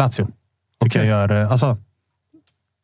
[0.00, 0.26] Lazio.
[0.82, 1.08] Tycker Okej.
[1.10, 1.42] jag gör...
[1.42, 1.76] eh, Alltså,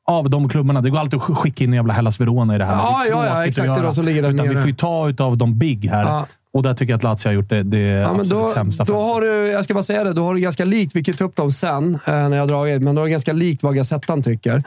[0.09, 0.81] av de klubbarna.
[0.81, 2.75] Det går alltid att sk- skicka in en jävla Hellas Verona i det här.
[2.75, 3.69] Ja, Det ja, ja, exakt.
[3.69, 6.05] Det är de som ligger där Utan vi får ju ta utav de big här.
[6.05, 6.27] Ja.
[6.53, 9.03] Och där tycker jag att Lazio har gjort det, det Ja, absolut då, sämsta då
[9.03, 11.25] har du, jag ska bara säga det, då har du ganska likt, vi kan ta
[11.25, 13.75] upp dem sen eh, när jag har dragit, men då har du ganska likt vad
[13.75, 14.63] Gazettan tycker.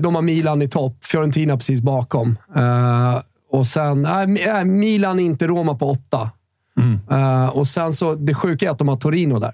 [0.00, 2.36] De har Milan i topp, Fiorentina precis bakom.
[2.56, 3.20] Eh,
[3.52, 6.30] och sen, äh, Milan inte Roma på åtta.
[6.80, 7.00] Mm.
[7.10, 9.52] Eh, och sen så, det sjuka är att de har Torino där.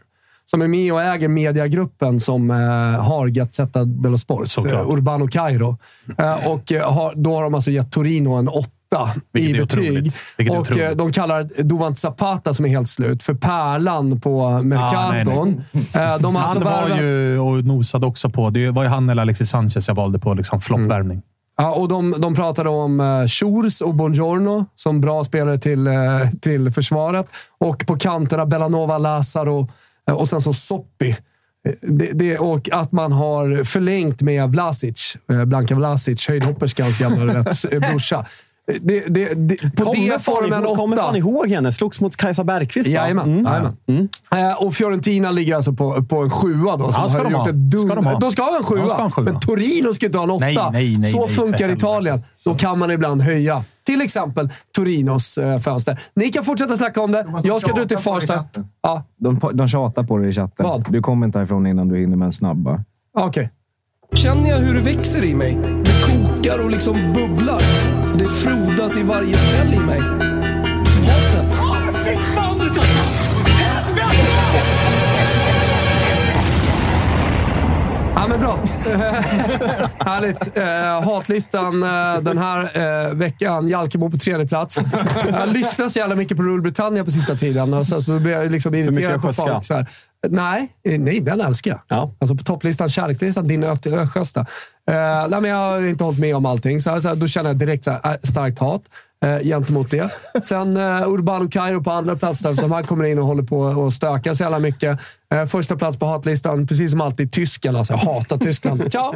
[0.51, 2.56] Som är med och äger mediagruppen som eh,
[3.05, 4.48] har Gazzetta dello Sport.
[4.48, 4.74] Såklart.
[4.74, 5.78] eh, Urbano Cairo.
[6.19, 10.12] Eh, och eh, har, då har de alltså gett Torino en åtta Vilket i betyg.
[10.51, 15.60] och eh, de kallar Duvant Zapata, som är helt slut, för pärlan på Mercaton.
[15.94, 18.51] Eh, De alltså Han var värvat- ju och nosade också på...
[18.51, 21.23] Det var ju han eller Alexis Sanchez jag valde på liksom floppvärvning.
[21.56, 25.94] Ja, och de, de pratade om Schurz och Buongiorno som bra spelare till, eh,
[26.40, 27.27] till försvaret.
[27.59, 29.66] Och på kanterna Bellanova, Lazaro eh,
[30.08, 31.10] Eh, och sen så Soppi.
[31.10, 37.42] Eh, det, det, och att man har förlängt med Vlasic, eh, Blanka Vlasic, höjdhopperskans gamla
[37.80, 38.26] brorsa.
[38.82, 41.06] Det, det, det, på Kommer det får fan, de en ihåg, kommer åtta.
[41.06, 41.72] fan ihåg henne.
[41.72, 42.94] Slogs mot Kajsa Bergqvist, va?
[42.94, 43.32] Jajamän.
[43.32, 43.44] Mm.
[43.44, 44.08] jajamän.
[44.52, 46.92] Eh, och Fiorentina ligger alltså på, på en sjua då.
[46.92, 47.48] Som Ja, ska har de gjort ha.
[47.48, 48.18] ett dun- Ska de ha.
[48.18, 48.82] de ska ha en sjua.
[48.86, 49.24] De ha en sjua.
[49.24, 50.44] Men Torino ska inte ha en åtta.
[50.44, 51.68] Nej, nej, nej, Så funkar.
[51.72, 52.22] Italien.
[52.44, 53.64] Då kan man ibland höja.
[53.84, 56.00] Till exempel Torinos eh, fönster.
[56.14, 57.26] Ni kan fortsätta snacka om det.
[57.44, 58.44] Jag ska dra till Farsta.
[58.82, 60.66] Ja, De, de tjatar på dig i chatten.
[60.66, 60.92] Vad?
[60.92, 62.80] Du kommer inte härifrån innan du hinner med en snabba.
[63.18, 63.50] okej.
[64.14, 65.58] Känner jag hur det växer i mig.
[65.84, 67.62] Det kokar och liksom bubblar.
[68.18, 70.01] Det frodas i varje cell i mig.
[70.01, 71.60] Hatet.
[78.14, 78.59] Ja, men bra.
[80.05, 80.59] Härligt.
[80.59, 82.70] Eh, hatlistan eh, den här
[83.09, 83.68] eh, veckan.
[83.68, 84.78] Jalkemo på tredje plats.
[85.30, 87.74] Jag lyssnar så jävla mycket på Rule Britannia på sista tiden.
[87.74, 89.64] Och sen så blir jag liksom irriterad på folk.
[89.64, 89.86] Så här.
[90.28, 91.80] Nej, eh, nej, den älskar jag.
[91.89, 92.14] Ja.
[92.20, 94.47] Alltså på topplistan, kärlekslistan, din ö- östgötska.
[94.90, 96.80] Eh, nej, men jag har inte hållit med om allting.
[96.80, 98.82] Så, så då känner jag direkt så här, äh, starkt hat
[99.24, 100.10] eh, gentemot det.
[100.42, 103.59] Sen eh, Urbano Cairo på andra plats där, som han kommer in och håller på
[103.59, 104.98] och stökar så jävla mycket.
[105.32, 107.76] Eh, första plats på hatlistan, precis som alltid, tysken.
[107.76, 108.82] Alltså, jag hatar Tyskland.
[108.92, 109.14] Ciao!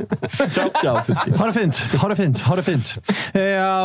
[1.38, 1.76] Ha det fint.
[1.78, 2.40] Ha det fint.
[2.40, 2.94] Ha det fint.
[3.32, 3.40] Eh,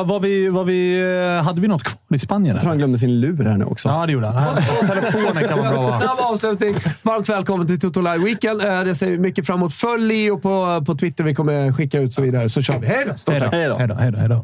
[0.06, 1.02] vad vi, vad vi,
[1.38, 2.56] eh, hade vi något kvar i Spanien?
[2.56, 3.90] Jag tror han glömde sin lur här nu också.
[3.90, 4.56] Ja, det gjorde han.
[4.88, 5.94] Telefonen kan vara bra.
[5.94, 6.76] Snabb avslutning.
[7.02, 8.62] Varmt välkommen till Toto Live Weekend.
[8.62, 9.74] Eh, Jag ser mycket fram emot.
[9.74, 11.24] Följ Leo på, på Twitter.
[11.24, 12.88] Vi kommer skicka ut så vidare, så kör vi.
[12.88, 13.32] Hej då!
[13.32, 13.76] Hej då.
[13.80, 13.95] Hej då.
[13.95, 14.18] Hej då.
[14.18, 14.36] Hej då.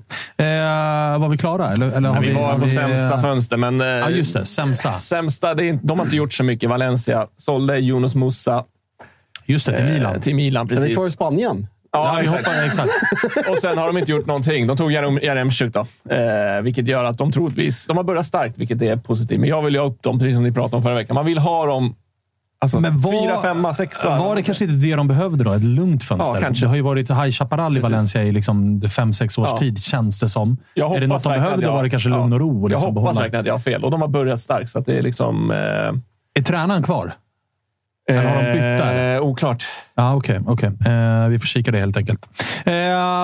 [0.43, 1.71] Eh, var vi klara?
[1.71, 3.81] Eller, eller har vi var har på vi, sämsta fönster, men...
[3.81, 4.45] eh, Ja, just det.
[4.45, 4.93] Sämsta.
[4.93, 6.69] Sämsta, det är, de har inte gjort så mycket.
[6.69, 8.63] Valencia sålde Yunus Musa
[9.45, 10.21] Just det, till eh, Milan.
[10.21, 10.65] till Milan.
[10.65, 10.95] Är det Precis.
[10.97, 11.67] kvar i Spanien?
[11.91, 12.47] Ja, vi exakt.
[12.47, 12.89] hoppar, exakt.
[13.49, 14.67] Och sen har de inte gjort någonting.
[14.67, 15.79] De tog Jarem- Jaremchuk då.
[16.15, 17.85] Eh, vilket gör att de troligtvis...
[17.87, 19.39] De har börjat starkt, vilket är positivt.
[19.39, 21.15] Men jag vill ju ha upp dem, precis som ni pratade om förra veckan.
[21.15, 21.95] Man vill ha dem
[22.59, 24.09] alltså, Men var- fyra, femma, sexa.
[24.19, 25.51] Var det kanske inte det de behövde då?
[25.53, 26.35] Ett lugnt fönster?
[26.35, 26.65] Ja, kanske.
[26.65, 27.91] Det har ju varit High Chaparral i Precis.
[27.91, 29.57] Valencia i liksom fem, sex års Ja.
[29.57, 30.57] tid, känns det som.
[30.73, 32.49] Jag är det något de behövde jag- var det kanske lugn och ro.
[32.49, 33.21] Och jag liksom hoppas behålla.
[33.21, 33.83] verkligen att jag har fel.
[33.83, 35.51] Och de har börjat starkt, så att det är liksom...
[35.51, 35.57] Eh,
[36.39, 37.13] Är tränaren kvar?
[38.09, 39.15] Eller har de bytt där?
[39.15, 39.63] eh, oklart.
[39.95, 40.39] Ja, okej.
[40.47, 40.67] okej.
[40.85, 42.25] Eh, vi får kika det helt enkelt.
[42.65, 42.73] Eh,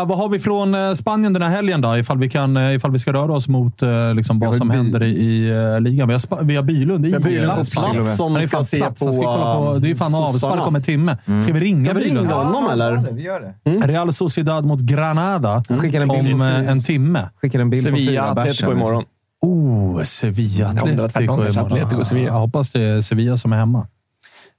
[0.07, 1.97] vad har vi från eh, Spanien den här helgen då?
[1.97, 5.03] Ifall vi, kan, eh, ifall vi ska röra oss mot eh, liksom, vad som händer
[5.03, 6.07] i, i ligan.
[6.07, 7.93] Vi har, vi har Bylund i Vi har Bylund på Spanien.
[7.93, 9.05] plats som är ska på se plats.
[9.05, 9.77] på, ska kolla på.
[9.79, 11.17] Det är fan avspark om en timme.
[11.43, 12.19] Ska vi ringa Ska vi Bylund?
[12.27, 13.11] ringa honom eller?
[13.11, 13.87] Vi gör det.
[13.87, 17.29] Real Sociedad mot Granada skickar en bild om på en timme.
[17.41, 18.71] Skickar en bild på Sevilla, fyra bärs här.
[18.71, 19.03] imorgon.
[19.41, 22.23] Oh, Sevilla men Atletico imorgon.
[22.23, 23.87] Jag hoppas det är Sevilla som är hemma.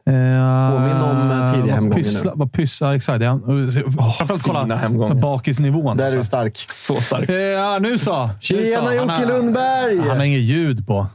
[0.06, 0.12] Eh,
[0.72, 2.38] Påminn om, eh, tidiga vad hemgången pyssla, nu.
[2.38, 3.22] Vad pyssla, exakt.
[3.24, 3.40] Ja.
[4.42, 5.14] Kolla Fina hemgångar.
[5.14, 5.96] bakisnivån.
[5.96, 6.18] Där är alltså.
[6.18, 6.64] du stark.
[6.74, 7.28] Så stark.
[7.28, 8.30] Eh, Ja, nu så.
[8.40, 9.98] Tjena Han Jocke Lundberg!
[9.98, 11.06] Han har inget ljud på.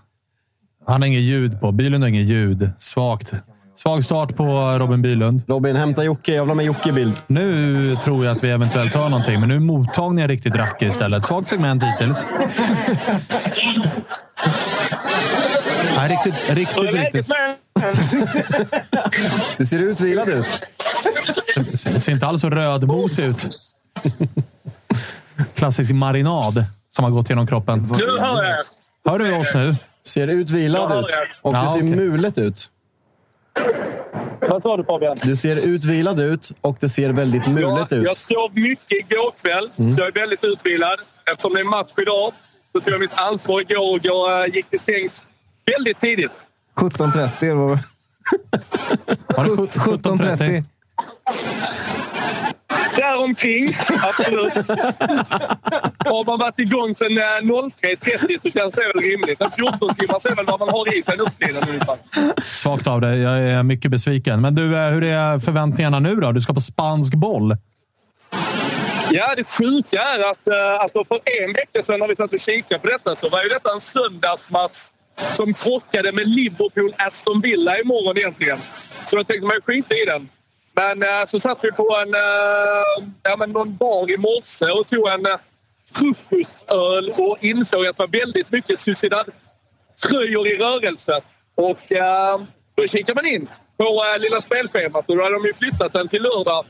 [0.88, 1.72] Han har inget ljud på.
[1.72, 2.70] Bylund har inget ljud.
[2.78, 3.34] Svagt.
[3.76, 4.44] Svag start på
[4.80, 5.42] Robin Bylund.
[5.48, 6.34] Robin, hämta Jocke.
[6.34, 7.14] Jag vill ha med Jocke i bild.
[7.28, 11.26] Nu tror jag att vi eventuellt hör någonting, men nu är mottagningen riktigt rackig istället.
[11.26, 12.26] Svagt segment hittills.
[16.00, 17.32] Nej, riktigt, riktigt, riktigt.
[19.58, 20.62] Du ser utvilad ut.
[21.94, 23.44] Det ser inte alls så rödmosig ut.
[25.56, 27.88] Klassisk marinad som har gått genom kroppen.
[28.00, 28.66] Nu hör jag.
[29.12, 29.76] Hör du oss nu?
[30.06, 31.06] Ser utvilad ut.
[31.42, 32.70] Och Ja, det ser mulet ut.
[34.42, 35.18] Vad sa du Fabian?
[35.24, 38.04] Du ser utvilad ut och det ser väldigt mulet ut.
[38.06, 41.00] jag sov mycket igår kväll, så jag är väldigt utvilad.
[41.32, 42.34] Eftersom det är match idag
[42.72, 45.26] så tog jag mitt ansvar igår och jag eh, gick till sängs
[45.78, 46.32] väldigt tidigt.
[46.76, 47.80] 17.30 eller vad?
[49.36, 50.64] Har du 17.30?
[52.96, 53.68] Däromkring,
[54.02, 54.54] absolut.
[55.98, 59.42] Har man varit igång sedan eh, 03.30 så känns det väl rimligt.
[59.42, 61.98] En 14 timmar är väl vad man har i sig nu för tiden ungefär.
[62.42, 63.20] Svagt av dig.
[63.20, 64.42] Jag är mycket besviken.
[64.42, 66.32] Men du, eh, hur är förväntningarna nu då?
[66.32, 67.58] Du ska på spansk boll.
[69.12, 72.40] Ja, det sjuka är att eh, alltså för en vecka sedan när vi satt och
[72.40, 74.78] kikade på detta så var ju detta en söndagsmatch
[75.32, 78.60] som krockade med Liverpool-Aston Villa imorgon egentligen.
[79.08, 80.30] Så jag tänkte man skita i den.
[80.74, 84.88] Men äh, så satt vi på en, äh, ja, men någon bar i morse och
[84.88, 85.36] tog en äh,
[85.94, 91.22] frukostöl och insåg att det var väldigt mycket Sociedad-tröjor i rörelse.
[91.56, 92.42] Och äh,
[92.76, 96.08] då kikade man in på äh, lilla spelschemat och då hade de ju flyttat den
[96.08, 96.66] till lördag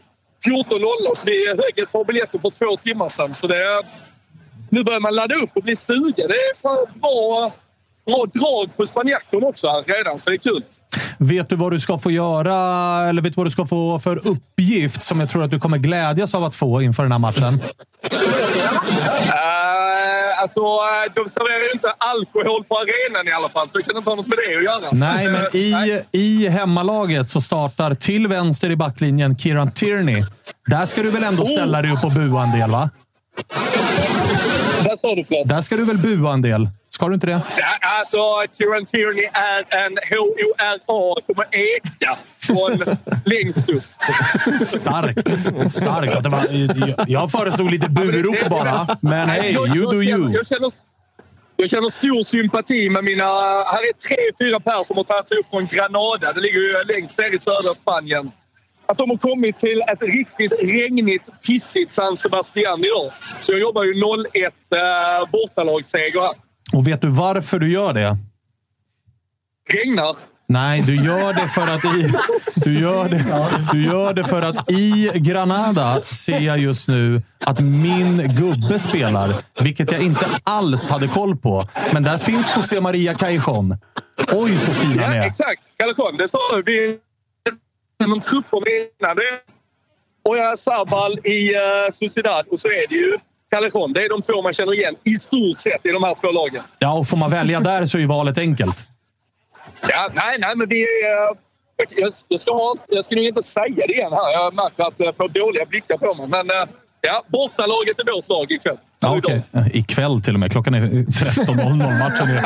[0.45, 3.33] 14.00 så vi högg ett par biljetter för två timmar sedan.
[3.33, 3.83] Så det,
[4.69, 6.27] nu börjar man ladda upp och bli sugen.
[6.27, 7.51] Det är fan bra,
[8.09, 10.63] bra drag på spanjackorna också här redan, så det är kul.
[11.17, 12.55] Vet du vad du ska få göra,
[13.09, 15.77] eller vet du vad du ska få för uppgift som jag tror att du kommer
[15.77, 17.53] glädjas av att få inför den här matchen?
[17.53, 17.61] Uh,
[20.41, 23.97] alltså, eh, de serverar ju inte alkohol på arenan i alla fall, så det kan
[23.97, 24.89] inte ha något med det att göra.
[24.91, 30.23] Nej, men i, i hemmalaget så startar till vänster i backlinjen Kieran Tierney.
[30.67, 32.89] Där ska du väl ändå ställa dig upp och bua en del, va?
[34.85, 35.49] Vad sa du för något?
[35.49, 36.69] Där ska du väl bua en del?
[36.99, 37.41] Ska du inte det?
[37.57, 37.65] Ja,
[37.99, 38.17] alltså,
[38.57, 41.15] Kieran Tierney är en H-O-R-A.
[41.27, 43.83] kommer eka från längst upp.
[44.67, 45.71] Starkt.
[45.71, 46.23] Starkt.
[46.23, 46.45] Det var,
[47.07, 50.31] jag- föreslog lite burop bara, men hej, Jag- you do you.
[50.33, 50.71] Jag känner,
[51.55, 53.23] jag känner stor sympati med mina...
[53.63, 56.33] Här är tre, fyra personer som har tagit sig upp från Granada.
[56.33, 58.31] Det ligger ju längst ner i södra Spanien.
[58.85, 63.11] Att de har kommit till ett riktigt regnigt, pissigt San Sebastian idag.
[63.41, 66.48] Så jag jobbar ju 0-1 eh, bortalagsseger här.
[66.73, 68.17] Och vet du varför du gör det?
[69.73, 70.15] Regnar.
[70.47, 72.13] Nej, du gör det för att i,
[72.55, 73.25] du gör det,
[73.71, 79.45] du gör det för att i Granada ser jag just nu att min gubbe spelar,
[79.63, 81.69] vilket jag inte alls hade koll på.
[81.93, 83.77] Men där finns José Maria Cajon.
[84.33, 85.27] Oj, så fin han Ja, är.
[85.27, 85.61] exakt.
[85.77, 86.63] Callejon, det sa du.
[87.99, 89.15] Vi någon trupper innan.
[89.15, 89.39] Det är
[90.23, 93.17] Oya Sabal i uh, Sociedad och så är det ju
[93.49, 93.93] Callejon.
[93.93, 96.63] Det är de två man känner igen i stort sett i de här två lagen.
[96.79, 98.85] Ja, och får man välja där så är ju valet enkelt.
[99.81, 100.81] Ja, nej, nej, men vi...
[100.81, 101.37] eh,
[101.97, 104.31] jag, jag, ska ha, jag ska nog inte säga det igen här.
[104.33, 106.27] Jag märker att jag får dåliga blickar på mig.
[106.27, 106.67] Men eh,
[107.01, 108.77] ja, bortalaget är vårt lag ikväll.
[108.99, 109.41] Ja, okej.
[109.73, 110.51] Ikväll till och med.
[110.51, 111.99] Klockan är 13.00.
[111.99, 112.45] Matchen, är,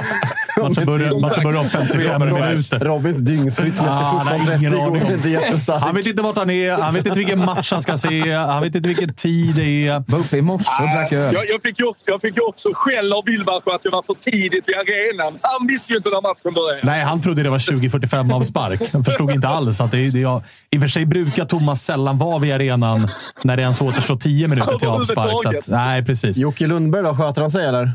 [0.70, 2.80] matchen, börjar, matchen börjar om 55 minuter.
[2.80, 5.16] Robins dygnsrytm efter Ah, ingen 17.30 aning går om.
[5.16, 5.84] inte jättestarkt.
[5.86, 8.62] Han vet inte vart han är, han vet inte vilken match han ska se, han
[8.64, 10.04] vet inte vilken tid det är.
[10.08, 11.34] Var uppe i morse och drack öl.
[11.34, 14.14] Jag, jag, fick ju, också- jag fick också skäll av Wilbacher att jag var för
[14.32, 15.40] tidigt vid arenan.
[15.42, 16.80] Han visste ju inte när matchen började.
[16.84, 18.82] Nej, han trodde det var 20.45 avspark.
[18.94, 20.42] Han förstod inte alls att det, det är...
[20.70, 23.08] I och för sig brukar Thomas sällan vara vid arenan
[23.44, 25.32] när det ens återstår 10 minuter till avspark.
[25.44, 26.38] Så att, nej, precis.
[26.38, 27.16] Jocke Lundberg då?
[27.16, 27.92] Sköter han sig eller?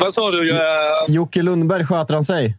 [0.00, 0.50] Vad sa du?
[0.50, 0.60] Eh,
[1.08, 2.56] Jocke Lundberg, sköter han sig?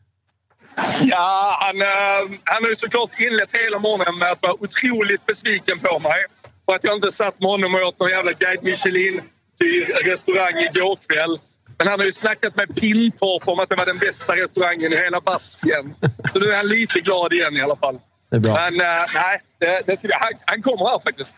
[1.01, 5.79] Ja, han, eh, han har ju såklart inlett hela morgonen med att vara otroligt besviken
[5.79, 6.25] på mig.
[6.65, 10.97] För att jag inte satt med honom och åt någon jävla Guide Michelin-dyr restaurang igår
[11.09, 11.39] kväll.
[11.77, 14.95] Men han har ju snackat med Pintorp om att det var den bästa restaurangen i
[14.95, 15.95] hela Baskien.
[16.31, 17.99] Så nu är han lite glad igen i alla fall.
[18.29, 18.53] Det är bra.
[18.53, 21.35] Men eh, nej, det, det ska vi, han, han kommer här faktiskt.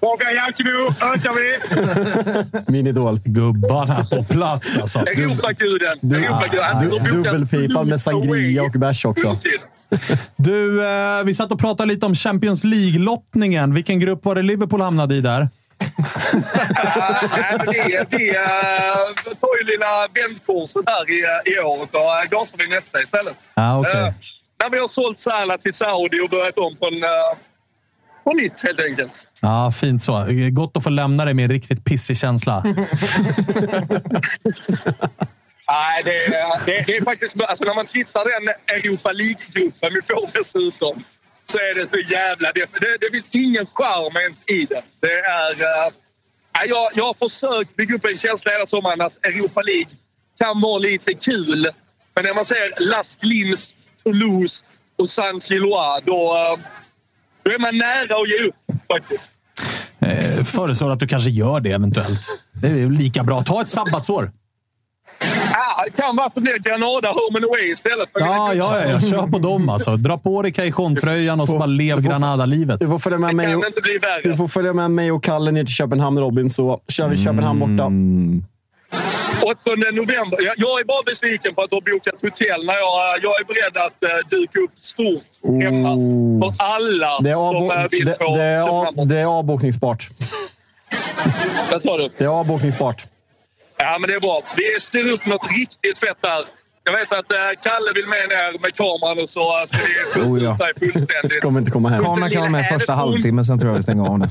[0.00, 2.72] Fabian Jalkemo, ökar vi!
[2.72, 3.20] Min idol.
[3.24, 4.98] Gubbarna på plats alltså.
[4.98, 5.98] Europaguden!
[6.00, 6.34] Du, och
[6.90, 9.38] bokar dubbelpipan med sangria och bärs också.
[10.36, 13.74] Du, eh, vi satt och pratade lite om Champions League-lottningen.
[13.74, 15.48] Vilken grupp var det Liverpool hamnade i där?
[16.34, 21.98] Nej, men det, det uh, tar ju lilla vändkursen här i, i år och så
[21.98, 23.36] uh, gasar vi nästa istället.
[23.54, 23.92] Ah, okej.
[23.92, 24.12] Eh,
[24.62, 27.10] när vi har sålt Salah till Saudi och börjat om från, uh,
[28.24, 29.26] på nytt helt enkelt.
[29.40, 30.26] Ja, fint så.
[30.50, 32.62] Gott att få lämna det med en riktigt pissig känsla.
[35.68, 36.10] Nej, det
[36.66, 37.40] det, det är faktiskt...
[37.40, 41.04] Alltså när man tittar den Europa League-gruppen vi får dessutom
[41.46, 42.52] så är det så jävla...
[42.52, 44.82] Det, det, det finns ingen charm ens i det.
[45.00, 45.52] Det är...
[45.52, 45.92] Uh,
[46.68, 49.90] jag, jag har försökt bygga upp en känsla hela sommaren att Europa League
[50.38, 51.66] kan vara lite kul.
[52.14, 53.74] Men när man ser Las Lims,
[54.04, 54.64] Toulouse
[54.96, 56.64] och Saint-Gillois då, uh,
[57.44, 58.54] då är man nära att ge upp
[58.92, 59.30] faktiskt.
[60.00, 62.20] Eh, föreslår att du kanske gör det eventuellt.
[62.52, 63.42] Det är ju lika bra.
[63.42, 64.30] Ta ett sabbatsår.
[65.52, 68.08] Ah, kan vara att det blir Granada home and away istället.
[68.12, 69.00] För Ja, ja, ja, ja.
[69.00, 69.96] Kör på dem alltså.
[69.96, 72.80] Dra på dig Cajon-tröjan och så bara lev Granada-livet.
[72.80, 73.64] Du får följa med Det mig och,
[74.24, 77.58] du får följa med mig och Kalle ner till Köpenhamn, Robin, så kör vi Köpenhamn
[77.60, 77.90] borta.
[79.42, 80.38] 8 november.
[80.42, 82.66] Jag, jag är bara besviken på att du har bokat hotell.
[82.66, 85.90] När jag, jag är beredd att uh, dyka upp stort hemma
[86.42, 89.08] för alla Det är, som uh, vill det, få det, är av, Köpenhamn.
[89.08, 90.08] det är avbokningsbart.
[91.72, 92.08] Vad sa du?
[92.18, 93.06] Det är avbokningsbart.
[93.78, 94.42] Ja, men det är bra.
[94.56, 96.44] Vi styr upp något riktigt fett där.
[96.84, 100.30] Jag vet att uh, Kalle vill med ner med kameran och så ska vi skjuta
[100.30, 100.52] Oh, ja.
[100.52, 101.42] ut dig fullständigt.
[101.42, 102.04] Kommer inte komma hem.
[102.04, 104.30] Kameran kan vara med första halvtimmen, sen tror jag vi stänger av den.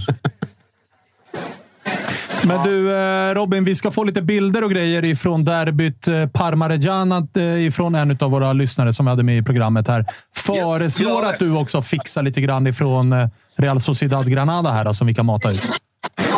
[2.43, 7.27] Men du eh, Robin, vi ska få lite bilder och grejer ifrån derbyt eh, Parma-Reggiana
[7.35, 10.05] eh, ifrån en av våra lyssnare som vi hade med i programmet här.
[10.35, 11.29] Föreslår det.
[11.29, 13.15] att du också fixar lite grann ifrån
[13.57, 15.71] Real Sociedad Granada här då, som vi kan mata ut.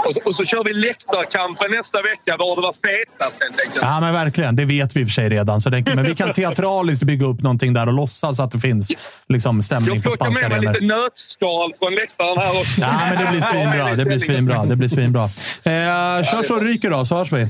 [0.06, 3.82] Och, så- och så kör vi läktarkampen nästa vecka, var det var fetast helt enkelt.
[3.86, 4.56] Ja, men verkligen.
[4.56, 5.61] Det vet vi i och för sig redan.
[5.61, 8.91] Så det, men vi kan teatraliskt bygga upp någonting där och låtsas att det finns
[9.30, 10.73] liksom, stämning Jag på plockar spanska med mig arenor.
[10.82, 12.82] lite nötskal från läktaren här också.
[12.82, 13.95] Ja, men det blir svinbra.
[13.95, 14.65] Det blir svinbra.
[14.65, 15.23] Det blir svinbra.
[15.23, 17.48] Eh, kör så ryker då, så hörs vi.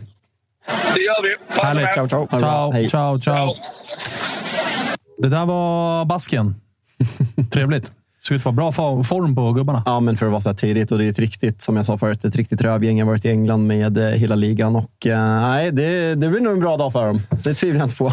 [0.96, 1.62] Det gör vi.
[1.62, 1.94] Härligt.
[1.94, 2.40] Ciao, ciao.
[2.40, 2.90] Ciao, Hej.
[2.90, 3.48] ciao, ciao.
[5.18, 6.56] Det där var basken.
[7.54, 7.92] Trevligt.
[8.28, 9.84] Såg ut att vara bra for- form på gubbarna.
[9.86, 10.92] Ja, men för att vara så här tidigt.
[10.92, 12.98] Och det är ett riktigt, som jag sa förut, ett riktigt rövgäng.
[12.98, 16.42] Jag har varit i England med eh, hela ligan och eh, nej, det, det blir
[16.42, 17.22] nog en bra dag för dem.
[17.44, 18.12] Det tvivlar jag inte på.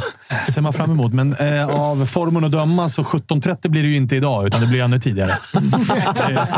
[0.53, 1.13] ser man fram emot.
[1.13, 4.67] Men eh, av formen att döma så 17.30 blir det ju inte idag, utan det
[4.67, 5.31] blir ännu tidigare.
[6.15, 6.49] det,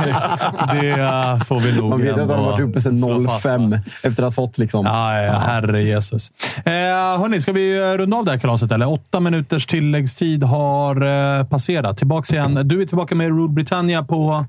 [0.72, 3.42] det eh, får vi nog Man vet att de har varit uppe sedan slå fast,
[3.42, 3.78] 05 va?
[4.02, 4.86] efter att ha fått liksom...
[4.86, 6.32] Ja, ja, herre Jesus.
[6.56, 6.72] Eh,
[7.20, 8.72] hörni, ska vi eh, runda av det här kalaset?
[8.72, 8.92] Eller?
[8.92, 11.06] Åtta minuters tilläggstid har
[11.38, 11.98] eh, passerat.
[11.98, 12.60] Tillbaks igen.
[12.64, 14.44] Du är tillbaka med Rule Britannia på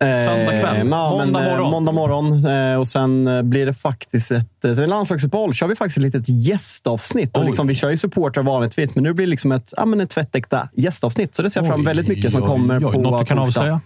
[0.00, 0.76] söndag kväll.
[0.76, 1.70] Eh, ja, måndag men, eh, morgon.
[1.70, 2.46] Måndag morgon.
[2.46, 4.64] Eh, och sen eh, blir det faktiskt ett...
[4.64, 7.36] eh, Sen landslagsuppehåll kör vi faktiskt ett litet gästavsnitt.
[7.36, 10.00] Och liksom, vi kör ju supportrar vanligtvis, men nu blir det liksom ett, ja, men
[10.00, 11.34] ett tvättäkta gästavsnitt.
[11.34, 12.92] Så det ser jag fram Oj, väldigt mycket som oj, kommer oj.
[12.92, 13.80] på Något du kan avslöja?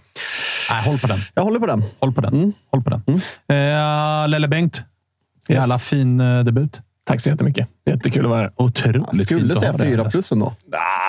[0.71, 1.17] Nej, håll på den.
[1.33, 1.83] Jag håller på den.
[1.99, 2.33] Håll på den.
[2.33, 2.53] Mm.
[2.71, 3.01] Håll på den.
[3.47, 4.81] Eh, Lelle Bengt.
[5.47, 6.81] Jävla fin eh, debut.
[7.07, 7.67] Tack så jättemycket.
[7.89, 8.51] Jättekul att vara här.
[8.55, 10.17] Otroligt Skulle fint att säga ha dig här, fyra alltså.
[10.17, 10.53] plus ändå.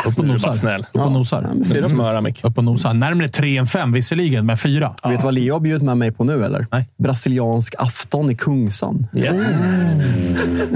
[0.06, 0.52] Upp och Nu är du nosar.
[0.52, 0.86] snäll.
[0.92, 1.40] Upp och nosar.
[1.40, 1.88] men fyra.
[1.88, 2.44] Smöra mycket.
[2.44, 2.94] Upp och nosar.
[2.94, 4.94] Närmare 3 än 5 visserligen, men 4.
[5.04, 6.66] Vet du vad Leo har bjudit med mig på nu eller?
[6.72, 6.88] Nej.
[6.98, 9.06] Brasiliansk afton i Kungsan.
[9.14, 9.34] Yes.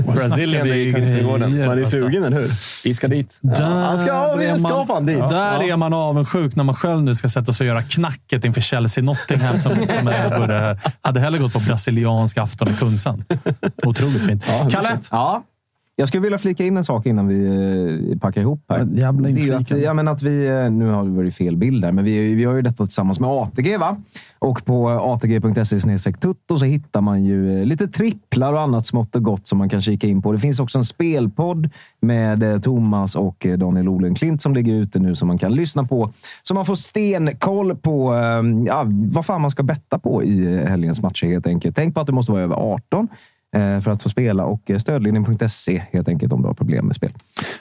[0.07, 1.67] Brasilien i Kungsträdgården.
[1.67, 2.49] Man är sugen, eller hur?
[2.85, 3.39] Vi ska dit.
[3.59, 5.19] Han ska, ja, vi är ska man- fan dit.
[5.19, 8.61] Där är man avundsjuk när man själv nu ska sätta sig och göra knacket inför
[8.61, 10.81] Chelsea Nottingham som, som är börjar här.
[11.01, 13.25] Hade hellre gått på brasiliansk afton i Kungsan.
[13.87, 14.45] Otroligt fint.
[14.49, 14.99] Ja, Kalle?
[15.11, 15.43] Ja.
[15.97, 17.47] Jag skulle vilja flika in en sak innan vi
[18.13, 18.89] eh, packar ihop här.
[18.93, 21.83] Jävla det är att, ja, men att vi, eh, nu har det varit fel bild
[21.83, 23.77] där, men vi, vi har ju detta tillsammans med ATG.
[23.77, 23.97] va?
[24.39, 29.23] Och på atg.se tutto så hittar man ju eh, lite tripplar och annat smått och
[29.23, 30.33] gott som man kan kika in på.
[30.33, 34.99] Det finns också en spelpodd med eh, Thomas och eh, Daniel Olenklint som ligger ute
[34.99, 36.13] nu som man kan lyssna på.
[36.43, 40.69] Så man får stenkoll på eh, ja, vad fan man ska betta på i eh,
[40.69, 41.77] helgens matcher helt enkelt.
[41.77, 43.17] Tänk på att du måste vara över 18 eh,
[43.55, 47.11] för att få spela och eh, stödlinjen.se helt enkelt om du har problem med spel.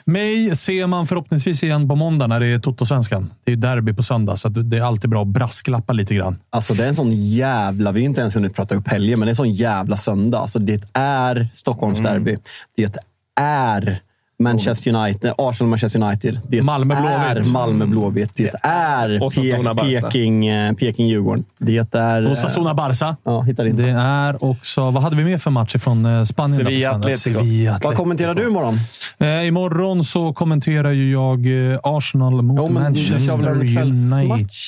[0.04, 3.30] Mig ser man förhoppningsvis igen på måndag när det är Toto-svenskan.
[3.44, 6.38] Det är derby på söndag, så det är alltid bra att brasklappa lite grann.
[6.50, 7.92] Alltså det är en sån jävla...
[7.92, 10.38] Vi har inte ens hunnit prata upp helgen, men det är en sån jävla söndag.
[10.38, 12.12] Alltså det är Stockholms Mm.
[12.12, 12.36] derby.
[12.76, 12.96] Det
[13.40, 14.00] är
[14.38, 16.40] Manchester United, Arsenal Manchester United.
[16.48, 17.50] Det Malmö är.
[17.50, 18.30] Malmö Blåvitt.
[18.34, 20.00] Det är Osasuna Pe-.
[20.00, 21.44] Peking, eh, Peking Djurgården.
[21.58, 22.32] Det är...
[22.32, 23.16] Osasuna Barca.
[23.24, 23.82] Ja, hittar inte.
[23.82, 24.90] Det är också...
[24.90, 26.56] Vad hade vi mer för match från eh, Spanien?
[26.56, 26.90] Sevilla?
[26.90, 27.40] Atletico.
[27.82, 28.74] Vad kommenterar du imorgon?
[29.18, 33.94] Eh, imorgon så kommenterar ju jag eh, Arsenal mot Jo, Manchester United.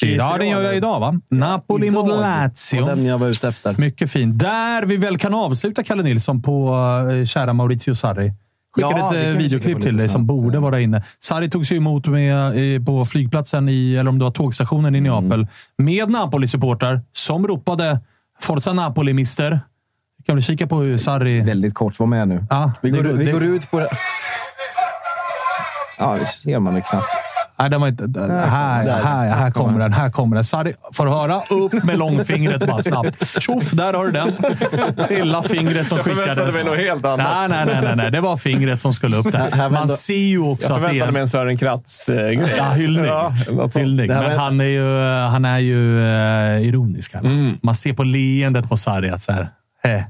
[0.02, 1.20] Ja, A, gör jag idag, va?
[1.30, 2.20] Napoli mot Idag.
[2.20, 2.80] Lazio.
[2.80, 3.74] Och den jag var ute efter.
[3.78, 4.38] Mycket fint.
[4.38, 6.66] Där vi väl kan avsluta, Kalle Nilsson, på
[7.26, 8.32] kära Maurizio Sarri.
[8.76, 11.02] Skickade Ja, ett eh, videoklipp till dig som borde vara inne.
[11.20, 14.98] Sarri togs ju emot med, eh, på flygplatsen, i, eller om det var tågstationen i
[14.98, 15.12] Mm.
[15.28, 15.46] Neapel,
[15.78, 18.00] med Napoli-supportrar som ropade
[18.40, 19.60] “Forza Napoli, mister”.
[20.26, 21.40] Kan vi kika på hur Sarri...
[21.40, 22.46] Väldigt kort, var med nu.
[22.50, 23.88] Ja, Vi det går, vi det- går ut på det.
[25.98, 27.06] Ja, det ser man ju knappt.
[27.58, 28.06] Nej, den var inte...
[28.06, 29.92] Den, här, här, här kommer den.
[29.92, 30.44] Här kommer den.
[30.44, 31.42] Sarri får höra.
[31.50, 33.40] Upp med långfingret bara snabbt.
[33.42, 34.32] Tjoff, där har du den.
[35.10, 36.54] Lilla fingret som Jag förväntade skickades.
[36.54, 37.18] mig något helt annat.
[37.18, 38.10] Nej, nej, nej, nej, nej.
[38.10, 39.70] Det var fingret som skulle upp där.
[39.70, 41.12] Man ser ju också Jag att det förväntade är...
[41.12, 42.54] mig en Sören Kratz-grej.
[42.58, 43.04] Ja, hyllning.
[43.04, 43.32] Ja,
[43.74, 44.08] hyllning.
[44.08, 45.00] Men han är ju,
[45.30, 47.14] han är ju eh, ironisk.
[47.14, 47.20] Här.
[47.20, 47.58] Mm.
[47.62, 49.48] Man ser på leendet på Sarri att så här,
[49.84, 50.02] eh,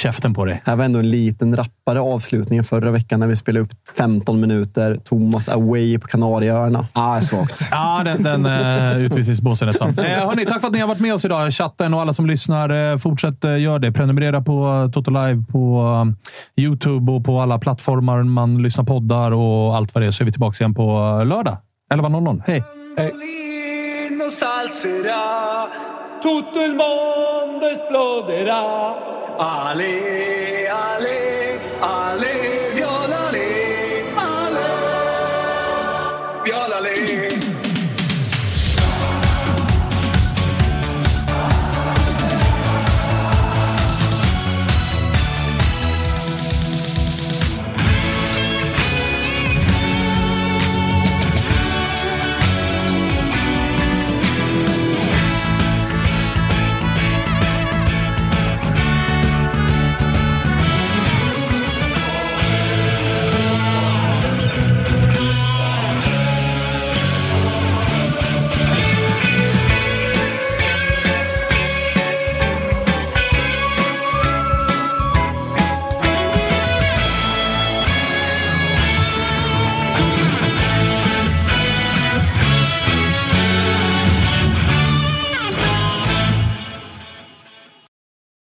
[0.00, 0.62] käften på dig.
[0.64, 4.98] Här var ändå en liten rappare avslutning förra veckan när vi spelade upp 15 minuter.
[5.04, 6.86] Thomas away på Kanarieöarna.
[6.92, 7.62] Ah, svagt.
[7.70, 9.88] Ja, den, den uh, utvisningsbåsen ett tag.
[9.98, 12.26] Eh, hörni, tack för att ni har varit med oss idag chatten och alla som
[12.26, 12.92] lyssnar.
[12.92, 13.92] Eh, fortsätt eh, gör det.
[13.92, 15.84] Prenumerera på Toto Live på
[16.56, 20.10] eh, YouTube och på alla plattformar man lyssnar poddar och allt vad det är.
[20.10, 21.56] Så är vi tillbaka igen på eh, lördag
[21.94, 22.42] 11.00.
[22.46, 22.64] Hej!
[24.30, 25.68] Salzerà,
[26.22, 29.19] tutto il mondo esploderà.
[29.40, 31.16] Ale, ale,
[31.80, 32.39] ale,